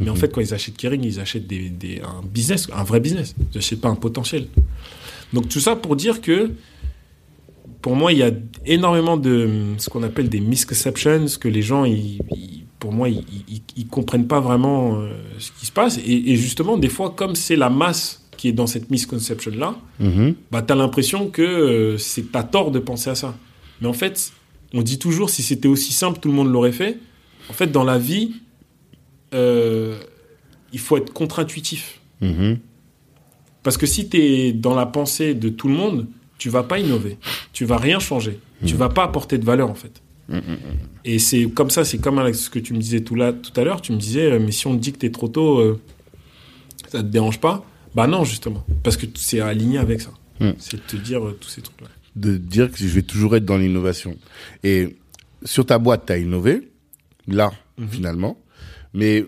Mais 0.00 0.08
en 0.08 0.14
mhm. 0.14 0.20
fait, 0.20 0.32
quand 0.32 0.40
ils 0.40 0.54
achètent 0.54 0.76
Kering, 0.76 1.04
ils 1.04 1.20
achètent 1.20 1.46
des, 1.46 2.00
un 2.02 2.22
business, 2.24 2.68
un 2.72 2.84
vrai 2.84 3.00
business. 3.00 3.34
Ils 3.38 3.56
n'achètent 3.56 3.80
pas 3.80 3.88
un 3.88 3.94
potentiel. 3.94 4.48
Donc 5.32 5.48
tout 5.48 5.60
ça 5.60 5.76
pour 5.76 5.96
dire 5.96 6.22
que, 6.22 6.50
pour 7.82 7.94
moi, 7.94 8.12
il 8.12 8.18
y 8.18 8.22
a 8.22 8.30
énormément 8.66 9.16
de 9.16 9.74
ce 9.78 9.88
qu'on 9.88 10.02
appelle 10.02 10.28
des 10.28 10.40
misconceptions, 10.40 11.26
que 11.40 11.48
les 11.48 11.62
gens, 11.62 11.84
pour 12.78 12.92
moi, 12.92 13.08
ils, 13.08 13.22
ne 13.76 13.84
comprennent 13.84 14.26
pas 14.26 14.40
vraiment 14.40 15.00
euh, 15.00 15.12
ce 15.38 15.52
qui 15.52 15.66
se 15.66 15.72
passe. 15.72 15.98
Et, 15.98 16.32
et, 16.32 16.36
justement, 16.36 16.76
des 16.76 16.88
fois, 16.88 17.10
comme 17.10 17.34
c'est 17.34 17.56
la 17.56 17.70
masse 17.70 18.24
qui 18.36 18.48
est 18.48 18.52
dans 18.52 18.66
cette 18.66 18.90
misconception-là, 18.90 19.76
mhm. 20.00 20.34
bah, 20.50 20.62
tu 20.62 20.72
as 20.72 20.76
l'impression 20.76 21.28
que 21.28 21.42
euh, 21.42 21.98
c'est 21.98 22.34
à 22.34 22.42
tort 22.42 22.70
de 22.70 22.78
penser 22.78 23.10
à 23.10 23.14
ça. 23.14 23.36
Mais 23.80 23.88
en 23.88 23.92
fait, 23.92 24.32
on 24.74 24.82
dit 24.82 24.98
toujours, 24.98 25.30
si 25.30 25.42
c'était 25.42 25.68
aussi 25.68 25.92
simple, 25.92 26.18
tout 26.20 26.28
le 26.28 26.34
monde 26.34 26.50
l'aurait 26.50 26.72
fait. 26.72 26.98
En 27.48 27.52
fait, 27.52 27.70
dans 27.70 27.84
la 27.84 27.98
vie, 27.98 28.34
euh, 29.34 29.98
il 30.72 30.78
faut 30.78 30.96
être 30.96 31.12
contre-intuitif. 31.12 32.00
Mhm. 32.20 32.58
Parce 33.62 33.76
que 33.76 33.86
si 33.86 34.08
tu 34.08 34.16
es 34.18 34.52
dans 34.52 34.74
la 34.74 34.86
pensée 34.86 35.34
de 35.34 35.48
tout 35.48 35.68
le 35.68 35.74
monde, 35.74 36.06
tu 36.38 36.48
vas 36.48 36.62
pas 36.62 36.78
innover. 36.78 37.18
Tu 37.52 37.64
vas 37.64 37.76
rien 37.76 37.98
changer. 37.98 38.40
Tu 38.64 38.74
mhm. 38.74 38.78
vas 38.78 38.88
pas 38.88 39.04
apporter 39.04 39.38
de 39.38 39.44
valeur, 39.44 39.70
en 39.70 39.74
fait. 39.74 40.02
Et 41.06 41.18
c'est 41.18 41.46
comme 41.46 41.70
ça, 41.70 41.84
c'est 41.84 41.98
comme 41.98 42.32
ce 42.34 42.50
que 42.50 42.58
tu 42.58 42.74
me 42.74 42.78
disais 42.78 43.00
tout, 43.00 43.14
là, 43.14 43.32
tout 43.32 43.58
à 43.58 43.64
l'heure. 43.64 43.80
Tu 43.80 43.92
me 43.92 43.98
disais, 43.98 44.32
euh, 44.32 44.38
mais 44.38 44.52
si 44.52 44.66
on 44.66 44.76
te 44.76 44.80
dit 44.80 44.92
que 44.92 44.98
tu 44.98 45.06
es 45.06 45.10
trop 45.10 45.28
tôt, 45.28 45.78
ça 46.88 47.02
te 47.02 47.08
dérange 47.08 47.40
pas? 47.40 47.64
Bah 47.94 48.06
non, 48.06 48.24
justement. 48.24 48.64
Parce 48.82 48.96
que 48.96 49.06
c'est 49.14 49.40
aligné 49.40 49.78
avec 49.78 50.00
ça. 50.00 50.10
C'est 50.58 50.76
de 50.76 50.82
te 50.82 50.96
dire 50.96 51.26
euh, 51.26 51.36
tous 51.40 51.48
ces 51.48 51.62
trucs-là. 51.62 51.88
De 52.14 52.36
dire 52.36 52.70
que 52.70 52.78
je 52.78 52.86
vais 52.86 53.02
toujours 53.02 53.34
être 53.36 53.44
dans 53.44 53.58
l'innovation. 53.58 54.16
Et 54.62 54.96
sur 55.44 55.66
ta 55.66 55.78
boîte, 55.78 56.06
tu 56.06 56.12
as 56.12 56.18
innové, 56.18 56.70
là, 57.26 57.50
mhm. 57.76 57.88
finalement. 57.88 58.38
Mais 58.94 59.26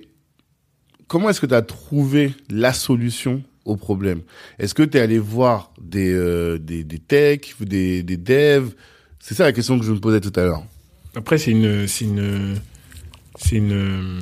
comment 1.09 1.29
est-ce 1.29 1.41
que 1.41 1.47
tu 1.47 1.55
as 1.55 1.63
trouvé 1.63 2.33
la 2.49 2.73
solution 2.73 3.43
au 3.71 3.77
problème 3.77 4.21
Est-ce 4.59 4.75
que 4.75 4.83
tu 4.83 4.99
es 4.99 5.01
allé 5.01 5.19
voir 5.19 5.73
des, 5.81 6.13
euh, 6.13 6.59
des, 6.59 6.85
des 6.85 6.99
techs, 6.99 7.55
des, 7.61 8.03
des 8.03 8.17
devs? 8.17 8.73
C'est 9.21 9.35
ça 9.35 9.45
la 9.45 9.53
question 9.53 9.79
que 9.79 9.85
je 9.85 9.93
me 9.93 10.01
posais 10.01 10.21
tout 10.21 10.33
à 10.37 10.45
l'heure. 10.45 10.65
Après, 11.15 11.39
c'est 11.39 11.51
une, 11.51 11.87
c'est 11.87 12.05
une, 12.05 12.57
c'est 13.39 13.57
une, 13.57 14.21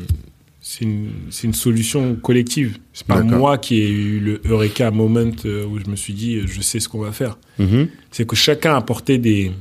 c'est 0.61 0.85
une, 0.85 1.11
une, 1.45 1.55
solution 1.55 2.17
collective. 2.17 2.79
C'est 2.93 3.07
pas 3.07 3.23
moi 3.23 3.59
qui 3.59 3.81
ai 3.81 3.89
eu 3.89 4.21
le 4.21 4.41
Eureka 4.45 4.91
moment 4.91 5.31
euh, 5.45 5.67
où 5.67 5.79
je 5.79 5.89
me 5.91 5.97
suis 5.97 6.15
dit, 6.15 6.47
je 6.47 6.61
sais 6.61 6.81
ce 6.81 6.89
qu'on 6.89 7.01
va 7.01 7.13
faire. 7.13 7.39
Mm-hmm. 7.59 7.89
C'est 8.11 8.27
que 8.27 8.37
chacun 8.37 8.75
a 8.75 8.77
apporté 8.77 9.19
des, 9.19 9.53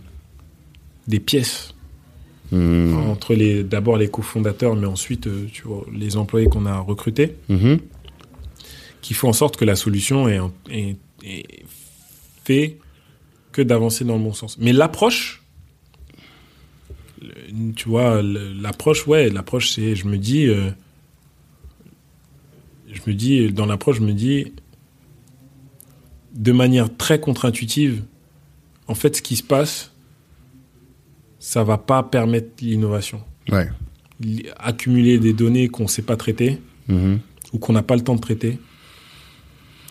des 1.08 1.20
pièces. 1.20 1.74
Mm. 2.52 2.94
Entre 2.94 3.36
les, 3.36 3.64
d'abord 3.64 3.98
les 3.98 4.08
cofondateurs, 4.08 4.76
mais 4.76 4.88
ensuite, 4.88 5.28
euh, 5.28 5.48
tu 5.52 5.64
vois, 5.64 5.86
les 5.94 6.16
employés 6.16 6.48
qu'on 6.48 6.66
a 6.66 6.80
recrutés, 6.80 7.36
mm-hmm. 7.50 7.80
Qui 9.08 9.14
font 9.14 9.30
en 9.30 9.34
sorte 9.34 9.56
que 9.56 9.64
la 9.64 9.78
solution 9.78 10.28
est, 10.28 10.42
est, 10.70 10.98
est 11.24 11.64
fait 12.44 12.78
que 13.54 13.62
d'avancer 13.62 14.04
dans 14.04 14.18
le 14.18 14.22
bon 14.22 14.34
sens. 14.34 14.58
Mais 14.58 14.74
l'approche, 14.74 15.44
tu 17.78 17.88
vois, 17.88 18.22
l'approche, 18.22 19.08
ouais, 19.08 19.30
l'approche, 19.30 19.70
c'est, 19.70 19.96
je 19.96 20.08
me 20.08 20.18
dis, 20.18 20.48
euh, 20.48 20.72
je 22.92 23.00
me 23.08 23.14
dis, 23.14 23.50
dans 23.54 23.66
l'approche, 23.66 24.00
je 24.00 24.02
me 24.02 24.12
dis, 24.12 24.52
de 26.34 26.52
manière 26.52 26.94
très 26.98 27.22
contre-intuitive, 27.22 28.04
en 28.88 28.94
fait, 28.94 29.16
ce 29.16 29.22
qui 29.22 29.38
se 29.38 29.44
passe, 29.44 29.94
ça 31.40 31.64
va 31.64 31.78
pas 31.78 32.04
permettre 32.04 32.50
l'innovation. 32.60 33.22
Ouais. 33.48 33.70
Accumuler 34.58 35.18
des 35.18 35.32
données 35.32 35.70
qu'on 35.70 35.84
ne 35.84 35.88
sait 35.88 36.02
pas 36.02 36.18
traiter 36.18 36.60
mm-hmm. 36.90 37.20
ou 37.54 37.58
qu'on 37.58 37.72
n'a 37.72 37.84
pas 37.84 37.96
le 37.96 38.04
temps 38.04 38.16
de 38.16 38.20
traiter, 38.20 38.60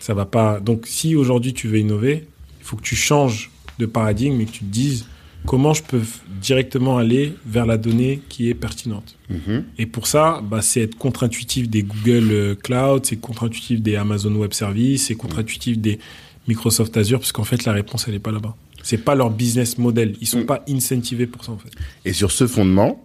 ça 0.07 0.13
va 0.13 0.25
pas. 0.25 0.59
Donc, 0.61 0.87
si 0.87 1.15
aujourd'hui 1.17 1.53
tu 1.53 1.67
veux 1.67 1.79
innover, 1.79 2.25
il 2.61 2.65
faut 2.65 2.77
que 2.77 2.81
tu 2.81 2.95
changes 2.95 3.51
de 3.77 3.85
paradigme 3.85 4.39
et 4.39 4.45
que 4.45 4.51
tu 4.51 4.59
te 4.59 4.71
dises 4.71 5.05
comment 5.45 5.73
je 5.73 5.83
peux 5.83 6.01
directement 6.41 6.97
aller 6.97 7.33
vers 7.45 7.65
la 7.65 7.77
donnée 7.77 8.21
qui 8.29 8.49
est 8.49 8.53
pertinente. 8.53 9.15
Mhm. 9.29 9.65
Et 9.77 9.85
pour 9.85 10.07
ça, 10.07 10.41
bah, 10.49 10.61
c'est 10.61 10.81
être 10.81 10.97
contre-intuitif 10.97 11.69
des 11.69 11.83
Google 11.83 12.27
euh, 12.31 12.55
Cloud, 12.55 13.05
c'est 13.05 13.17
contre-intuitif 13.17 13.81
des 13.81 13.97
Amazon 13.97 14.33
Web 14.35 14.53
Services, 14.53 15.07
c'est 15.07 15.15
contre-intuitif 15.15 15.77
des 15.77 15.99
Microsoft 16.47 16.95
Azure, 16.95 17.19
parce 17.19 17.33
qu'en 17.33 17.43
fait, 17.43 17.65
la 17.65 17.73
réponse, 17.73 18.05
elle 18.07 18.13
n'est 18.13 18.19
pas 18.19 18.31
là-bas. 18.31 18.55
C'est 18.83 18.97
pas 19.03 19.15
leur 19.15 19.29
business 19.29 19.77
model. 19.77 20.15
Ils 20.21 20.27
sont 20.27 20.39
Mm. 20.41 20.45
pas 20.45 20.63
incentivés 20.69 21.27
pour 21.27 21.43
ça, 21.43 21.51
en 21.51 21.57
fait. 21.57 21.71
Et 22.05 22.13
sur 22.13 22.31
ce 22.31 22.47
fondement, 22.47 23.03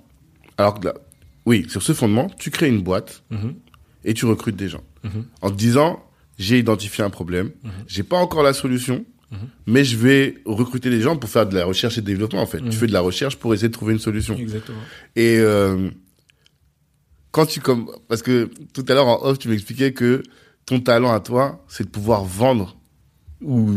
alors 0.57 0.79
que 0.79 0.87
là, 0.87 0.95
oui, 1.47 1.67
sur 1.69 1.83
ce 1.83 1.93
fondement, 1.93 2.31
tu 2.39 2.51
crées 2.51 2.69
une 2.69 2.83
boîte 2.83 3.25
Mhm. 3.31 3.55
et 4.05 4.15
tu 4.15 4.25
recrutes 4.27 4.55
des 4.57 4.69
gens. 4.69 4.85
Mhm. 5.03 5.25
En 5.41 5.51
te 5.51 5.57
disant, 5.57 6.01
j'ai 6.43 6.59
identifié 6.59 7.03
un 7.05 7.11
problème, 7.11 7.51
Mhm. 7.63 7.71
j'ai 7.87 8.03
pas 8.03 8.17
encore 8.19 8.43
la 8.43 8.53
solution, 8.53 9.05
Mhm. 9.31 9.39
mais 9.67 9.85
je 9.85 9.97
vais 9.97 10.35
recruter 10.45 10.91
des 10.91 11.01
gens 11.01 11.17
pour 11.17 11.31
faire 11.31 11.47
de 11.47 11.55
la 11.57 11.65
recherche 11.65 11.97
et 11.99 12.03
développement, 12.03 12.43
en 12.43 12.47
fait. 12.47 12.61
Mhm. 12.61 12.71
Tu 12.71 12.77
fais 12.77 12.87
de 12.87 12.93
la 12.93 13.01
recherche 13.01 13.37
pour 13.37 13.55
essayer 13.55 13.69
de 13.69 13.73
trouver 13.73 13.93
une 13.95 13.99
solution. 14.01 14.37
Exactement. 14.37 14.79
Et 15.17 15.37
euh, 15.39 15.89
quand 17.31 17.47
tu 17.47 17.61
comme 17.61 17.91
parce 18.09 18.23
que 18.23 18.51
tout 18.75 18.85
à 18.89 18.95
l'heure 18.95 19.07
en 19.07 19.19
off 19.25 19.39
tu 19.39 19.49
m'expliquais 19.49 19.93
que 19.93 20.23
ton 20.67 20.81
talent 20.81 21.13
à 21.13 21.21
toi 21.21 21.65
c'est 21.69 21.85
de 21.85 21.89
pouvoir 21.89 22.25
vendre 22.25 22.77
ou 23.41 23.71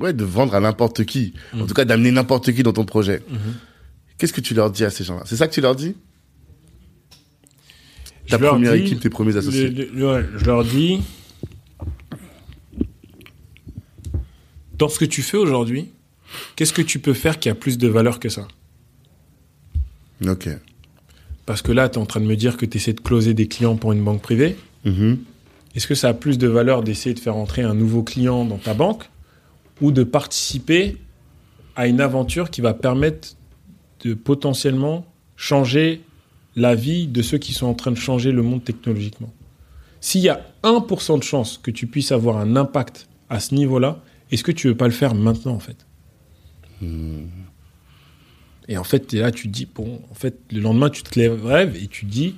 ouais 0.00 0.12
de 0.12 0.24
vendre 0.24 0.54
à 0.56 0.60
n'importe 0.60 1.04
qui 1.04 1.34
en 1.54 1.58
Mhm. 1.58 1.66
tout 1.68 1.74
cas 1.74 1.84
d'amener 1.84 2.10
n'importe 2.10 2.52
qui 2.52 2.62
dans 2.64 2.72
ton 2.72 2.84
projet 2.84 3.22
Mhm. 3.30 3.38
qu'est-ce 4.18 4.32
que 4.32 4.40
tu 4.40 4.54
leur 4.54 4.70
dis 4.72 4.84
à 4.84 4.90
ces 4.90 5.04
gens-là? 5.04 5.22
C'est 5.26 5.36
ça 5.36 5.46
que 5.46 5.54
tu 5.54 5.60
leur 5.60 5.76
dis? 5.76 5.94
Ta 8.28 8.36
Je 8.38 8.44
première 8.44 8.74
dis- 8.74 8.80
équipe 8.80 9.00
tes 9.00 9.08
premiers 9.08 9.36
associés 9.36 9.70
Le- 9.70 9.88
le- 9.94 10.12
ouais, 10.12 10.24
je 10.36 10.44
leur 10.44 10.64
dis, 10.64 11.00
dans 14.78 14.88
ce 14.88 14.98
que 14.98 15.04
tu 15.04 15.22
fais 15.22 15.36
aujourd'hui, 15.36 15.88
qu'est-ce 16.56 16.72
que 16.72 16.82
tu 16.82 16.98
peux 16.98 17.14
faire 17.14 17.38
qui 17.38 17.48
a 17.48 17.54
plus 17.54 17.78
de 17.78 17.88
valeur 17.88 18.20
que 18.20 18.28
ça? 18.28 18.46
Ok 20.26 20.48
Parce 21.46 21.62
que 21.62 21.72
là, 21.72 21.88
tu 21.88 21.96
es 21.96 21.98
en 21.98 22.06
train 22.06 22.20
de 22.20 22.26
me 22.26 22.36
dire 22.36 22.56
que 22.56 22.64
tu 22.64 22.78
essaies 22.78 22.92
de 22.92 23.00
closer 23.00 23.34
des 23.34 23.48
clients 23.48 23.76
pour 23.76 23.92
une 23.92 24.02
banque 24.02 24.22
privée. 24.22 24.56
Mhm. 24.84 25.18
Est-ce 25.74 25.86
que 25.86 25.94
ça 25.94 26.08
a 26.08 26.14
plus 26.14 26.38
de 26.38 26.48
valeur 26.48 26.82
d'essayer 26.82 27.14
de 27.14 27.20
faire 27.20 27.36
entrer 27.36 27.62
un 27.62 27.74
nouveau 27.74 28.02
client 28.02 28.44
dans 28.44 28.58
ta 28.58 28.74
banque 28.74 29.04
ou 29.80 29.92
de 29.92 30.02
participer 30.02 30.96
à 31.76 31.86
une 31.86 32.00
aventure 32.00 32.50
qui 32.50 32.60
va 32.60 32.74
permettre 32.74 33.36
de 34.04 34.14
potentiellement 34.14 35.06
changer 35.36 36.02
la 36.56 36.74
vie 36.74 37.06
de 37.06 37.22
ceux 37.22 37.38
qui 37.38 37.52
sont 37.52 37.66
en 37.66 37.74
train 37.74 37.92
de 37.92 37.96
changer 37.96 38.32
le 38.32 38.42
monde 38.42 38.64
technologiquement? 38.64 39.32
S'il 40.00 40.20
y 40.20 40.28
a 40.28 40.46
1% 40.62 41.18
de 41.18 41.24
chance 41.24 41.58
que 41.62 41.70
tu 41.70 41.86
puisses 41.86 42.12
avoir 42.12 42.38
un 42.38 42.56
impact 42.56 43.08
à 43.28 43.40
ce 43.40 43.54
niveau-là, 43.54 44.00
est-ce 44.30 44.42
que 44.44 44.52
tu 44.52 44.68
veux 44.68 44.76
pas 44.76 44.86
le 44.86 44.92
faire 44.92 45.14
maintenant 45.14 45.52
en 45.54 45.60
fait? 45.60 45.86
Et 48.68 48.76
en 48.76 48.84
fait, 48.84 49.00
t'es 49.00 49.18
là, 49.18 49.30
tu 49.32 49.48
te 49.48 49.52
dis, 49.52 49.66
bon, 49.74 50.00
en 50.10 50.14
fait, 50.14 50.38
le 50.52 50.60
lendemain, 50.60 50.90
tu 50.90 51.02
te 51.02 51.18
lèves, 51.18 51.44
rêves 51.44 51.76
et 51.82 51.86
tu 51.86 52.04
te 52.06 52.10
dis, 52.10 52.34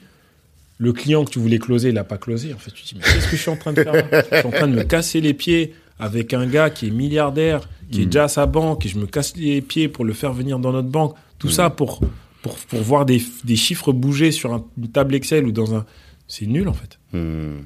le 0.78 0.92
client 0.92 1.24
que 1.24 1.30
tu 1.30 1.38
voulais 1.40 1.58
closer, 1.58 1.88
il 1.88 1.94
n'a 1.94 2.04
pas 2.04 2.18
closé. 2.18 2.54
En 2.54 2.58
fait, 2.58 2.70
tu 2.70 2.84
te 2.84 2.88
dis, 2.88 2.94
mais 2.96 3.02
qu'est-ce 3.02 3.28
que 3.28 3.36
je 3.36 3.42
suis 3.42 3.50
en 3.50 3.56
train 3.56 3.72
de 3.72 3.82
faire 3.82 3.92
là 3.92 4.22
Je 4.30 4.36
suis 4.38 4.46
en 4.46 4.50
train 4.50 4.68
de 4.68 4.74
me 4.74 4.84
casser 4.84 5.20
les 5.20 5.34
pieds 5.34 5.74
avec 5.98 6.32
un 6.32 6.46
gars 6.46 6.70
qui 6.70 6.86
est 6.86 6.90
milliardaire, 6.90 7.68
qui 7.90 8.02
est 8.02 8.04
Mm. 8.04 8.10
déjà 8.10 8.24
à 8.24 8.28
sa 8.28 8.46
banque, 8.46 8.86
et 8.86 8.88
je 8.88 8.98
me 8.98 9.06
casse 9.06 9.36
les 9.36 9.60
pieds 9.60 9.88
pour 9.88 10.04
le 10.04 10.12
faire 10.12 10.32
venir 10.32 10.58
dans 10.60 10.72
notre 10.72 10.88
banque. 10.88 11.16
Tout 11.38 11.50
ça 11.50 11.68
pour, 11.68 12.00
pour, 12.42 12.54
pour 12.56 12.80
voir 12.80 13.04
des, 13.06 13.20
des 13.44 13.56
chiffres 13.56 13.92
bouger 13.92 14.30
sur 14.30 14.54
un- 14.54 14.64
une 14.78 14.88
table 14.88 15.14
Excel 15.16 15.44
ou 15.46 15.52
dans 15.52 15.74
un... 15.74 15.84
C'est 16.28 16.46
nul, 16.46 16.68
en 16.68 16.72
fait. 16.74 16.98
Hmm. 17.12 17.58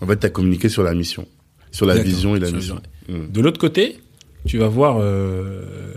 en 0.00 0.06
fait 0.06 0.16
t'as 0.16 0.30
communiqué 0.30 0.70
sur 0.70 0.82
la 0.82 0.94
mission 0.94 1.28
sur 1.72 1.86
la 1.86 1.96
vision 1.98 2.36
et 2.36 2.40
la 2.40 2.50
mission 2.50 2.80
Hmm. 3.10 3.32
De 3.32 3.40
l'autre 3.40 3.58
côté, 3.58 4.00
tu 4.46 4.58
vas 4.58 4.68
voir 4.68 4.98
euh, 5.00 5.94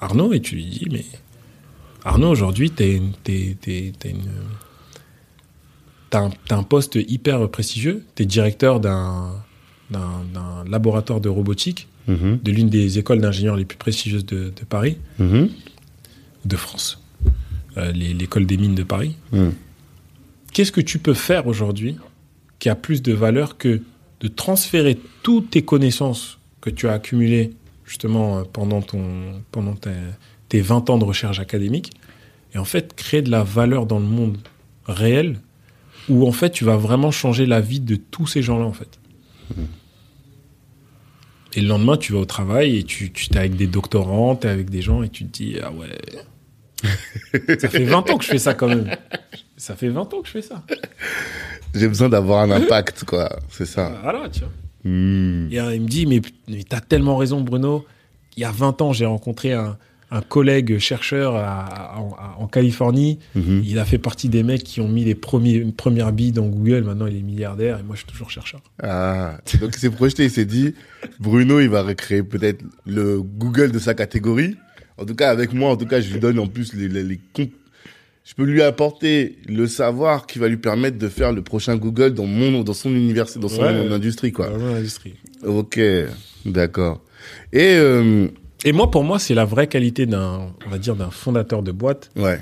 Arnaud 0.00 0.32
et 0.32 0.40
tu 0.40 0.54
lui 0.54 0.64
dis, 0.64 0.86
mais 0.90 1.04
Arnaud, 2.06 2.30
aujourd'hui, 2.30 2.70
t'as 2.70 2.86
un, 6.24 6.30
un 6.50 6.62
poste 6.62 6.98
hyper 7.06 7.48
prestigieux. 7.50 8.02
Tu 8.14 8.22
es 8.22 8.26
directeur 8.26 8.80
d'un, 8.80 9.32
laboratoire 10.66 11.20
de 11.20 11.28
robotique 11.28 11.86
Mhm. 12.08 12.38
de 12.42 12.50
l'une 12.50 12.70
des 12.70 12.98
écoles 12.98 13.20
d'ingénieurs 13.20 13.56
les 13.56 13.66
plus 13.66 13.76
prestigieuses 13.76 14.24
de, 14.24 14.44
de 14.58 14.64
Paris, 14.66 14.96
Mhm. 15.18 15.50
de 16.46 16.56
France, 16.56 16.98
euh, 17.76 17.92
l'école 17.92 18.46
des 18.46 18.56
mines 18.56 18.74
de 18.74 18.82
Paris. 18.84 19.16
Hmm. 19.32 19.50
Qu'est-ce 20.54 20.72
que 20.72 20.80
tu 20.80 20.98
peux 20.98 21.12
faire 21.14 21.46
aujourd'hui 21.46 21.96
qui 22.58 22.70
a 22.70 22.74
plus 22.74 23.02
de 23.02 23.12
valeur 23.12 23.58
que 23.58 23.82
de 24.20 24.28
transférer 24.28 24.98
toutes 25.22 25.50
tes 25.50 25.62
connaissances 25.62 26.38
que 26.60 26.70
tu 26.70 26.88
as 26.88 26.92
accumulées 26.92 27.52
justement 27.84 28.38
euh, 28.38 28.42
pendant, 28.50 28.82
ton, 28.82 29.42
pendant 29.50 29.74
tes, 29.74 29.90
tes 30.48 30.60
20 30.60 30.90
ans 30.90 30.98
de 30.98 31.04
recherche 31.04 31.38
académique 31.38 31.92
et 32.54 32.58
en 32.58 32.64
fait 32.64 32.94
créer 32.94 33.22
de 33.22 33.30
la 33.30 33.42
valeur 33.42 33.86
dans 33.86 33.98
le 33.98 34.06
monde 34.06 34.38
réel 34.86 35.40
où 36.08 36.26
en 36.26 36.32
fait 36.32 36.50
tu 36.50 36.64
vas 36.64 36.76
vraiment 36.76 37.10
changer 37.10 37.46
la 37.46 37.60
vie 37.60 37.80
de 37.80 37.96
tous 37.96 38.26
ces 38.26 38.42
gens-là 38.42 38.64
en 38.64 38.72
fait. 38.72 38.98
Et 41.54 41.60
le 41.60 41.68
lendemain, 41.68 41.96
tu 41.96 42.12
vas 42.12 42.20
au 42.20 42.24
travail 42.24 42.78
et 42.78 42.84
tu, 42.84 43.10
tu 43.12 43.32
es 43.32 43.36
avec 43.36 43.56
des 43.56 43.66
doctorants, 43.66 44.36
tu 44.36 44.46
es 44.46 44.50
avec 44.50 44.70
des 44.70 44.82
gens 44.82 45.02
et 45.02 45.08
tu 45.08 45.24
te 45.24 45.32
dis 45.32 45.56
Ah 45.62 45.72
ouais. 45.72 45.88
ça 47.58 47.68
fait 47.68 47.84
20 47.84 48.10
ans 48.10 48.18
que 48.18 48.24
je 48.24 48.30
fais 48.30 48.38
ça 48.38 48.54
quand 48.54 48.68
même. 48.68 48.96
Ça 49.60 49.76
fait 49.76 49.88
20 49.90 50.00
ans 50.14 50.20
que 50.22 50.26
je 50.26 50.32
fais 50.32 50.42
ça. 50.42 50.64
j'ai 51.74 51.86
besoin 51.88 52.08
d'avoir 52.08 52.40
un 52.42 52.50
impact 52.50 53.04
quoi 53.04 53.28
c'est 53.50 53.66
ça 53.66 53.92
Voilà, 54.02 54.28
tu 54.30 54.40
vois. 54.40 54.48
Hmm. 54.84 55.48
Et 55.52 55.60
euh, 55.60 55.74
il 55.74 55.82
me 55.82 55.88
dit, 55.88 56.06
mais, 56.06 56.22
mais 56.48 56.62
t'as 56.66 56.80
tellement 56.80 57.16
raison, 57.18 57.42
Bruno. 57.42 57.84
Il 58.36 58.40
y 58.40 58.44
a 58.44 58.50
20 58.50 58.80
ans, 58.80 58.92
j'ai 58.94 59.04
rencontré 59.04 59.52
un, 59.52 59.76
un 60.10 60.22
collègue 60.22 60.78
chercheur 60.78 61.36
à- 61.36 61.66
à- 61.66 61.98
en, 61.98 62.12
à- 62.14 62.36
en 62.38 62.46
Californie. 62.46 63.18
Mhm. 63.34 63.62
Il 63.66 63.78
a 63.78 63.84
fait 63.84 63.98
partie 63.98 64.30
des 64.30 64.42
mecs 64.42 64.64
qui 64.64 64.80
ont 64.80 64.88
mis 64.88 65.04
les 65.04 65.14
premiers, 65.14 65.60
premières 65.72 66.12
billes 66.12 66.32
dans 66.32 66.46
Google. 66.46 66.84
Maintenant, 66.84 67.06
il 67.06 67.16
est 67.18 67.22
milliardaire 67.22 67.78
et 67.78 67.82
moi, 67.82 67.94
je 67.96 68.00
suis 68.00 68.08
toujours 68.10 68.30
chercheur. 68.30 68.62
Ah, 68.82 69.36
donc 69.60 69.72
il 69.76 69.78
s'est 69.78 69.90
projeté, 69.90 70.24
il 70.24 70.30
s'est 70.30 70.46
dit, 70.46 70.74
Bruno, 71.18 71.60
il 71.60 71.68
va 71.68 71.82
recréer 71.82 72.22
peut-être 72.22 72.64
le 72.86 73.20
Google 73.20 73.72
de 73.72 73.78
sa 73.78 73.92
catégorie. 73.92 74.56
En 74.96 75.04
tout 75.04 75.14
cas, 75.14 75.28
avec 75.30 75.52
moi, 75.52 75.70
en 75.70 75.76
tout 75.76 75.86
cas, 75.86 76.00
je 76.00 76.10
lui 76.12 76.20
donne 76.20 76.38
en 76.38 76.46
plus 76.46 76.72
les, 76.72 76.88
les, 76.88 77.02
les 77.02 77.20
je 78.30 78.34
peux 78.36 78.44
lui 78.44 78.62
apporter 78.62 79.38
le 79.48 79.66
savoir 79.66 80.24
qui 80.28 80.38
va 80.38 80.46
lui 80.46 80.56
permettre 80.56 80.98
de 80.98 81.08
faire 81.08 81.32
le 81.32 81.42
prochain 81.42 81.76
Google 81.76 82.14
dans 82.14 82.26
mon, 82.26 82.62
dans 82.62 82.72
son 82.74 82.90
université, 82.90 83.40
dans 83.40 83.48
son 83.48 83.62
Ouais. 83.62 83.92
industrie, 83.92 84.30
quoi. 84.30 84.46
Vraiment 84.50 84.74
l'industrie. 84.74 85.14
Ok, 85.44 85.80
d'accord. 86.46 87.00
Et, 87.52 87.74
euh, 87.74 88.28
Et 88.64 88.70
moi, 88.72 88.88
pour 88.88 89.02
moi, 89.02 89.18
c'est 89.18 89.34
la 89.34 89.44
vraie 89.44 89.66
qualité 89.66 90.06
d'un, 90.06 90.52
on 90.64 90.70
va 90.70 90.78
dire, 90.78 90.94
d'un 90.94 91.10
fondateur 91.10 91.62
de 91.64 91.72
boîte. 91.72 92.10
ouais. 92.16 92.40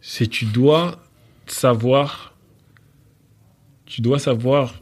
c'est 0.00 0.26
tu 0.26 0.46
dois 0.46 0.98
savoir 1.46 2.34
tu 3.84 4.00
dois 4.00 4.18
savoir 4.18 4.80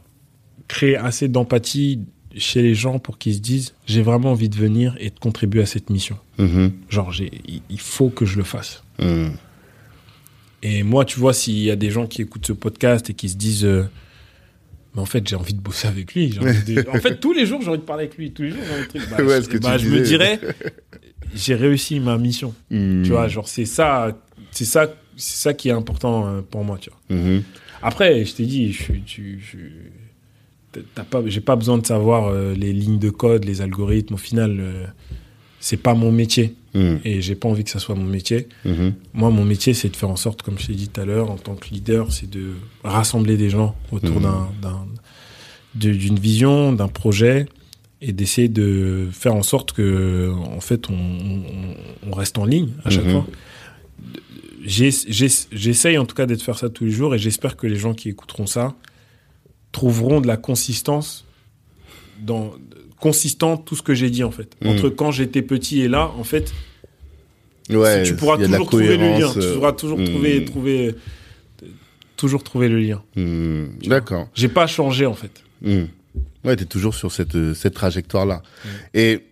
créer 0.69 0.95
assez 0.95 1.27
d'empathie 1.27 1.99
chez 2.37 2.61
les 2.61 2.75
gens 2.75 2.99
pour 2.99 3.17
qu'ils 3.17 3.33
se 3.35 3.39
disent 3.39 3.73
j'ai 3.85 4.01
vraiment 4.01 4.31
envie 4.31 4.47
de 4.49 4.55
venir 4.55 4.95
et 4.99 5.09
de 5.09 5.19
contribuer 5.19 5.61
à 5.61 5.65
cette 5.65 5.89
mission 5.89 6.17
Mhm. 6.37 6.71
genre 6.87 7.11
j'ai 7.11 7.31
il- 7.69 7.79
faut 7.79 8.09
que 8.09 8.25
je 8.25 8.37
le 8.37 8.43
fasse 8.43 8.83
Mhm. 8.99 9.31
Et 10.63 10.83
moi 10.83 11.05
tu 11.05 11.19
vois 11.19 11.33
s'il 11.33 11.59
y 11.59 11.71
a 11.71 11.75
des 11.75 11.89
gens 11.91 12.07
qui 12.07 12.21
écoutent 12.21 12.45
ce 12.47 12.53
podcast 12.53 13.09
et 13.09 13.13
qui 13.13 13.29
se 13.29 13.37
disent 13.37 13.65
euh, 13.65 13.83
mais 14.95 15.01
en 15.01 15.05
fait 15.05 15.27
j'ai 15.27 15.35
envie 15.35 15.53
de 15.53 15.61
bosser 15.61 15.87
avec 15.87 16.13
lui 16.13 16.29
de- 16.29 16.89
en 16.95 16.99
fait 16.99 17.19
tous 17.19 17.33
les 17.33 17.45
jours 17.45 17.61
j'ai 17.61 17.69
envie 17.69 17.79
de 17.79 17.83
parler 17.83 18.03
avec 18.05 18.17
lui 18.17 18.31
tous 18.31 18.43
les 18.43 18.49
jours 18.51 18.59
j'ai 18.67 18.73
envie 18.99 19.05
de. 19.07 19.11
Bah, 19.11 19.23
Ouais, 19.23 19.41
je, 19.41 19.57
bah, 19.57 19.77
je 19.77 19.87
me 19.89 20.01
dirais 20.01 20.39
j'ai 21.35 21.55
réussi 21.55 21.99
ma 21.99 22.17
mission 22.17 22.53
Mhm. 22.71 23.03
tu 23.03 23.11
vois 23.11 23.27
genre 23.27 23.47
c'est 23.47 23.65
ça 23.65 24.17
c'est 24.51 24.65
ça 24.65 24.87
c'est 25.15 25.37
ça 25.37 25.53
qui 25.53 25.69
est 25.69 25.73
important 25.73 26.27
euh, 26.27 26.41
pour 26.41 26.63
moi 26.63 26.77
tu 26.79 26.89
vois 26.89 26.99
Mhm. 27.17 27.43
Après, 27.81 28.25
je 28.25 28.35
t'ai 28.35 28.45
dit, 28.45 28.73
je 28.73 28.83
suis, 29.05 29.31
t'as 30.95 31.03
pas, 31.03 31.21
j'ai 31.25 31.39
pas 31.39 31.55
besoin 31.55 31.77
de 31.77 31.85
savoir 31.85 32.27
euh, 32.27 32.53
les 32.53 32.73
lignes 32.73 32.99
de 32.99 33.09
code, 33.09 33.45
les 33.45 33.61
algorithmes. 33.61 34.15
Au 34.15 34.17
final, 34.17 34.57
euh, 34.59 34.85
c'est 35.61 35.77
pas 35.77 35.93
mon 35.93 36.11
métier 36.11 36.55
Mhm. 36.73 36.99
et 37.03 37.21
j'ai 37.21 37.35
pas 37.35 37.49
envie 37.49 37.63
que 37.63 37.69
ça 37.71 37.79
soit 37.79 37.95
mon 37.95 38.03
métier. 38.03 38.47
Mhm. 38.65 38.93
Moi, 39.13 39.29
mon 39.31 39.43
métier, 39.45 39.73
c'est 39.73 39.89
de 39.89 39.95
faire 39.95 40.09
en 40.09 40.15
sorte, 40.15 40.41
comme 40.43 40.59
je 40.59 40.67
t'ai 40.67 40.73
dit 40.73 40.87
tout 40.89 41.01
à 41.01 41.05
l'heure, 41.05 41.31
en 41.31 41.37
tant 41.37 41.55
que 41.55 41.69
leader, 41.69 42.11
c'est 42.13 42.29
de 42.29 42.51
rassembler 42.83 43.37
des 43.37 43.49
gens 43.49 43.75
autour 43.91 44.19
Mhm. 44.21 44.31
d'un, 44.61 44.85
d'une 45.75 46.19
vision, 46.19 46.71
d'un 46.73 46.87
projet 46.87 47.47
et 48.01 48.13
d'essayer 48.13 48.49
de 48.49 49.07
faire 49.11 49.33
en 49.35 49.43
sorte 49.43 49.73
que, 49.73 50.31
en 50.55 50.61
fait, 50.61 50.89
on, 50.89 50.93
on- 50.93 51.75
on 52.09 52.13
reste 52.13 52.37
en 52.37 52.45
ligne 52.45 52.69
à 52.85 52.89
chaque 52.89 53.05
Mhm. 53.05 53.11
fois. 53.11 53.27
J'essaye 54.65 55.97
en 55.97 56.05
tout 56.05 56.15
cas 56.15 56.25
d'être 56.25 56.41
faire 56.41 56.57
ça 56.57 56.69
tous 56.69 56.85
les 56.85 56.91
jours 56.91 57.15
et 57.15 57.19
j'espère 57.19 57.55
que 57.55 57.65
les 57.67 57.75
gens 57.77 57.93
qui 57.93 58.09
écouteront 58.09 58.45
ça 58.47 58.75
trouveront 59.71 60.21
de 60.21 60.27
la 60.27 60.37
consistance 60.37 61.25
dans 62.21 62.51
consistant 62.99 63.57
tout 63.57 63.75
ce 63.75 63.81
que 63.81 63.93
j'ai 63.93 64.09
dit 64.09 64.23
en 64.23 64.31
fait. 64.31 64.55
Mhm. 64.61 64.71
Entre 64.71 64.89
quand 64.89 65.11
j'étais 65.11 65.41
petit 65.41 65.81
et 65.81 65.87
là, 65.87 66.11
en 66.17 66.23
fait, 66.23 66.53
Ouais, 67.69 68.03
tu 68.03 68.15
pourras 68.15 68.37
toujours 68.37 68.67
trouver 68.67 68.97
le 68.97 69.19
lien. 69.19 69.31
Tu 69.31 69.53
pourras 69.53 69.73
toujours 69.73 69.99
hmm. 69.99 70.05
trouver, 70.05 70.45
trouver, 70.45 70.95
toujours 72.17 72.43
trouver 72.43 72.67
le 72.67 72.79
lien. 72.79 73.03
Vois. 73.15 73.65
D'accord. 73.87 74.27
J'ai 74.33 74.47
pas 74.47 74.65
changé 74.65 75.05
en 75.05 75.13
fait. 75.13 75.43
Hmm. 75.61 75.83
Ouais, 76.43 76.55
t'es 76.55 76.65
toujours 76.65 76.95
sur 76.95 77.11
cette, 77.11 77.35
euh, 77.35 77.53
cette 77.53 77.73
trajectoire-là. 77.73 78.41
Mm. 78.63 78.67
Et 78.93 79.25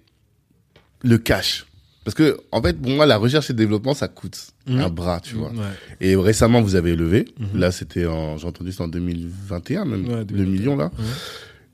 le 1.04 1.18
cash. 1.18 1.66
Parce 2.04 2.16
que, 2.16 2.38
en 2.52 2.62
fait, 2.62 2.80
pour 2.80 2.92
moi, 2.92 3.06
la 3.06 3.18
recherche 3.18 3.50
et 3.50 3.54
le 3.54 3.58
développement, 3.58 3.94
ça 3.94 4.08
coûte 4.08 4.38
un 4.68 4.90
bras, 4.90 5.20
tu 5.20 5.36
vois. 5.36 5.50
Ouais. 5.50 5.66
Et 6.00 6.16
récemment, 6.16 6.62
vous 6.62 6.76
avez 6.76 6.96
levé. 6.96 7.26
Là, 7.54 7.72
c'était 7.72 8.06
en, 8.06 8.38
j'ai 8.38 8.48
entendu, 8.48 8.72
c'était 8.72 8.84
en 8.84 8.88
2021, 8.88 9.86
même. 9.86 10.08
Ouais, 10.08 10.20
le 10.20 10.26
2021. 10.26 10.46
million, 10.46 10.76
là. 10.78 10.92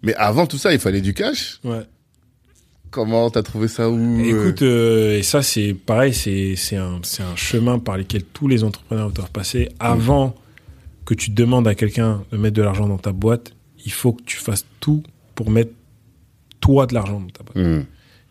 Mais 0.04 0.14
avant 0.16 0.46
tout 0.46 0.58
ça, 0.58 0.74
il 0.74 0.80
fallait 0.80 1.02
du 1.02 1.14
cash. 1.14 1.60
Ouais. 1.64 1.82
Comment 2.92 3.30
t'as 3.32 3.42
trouvé 3.42 3.68
ça 3.68 3.90
où 3.90 3.98
euh, 3.98 4.24
Écoute, 4.24 4.62
euh, 4.62 5.18
et 5.18 5.24
ça 5.24 5.42
c'est 5.42 5.74
pareil, 5.74 6.14
c'est 6.14 6.76
un 6.76 7.00
un 7.20 7.36
chemin 7.36 7.80
par 7.80 7.98
lequel 7.98 8.24
tous 8.24 8.48
les 8.48 8.64
entrepreneurs 8.64 9.10
doivent 9.12 9.32
passer. 9.32 9.70
Avant 9.80 10.36
que 11.06 11.16
tu 11.16 11.32
demandes 11.32 11.68
à 11.68 11.74
quelqu'un 11.74 12.24
de 12.32 12.38
mettre 12.38 12.56
de 12.56 12.62
l'argent 12.62 12.88
dans 12.88 13.00
ta 13.00 13.12
boîte, 13.12 13.54
il 13.84 13.92
faut 13.92 14.14
que 14.14 14.22
tu 14.24 14.38
fasses 14.38 14.66
tout 14.80 15.02
pour 15.34 15.50
mettre 15.50 15.72
toi 16.60 16.86
de 16.86 16.94
l'argent 16.94 17.20
dans 17.20 17.28
ta 17.28 17.44
boîte. 17.44 17.58
hmm. 17.66 17.86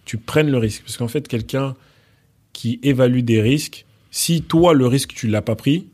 Tu 0.05 0.17
prennes 0.17 0.51
le 0.51 0.59
risque, 0.59 0.83
parce 0.85 0.97
qu'en 0.97 1.09
fait 1.09 1.27
quelqu'un 1.27 1.75
qui 2.53 2.79
évalue 2.85 3.21
des 3.21 3.41
risques, 3.43 3.85
si 4.11 4.43
toi 4.43 4.75
le 4.75 4.87
risque 4.87 5.13
tu 5.15 5.27
l'as 5.27 5.43
pas 5.43 5.57
pris, 5.57 5.89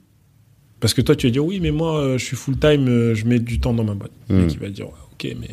parce 0.81 0.93
que 0.93 1.01
toi 1.01 1.17
tu 1.17 1.27
vas 1.27 1.31
dire 1.33 1.45
oui 1.45 1.59
mais 1.61 1.71
moi 1.71 1.99
euh, 2.01 2.19
je 2.19 2.25
suis 2.25 2.37
full 2.37 2.59
time, 2.59 3.15
je 3.15 3.25
mets 3.25 3.39
du 3.39 3.61
temps 3.61 3.73
dans 3.73 3.85
ma 3.85 3.95
boîte. 3.95 4.13
Le 4.29 4.37
Mm. 4.37 4.43
mec 4.43 4.53
il 4.53 4.59
va 4.61 4.69
dire 4.69 4.87
ouais, 4.89 4.93
ok 5.21 5.37
mais 5.41 5.49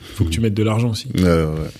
faut 0.00 0.24
que 0.24 0.30
tu 0.30 0.40
mettes 0.40 0.54
de 0.54 0.62
l'argent 0.62 0.90
aussi. 0.90 1.08
Ouais, 1.14 1.22
ouais, 1.22 1.44
ouais. 1.44 1.70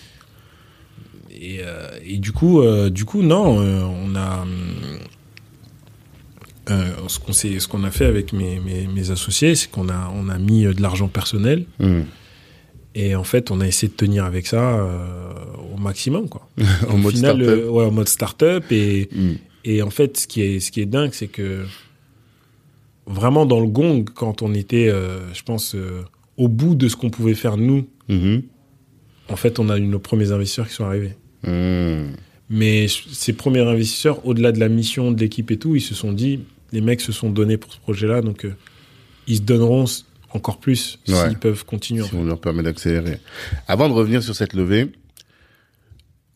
Et, 1.40 1.58
euh, 1.60 1.88
et 2.04 2.18
du 2.18 2.32
coup, 2.32 2.60
euh, 2.60 2.90
du 2.90 3.04
coup, 3.04 3.22
non, 3.22 3.60
euh, 3.60 3.82
on 3.84 4.14
a 4.16 4.44
ce 7.08 7.18
qu'on 7.18 7.32
s'est- 7.32 7.60
ce 7.60 7.66
qu'on 7.68 7.84
a 7.84 7.90
fait 7.90 8.04
avec 8.04 8.32
mes, 8.32 8.60
mes, 8.60 8.86
mes 8.86 9.10
associés, 9.10 9.54
c'est 9.54 9.70
qu'on 9.70 9.88
a 9.88 10.12
on 10.14 10.28
a 10.28 10.36
mis 10.38 10.64
de 10.64 10.82
l'argent 10.82 11.08
personnel 11.08 11.64
Hmm. 11.78 12.02
et 12.94 13.14
en 13.14 13.24
fait, 13.24 13.50
on 13.50 13.60
a 13.60 13.66
essayé 13.66 13.88
de 13.88 13.96
tenir 13.96 14.24
avec 14.26 14.46
ça 14.46 14.86
au 15.72 15.78
maximum, 15.78 16.28
quoi. 16.28 16.46
en 16.88 16.94
Au 16.94 16.96
mode 16.98 17.14
final, 17.14 17.42
startup. 17.42 17.64
ouais, 17.70 17.84
en 17.84 17.90
mode 17.90 18.08
start-up 18.08 18.64
et 18.70 19.08
Hmm. 19.14 19.32
et 19.64 19.82
en 19.82 19.90
fait, 19.90 20.18
ce 20.18 20.26
qui 20.26 20.42
est 20.42 20.60
ce 20.60 20.70
qui 20.70 20.80
est 20.80 20.86
dingue, 20.86 21.12
c'est 21.12 21.28
que 21.28 21.64
vraiment 23.06 23.46
dans 23.46 23.60
le 23.60 23.66
gong, 23.68 24.04
quand 24.14 24.42
on 24.42 24.52
était, 24.54 24.88
je 25.32 25.42
pense, 25.42 25.74
au 26.38 26.48
bout 26.48 26.74
de 26.74 26.88
ce 26.88 26.96
qu'on 26.96 27.10
pouvait 27.10 27.34
faire 27.34 27.56
nous, 27.58 27.86
Mhm. 28.08 28.42
en 29.28 29.36
fait, 29.36 29.58
on 29.58 29.68
a 29.68 29.76
eu 29.76 29.82
nos 29.82 29.98
premiers 29.98 30.32
investisseurs 30.32 30.66
qui 30.68 30.74
sont 30.74 30.86
arrivés. 30.86 31.14
Hmm. 31.42 32.12
Mais 32.48 32.86
ces 32.88 33.34
premiers 33.34 33.60
investisseurs, 33.60 34.24
au-delà 34.26 34.52
de 34.52 34.58
la 34.58 34.68
mission 34.70 35.12
de 35.12 35.20
l'équipe 35.20 35.50
et 35.50 35.58
tout, 35.58 35.76
ils 35.76 35.82
se 35.82 35.94
sont 35.94 36.12
dit, 36.12 36.40
les 36.72 36.80
mecs 36.80 37.02
se 37.02 37.12
sont 37.12 37.28
donnés 37.28 37.58
pour 37.58 37.70
ce 37.72 37.78
projet-là, 37.78 38.22
donc 38.22 38.46
euh, 38.46 38.54
ils 39.26 39.36
se 39.36 39.42
donneront 39.42 39.84
encore 40.30 40.58
plus 40.58 40.98
Ouais. 41.08 41.14
s'ils 41.28 41.38
peuvent 41.38 41.64
continuer. 41.66 42.04
si 42.04 42.14
on 42.14 42.24
leur 42.24 42.40
permet 42.40 42.62
d'accélérer. 42.62 43.18
Avant 43.66 43.88
de 43.88 43.94
revenir 43.94 44.22
sur 44.22 44.34
cette 44.34 44.54
levée, 44.54 44.90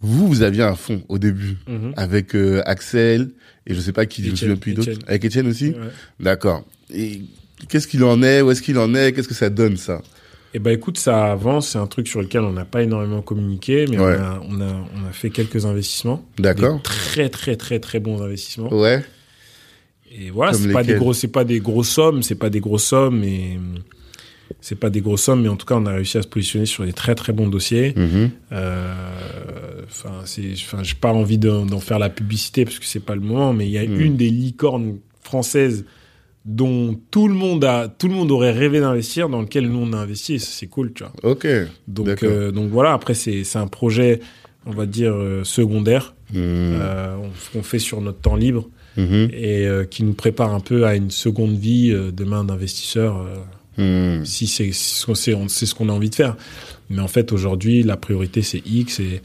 vous, 0.01 0.27
vous 0.29 0.43
aviez 0.43 0.63
un 0.63 0.75
fonds 0.75 1.03
au 1.09 1.19
début 1.19 1.57
Mhm. 1.69 1.95
avec 1.97 2.35
euh, 2.35 2.61
Axel 2.67 3.31
et 3.67 3.75
je 3.75 3.81
sais 3.81 3.93
pas 3.93 4.05
qui, 4.07 4.23
je 4.25 4.31
me 4.33 4.37
souviens 4.37 4.57
plus 4.57 4.75
d'autres. 4.75 4.99
Avec 5.07 5.25
Étienne 5.25 5.47
aussi 5.47 5.69
Ouais. 5.69 5.77
D'accord. 6.21 6.65
Et 6.93 7.23
qu'est-ce 7.69 7.87
qu'il 7.89 8.05
en 8.05 8.23
est? 8.23 8.41
Où 8.43 8.51
est-ce 8.51 8.63
qu'il 8.63 8.79
en 8.79 8.95
est? 8.95 9.13
Qu'est-ce 9.13 9.29
que 9.29 9.35
ça 9.35 9.51
donne 9.51 9.77
ça? 9.77 10.03
Eh 10.55 10.59
ben 10.59 10.71
écoute, 10.73 10.99
ça 10.99 11.33
avance, 11.33 11.69
c'est 11.71 11.79
un 11.79 11.87
truc 11.87 12.07
sur 12.09 12.21
lequel 12.21 12.43
on 12.43 12.53
n'a 12.53 12.67
pas 12.67 12.83
énormément 12.83 13.23
communiqué, 13.23 13.87
mais 13.89 13.99
Ouais. 13.99 14.17
on, 14.19 14.23
a, 14.23 14.41
on, 14.49 14.61
a, 14.61 14.87
on 14.97 15.09
a 15.09 15.13
fait 15.13 15.31
quelques 15.31 15.65
investissements. 15.65 16.25
D'accord. 16.39 16.83
Très 16.83 17.29
très 17.31 17.57
très 17.57 17.79
très 17.81 18.01
bons 18.01 18.21
investissements. 18.23 18.73
Ouais. 18.73 19.03
Et 20.15 20.29
voilà, 20.31 20.53
c'est 20.53 20.71
pas 20.71 20.83
des 20.83 20.95
gros, 20.95 21.15
c'est 21.15 21.29
pas 21.29 21.45
des 21.45 21.61
grosses 21.61 21.89
sommes, 21.89 22.23
c'est 22.23 22.35
pas 22.35 22.51
des 22.51 22.61
grosses 22.61 22.85
sommes, 22.85 23.21
mais 23.21 23.59
c'est 24.61 24.79
pas 24.79 24.91
des 24.91 25.01
grosses 25.01 25.23
sommes, 25.23 25.41
mais 25.41 25.49
en 25.49 25.57
tout 25.57 25.65
cas, 25.65 25.77
on 25.77 25.87
a 25.87 25.93
réussi 25.93 26.19
à 26.19 26.23
se 26.23 26.29
positionner 26.29 26.67
sur 26.67 26.85
des 26.85 26.93
très 26.93 27.15
très 27.15 27.33
bons 27.33 27.49
dossiers. 27.49 27.95
Euh, 28.53 28.95
Enfin, 29.85 30.21
c'est, 30.25 30.53
enfin, 30.55 30.83
j'ai 30.83 30.95
pas 30.95 31.13
envie 31.13 31.37
d'en, 31.39 31.67
d'en 31.67 31.81
faire 31.81 31.99
la 31.99 32.09
publicité 32.09 32.65
parce 32.65 32.79
que 32.79 32.87
c'est 32.87 33.01
pas 33.05 33.15
le 33.15 33.21
moment, 33.21 33.53
mais 33.53 33.67
il 33.67 33.73
y 33.73 33.79
a 33.79 33.87
Mm. 33.87 34.01
une 34.01 34.17
des 34.17 34.31
licornes 34.31 34.99
françaises 35.23 35.85
dont 36.45 36.99
tout 37.11 37.29
le 37.29 37.35
monde 37.35 37.65
a, 37.65 37.89
tout 37.89 38.09
le 38.09 38.15
monde 38.15 38.31
aurait 38.33 38.51
rêvé 38.53 38.81
d'investir, 38.81 39.29
dans 39.29 39.41
lequel 39.43 39.69
nous 39.69 39.79
on 39.79 39.93
a 39.93 39.99
investi, 39.99 40.35
et 40.35 40.39
ça, 40.39 40.49
c'est 40.51 40.67
cool, 40.67 40.93
tu 40.93 41.05
vois. 41.05 41.13
Ok. 41.23 41.47
Donc, 41.89 42.23
euh, 42.25 42.51
donc 42.51 42.71
voilà. 42.71 42.93
Après, 42.93 43.15
c'est, 43.15 43.45
c'est 43.45 43.59
un 43.59 43.69
projet, 43.69 44.21
on 44.67 44.73
va 44.73 44.87
dire 44.87 45.13
euh, 45.15 45.45
secondaire, 45.45 46.15
Mhm. 46.33 46.39
euh, 46.41 47.17
on- 47.17 47.31
qu'on 47.59 47.63
fait 47.63 47.79
sur 47.79 48.01
notre 48.01 48.19
temps 48.19 48.37
libre 48.37 48.69
Mhm. 48.97 49.29
et 49.33 49.67
qui 49.91 50.03
nous 50.05 50.15
prépare 50.15 50.53
un 50.55 50.61
peu 50.61 50.85
à 50.87 50.97
une 50.97 51.11
seconde 51.11 51.57
vie 51.57 51.95
demain 52.13 52.45
d'investisseur. 52.45 53.25
Mhm. 53.79 54.27
si 54.27 54.47
c'est 54.49 54.71
ce 54.73 55.07
qu'on- 55.07 55.15
c'est 55.15 55.35
c'est 55.49 55.65
ce 55.65 55.75
qu'on 55.75 55.89
a 55.89 55.93
envie 55.93 56.11
de 56.11 56.15
faire. 56.15 56.37
Mais 56.91 57.01
en 57.01 57.09
fait, 57.09 57.33
aujourd'hui, 57.33 57.83
la 57.83 57.97
priorité, 57.97 58.43
c'est 58.43 58.61
X 58.67 59.01
et, 59.01 59.23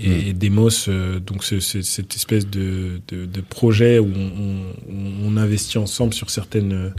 et, 0.00 0.28
et 0.28 0.32
Demos, 0.32 0.88
euh, 0.88 1.18
donc 1.20 1.44
ce- 1.44 1.60
ce- 1.60 1.82
cette 1.82 2.14
espèce 2.16 2.46
de, 2.46 3.00
de, 3.08 3.26
de 3.26 3.40
projet 3.40 3.98
où 3.98 4.06
on, 4.14 4.62
on- 4.88 5.26
on 5.32 5.36
investit 5.36 5.78
ensemble 5.78 6.14
sur 6.14 6.30
certaines 6.30 6.92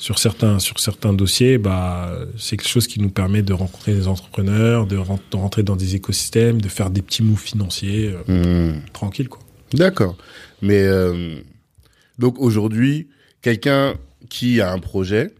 sur 0.00 0.18
certains 0.20 0.60
sur 0.60 0.78
certains 0.78 1.12
dossiers, 1.12 1.58
bah 1.58 2.16
c'est 2.36 2.56
quelque 2.56 2.68
chose 2.68 2.86
qui 2.86 3.00
nous 3.00 3.10
permet 3.10 3.42
de 3.42 3.52
rencontrer 3.52 3.94
des 3.94 4.06
entrepreneurs, 4.06 4.86
de, 4.86 4.96
ren- 4.96 5.18
de 5.30 5.36
rentrer 5.36 5.64
dans 5.64 5.74
des 5.74 5.96
écosystèmes, 5.96 6.60
de 6.60 6.68
faire 6.68 6.90
des 6.90 7.02
petits 7.02 7.24
moves 7.24 7.40
financiers 7.42 8.14
euh, 8.28 8.74
Mhm. 8.74 8.82
tranquille 8.92 9.28
quoi. 9.28 9.40
D'accord. 9.74 10.16
Mais 10.62 10.82
euh, 10.84 11.40
donc 12.18 12.38
aujourd'hui, 12.38 13.08
quelqu'un 13.42 13.94
qui 14.28 14.60
a 14.60 14.72
un 14.72 14.78
projet, 14.78 15.30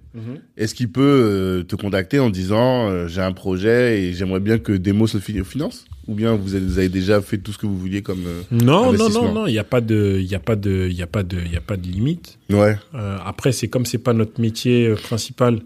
est-ce 0.56 0.74
qu'il 0.74 0.90
peut 0.90 1.02
euh, 1.02 1.62
te 1.62 1.76
contacter 1.76 2.18
en 2.18 2.28
disant 2.28 2.88
euh, 2.90 3.06
j'ai 3.06 3.20
un 3.20 3.30
projet 3.32 4.02
et 4.02 4.12
j'aimerais 4.14 4.40
bien 4.40 4.58
que 4.58 4.72
Demos 4.72 5.06
le 5.14 5.20
fi- 5.20 5.44
finance? 5.44 5.84
Ou 6.08 6.14
bien 6.14 6.34
vous 6.34 6.54
avez, 6.54 6.64
vous 6.64 6.78
avez 6.78 6.88
déjà 6.88 7.20
fait 7.20 7.36
tout 7.38 7.52
ce 7.52 7.58
que 7.58 7.66
vous 7.66 7.78
vouliez 7.78 8.00
comme 8.02 8.24
euh, 8.26 8.40
Non, 8.50 8.84
non, 8.84 8.88
Investissement. 8.94 9.22
non, 9.24 9.32
non, 9.34 9.46
il 9.46 9.52
n'y 9.52 9.58
a 9.58 9.64
pas 9.64 9.80
de, 9.82 10.18
il 10.20 10.34
a 10.34 10.38
pas 10.40 10.56
de, 10.56 10.88
il 10.90 11.02
a 11.02 11.06
pas 11.06 11.22
de, 11.22 11.38
il 11.48 11.56
a 11.56 11.60
pas 11.60 11.76
de 11.76 11.86
limite. 11.86 12.38
ouais 12.50 12.78
Euh, 12.94 13.18
après, 13.24 13.52
c'est 13.52 13.68
comme 13.68 13.84
c'est 13.86 13.98
pas 13.98 14.14
notre 14.14 14.40
métier 14.40 14.86
euh, 14.86 14.94
principal. 14.94 15.60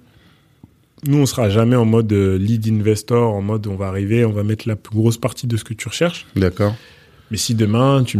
Nous, 1.06 1.18
on 1.18 1.26
sera 1.26 1.48
jamais 1.50 1.76
en 1.76 1.84
mode 1.84 2.12
lead 2.12 2.66
investor, 2.68 3.34
en 3.34 3.42
mode 3.42 3.66
on 3.66 3.76
va 3.76 3.86
arriver, 3.86 4.24
on 4.24 4.32
va 4.32 4.42
mettre 4.44 4.68
la 4.68 4.76
plus 4.76 4.96
grosse 4.96 5.16
partie 5.18 5.46
de 5.46 5.56
ce 5.56 5.64
que 5.64 5.74
tu 5.74 5.88
recherches. 5.88 6.26
d'accord 6.36 6.76
Mais 7.32 7.36
si 7.38 7.54
demain, 7.54 8.04
tu 8.04 8.18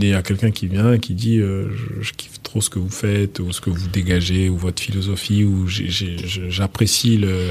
il 0.00 0.08
y 0.08 0.14
a 0.14 0.22
quelqu'un 0.22 0.50
qui 0.52 0.66
vient 0.68 0.92
et 0.92 1.00
qui 1.00 1.14
dit 1.14 1.38
euh, 1.38 1.68
je, 1.70 2.02
je 2.02 2.12
kiffe 2.12 2.40
trop 2.42 2.60
ce 2.60 2.70
que 2.70 2.78
vous 2.78 2.88
faites, 2.90 3.40
ou 3.40 3.50
ce 3.52 3.60
que 3.60 3.70
vous 3.70 3.88
dégagez, 3.88 4.48
ou 4.48 4.56
votre 4.56 4.80
philosophie, 4.82 5.44
ou 5.44 5.66
j'apprécie 5.68 7.16
le 7.16 7.48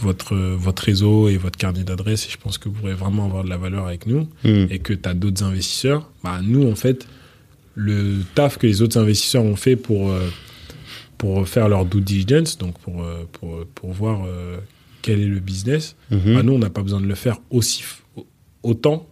votre 0.00 0.34
votre 0.36 0.82
réseau 0.84 1.28
et 1.28 1.36
votre 1.36 1.56
carnet 1.58 1.84
d'adresses, 1.84 2.26
et 2.26 2.30
je 2.30 2.36
pense 2.36 2.58
que 2.58 2.68
vous 2.68 2.74
pourrez 2.76 2.94
vraiment 2.94 3.24
avoir 3.26 3.44
de 3.44 3.48
la 3.50 3.56
valeur 3.56 3.86
avec 3.86 4.06
nous 4.06 4.28
Mhm. 4.44 4.66
et 4.70 4.78
que 4.78 4.92
tu 4.92 5.08
as 5.08 5.14
d'autres 5.14 5.42
investisseurs, 5.44 6.10
bah, 6.24 6.40
nous, 6.42 6.70
en 6.70 6.74
fait, 6.74 7.06
le 7.74 8.18
taf 8.34 8.58
que 8.58 8.66
les 8.66 8.82
autres 8.82 8.98
investisseurs 8.98 9.44
ont 9.44 9.56
fait 9.56 9.76
pour, 9.76 10.10
euh, 10.10 10.28
pour 11.18 11.46
faire 11.48 11.68
leur 11.68 11.84
due 11.84 12.00
diligence, 12.00 12.58
donc 12.58 12.78
pour, 12.80 13.02
euh, 13.02 13.24
pour, 13.32 13.64
pour 13.74 13.92
voir 13.92 14.22
euh, 14.26 14.56
quel 15.02 15.20
est 15.20 15.26
le 15.26 15.40
business, 15.40 15.96
Mhm. 16.10 16.34
bah, 16.34 16.42
nous, 16.42 16.52
on 16.54 16.58
n'a 16.58 16.70
pas 16.70 16.82
besoin 16.82 17.00
de 17.00 17.06
le 17.06 17.14
faire 17.14 17.38
aussi 17.50 17.84
autant. 18.62 19.06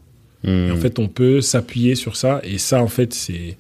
Et 0.45 0.71
en 0.71 0.77
fait, 0.77 0.99
on 1.01 1.09
peut 1.09 1.41
s'appuyer 1.41 1.97
sur 1.97 2.15
ça. 2.17 2.41
Et 2.45 2.59
ça, 2.59 2.81
en 2.81 2.87
fait, 2.89 3.13
c'est 3.13 3.57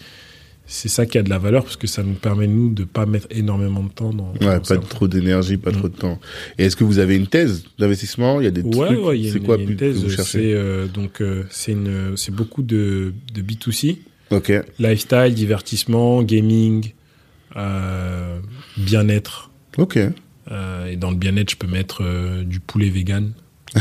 c'est 0.71 0.89
ça 0.89 1.07
qui 1.07 1.17
a 1.19 1.23
de 1.23 1.31
la 1.31 1.39
valeur 1.39 1.65
parce 1.65 1.77
que 1.77 1.87
ça 1.87 2.03
nous 2.03 2.13
permet, 2.15 2.47
nous, 2.47 2.69
de 2.73 2.85
pas 2.85 3.07
mettre 3.07 3.27
énormément 3.31 3.83
de 3.83 3.89
temps 3.89 4.13
dans, 4.13 4.33
Ouais, 4.41 4.61
pas 4.61 4.77
trop 4.77 5.09
d'énergie, 5.09 5.57
pas 5.57 5.71
Mm. 5.71 5.77
trop 5.77 5.89
de 5.89 5.97
temps. 5.97 6.21
Et 6.59 6.67
est-ce 6.67 6.77
que 6.77 6.85
vous 6.85 6.99
avez 6.99 7.17
une 7.17 7.27
thèse 7.27 7.65
d'investissement? 7.79 8.41
Il 8.41 8.45
y 8.45 8.47
a 8.47 8.51
des 8.51 8.61
Ouais, 8.63 8.87
trucs. 8.87 9.05
ouais, 9.05 9.31
c'est 9.33 9.41
quoi 9.41 9.57
y 9.57 9.61
a 9.61 9.63
une 9.65 9.71
que 9.71 9.75
thèse. 9.75 10.17
C'est 10.25 10.53
euh, 10.53 10.87
donc 10.87 11.21
euh, 11.23 11.45
c'est 11.51 11.73
une 11.73 12.17
c'est 12.17 12.35
beaucoup 12.35 12.63
de, 12.63 13.15
de 13.35 13.43
B2C. 13.43 13.97
Ok. 14.31 14.53
lifestyle, 14.79 15.33
divertissement, 15.35 16.23
gaming, 16.23 16.93
euh, 17.57 18.39
bien-être. 18.77 19.51
Ok. 19.79 19.97
Et 19.97 20.97
dans 20.97 21.11
le 21.11 21.17
bien-être, 21.17 21.51
je 21.51 21.57
peux 21.57 21.67
mettre 21.67 22.03
du 22.45 22.61
poulet 22.61 22.89
vegan. 22.91 23.33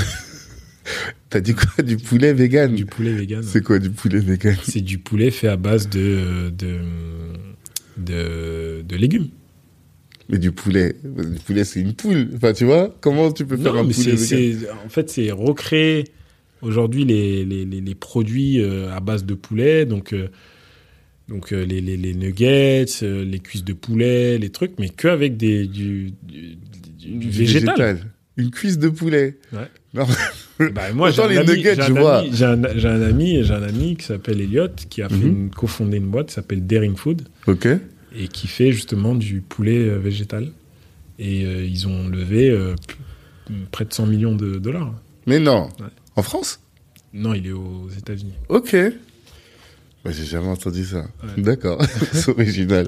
T'as 1.29 1.39
dit 1.41 1.53
quoi 1.53 1.83
Du 1.83 1.97
poulet 1.97 2.33
vegan 2.33 2.73
Du 2.75 2.85
poulet 2.85 3.13
vegan. 3.13 3.43
C'est 3.43 3.63
quoi 3.63 3.79
du 3.79 3.89
poulet 3.89 4.19
vegan 4.19 4.55
C'est 4.63 4.81
du 4.81 4.97
poulet 4.97 5.31
fait 5.31 5.47
à 5.49 5.57
base 5.57 5.89
de, 5.89 6.49
de, 6.49 6.77
de, 7.97 8.81
de 8.87 8.95
légumes. 8.95 9.29
Mais 10.29 10.37
du 10.39 10.51
poulet, 10.51 10.95
du 11.03 11.39
poulet 11.45 11.63
c'est 11.63 11.79
une 11.79 11.93
poule. 11.93 12.29
Enfin, 12.35 12.51
tu 12.53 12.65
vois 12.65 12.95
Comment 13.01 13.31
tu 13.31 13.45
peux 13.45 13.55
faire 13.57 13.73
Non, 13.73 13.79
un 13.81 13.83
mais 13.83 13.93
poulet 13.93 14.15
vegan 14.15 14.65
en 14.85 14.89
fait, 14.89 15.09
c'est 15.09 15.31
recréer 15.31 16.05
aujourd'hui 16.61 17.05
les, 17.05 17.45
les, 17.45 17.65
les, 17.65 17.81
les 17.81 17.95
produits 17.95 18.61
euh, 18.61 18.91
à 18.93 18.99
base 18.99 19.25
de 19.25 19.33
poulet. 19.35 19.85
Donc, 19.85 20.11
euh, 20.13 20.27
donc 21.29 21.51
euh, 21.53 21.65
les, 21.65 21.81
les, 21.81 21.95
les 21.97 22.13
nuggets, 22.13 22.85
les 23.01 23.39
cuisses 23.39 23.63
de 23.63 23.73
poulet, 23.73 24.37
les 24.37 24.49
trucs, 24.49 24.79
mais 24.79 24.89
qu'avec 24.89 25.37
des, 25.37 25.65
du, 25.67 26.11
du, 26.23 26.55
du- 26.99 27.15
du 27.15 27.29
végétal. 27.29 27.99
Une 28.37 28.51
cuisse 28.51 28.77
de 28.77 28.89
poulet. 28.89 29.37
Ouais. 29.53 29.67
Non. 29.93 30.05
Bah, 30.73 30.91
moi, 30.93 31.11
j'ai 31.11 31.21
un, 31.21 31.27
les 31.27 31.37
ami, 31.37 31.49
nuggets, 31.49 31.79
un 31.79 31.89
vois. 31.89 32.17
ami, 32.19 32.29
j'ai, 32.33 32.45
un, 32.45 32.63
ami, 32.63 33.43
j'ai 33.43 33.53
un 33.53 33.63
ami 33.63 33.95
qui 33.95 34.05
s'appelle 34.05 34.41
Elliot, 34.41 34.69
qui 34.89 35.01
a 35.01 35.09
fait 35.09 35.15
Mhm. 35.15 35.27
une, 35.27 35.49
cofondé 35.51 35.97
une 35.97 36.07
boîte 36.07 36.27
qui 36.29 36.33
s'appelle 36.33 36.65
Daring 36.65 36.95
Food 36.95 37.23
Ok. 37.47 37.67
et 38.15 38.27
qui 38.27 38.47
fait 38.47 38.71
justement 38.71 39.13
du 39.15 39.41
poulet 39.41 39.77
euh, 39.87 39.97
végétal. 39.99 40.49
Et 41.19 41.45
euh, 41.45 41.63
ils 41.65 41.87
ont 41.87 42.07
levé 42.07 42.49
euh, 42.49 42.75
près 43.71 43.85
de 43.85 43.93
100 43.93 44.05
millions 44.07 44.35
de 44.35 44.57
dollars. 44.57 44.93
Mais 45.25 45.39
non. 45.39 45.65
Ouais. 45.79 45.85
En 46.15 46.21
France? 46.23 46.59
Non, 47.13 47.33
il 47.33 47.47
est 47.47 47.51
aux 47.51 47.89
États-Unis. 47.97 48.33
Ok. 48.49 48.75
Bah, 50.03 50.11
j'ai 50.11 50.25
jamais 50.25 50.47
entendu 50.47 50.85
ça. 50.85 51.05
D'accord. 51.37 51.83
c'est 52.13 52.29
original. 52.29 52.87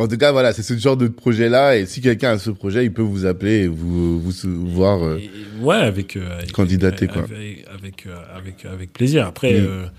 En 0.00 0.06
tout 0.06 0.16
cas, 0.16 0.30
voilà, 0.30 0.52
c'est 0.52 0.62
ce 0.62 0.78
genre 0.78 0.96
de 0.96 1.08
projet-là. 1.08 1.76
Et 1.76 1.86
si 1.86 2.00
quelqu'un 2.00 2.30
a 2.30 2.38
ce 2.38 2.50
projet, 2.50 2.84
il 2.84 2.92
peut 2.92 3.02
vous 3.02 3.26
appeler 3.26 3.64
et 3.64 3.66
vous, 3.66 4.20
vous, 4.20 4.32
voir. 4.68 5.02
Euh, 5.02 5.18
ouais, 5.60 5.74
avec, 5.74 6.16
euh, 6.16 6.40
candidater, 6.54 7.08
quoi. 7.08 7.24
Avec, 7.24 8.06
euh, 8.06 8.16
avec, 8.32 8.64
avec, 8.64 8.92
plaisir. 8.92 9.26
Après, 9.26 9.60
mm. 9.60 9.90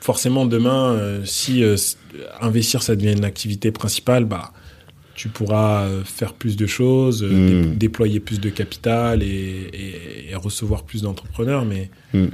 forcément, 0.00 0.46
demain, 0.46 1.20
si 1.24 1.62
investir, 2.40 2.82
ça 2.82 2.96
devient 2.96 3.12
une 3.12 3.24
activité 3.24 3.70
principale, 3.70 4.24
bah, 4.24 4.52
tu 5.14 5.28
pourras 5.28 5.86
faire 6.04 6.34
plus 6.34 6.56
de 6.56 6.66
choses, 6.66 7.22
mm. 7.22 7.76
déployer 7.76 8.18
plus 8.18 8.40
de 8.40 8.50
capital 8.50 9.22
et, 9.22 10.28
et, 10.30 10.34
recevoir 10.34 10.82
plus 10.82 11.02
d'entrepreneurs. 11.02 11.64
Mais. 11.64 11.90
Mm. 12.12 12.26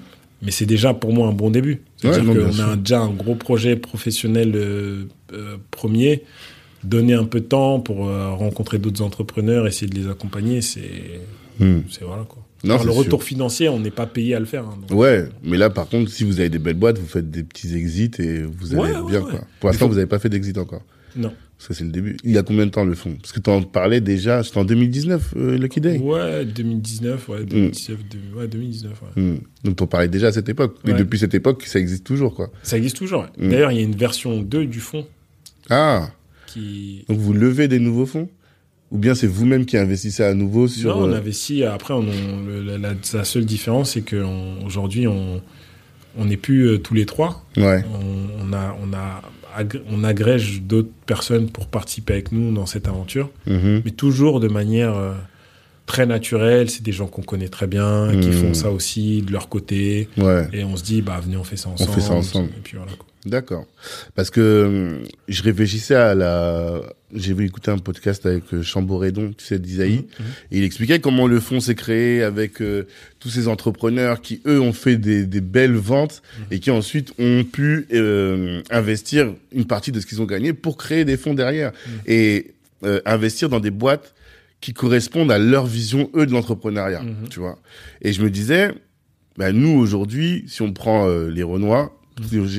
Mais 0.45 0.51
c'est 0.51 0.67
déjà 0.67 0.93
pour 0.93 1.13
moi 1.13 1.29
un 1.29 1.33
bon 1.33 1.51
début. 1.51 1.83
C'est-à-dire 1.99 2.25
qu'on 2.25 2.59
a 2.59 2.75
déjà 2.75 2.99
un 2.99 3.11
gros 3.11 3.37
projet 3.37 3.77
professionnel 3.77 4.59
premier 5.71 6.25
donner 6.85 7.15
un 7.15 7.25
peu 7.25 7.41
de 7.41 7.47
temps 7.47 7.81
pour 7.81 8.09
euh, 8.09 8.31
rencontrer 8.31 8.79
d'autres 8.79 9.03
entrepreneurs, 9.03 9.67
essayer 9.67 9.89
de 9.89 9.99
les 9.99 10.09
accompagner, 10.09 10.61
c'est 10.63 11.21
hmm. 11.59 11.81
voilà 12.03 12.25
quoi. 12.25 12.43
Non, 12.65 12.83
le 12.83 12.91
retour 12.91 13.25
financier, 13.25 13.69
on 13.69 13.81
n'est 13.81 13.91
pas 13.91 14.07
payé 14.07 14.35
à 14.35 14.41
le 14.41 14.47
faire. 14.47 14.65
Hein, 14.65 14.95
ouais, 14.95 15.25
mais 15.43 15.57
là, 15.57 15.69
par 15.69 15.89
contre, 15.89 16.11
si 16.11 16.23
vous 16.23 16.39
avez 16.39 16.49
des 16.49 16.61
belles 16.61 16.77
boîtes, 16.77 16.99
vous 16.99 17.09
faites 17.09 17.29
des 17.29 17.43
petits 17.43 17.75
exits 17.75 18.13
et 18.21 18.43
vous 18.43 18.75
allez 18.75 18.95
bien. 19.09 19.21
Quoi. 19.21 19.41
Pour 19.59 19.69
l'instant, 19.69 19.89
vous 19.89 19.95
n'avez 19.95 20.07
pas 20.07 20.21
fait 20.21 20.29
d'exit 20.29 20.57
encore. 20.59 20.83
Non. 21.17 21.33
Parce 21.59 21.69
que 21.69 21.75
c'est 21.75 21.85
le 21.85 21.91
début. 21.91 22.17
Il 22.25 22.33
y 22.33 22.39
a 22.39 22.43
combien 22.43 22.67
de 22.67 22.71
temps 22.71 22.85
le 22.85 22.95
fond 22.95 23.17
Parce 23.21 23.33
que 23.33 23.41
tu 23.41 23.51
en 23.51 23.63
parlais 23.63 24.01
déjà, 24.01 24.43
c'était 24.43 24.59
en 24.59 24.65
2019, 24.65 25.35
euh, 25.37 25.59
Lucky 25.59 25.81
Day 25.81 25.99
Ouais, 25.99 26.45
2019, 26.45 27.29
ouais, 27.29 27.45
2019, 27.45 27.99
hmm. 27.99 28.39
ouais, 28.39 28.49
2019. 28.49 28.93
Ouais. 28.93 29.23
Hmm. 29.23 29.39
Donc 29.65 29.77
tu 29.77 29.83
en 29.83 29.87
parlais 29.87 30.09
déjà 30.09 30.29
à 30.29 30.33
cette 30.33 30.49
époque. 30.49 30.79
Et 30.87 30.93
depuis 30.93 31.19
cette 31.19 31.35
époque, 31.35 31.65
ça 31.67 31.79
existe 31.79 32.05
toujours, 32.05 32.35
quoi. 32.35 32.51
Ça 32.63 32.77
existe 32.77 32.97
toujours, 32.97 33.27
D'ailleurs, 33.39 33.73
il 33.73 33.79
y 33.79 33.81
a 33.81 33.85
une 33.85 33.97
version 33.97 34.41
2 34.41 34.67
du 34.67 34.81
fond. 34.81 35.07
Ah 35.71 36.09
donc 37.09 37.19
vous 37.19 37.33
levez 37.33 37.69
des 37.69 37.79
nouveaux 37.79 38.07
fonds 38.07 38.29
ou 38.93 38.99
bien 38.99 39.15
c'est 39.15 39.27
vous-même 39.27 39.65
qui 39.65 39.79
investissez 39.79 40.23
à 40.23 40.35
nouveau 40.35 40.69
sur 40.69 40.97
Non, 40.97 41.05
on 41.05 41.13
euh, 41.13 41.17
investit. 41.17 41.65
Après, 41.65 41.95
on, 41.95 42.05
la, 42.79 43.25
seule 43.25 43.47
différence, 43.47 43.93
c'est 43.93 44.03
qu'aujourd'hui, 44.03 45.09
on 45.09 45.41
on 46.19 46.27
n'est 46.27 46.37
plus 46.37 46.69
euh, 46.69 46.79
tous 46.79 46.93
les 46.93 47.07
trois. 47.07 47.43
Ouais. 47.57 47.83
On, 48.39 48.53
a 48.53 48.77
on 48.83 48.93
a 48.93 49.23
on 49.91 50.05
agrège 50.05 50.63
d'autres 50.63 50.93
personnes 51.07 51.49
pour 51.51 51.67
participer 51.67 52.15
avec 52.15 52.33
nous 52.33 52.53
dans 52.53 52.67
cette 52.67 52.89
aventure, 52.89 53.31
mm-hmm. 53.49 53.83
mais 53.85 53.91
toujours 53.91 54.41
de 54.41 54.49
manière 54.49 54.95
euh, 54.95 55.13
très 55.87 56.05
naturelle. 56.05 56.69
C'est 56.69 56.83
des 56.83 56.93
gens 56.93 57.07
qu'on 57.07 57.23
connaît 57.23 57.49
très 57.49 57.67
bien, 57.67 58.11
qui 58.21 58.29
mm. 58.29 58.33
font 58.33 58.55
ça 58.55 58.71
aussi 58.71 59.23
de 59.23 59.33
leur 59.33 59.49
côté. 59.49 60.09
Ouais. 60.19 60.49
Et 60.53 60.65
on 60.65 60.77
se 60.77 60.85
dit, 60.85 61.01
bah 61.01 61.19
venez, 61.23 61.37
on 61.39 61.45
fait 61.45 61.57
ça 61.57 61.71
ensemble. 61.71 61.91
On 61.91 61.95
fait 61.95 62.01
ça 62.01 62.13
ensemble. 62.13 62.51
Et 62.51 62.61
puis 62.63 62.77
voilà. 62.77 62.93
Quoi. 62.93 63.07
D'accord. 63.25 63.67
Parce 64.17 64.31
que 64.31 64.65
hum, 64.67 65.07
je 65.29 65.43
réfléchissais 65.43 65.95
à 65.95 66.15
la. 66.15 66.81
J'ai 67.15 67.35
vu 67.35 67.45
écouter 67.45 67.71
un 67.71 67.79
podcast 67.79 68.27
avec 68.27 68.53
euh, 68.53 68.63
Chamboredon, 68.63 69.33
tu 69.37 69.45
sais, 69.45 69.59
d'Isaïe. 69.59 69.97
Mhm, 69.99 69.99
mhm. 69.99 70.33
et 70.51 70.59
il 70.59 70.65
expliquait 70.65 70.99
comment 70.99 71.27
le 71.29 71.39
fonds 71.39 71.61
s'est 71.61 71.75
créé 71.75 72.23
avec 72.23 72.61
euh, 72.61 72.87
tous 73.21 73.29
ces 73.29 73.49
entrepreneurs 73.49 74.23
qui, 74.23 74.41
eux, 74.47 74.61
ont 74.61 74.73
fait 74.73 74.97
des, 74.97 75.25
des 75.25 75.41
belles 75.41 75.75
ventes 75.75 76.23
mhm. 76.39 76.45
et 76.51 76.59
qui 76.59 76.71
ensuite 76.71 77.13
ont 77.19 77.45
pu 77.45 77.87
euh, 77.93 78.63
investir 78.71 79.33
une 79.53 79.67
partie 79.67 79.93
de 79.93 80.01
ce 80.01 80.07
qu'ils 80.07 80.21
ont 80.21 80.27
gagné 80.27 80.53
pour 80.53 80.77
créer 80.77 81.05
des 81.05 81.17
fonds 81.17 81.35
derrière. 81.35 81.73
Et 82.07 82.55
investir 83.07 83.49
dans 83.49 83.61
des 83.61 83.71
boîtes 83.71 84.13
qui 84.61 84.73
correspondent 84.73 85.31
à 85.31 85.39
leur 85.39 85.67
vision, 85.67 86.11
eux, 86.17 86.27
de 86.27 86.33
l'entrepreneuriat. 86.33 87.03
Tu 87.31 87.39
vois. 87.39 87.61
Et 88.01 88.13
je 88.13 88.21
me 88.25 88.29
disais, 88.29 88.73
bah, 89.37 89.53
nous, 89.53 89.71
aujourd'hui, 89.71 90.45
si 90.49 90.63
on 90.63 90.73
prend 90.73 91.07
les 91.07 91.45
Renois, 91.45 91.97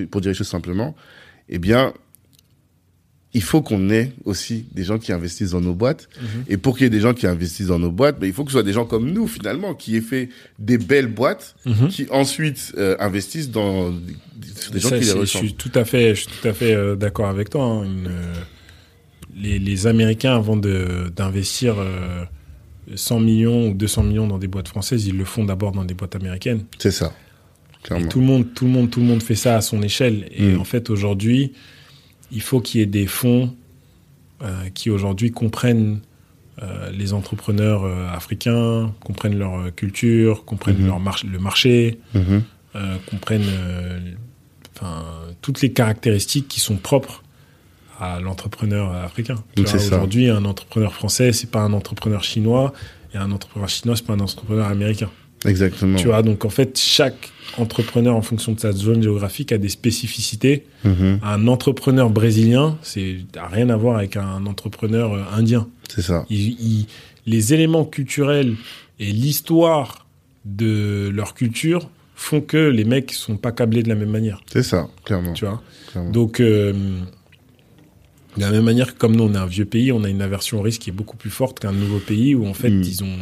pour 0.10 0.22
dire 0.22 0.32
les 0.32 0.36
choses 0.36 0.48
simplement, 0.48 0.96
eh 1.50 1.60
bien, 1.60 1.94
il 3.34 3.42
faut 3.42 3.62
qu'on 3.62 3.90
ait 3.90 4.12
aussi 4.26 4.66
des 4.74 4.84
gens 4.84 5.00
qui 5.00 5.12
investissent 5.12 5.52
dans 5.52 5.62
nos 5.62 5.74
boîtes. 5.74 6.08
Mhm. 6.22 6.28
Et 6.50 6.58
pour 6.58 6.78
qu'il 6.78 6.86
y 6.86 6.88
ait 6.88 6.92
des 6.92 7.00
gens 7.00 7.14
qui 7.14 7.26
investissent 7.26 7.68
dans 7.68 7.80
nos 7.80 7.92
boîtes, 7.92 8.20
ben, 8.20 8.28
il 8.28 8.34
faut 8.34 8.44
que 8.44 8.52
ce 8.52 8.54
soit 8.54 8.64
des 8.64 8.74
gens 8.74 8.86
comme 8.86 9.12
nous, 9.12 9.28
finalement, 9.28 9.74
qui 9.74 9.96
aient 9.96 10.02
fait 10.02 10.30
des 10.60 10.78
belles 10.78 11.08
boîtes, 11.08 11.56
mhm. 11.66 11.88
qui 11.88 12.06
ensuite 12.12 12.74
euh, 12.78 12.96
investissent 13.00 13.50
dans 13.50 13.92
des, 13.92 14.80
gens 14.80 14.90
qui 14.90 15.06
les 15.06 15.12
ressemblent. 15.12 15.26
Je 15.26 15.38
suis 15.38 15.54
tout 15.56 15.72
à 15.74 15.84
fait, 15.84 16.14
je 16.14 16.22
suis 16.22 16.30
tout 16.42 16.48
à 16.48 16.54
fait 16.54 16.76
euh, 16.76 16.96
d'accord 16.96 17.28
avec 17.28 17.50
toi. 17.50 17.66
Hein. 17.66 17.88
Euh, 18.08 18.34
les, 19.36 19.58
les, 19.58 19.88
Américains, 19.88 20.36
avant 20.36 20.56
d'investir 20.56 21.76
100 22.94 23.20
millions 23.20 23.70
ou 23.70 23.74
200 23.74 24.04
millions 24.04 24.28
dans 24.28 24.38
des 24.38 24.48
boîtes 24.48 24.68
françaises, 24.68 25.08
ils 25.08 25.18
le 25.18 25.26
font 25.26 25.44
d'abord 25.44 25.72
dans 25.72 25.84
des 25.84 25.96
boîtes 25.96 26.16
américaines. 26.16 26.66
C'est 26.78 26.92
ça 26.92 27.12
tout 27.84 28.20
le 28.20 28.26
monde, 28.26 28.54
tout 28.54 28.66
le 28.66 28.72
monde, 28.72 28.90
tout 28.90 29.00
le 29.00 29.06
monde 29.06 29.22
fait 29.22 29.36
ça 29.36 29.58
à 29.58 29.62
son 29.62 29.82
échelle. 29.82 30.28
Et 30.32 30.54
mm. 30.54 30.60
en 30.60 30.64
fait, 30.64 30.90
aujourd'hui, 30.90 31.54
il 32.32 32.42
faut 32.42 32.60
qu'il 32.60 32.80
y 32.80 32.84
ait 32.84 32.88
des 32.88 33.08
fonds 33.08 33.54
euh, 34.44 34.70
qui 34.74 34.90
aujourd'hui 34.90 35.32
comprennent 35.32 36.00
euh, 36.62 36.92
les 36.92 37.14
entrepreneurs 37.14 37.84
euh, 37.84 38.08
africains, 38.10 38.94
comprennent 39.04 39.38
leur 39.38 39.74
culture, 39.76 40.44
comprennent 40.46 40.84
mm-hmm. 40.84 40.86
leur 40.86 41.32
le 41.32 41.40
marché, 41.40 42.00
mm-hmm. 42.16 42.42
comprennent 43.10 44.16
enfin 44.76 45.06
toutes 45.42 45.62
les 45.62 45.72
caractéristiques 45.72 46.48
qui 46.48 46.60
sont 46.60 46.78
propres 46.78 47.24
à 48.00 48.20
l'entrepreneur 48.20 48.92
africain. 48.92 49.36
Aujourd'hui, 49.58 50.30
un 50.30 50.46
entrepreneur 50.46 50.94
français, 50.94 51.32
c'est 51.32 51.50
pas 51.50 51.62
un 51.62 51.74
entrepreneur 51.74 52.24
chinois, 52.24 52.74
et 53.14 53.18
un 53.18 53.32
entrepreneur 53.32 53.70
chinois, 53.70 53.96
c'est 53.96 54.06
pas 54.06 54.14
un 54.14 54.20
entrepreneur 54.20 54.68
américain. 54.68 55.10
Exactement. 55.46 55.98
Tu 55.98 56.08
vois, 56.08 56.22
donc 56.22 56.46
en 56.46 56.50
fait, 56.50 56.78
chaque 56.78 57.32
entrepreneur, 57.58 58.16
en 58.16 58.22
fonction 58.22 58.52
de 58.54 58.60
sa 58.60 58.72
zone 58.72 59.04
géographique, 59.04 59.52
a 59.52 59.58
des 59.58 59.70
spécificités. 59.70 60.66
Mhm. 60.84 61.20
Un 61.24 61.48
entrepreneur 61.48 62.10
brésilien, 62.10 62.78
c'est 62.82 63.18
rien 63.36 63.70
à 63.70 63.76
voir 63.76 63.98
avec 63.98 64.18
un 64.18 64.46
entrepreneur 64.46 65.14
euh, 65.14 65.24
indien. 65.32 65.68
C'est 65.90 66.02
ça. 66.02 66.26
les 67.26 67.54
éléments 67.54 67.86
culturels 67.86 68.56
et 69.00 69.06
l'histoire 69.06 70.06
de 70.46 71.10
leur 71.14 71.36
culture 71.36 71.90
font 72.16 72.42
que 72.42 72.58
les 72.58 72.84
mecs 72.84 73.12
sont 73.12 73.38
pas 73.38 73.52
câblés 73.52 73.84
de 73.84 73.90
la 73.90 73.96
même 73.96 74.10
manière. 74.10 74.42
C'est 74.52 74.64
ça, 74.64 74.88
clairement. 75.04 75.34
Tu 75.34 75.46
vois? 75.46 75.62
Donc 76.12 76.40
euh, 76.40 76.74
de 78.38 78.42
la 78.42 78.52
même 78.52 78.64
manière 78.64 78.94
que 78.94 78.98
comme 78.98 79.16
nous 79.16 79.24
on 79.24 79.34
est 79.34 79.38
un 79.38 79.46
vieux 79.46 79.66
pays, 79.66 79.92
on 79.92 80.04
a 80.04 80.10
une 80.10 80.22
aversion 80.22 80.60
au 80.60 80.62
risque 80.62 80.82
qui 80.82 80.90
est 80.90 80.94
beaucoup 80.94 81.18
plus 81.18 81.30
forte 81.30 81.60
qu'un 81.60 81.72
nouveau 81.72 82.00
pays 82.00 82.34
où 82.36 82.48
en 82.48 82.54
fait 82.54 82.70
mm. 82.70 82.84
ils 82.84 83.04
ont 83.04 83.18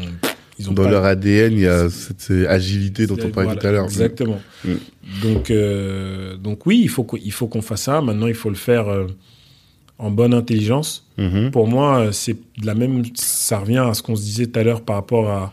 dans 0.70 0.90
leur 0.90 1.06
ADN, 1.06 1.54
il 1.54 1.60
y 1.60 1.68
a 1.68 1.90
cette 1.90 2.32
agilité 2.48 3.08
dont 3.08 3.18
on 3.24 3.30
parlait 3.30 3.56
tout 3.56 3.68
à 3.68 3.72
l'heure. 3.72 3.86
Exactement. 3.86 4.42
Mm. 4.64 4.74
Donc, 5.22 5.52
euh, 5.52 6.38
donc 6.38 6.66
oui, 6.66 6.80
il 6.82 6.90
faut 6.90 7.04
qu'il 7.04 7.32
faut 7.32 7.48
qu'on 7.48 7.62
fasse 7.62 7.84
ça. 7.84 8.02
Maintenant, 8.02 8.28
il 8.28 8.34
faut 8.34 8.50
le 8.50 8.56
faire 8.56 8.88
euh, 8.88 9.08
en 9.98 10.12
bonne 10.12 10.34
intelligence. 10.34 11.08
Mm-hmm. 11.18 11.52
Pour 11.52 11.68
moi, 11.68 12.00
euh, 12.00 12.12
c'est 12.12 12.34
de 12.34 12.66
la 12.66 12.76
même. 12.76 13.04
Ça 13.16 13.60
revient 13.60 13.86
à 13.90 13.94
ce 13.94 14.02
qu'on 14.02 14.16
se 14.16 14.24
disait 14.24 14.48
tout 14.48 14.60
à 14.60 14.64
l'heure 14.64 14.82
par 14.82 14.96
rapport 14.96 15.30
à 15.30 15.52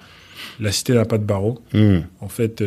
la 0.61 0.73
cité 0.73 0.93
n'a 0.95 1.05
pas 1.05 1.19
de 1.19 1.25
barreau. 1.25 1.61
Mm. 1.73 1.99
En 2.21 2.29
fait, 2.29 2.63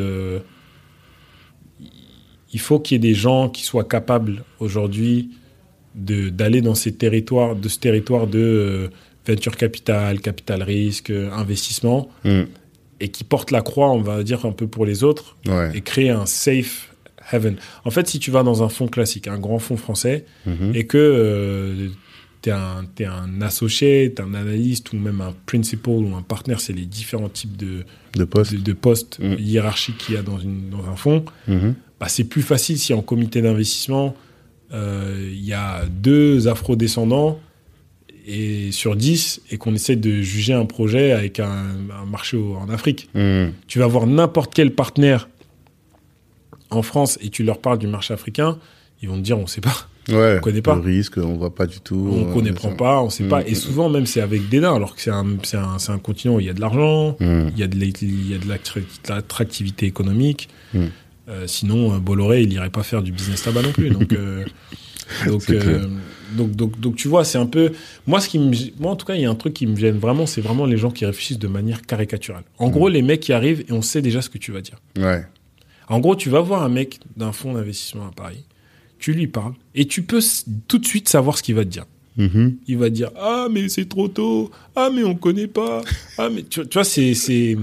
il 2.54 2.60
faut 2.60 2.80
qu'il 2.80 2.96
y 2.96 2.98
ait 2.98 3.12
des 3.12 3.16
gens 3.16 3.50
qui 3.50 3.64
soient 3.64 3.86
capables 3.86 4.44
aujourd'hui 4.60 5.32
d'aller 5.96 6.62
dans 6.62 6.76
ces 6.76 6.94
territoires, 6.94 7.56
de 7.56 7.68
ce 7.68 7.78
territoire 7.78 8.28
de 8.28 8.90
venture 9.26 9.56
capital, 9.56 10.20
capital 10.20 10.64
risque, 10.64 11.12
investissement, 11.12 12.10
hmm. 12.24 12.44
et 13.00 13.10
qui 13.10 13.24
porte 13.24 13.52
la 13.52 13.62
croix, 13.62 13.92
on 13.92 14.02
va 14.02 14.24
dire, 14.24 14.46
un 14.46 14.52
peu 14.52 14.68
pour 14.68 14.86
les 14.86 15.04
autres, 15.04 15.38
et 15.74 15.82
créer 15.82 16.10
un 16.10 16.26
safe 16.26 16.94
haven. 17.30 17.56
En 17.86 17.92
fait, 17.92 18.08
si 18.08 18.20
tu 18.20 18.32
vas 18.32 18.44
dans 18.44 18.64
un 18.64 18.70
fonds 18.70 18.88
classique, 18.88 19.28
un 19.28 19.40
grand 19.40 19.60
fonds 19.60 19.78
français, 19.78 20.26
hmm. 20.46 20.72
et 20.74 20.86
que 20.86 20.98
euh, 20.98 21.90
tu 22.42 22.50
es, 22.50 23.06
un 23.06 23.42
associé, 23.42 24.12
tu 24.16 24.22
es 24.22 24.26
un 24.26 24.34
analyste, 24.34 24.92
ou 24.94 24.98
même 24.98 25.22
un 25.22 25.34
principal 25.46 25.94
ou 25.94 26.16
un 26.16 26.24
partenaire, 26.24 26.60
c'est 26.60 26.74
les 26.74 26.86
différents 26.86 27.30
types 27.30 27.56
de, 27.56 27.84
de 28.16 28.24
postes, 28.26 28.56
de, 28.56 28.74
postes 28.74 29.20
hmm. 29.20 29.36
hiérarchiques 29.40 29.98
qu'il 30.00 30.16
y 30.16 30.18
a 30.18 30.24
dans, 30.24 30.40
une, 30.40 30.70
dans 30.70 30.86
un 30.90 30.96
fonds, 30.96 31.26
bah, 32.00 32.08
c'est 32.10 32.24
plus 32.24 32.42
facile 32.42 32.80
si 32.80 32.96
en 32.96 33.04
comité 33.04 33.44
d'investissement, 33.44 34.16
euh, 34.74 35.30
il 35.32 35.46
y 35.46 35.54
a 35.54 35.86
deux 35.86 36.48
afro-descendants 36.48 37.40
et 38.26 38.72
sur 38.72 38.96
10 38.96 39.42
et 39.52 39.58
qu'on 39.58 39.74
essaie 39.74 39.96
de 39.96 40.22
juger 40.22 40.54
un 40.54 40.66
projet 40.66 41.12
avec 41.12 41.40
un, 41.40 41.64
marché 42.10 42.38
en 42.38 42.70
Afrique. 42.70 43.10
Hmm. 43.14 43.50
Tu 43.68 43.80
vas 43.80 43.88
voir 43.88 44.08
n'importe 44.08 44.54
quel 44.54 44.72
partenaire 44.72 45.30
en 46.70 46.82
France 46.82 47.18
et 47.22 47.30
tu 47.30 47.44
leur 47.44 47.60
parles 47.60 47.80
du 47.80 47.88
marché 47.88 48.14
africain, 48.14 48.58
ils 49.02 49.10
vont 49.10 49.16
te 49.16 49.22
dire 49.22 49.38
on 49.38 49.48
sait 49.48 49.62
pas. 49.62 49.88
Ouais, 50.10 50.38
on 50.38 50.42
connaît 50.42 50.62
pas. 50.62 50.76
Le 50.76 50.82
risque, 50.82 51.18
on 51.18 51.36
voit 51.36 51.54
pas 51.54 51.68
du 51.68 51.80
tout. 51.80 52.10
On 52.12 52.34
connaît 52.34 52.54
pas, 52.54 53.02
on 53.02 53.10
sait 53.10 53.26
pas. 53.26 53.42
Hmm. 53.42 53.48
Et 53.48 53.56
souvent, 53.56 53.90
même, 53.90 54.06
c'est 54.06 54.22
avec 54.22 54.50
des 54.50 54.60
nains, 54.60 54.76
alors 54.76 54.96
que 54.96 55.02
c'est 55.02 55.12
un, 55.12 55.38
un, 55.54 55.78
un, 55.94 55.98
continent 56.00 56.36
où 56.36 56.40
il 56.40 56.48
y 56.48 56.50
a 56.50 56.54
de 56.54 56.62
l'argent, 56.62 57.16
hmm. 57.20 57.50
il 57.54 57.60
y 57.60 57.64
a 57.64 57.68
de 57.68 58.48
l'attractivité 59.08 59.86
économique. 59.86 60.50
Euh, 61.32 61.46
sinon, 61.48 61.94
euh, 61.94 62.00
Bolloré, 62.00 62.42
il 62.42 62.52
irait 62.52 62.70
pas 62.70 62.84
faire 62.84 63.02
du 63.02 63.12
business 63.12 63.44
tabac 63.44 63.62
non 63.62 63.72
plus. 63.72 63.90
Donc, 63.90 64.12
euh, 64.14 64.44
donc, 65.26 65.50
euh, 65.50 65.88
donc, 66.34 66.52
donc, 66.52 66.80
donc, 66.80 66.96
tu 66.96 67.08
vois, 67.08 67.24
c'est 67.26 67.38
un 67.38 67.46
peu. 67.46 67.72
Moi, 68.08 68.20
ce 68.20 68.30
qui 68.30 68.40
me... 68.40 68.52
moi, 68.80 68.92
en 68.92 68.96
tout 68.96 69.06
cas, 69.06 69.16
il 69.16 69.22
y 69.22 69.26
a 69.26 69.30
un 69.30 69.36
truc 69.36 69.54
qui 69.54 69.68
me 69.68 69.76
gêne 69.76 69.98
vraiment, 69.98 70.26
c'est 70.26 70.42
vraiment 70.42 70.66
les 70.66 70.78
gens 70.78 70.92
qui 70.92 71.06
réfléchissent 71.06 71.40
de 71.40 71.48
manière 71.48 71.82
caricaturale. 71.82 72.44
En 72.58 72.70
gros, 72.70 72.90
les 72.90 73.02
mecs 73.02 73.22
qui 73.22 73.34
arrivent 73.34 73.64
et 73.68 73.72
on 73.72 73.82
sait 73.82 74.02
déjà 74.02 74.22
ce 74.22 74.30
que 74.30 74.38
tu 74.38 74.52
vas 74.52 74.62
dire. 74.62 74.78
Ouais. 74.98 75.26
En 75.88 76.00
gros, 76.00 76.16
tu 76.16 76.30
vas 76.30 76.42
voir 76.42 76.64
un 76.64 76.70
mec 76.70 77.00
d'un 77.18 77.32
fonds 77.32 77.54
d'investissement 77.54 78.08
à 78.08 78.12
Paris, 78.12 78.46
tu 78.98 79.14
lui 79.14 79.28
parles, 79.28 79.54
et 79.76 79.86
tu 79.86 80.04
peux 80.04 80.22
tout 80.68 80.78
de 80.78 80.86
suite 80.86 81.10
savoir 81.10 81.38
ce 81.38 81.44
qu'il 81.44 81.56
va 81.56 81.66
te 81.66 81.70
dire. 81.70 81.86
Mhm. 82.18 82.58
Il 82.68 82.78
va 82.78 82.90
te 82.90 82.96
dire 82.96 83.12
Ah, 83.18 83.48
mais 83.52 83.70
c'est 83.70 83.88
trop 83.88 84.08
tôt. 84.08 84.52
Ah, 84.76 84.90
mais 84.94 85.04
on 85.04 85.16
connaît 85.16 85.48
pas. 85.48 85.82
Ah, 86.18 86.30
mais 86.30 86.44
tu, 86.44 86.66
tu 86.68 86.74
vois, 86.74 86.84
c'est, 86.84 87.58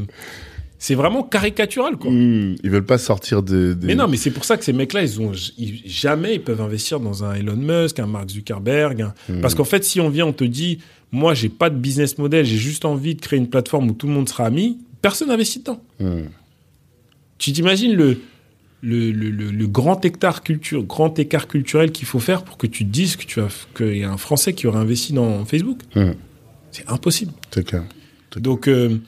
c'est, 0.78 0.94
vraiment 0.94 1.22
caricatural, 1.22 1.96
quoi. 1.96 2.10
Hmm, 2.10 2.54
Ils 2.62 2.70
veulent 2.70 2.84
pas 2.86 2.98
sortir 2.98 3.42
de. 3.42 3.74
de- 3.74 3.86
Mais 3.86 3.94
non, 3.94 4.06
mais 4.08 4.16
c'est 4.16 4.30
pour 4.30 4.44
ça 4.44 4.56
que 4.56 4.64
ces 4.64 4.72
mecs-là, 4.72 5.02
ils 5.02 5.20
ont 5.20 5.32
ils- 5.58 5.82
jamais 5.86 6.36
ils 6.36 6.42
peuvent 6.42 6.60
investir 6.60 7.00
dans 7.00 7.24
un 7.24 7.34
Elon 7.34 7.56
Musk, 7.56 7.98
un 7.98 8.06
Mark 8.06 8.30
Zuckerberg. 8.30 9.02
un- 9.02 9.14
Hmm. 9.28 9.40
Parce 9.40 9.54
qu'en 9.54 9.64
fait, 9.64 9.84
si 9.84 10.00
on 10.00 10.08
vient, 10.08 10.26
on 10.26 10.32
te 10.32 10.44
dit, 10.44 10.78
moi, 11.12 11.34
j'ai 11.34 11.48
pas 11.48 11.70
de 11.70 11.76
business 11.76 12.18
model, 12.18 12.44
j'ai 12.44 12.56
juste 12.58 12.84
envie 12.84 13.14
de 13.14 13.20
créer 13.20 13.38
une 13.38 13.48
plateforme 13.48 13.90
où 13.90 13.92
tout 13.92 14.06
le 14.06 14.12
monde 14.12 14.28
sera 14.28 14.46
ami, 14.46 14.78
personne 15.02 15.28
n'investit 15.28 15.58
dedans. 15.60 15.82
Hmm. 16.00 16.22
Tu 17.38 17.52
t'imagines 17.52 17.94
le, 17.94 18.18
le, 18.82 19.10
le, 19.12 19.30
le- 19.30 19.50
le 19.50 19.66
grand 19.66 20.04
hectare 20.04 20.42
culture, 20.42 20.82
grand 20.84 21.18
écart 21.18 21.48
culturel 21.48 21.92
qu'il 21.92 22.06
faut 22.06 22.18
faire 22.20 22.42
pour 22.44 22.56
que 22.58 22.66
tu 22.66 22.84
te 22.84 22.90
dises 22.90 23.16
que 23.16 23.24
tu 23.24 23.40
as, 23.40 23.48
qu'il 23.76 23.96
y 23.96 24.04
a 24.04 24.10
un 24.10 24.16
Français 24.16 24.52
qui 24.52 24.66
aurait 24.66 24.78
investi 24.78 25.12
dans 25.12 25.44
Facebook? 25.44 25.80
Hmm. 25.94 26.12
C'est 26.70 26.88
impossible. 26.88 27.32
C'est 27.50 27.64
clair. 27.66 27.84
Donc, 28.36 28.68
euh, 28.68 28.98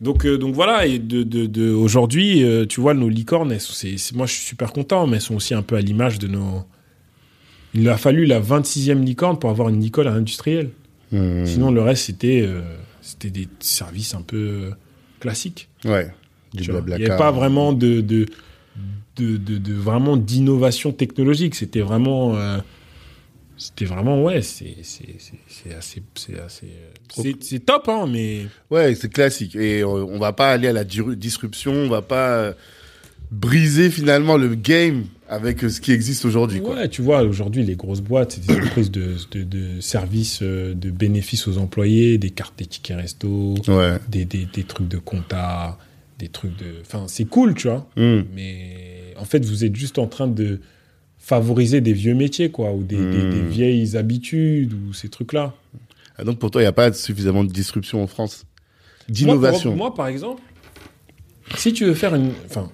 donc, 0.00 0.24
euh, 0.24 0.38
donc 0.38 0.54
voilà. 0.54 0.86
Et 0.86 0.98
de, 0.98 1.22
de, 1.22 1.46
de 1.46 1.70
aujourd'hui, 1.70 2.42
euh, 2.44 2.66
tu 2.66 2.80
vois, 2.80 2.94
nos 2.94 3.08
licornes, 3.08 3.52
elles 3.52 3.60
sont- 3.60 3.72
c'est, 3.74 3.96
c'est- 3.98 4.14
moi, 4.14 4.26
je 4.26 4.32
suis 4.32 4.44
super 4.44 4.72
content, 4.72 5.06
mais 5.06 5.16
elles 5.16 5.22
sont 5.22 5.36
aussi 5.36 5.54
un 5.54 5.62
peu 5.62 5.76
à 5.76 5.80
l'image 5.80 6.18
de 6.18 6.26
nos. 6.28 6.62
Il 7.74 7.88
a 7.88 7.96
fallu 7.96 8.24
la 8.26 8.40
26e 8.40 9.04
licorne 9.04 9.38
pour 9.38 9.50
avoir 9.50 9.68
une 9.68 9.78
Nicole 9.78 10.08
industrielle. 10.08 10.70
Hmm. 11.12 11.44
Sinon, 11.44 11.70
le 11.70 11.82
reste, 11.82 12.04
c'était, 12.06 12.42
euh, 12.44 12.62
c'était 13.00 13.30
des 13.30 13.48
services 13.60 14.14
un 14.14 14.22
peu 14.22 14.70
classiques. 15.20 15.68
Ouais. 15.84 16.08
Du 16.54 16.64
vois. 16.64 16.80
Il 16.80 16.84
blabla. 16.84 16.98
n'y 16.98 17.04
avait 17.06 17.16
pas 17.18 17.30
vraiment 17.30 17.72
de, 17.72 18.00
de, 18.00 18.26
de, 19.16 19.36
de- 19.36 19.58
de- 19.58 19.74
vraiment 19.74 20.16
d'innovation 20.16 20.92
technologique. 20.92 21.54
C'était 21.54 21.80
vraiment. 21.82 22.34
C'était 23.60 23.84
vraiment, 23.84 24.22
ouais, 24.22 24.40
c'est, 24.40 24.74
assez. 24.80 25.16
C'est, 25.46 25.74
assez 25.74 26.02
euh, 26.30 27.32
c'est, 27.40 27.58
top, 27.60 27.88
hein, 27.88 28.06
mais. 28.10 28.46
Ouais, 28.70 28.94
c'est 28.94 29.12
classique. 29.12 29.54
Et 29.54 29.82
euh, 29.82 29.86
on 29.86 30.18
va 30.18 30.32
pas 30.32 30.50
aller 30.50 30.66
à 30.68 30.72
la 30.72 30.84
disruption, 30.84 31.72
on 31.72 31.88
va 31.90 32.00
pas 32.00 32.36
euh, 32.36 32.52
briser 33.30 33.90
finalement 33.90 34.38
le 34.38 34.54
game 34.54 35.04
avec 35.28 35.60
ce 35.60 35.78
qui 35.78 35.92
existe 35.92 36.24
aujourd'hui. 36.24 36.60
Ouais, 36.60 36.88
tu 36.88 37.02
vois, 37.02 37.22
aujourd'hui, 37.22 37.62
les 37.62 37.76
grosses 37.76 38.00
boîtes, 38.00 38.32
c'est 38.32 38.46
des 38.46 38.54
entreprises 38.54 38.90
de, 38.90 39.16
de, 39.32 39.42
de 39.42 39.80
services, 39.82 40.42
de 40.42 40.90
bénéfices 40.90 41.46
aux 41.46 41.58
employés, 41.58 42.16
des 42.16 42.30
cartes 42.30 42.58
des 42.58 42.66
tickets 42.66 42.96
resto, 42.96 43.56
Ouais. 43.68 43.98
des, 44.08 44.24
des, 44.24 44.46
des 44.46 44.64
trucs 44.64 44.88
de 44.88 44.96
compta, 44.96 45.76
des 46.18 46.28
trucs 46.28 46.56
de. 46.56 46.80
Enfin, 46.80 47.04
c'est 47.08 47.26
cool, 47.26 47.54
tu 47.54 47.68
vois. 47.68 47.86
Hmm. 47.96 48.22
Mais 48.34 49.14
en 49.18 49.26
fait, 49.26 49.44
vous 49.44 49.66
êtes 49.66 49.76
juste 49.76 49.98
en 49.98 50.06
train 50.06 50.28
de 50.28 50.60
favoriser 51.30 51.80
des 51.80 51.92
vieux 51.92 52.14
métiers, 52.14 52.50
quoi, 52.50 52.72
ou 52.72 52.82
des, 52.82 52.96
des- 52.96 53.02
Hmm. 53.02 53.30
des 53.30 53.42
vieilles 53.48 53.96
habitudes, 53.96 54.72
ou 54.74 54.92
ces 54.92 55.08
trucs-là. 55.08 55.54
Ah, 56.18 56.24
donc 56.24 56.38
pour 56.38 56.50
toi, 56.50 56.60
il 56.60 56.64
n'y 56.64 56.68
a 56.68 56.72
pas 56.72 56.92
suffisamment 56.92 57.44
de 57.44 57.52
disruption 57.52 58.02
en 58.02 58.06
France? 58.08 58.44
Moi, 59.08 59.14
D'innovation. 59.14 59.70
pour- 59.70 59.76
Moi, 59.78 59.94
par 59.94 60.08
exemple, 60.08 60.42
si 61.56 61.72
tu 61.72 61.84
veux 61.84 61.94
faire 61.94 62.14
une. 62.14 62.32
Enfin. 62.46 62.68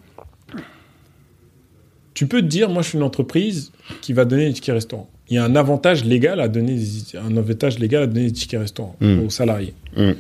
Tu 2.15 2.27
peux 2.27 2.41
te 2.41 2.47
dire, 2.47 2.71
moi, 2.71 2.83
je 2.83 2.89
suis 2.89 2.99
une 2.99 3.05
entreprise 3.05 3.73
qui 4.01 4.13
va 4.15 4.25
donner 4.25 4.47
des 4.47 4.55
tickets 4.55 4.75
restaurants. 4.75 5.11
Il 5.29 5.35
y 5.35 5.39
a 5.39 5.45
un 5.45 5.55
avantage 5.55 6.05
légal 6.05 6.41
à 6.41 6.49
donner 6.49 6.75
des, 6.77 7.19
un 7.19 7.37
avantage 7.37 7.79
légal 7.79 8.05
à 8.05 8.07
donner 8.07 8.27
des 8.27 8.33
tickets 8.33 8.61
restaurants 8.61 8.97
Mm. 9.01 9.19
aux 9.21 9.31
salariés. 9.31 9.75
Mm. 9.97 10.13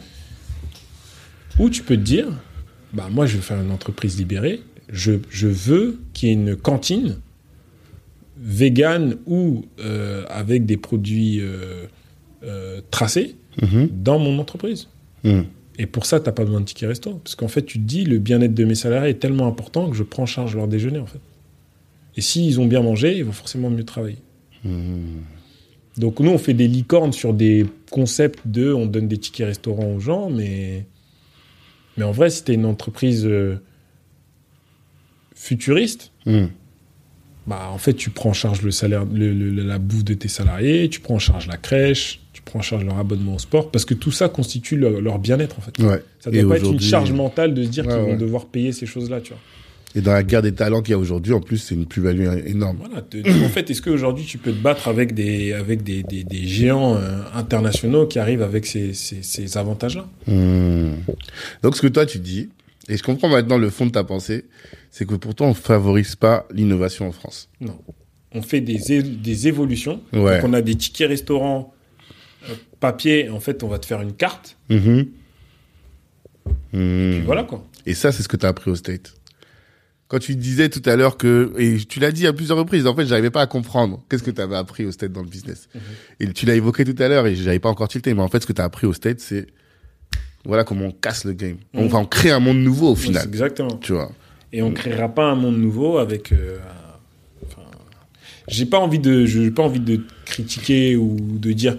Ou 1.58 1.70
tu 1.70 1.82
peux 1.82 1.96
te 1.96 2.02
dire, 2.02 2.28
bah, 2.92 3.08
moi, 3.10 3.24
je 3.26 3.36
veux 3.36 3.42
faire 3.42 3.60
une 3.60 3.70
entreprise 3.70 4.18
libérée. 4.18 4.60
Je, 4.90 5.12
je 5.30 5.48
veux 5.48 5.98
qu'il 6.12 6.28
y 6.28 6.32
ait 6.32 6.34
une 6.34 6.54
cantine 6.54 7.16
vegan 8.38 9.16
ou 9.26 9.64
euh, 9.80 10.24
avec 10.28 10.66
des 10.66 10.76
produits 10.76 11.40
euh, 11.40 11.86
euh, 12.42 12.80
tracés 12.90 13.36
Mhm. 13.62 13.88
dans 14.02 14.18
mon 14.18 14.38
entreprise. 14.38 14.88
Hmm. 15.24 15.42
Et 15.78 15.86
pour 15.86 16.06
ça, 16.06 16.20
tu 16.20 16.26
n'as 16.26 16.32
pas 16.32 16.44
besoin 16.44 16.60
de 16.60 16.66
ticket 16.66 16.86
restaurant. 16.86 17.20
Parce 17.22 17.34
qu'en 17.34 17.48
fait, 17.48 17.62
tu 17.62 17.78
te 17.78 17.84
dis, 17.84 18.04
le 18.04 18.18
bien-être 18.18 18.54
de 18.54 18.64
mes 18.64 18.74
salariés 18.74 19.10
est 19.10 19.18
tellement 19.20 19.46
important 19.46 19.90
que 19.90 19.96
je 19.96 20.02
prends 20.02 20.24
en 20.24 20.26
charge 20.26 20.56
leur 20.56 20.68
déjeuner, 20.68 20.98
en 20.98 21.06
fait. 21.06 21.20
Et 22.16 22.20
s'ils 22.20 22.60
ont 22.60 22.66
bien 22.66 22.82
mangé, 22.82 23.16
ils 23.18 23.24
vont 23.24 23.32
forcément 23.32 23.70
mieux 23.70 23.84
travailler. 23.84 24.18
Hmm. 24.64 25.20
Donc 25.98 26.20
nous, 26.20 26.30
on 26.30 26.38
fait 26.38 26.54
des 26.54 26.68
licornes 26.68 27.12
sur 27.12 27.32
des 27.32 27.66
concepts 27.90 28.40
de, 28.46 28.72
on 28.72 28.86
donne 28.86 29.08
des 29.08 29.16
tickets 29.18 29.46
restaurants 29.46 29.94
aux 29.94 30.00
gens, 30.00 30.28
mais, 30.28 30.84
mais 31.96 32.04
en 32.04 32.12
vrai, 32.12 32.28
si 32.28 32.44
tu 32.44 32.52
une 32.52 32.66
entreprise 32.66 33.24
euh, 33.26 33.56
futuriste. 35.34 36.12
Bah, 37.46 37.68
en 37.72 37.78
fait, 37.78 37.94
tu 37.94 38.10
prends 38.10 38.30
en 38.30 38.34
charge 38.34 38.62
le 38.62 38.70
salaire, 38.70 39.04
le- 39.12 39.32
le- 39.32 39.62
la 39.62 39.78
bouffe 39.78 40.04
de 40.04 40.14
tes 40.14 40.28
salariés, 40.28 40.88
tu 40.88 41.00
prends 41.00 41.14
en 41.14 41.18
charge 41.20 41.46
la 41.46 41.56
crèche, 41.56 42.20
tu 42.32 42.42
prends 42.42 42.58
en 42.58 42.62
charge 42.62 42.84
leur 42.84 42.98
abonnement 42.98 43.36
au 43.36 43.38
sport, 43.38 43.70
parce 43.70 43.84
que 43.84 43.94
tout 43.94 44.10
ça 44.12 44.28
constitue 44.28 44.76
leur, 44.76 45.00
leur 45.00 45.18
bien-être, 45.18 45.56
en 45.58 45.62
fait. 45.62 45.78
Ouais. 45.82 46.02
Ça 46.20 46.30
Et 46.32 46.42
doit 46.42 46.50
pas 46.54 46.58
être 46.58 46.72
une 46.72 46.80
charge 46.80 47.12
mentale 47.12 47.54
de 47.54 47.62
se 47.64 47.68
dire 47.68 47.86
Ouais, 47.86 47.92
qu'ils 47.94 48.02
vont 48.02 48.16
devoir 48.16 48.46
payer 48.46 48.72
ces 48.72 48.86
choses-là, 48.86 49.20
tu 49.20 49.30
vois. 49.30 49.40
Et 49.94 50.02
dans 50.02 50.12
la 50.12 50.22
guerre 50.22 50.42
des 50.42 50.52
talents 50.52 50.82
qu'il 50.82 50.90
y 50.90 50.94
a 50.94 50.98
aujourd'hui, 50.98 51.32
en 51.32 51.40
plus, 51.40 51.56
c'est 51.56 51.74
une 51.74 51.86
plus-value 51.86 52.26
énorme. 52.46 52.76
Voilà. 52.80 53.00
te- 53.00 53.16
en 53.44 53.48
fait, 53.48 53.70
est-ce 53.70 53.80
qu'aujourd'hui 53.80 54.26
tu 54.26 54.36
peux 54.36 54.52
te 54.52 54.60
battre 54.60 54.88
avec 54.88 55.14
des, 55.14 55.54
avec 55.54 55.82
des, 55.84 56.02
des, 56.02 56.22
des 56.22 56.46
géants 56.46 56.96
euh, 56.96 57.22
internationaux 57.34 58.06
qui 58.06 58.18
arrivent 58.18 58.42
avec 58.42 58.66
ces, 58.66 58.92
ces, 58.92 59.22
ces 59.22 59.56
avantages-là? 59.56 60.06
Hmm. 60.26 60.96
Donc, 61.62 61.76
ce 61.76 61.80
que 61.82 61.86
toi, 61.86 62.04
tu 62.04 62.18
dis, 62.18 62.50
et 62.90 62.96
je 62.98 63.02
comprends 63.02 63.28
maintenant 63.28 63.56
le 63.56 63.70
fond 63.70 63.86
de 63.86 63.90
ta 63.92 64.04
pensée, 64.04 64.44
c'est 64.90 65.06
que 65.06 65.14
pourtant, 65.14 65.46
on 65.46 65.54
favorise 65.54 66.16
pas 66.16 66.46
l'innovation 66.52 67.06
en 67.08 67.12
France. 67.12 67.48
Non. 67.60 67.78
On 68.32 68.42
fait 68.42 68.60
des, 68.60 69.02
des 69.02 69.48
évolutions. 69.48 70.02
Ouais. 70.12 70.40
Donc 70.40 70.50
on 70.50 70.52
a 70.52 70.60
des 70.62 70.74
tickets 70.74 71.08
restaurants 71.08 71.72
euh, 72.48 72.54
papier. 72.80 73.30
En 73.30 73.40
fait, 73.40 73.62
on 73.62 73.68
va 73.68 73.78
te 73.78 73.86
faire 73.86 74.02
une 74.02 74.12
carte. 74.12 74.56
Mhm. 74.68 75.06
Hmm. 76.72 77.10
Puis 77.12 77.20
voilà 77.22 77.44
quoi. 77.44 77.64
Et 77.86 77.94
ça, 77.94 78.12
c'est 78.12 78.22
ce 78.22 78.28
que 78.28 78.36
tu 78.36 78.46
as 78.46 78.48
appris 78.48 78.70
au 78.70 78.74
State. 78.74 79.14
Quand 80.08 80.18
tu 80.20 80.36
disais 80.36 80.68
tout 80.68 80.82
à 80.88 80.94
l'heure 80.94 81.16
que, 81.16 81.52
et 81.58 81.78
tu 81.84 81.98
l'as 81.98 82.12
dit 82.12 82.26
à 82.28 82.32
plusieurs 82.32 82.58
reprises, 82.58 82.86
en 82.86 82.94
fait, 82.94 83.06
j'arrivais 83.06 83.30
pas 83.30 83.42
à 83.42 83.46
comprendre 83.46 84.04
qu'est-ce 84.08 84.22
que 84.22 84.30
tu 84.30 84.40
avais 84.40 84.54
appris 84.54 84.84
au 84.84 84.92
State 84.92 85.12
dans 85.12 85.22
le 85.22 85.28
business. 85.28 85.68
Mhm. 85.74 85.80
Et 86.20 86.32
tu 86.32 86.46
l'as 86.46 86.54
évoqué 86.54 86.84
tout 86.84 87.00
à 87.02 87.08
l'heure 87.08 87.26
et 87.26 87.34
j'avais 87.34 87.58
pas 87.58 87.68
encore 87.68 87.88
tilté, 87.88 88.14
mais 88.14 88.22
en 88.22 88.28
fait, 88.28 88.40
ce 88.40 88.46
que 88.46 88.52
tu 88.52 88.60
as 88.60 88.64
appris 88.64 88.86
au 88.86 88.92
State, 88.92 89.18
c'est, 89.18 89.46
voilà 90.44 90.62
comment 90.62 90.86
on 90.86 90.92
casse 90.92 91.24
le 91.24 91.32
game. 91.32 91.56
Mhm. 91.74 91.86
Enfin, 91.86 91.98
on 91.98 92.06
crée 92.06 92.30
un 92.30 92.38
monde 92.38 92.58
nouveau 92.58 92.92
au 92.92 92.96
final. 92.96 93.26
exactement. 93.26 93.78
Tu 93.78 93.92
vois. 93.92 94.12
Et 94.56 94.62
on 94.62 94.72
créera 94.72 95.08
pas 95.08 95.24
un 95.24 95.34
monde 95.34 95.58
nouveau 95.58 95.98
avec. 95.98 96.32
euh, 96.32 96.56
enfin, 97.44 97.60
j'ai 98.48 98.64
pas 98.64 98.78
envie 98.78 98.98
de, 98.98 99.26
j'ai 99.26 99.50
pas 99.50 99.62
envie 99.64 99.80
de 99.80 100.00
critiquer 100.24 100.96
ou 100.96 101.16
de 101.20 101.52
dire. 101.52 101.76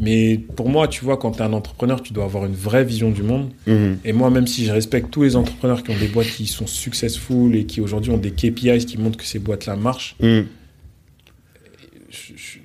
Mais 0.00 0.38
pour 0.56 0.68
moi, 0.68 0.86
tu 0.88 1.04
vois, 1.04 1.16
quand 1.16 1.32
tu 1.32 1.38
es 1.38 1.42
un 1.42 1.52
entrepreneur, 1.54 2.02
tu 2.02 2.12
dois 2.12 2.24
avoir 2.24 2.44
une 2.44 2.54
vraie 2.54 2.84
vision 2.84 3.10
du 3.10 3.22
monde. 3.22 3.50
Mhm. 3.66 3.98
Et 4.04 4.12
moi, 4.12 4.28
même 4.30 4.46
si 4.46 4.64
je 4.66 4.72
respecte 4.72 5.10
tous 5.10 5.22
les 5.22 5.34
entrepreneurs 5.36 5.82
qui 5.82 5.90
ont 5.90 5.98
des 5.98 6.06
boîtes 6.08 6.28
qui 6.28 6.46
sont 6.46 6.66
successful 6.66 7.56
et 7.56 7.64
qui 7.64 7.80
aujourd'hui 7.80 8.10
ont 8.12 8.18
des 8.18 8.30
KPIs 8.30 8.84
qui 8.86 8.98
montrent 8.98 9.16
que 9.18 9.24
ces 9.24 9.38
boîtes-là 9.40 9.74
marchent, 9.74 10.14
je- 10.20 10.36
je- 12.10 12.58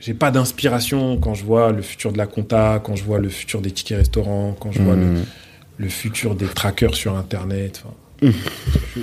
j'ai 0.00 0.14
pas 0.14 0.30
d'inspiration 0.30 1.16
quand 1.18 1.34
je 1.34 1.44
vois 1.44 1.72
le 1.72 1.82
futur 1.82 2.12
de 2.12 2.18
la 2.18 2.26
compta, 2.26 2.80
quand 2.84 2.96
je 2.96 3.04
vois 3.04 3.18
le 3.18 3.28
futur 3.30 3.60
des 3.62 3.70
tickets 3.70 3.98
restaurants, 3.98 4.54
quand 4.58 4.72
je 4.72 4.82
vois 4.82 4.96
le, 4.96 5.06
Mhm. 5.06 5.24
le 5.78 5.88
futur 5.88 6.34
des 6.34 6.46
trackers 6.46 6.94
sur 6.94 7.16
Internet. 7.16 7.82
Je, 8.22 8.28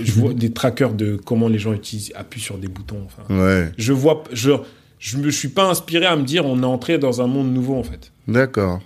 je 0.03 0.11
vois 0.13 0.33
des 0.33 0.51
trackers 0.51 0.93
de 0.93 1.15
comment 1.23 1.47
les 1.47 1.59
gens 1.59 1.73
utilisent, 1.73 2.11
appuient 2.15 2.41
sur 2.41 2.57
des 2.57 2.67
boutons. 2.67 3.05
Enfin, 3.05 3.23
Ouais. 3.33 3.71
je 3.77 3.93
vois, 3.93 4.23
je, 4.31 4.51
je 4.99 5.17
me 5.17 5.31
suis 5.31 5.49
pas 5.49 5.69
inspiré 5.69 6.05
à 6.05 6.15
me 6.15 6.23
dire 6.23 6.45
on 6.45 6.61
est 6.61 6.65
entré 6.65 6.97
dans 6.97 7.21
un 7.21 7.27
monde 7.27 7.53
nouveau 7.53 7.75
en 7.75 7.83
fait. 7.83 8.11
D'accord. 8.27 8.81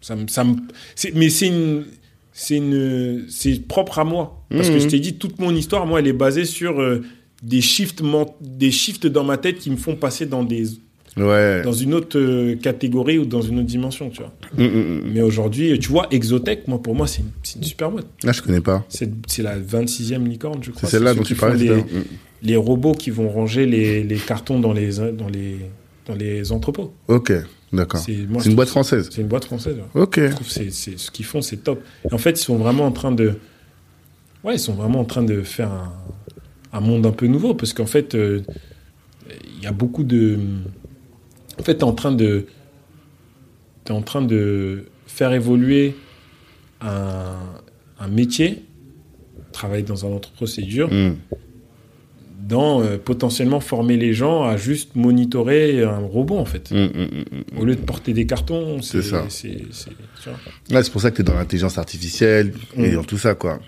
Ça 0.00 0.16
me, 0.16 0.26
ça 0.26 0.44
mais 1.14 1.30
c'est 1.30 1.46
une, 1.46 1.84
c'est 2.32 2.56
une, 2.56 3.24
c'est 3.28 3.66
propre 3.68 4.00
à 4.00 4.04
moi 4.04 4.44
parce 4.50 4.68
que 4.68 4.74
Mhm. 4.74 4.80
je 4.80 4.86
t'ai 4.88 4.98
dit 5.00 5.14
toute 5.14 5.38
mon 5.38 5.54
histoire, 5.54 5.86
moi, 5.86 6.00
elle 6.00 6.08
est 6.08 6.12
basée 6.12 6.44
sur 6.44 6.80
euh, 6.80 7.02
des 7.42 7.60
shifts, 7.60 8.02
des 8.40 8.70
shifts 8.72 9.06
dans 9.06 9.22
ma 9.22 9.36
tête 9.38 9.58
qui 9.58 9.70
me 9.70 9.76
font 9.76 9.94
passer 9.94 10.26
dans 10.26 10.42
des, 10.42 10.64
Ouais. 11.16 11.62
dans 11.62 11.72
une 11.72 11.92
autre 11.92 12.18
euh, 12.18 12.56
catégorie 12.56 13.18
ou 13.18 13.26
dans 13.26 13.42
une 13.42 13.58
autre 13.58 13.66
dimension, 13.66 14.08
tu 14.08 14.22
vois. 14.22 14.32
Mhm, 14.56 14.64
mhm. 14.64 15.02
Mais 15.12 15.20
aujourd'hui, 15.20 15.78
tu 15.78 15.90
vois, 15.90 16.06
Exotech, 16.10 16.66
moi, 16.68 16.80
pour 16.80 16.94
moi, 16.94 17.06
c'est 17.06 17.20
une, 17.20 17.30
une 17.56 17.64
super 17.64 17.90
boîte. 17.90 18.06
Là, 18.24 18.32
je 18.32 18.40
connais 18.40 18.60
pas. 18.60 18.84
C'est 18.88 19.42
la 19.42 19.58
26e 19.58 20.26
licorne, 20.26 20.62
je 20.62 20.70
crois. 20.70 20.88
C'est 20.88 20.96
celle-là 20.96 21.14
dont 21.14 21.22
tu 21.22 21.34
parlais. 21.34 21.84
les, 22.42 22.56
robots 22.56 22.94
qui 22.94 23.10
vont 23.10 23.28
ranger 23.28 23.66
les, 23.66 24.02
les 24.02 24.16
cartons 24.16 24.58
dans 24.58 24.72
les, 24.72 24.96
dans 24.96 25.28
les, 25.28 25.58
dans 26.06 26.14
les 26.14 26.50
entrepôts. 26.52 26.94
Ok. 27.08 27.32
D'accord. 27.72 28.00
C'est 28.00 28.12
une 28.12 28.54
boîte 28.54 28.68
française. 28.68 29.08
C'est 29.10 29.22
une 29.22 29.28
boîte 29.28 29.46
française. 29.46 29.76
Ok. 29.94 30.20
Je 30.20 30.28
trouve 30.28 30.46
que 30.46 30.52
c'est, 30.52 30.70
ce 30.70 31.10
qu'ils 31.10 31.24
font, 31.24 31.40
c'est 31.40 31.58
top. 31.58 31.82
Et 32.10 32.12
en 32.12 32.18
fait, 32.18 32.32
ils 32.32 32.44
sont 32.44 32.56
vraiment 32.56 32.84
en 32.84 32.92
train 32.92 33.12
de. 33.12 33.34
Ouais, 34.44 34.56
ils 34.56 34.58
sont 34.58 34.74
vraiment 34.74 35.00
en 35.00 35.04
train 35.04 35.22
de 35.22 35.42
faire 35.42 35.70
un, 35.70 35.92
un 36.72 36.80
monde 36.80 37.06
un 37.06 37.12
peu 37.12 37.26
nouveau 37.26 37.54
parce 37.54 37.72
qu'en 37.72 37.86
fait, 37.86 38.14
euh, 38.14 38.42
il 39.56 39.62
y 39.62 39.66
a 39.66 39.72
beaucoup 39.72 40.04
de. 40.04 40.38
En 41.58 41.62
fait, 41.62 41.74
tu 41.74 41.80
es 41.80 41.84
en 41.84 41.92
train 41.92 42.12
de. 42.12 42.46
T'es 43.84 43.92
en 43.92 44.02
train 44.02 44.22
de 44.22 44.84
faire 45.06 45.32
évoluer 45.32 45.94
un, 46.80 47.36
un 47.98 48.08
métier 48.08 48.62
travailler 49.52 49.82
dans 49.82 50.06
un 50.06 50.08
autre 50.10 50.30
procédure, 50.32 50.88
Mm. 50.90 51.16
dans 52.48 52.80
euh, 52.82 52.96
potentiellement 52.96 53.60
former 53.60 53.96
les 53.96 54.14
gens 54.14 54.44
à 54.44 54.56
juste 54.56 54.94
monitorer 54.96 55.82
un 55.82 55.98
robot 55.98 56.38
en 56.38 56.44
fait. 56.46 56.70
Mm, 56.70 56.76
mm, 56.76 56.86
mm, 56.86 57.56
mm. 57.56 57.58
Au 57.60 57.64
lieu 57.64 57.74
de 57.76 57.80
porter 57.82 58.12
des 58.14 58.24
cartons, 58.26 58.80
c'est 58.82 59.02
ça. 59.02 59.26
c'est- 59.28 59.58
pour 60.90 61.00
ça 61.00 61.10
que 61.10 61.16
tu 61.16 61.20
es 61.22 61.24
dans 61.24 61.34
l'intelligence 61.34 61.76
artificielle 61.78 62.54
et 62.76 62.92
dans 62.92 63.04
tout 63.04 63.18
ça, 63.18 63.34
quoi. 63.34 63.60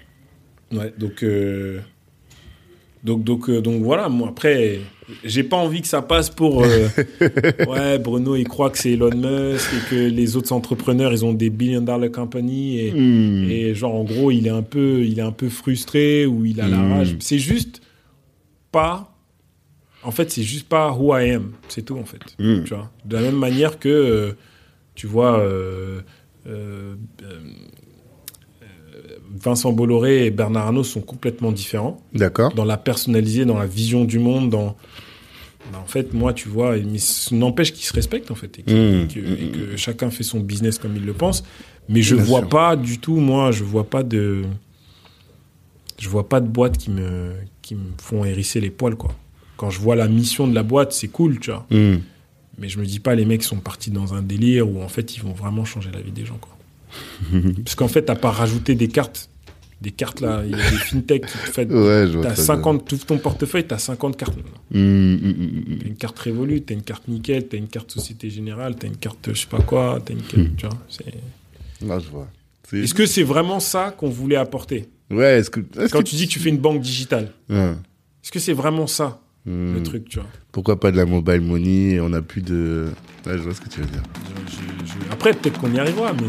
Ouais, 0.72 0.92
donc, 0.98 1.22
euh, 1.22 1.80
donc, 3.04 3.22
donc, 3.24 3.48
euh, 3.50 3.60
donc 3.60 3.82
voilà, 3.82 4.08
moi 4.08 4.28
après, 4.30 4.80
j'ai 5.22 5.42
pas 5.44 5.56
envie 5.56 5.80
que 5.82 5.86
ça 5.88 6.00
passe 6.02 6.30
pour. 6.30 6.62
euh, 6.64 6.88
ouais, 7.68 7.98
Bruno, 7.98 8.36
il 8.36 8.44
croit 8.48 8.70
que 8.70 8.78
c'est 8.78 8.92
Elon 8.92 9.10
Musk 9.14 9.68
et 9.72 9.90
que 9.90 9.94
les 9.96 10.36
autres 10.36 10.52
entrepreneurs, 10.52 11.12
ils 11.12 11.24
ont 11.24 11.32
des 11.34 11.50
billion 11.50 11.80
dollar 11.82 12.10
company 12.10 12.78
et, 12.80 12.92
Mm. 12.92 13.50
et 13.50 13.74
genre, 13.74 13.94
en 13.94 14.04
gros, 14.04 14.30
il 14.30 14.46
est 14.46 14.50
un 14.50 14.62
peu, 14.62 15.02
il 15.04 15.18
est 15.18 15.22
un 15.22 15.32
peu 15.32 15.48
frustré 15.48 16.26
ou 16.26 16.44
il 16.44 16.60
a 16.60 16.68
la 16.68 16.78
Mm. 16.78 16.92
rage. 16.92 17.16
C'est 17.20 17.38
juste 17.38 17.80
pas. 18.72 19.10
En 20.02 20.10
fait, 20.10 20.30
c'est 20.30 20.42
juste 20.42 20.68
pas 20.68 20.92
who 20.92 21.16
I 21.16 21.30
am. 21.32 21.52
C'est 21.68 21.82
tout, 21.82 21.96
en 21.96 22.04
fait. 22.04 22.20
Mm. 22.38 22.64
Tu 22.64 22.74
vois? 22.74 22.90
De 23.04 23.16
la 23.16 23.22
même 23.22 23.36
manière 23.38 23.78
que, 23.78 23.88
euh, 23.88 24.32
tu 24.94 25.06
vois, 25.06 25.38
euh, 25.38 26.00
Vincent 29.42 29.72
Bolloré 29.72 30.26
et 30.26 30.30
Bernard 30.30 30.66
Arnault 30.66 30.84
sont 30.84 31.00
complètement 31.00 31.50
différents 31.52 32.00
D'accord. 32.14 32.54
dans 32.54 32.64
la 32.64 32.76
personnalisée, 32.76 33.44
dans 33.44 33.58
la 33.58 33.66
vision 33.66 34.04
du 34.04 34.18
monde, 34.18 34.50
dans. 34.50 34.76
bah, 35.72 35.80
en 35.82 35.86
fait, 35.86 36.12
moi, 36.14 36.32
tu 36.32 36.48
vois, 36.48 36.76
mais 36.76 36.98
n'empêche 37.32 37.72
qu'ils 37.72 37.84
se 37.86 37.92
respectent, 37.92 38.30
en 38.30 38.34
fait, 38.36 38.58
et, 38.58 38.62
qu'ils- 38.62 38.74
Mmh, 38.76 39.08
que, 39.08 39.18
et 39.18 39.48
que 39.70 39.76
chacun 39.76 40.10
fait 40.10 40.22
son 40.22 40.40
business 40.40 40.78
comme 40.78 40.96
il 40.96 41.04
le 41.04 41.14
pense. 41.14 41.42
Mais 41.88 42.00
je 42.02 42.14
Bien 42.14 42.24
vois 42.24 42.40
sûr. 42.40 42.48
pas 42.48 42.76
du 42.76 42.98
tout, 42.98 43.16
moi, 43.16 43.50
je 43.50 43.64
vois 43.64 43.84
pas 43.84 44.02
de. 44.02 44.42
Je 45.98 46.08
vois 46.08 46.28
pas 46.28 46.40
de 46.40 46.48
boîtes 46.48 46.76
qui 46.78 46.90
me, 46.90 47.32
qui 47.62 47.74
me 47.74 47.84
font 47.98 48.24
hérisser 48.24 48.60
les 48.60 48.70
poils, 48.70 48.96
quoi. 48.96 49.14
Quand 49.56 49.70
je 49.70 49.78
vois 49.80 49.94
la 49.96 50.08
mission 50.08 50.48
de 50.48 50.54
la 50.54 50.62
boîte, 50.64 50.92
c'est 50.92 51.08
cool, 51.08 51.38
tu 51.38 51.50
vois. 51.50 51.66
Mais 51.70 52.68
je 52.68 52.78
me 52.78 52.84
dis 52.86 53.00
pas, 53.00 53.14
les 53.14 53.24
mecs 53.24 53.42
sont 53.42 53.56
partis 53.56 53.90
dans 53.90 54.14
un 54.14 54.22
délire 54.22 54.68
où, 54.68 54.80
en 54.82 54.88
fait, 54.88 55.16
ils 55.16 55.22
vont 55.22 55.32
vraiment 55.32 55.64
changer 55.64 55.90
la 55.92 56.00
vie 56.00 56.12
des 56.12 56.24
gens, 56.24 56.38
quoi. 56.40 56.53
Parce 57.64 57.74
qu'en 57.74 57.88
fait, 57.88 58.02
t'as 58.02 58.14
pas 58.16 58.30
rajouté 58.30 58.74
des 58.74 58.88
cartes. 58.88 59.28
Des 59.80 59.90
cartes, 59.90 60.20
là, 60.22 60.42
il 60.44 60.52
y 60.52 60.54
a 60.54 60.56
des 60.70 60.76
fintech 60.78 61.26
qui 61.26 61.32
te 61.32 61.50
font. 61.50 61.62
Ouais, 61.62 62.06
je 62.06 62.12
vois. 62.16 62.22
T'as 62.22 62.32
très 62.34 62.42
50, 62.42 62.86
tout 62.88 62.96
ton 62.96 63.18
portefeuille, 63.18 63.66
t'as 63.66 63.76
50 63.76 64.16
cartes. 64.16 64.34
maintenant. 64.36 64.52
bien. 64.70 64.80
Mm, 64.80 65.14
mm, 65.14 65.28
mm, 65.74 65.78
T'as 65.80 65.86
une 65.88 65.96
carte 65.96 66.18
Révolut, 66.18 66.62
t'as 66.62 66.74
une 66.74 66.82
carte 66.82 67.06
Nickel, 67.08 67.48
t'as 67.48 67.58
une 67.58 67.68
carte 67.68 67.90
Société 67.90 68.30
Générale, 68.30 68.76
t'as 68.76 68.86
une 68.86 68.96
carte 68.96 69.28
je 69.34 69.40
sais 69.40 69.46
pas 69.46 69.60
quoi, 69.60 70.00
t'as 70.02 70.14
une 70.14 70.22
carte, 70.22 70.56
tu 70.56 70.66
vois. 70.66 70.78
c'est- 70.88 71.04
mm. 71.82 71.88
Là, 71.88 71.98
je 71.98 72.08
vois. 72.08 72.28
C'est- 72.70 72.78
Est-ce 72.78 72.94
que 72.94 73.04
c'est 73.04 73.24
vraiment 73.24 73.60
ça 73.60 73.94
qu'on 73.96 74.08
voulait 74.08 74.36
apporter? 74.36 74.88
Ouais, 75.10 75.38
est-ce 75.40 75.50
que. 75.50 75.60
est-ce 75.78 75.92
Quand 75.92 75.98
que 75.98 76.04
tu 76.04 76.16
dis 76.16 76.26
que 76.28 76.32
tu 76.32 76.38
fais 76.40 76.48
une 76.48 76.58
banque 76.58 76.80
digitale, 76.80 77.30
Ouais. 77.50 77.72
est-ce 78.22 78.32
que 78.32 78.38
c'est 78.38 78.54
vraiment 78.54 78.86
ça, 78.86 79.20
Mm. 79.44 79.74
le 79.74 79.82
truc, 79.82 80.08
tu 80.08 80.18
vois? 80.18 80.28
Pourquoi 80.50 80.80
pas 80.80 80.90
de 80.92 80.96
la 80.96 81.04
mobile 81.04 81.42
money 81.42 81.90
et 81.96 82.00
on 82.00 82.10
a 82.14 82.22
plus 82.22 82.40
de. 82.40 82.86
Ouais, 83.26 83.36
je 83.36 83.42
vois 83.42 83.52
ce 83.54 83.60
que 83.60 83.68
tu 83.68 83.80
veux 83.80 83.86
dire. 83.86 84.02
Je- 84.46 84.52
je- 84.86 84.92
je- 84.92 85.12
Après, 85.12 85.34
peut-être 85.34 85.60
qu'on 85.60 85.74
y 85.74 85.78
arrivera, 85.78 86.14
mais. 86.14 86.28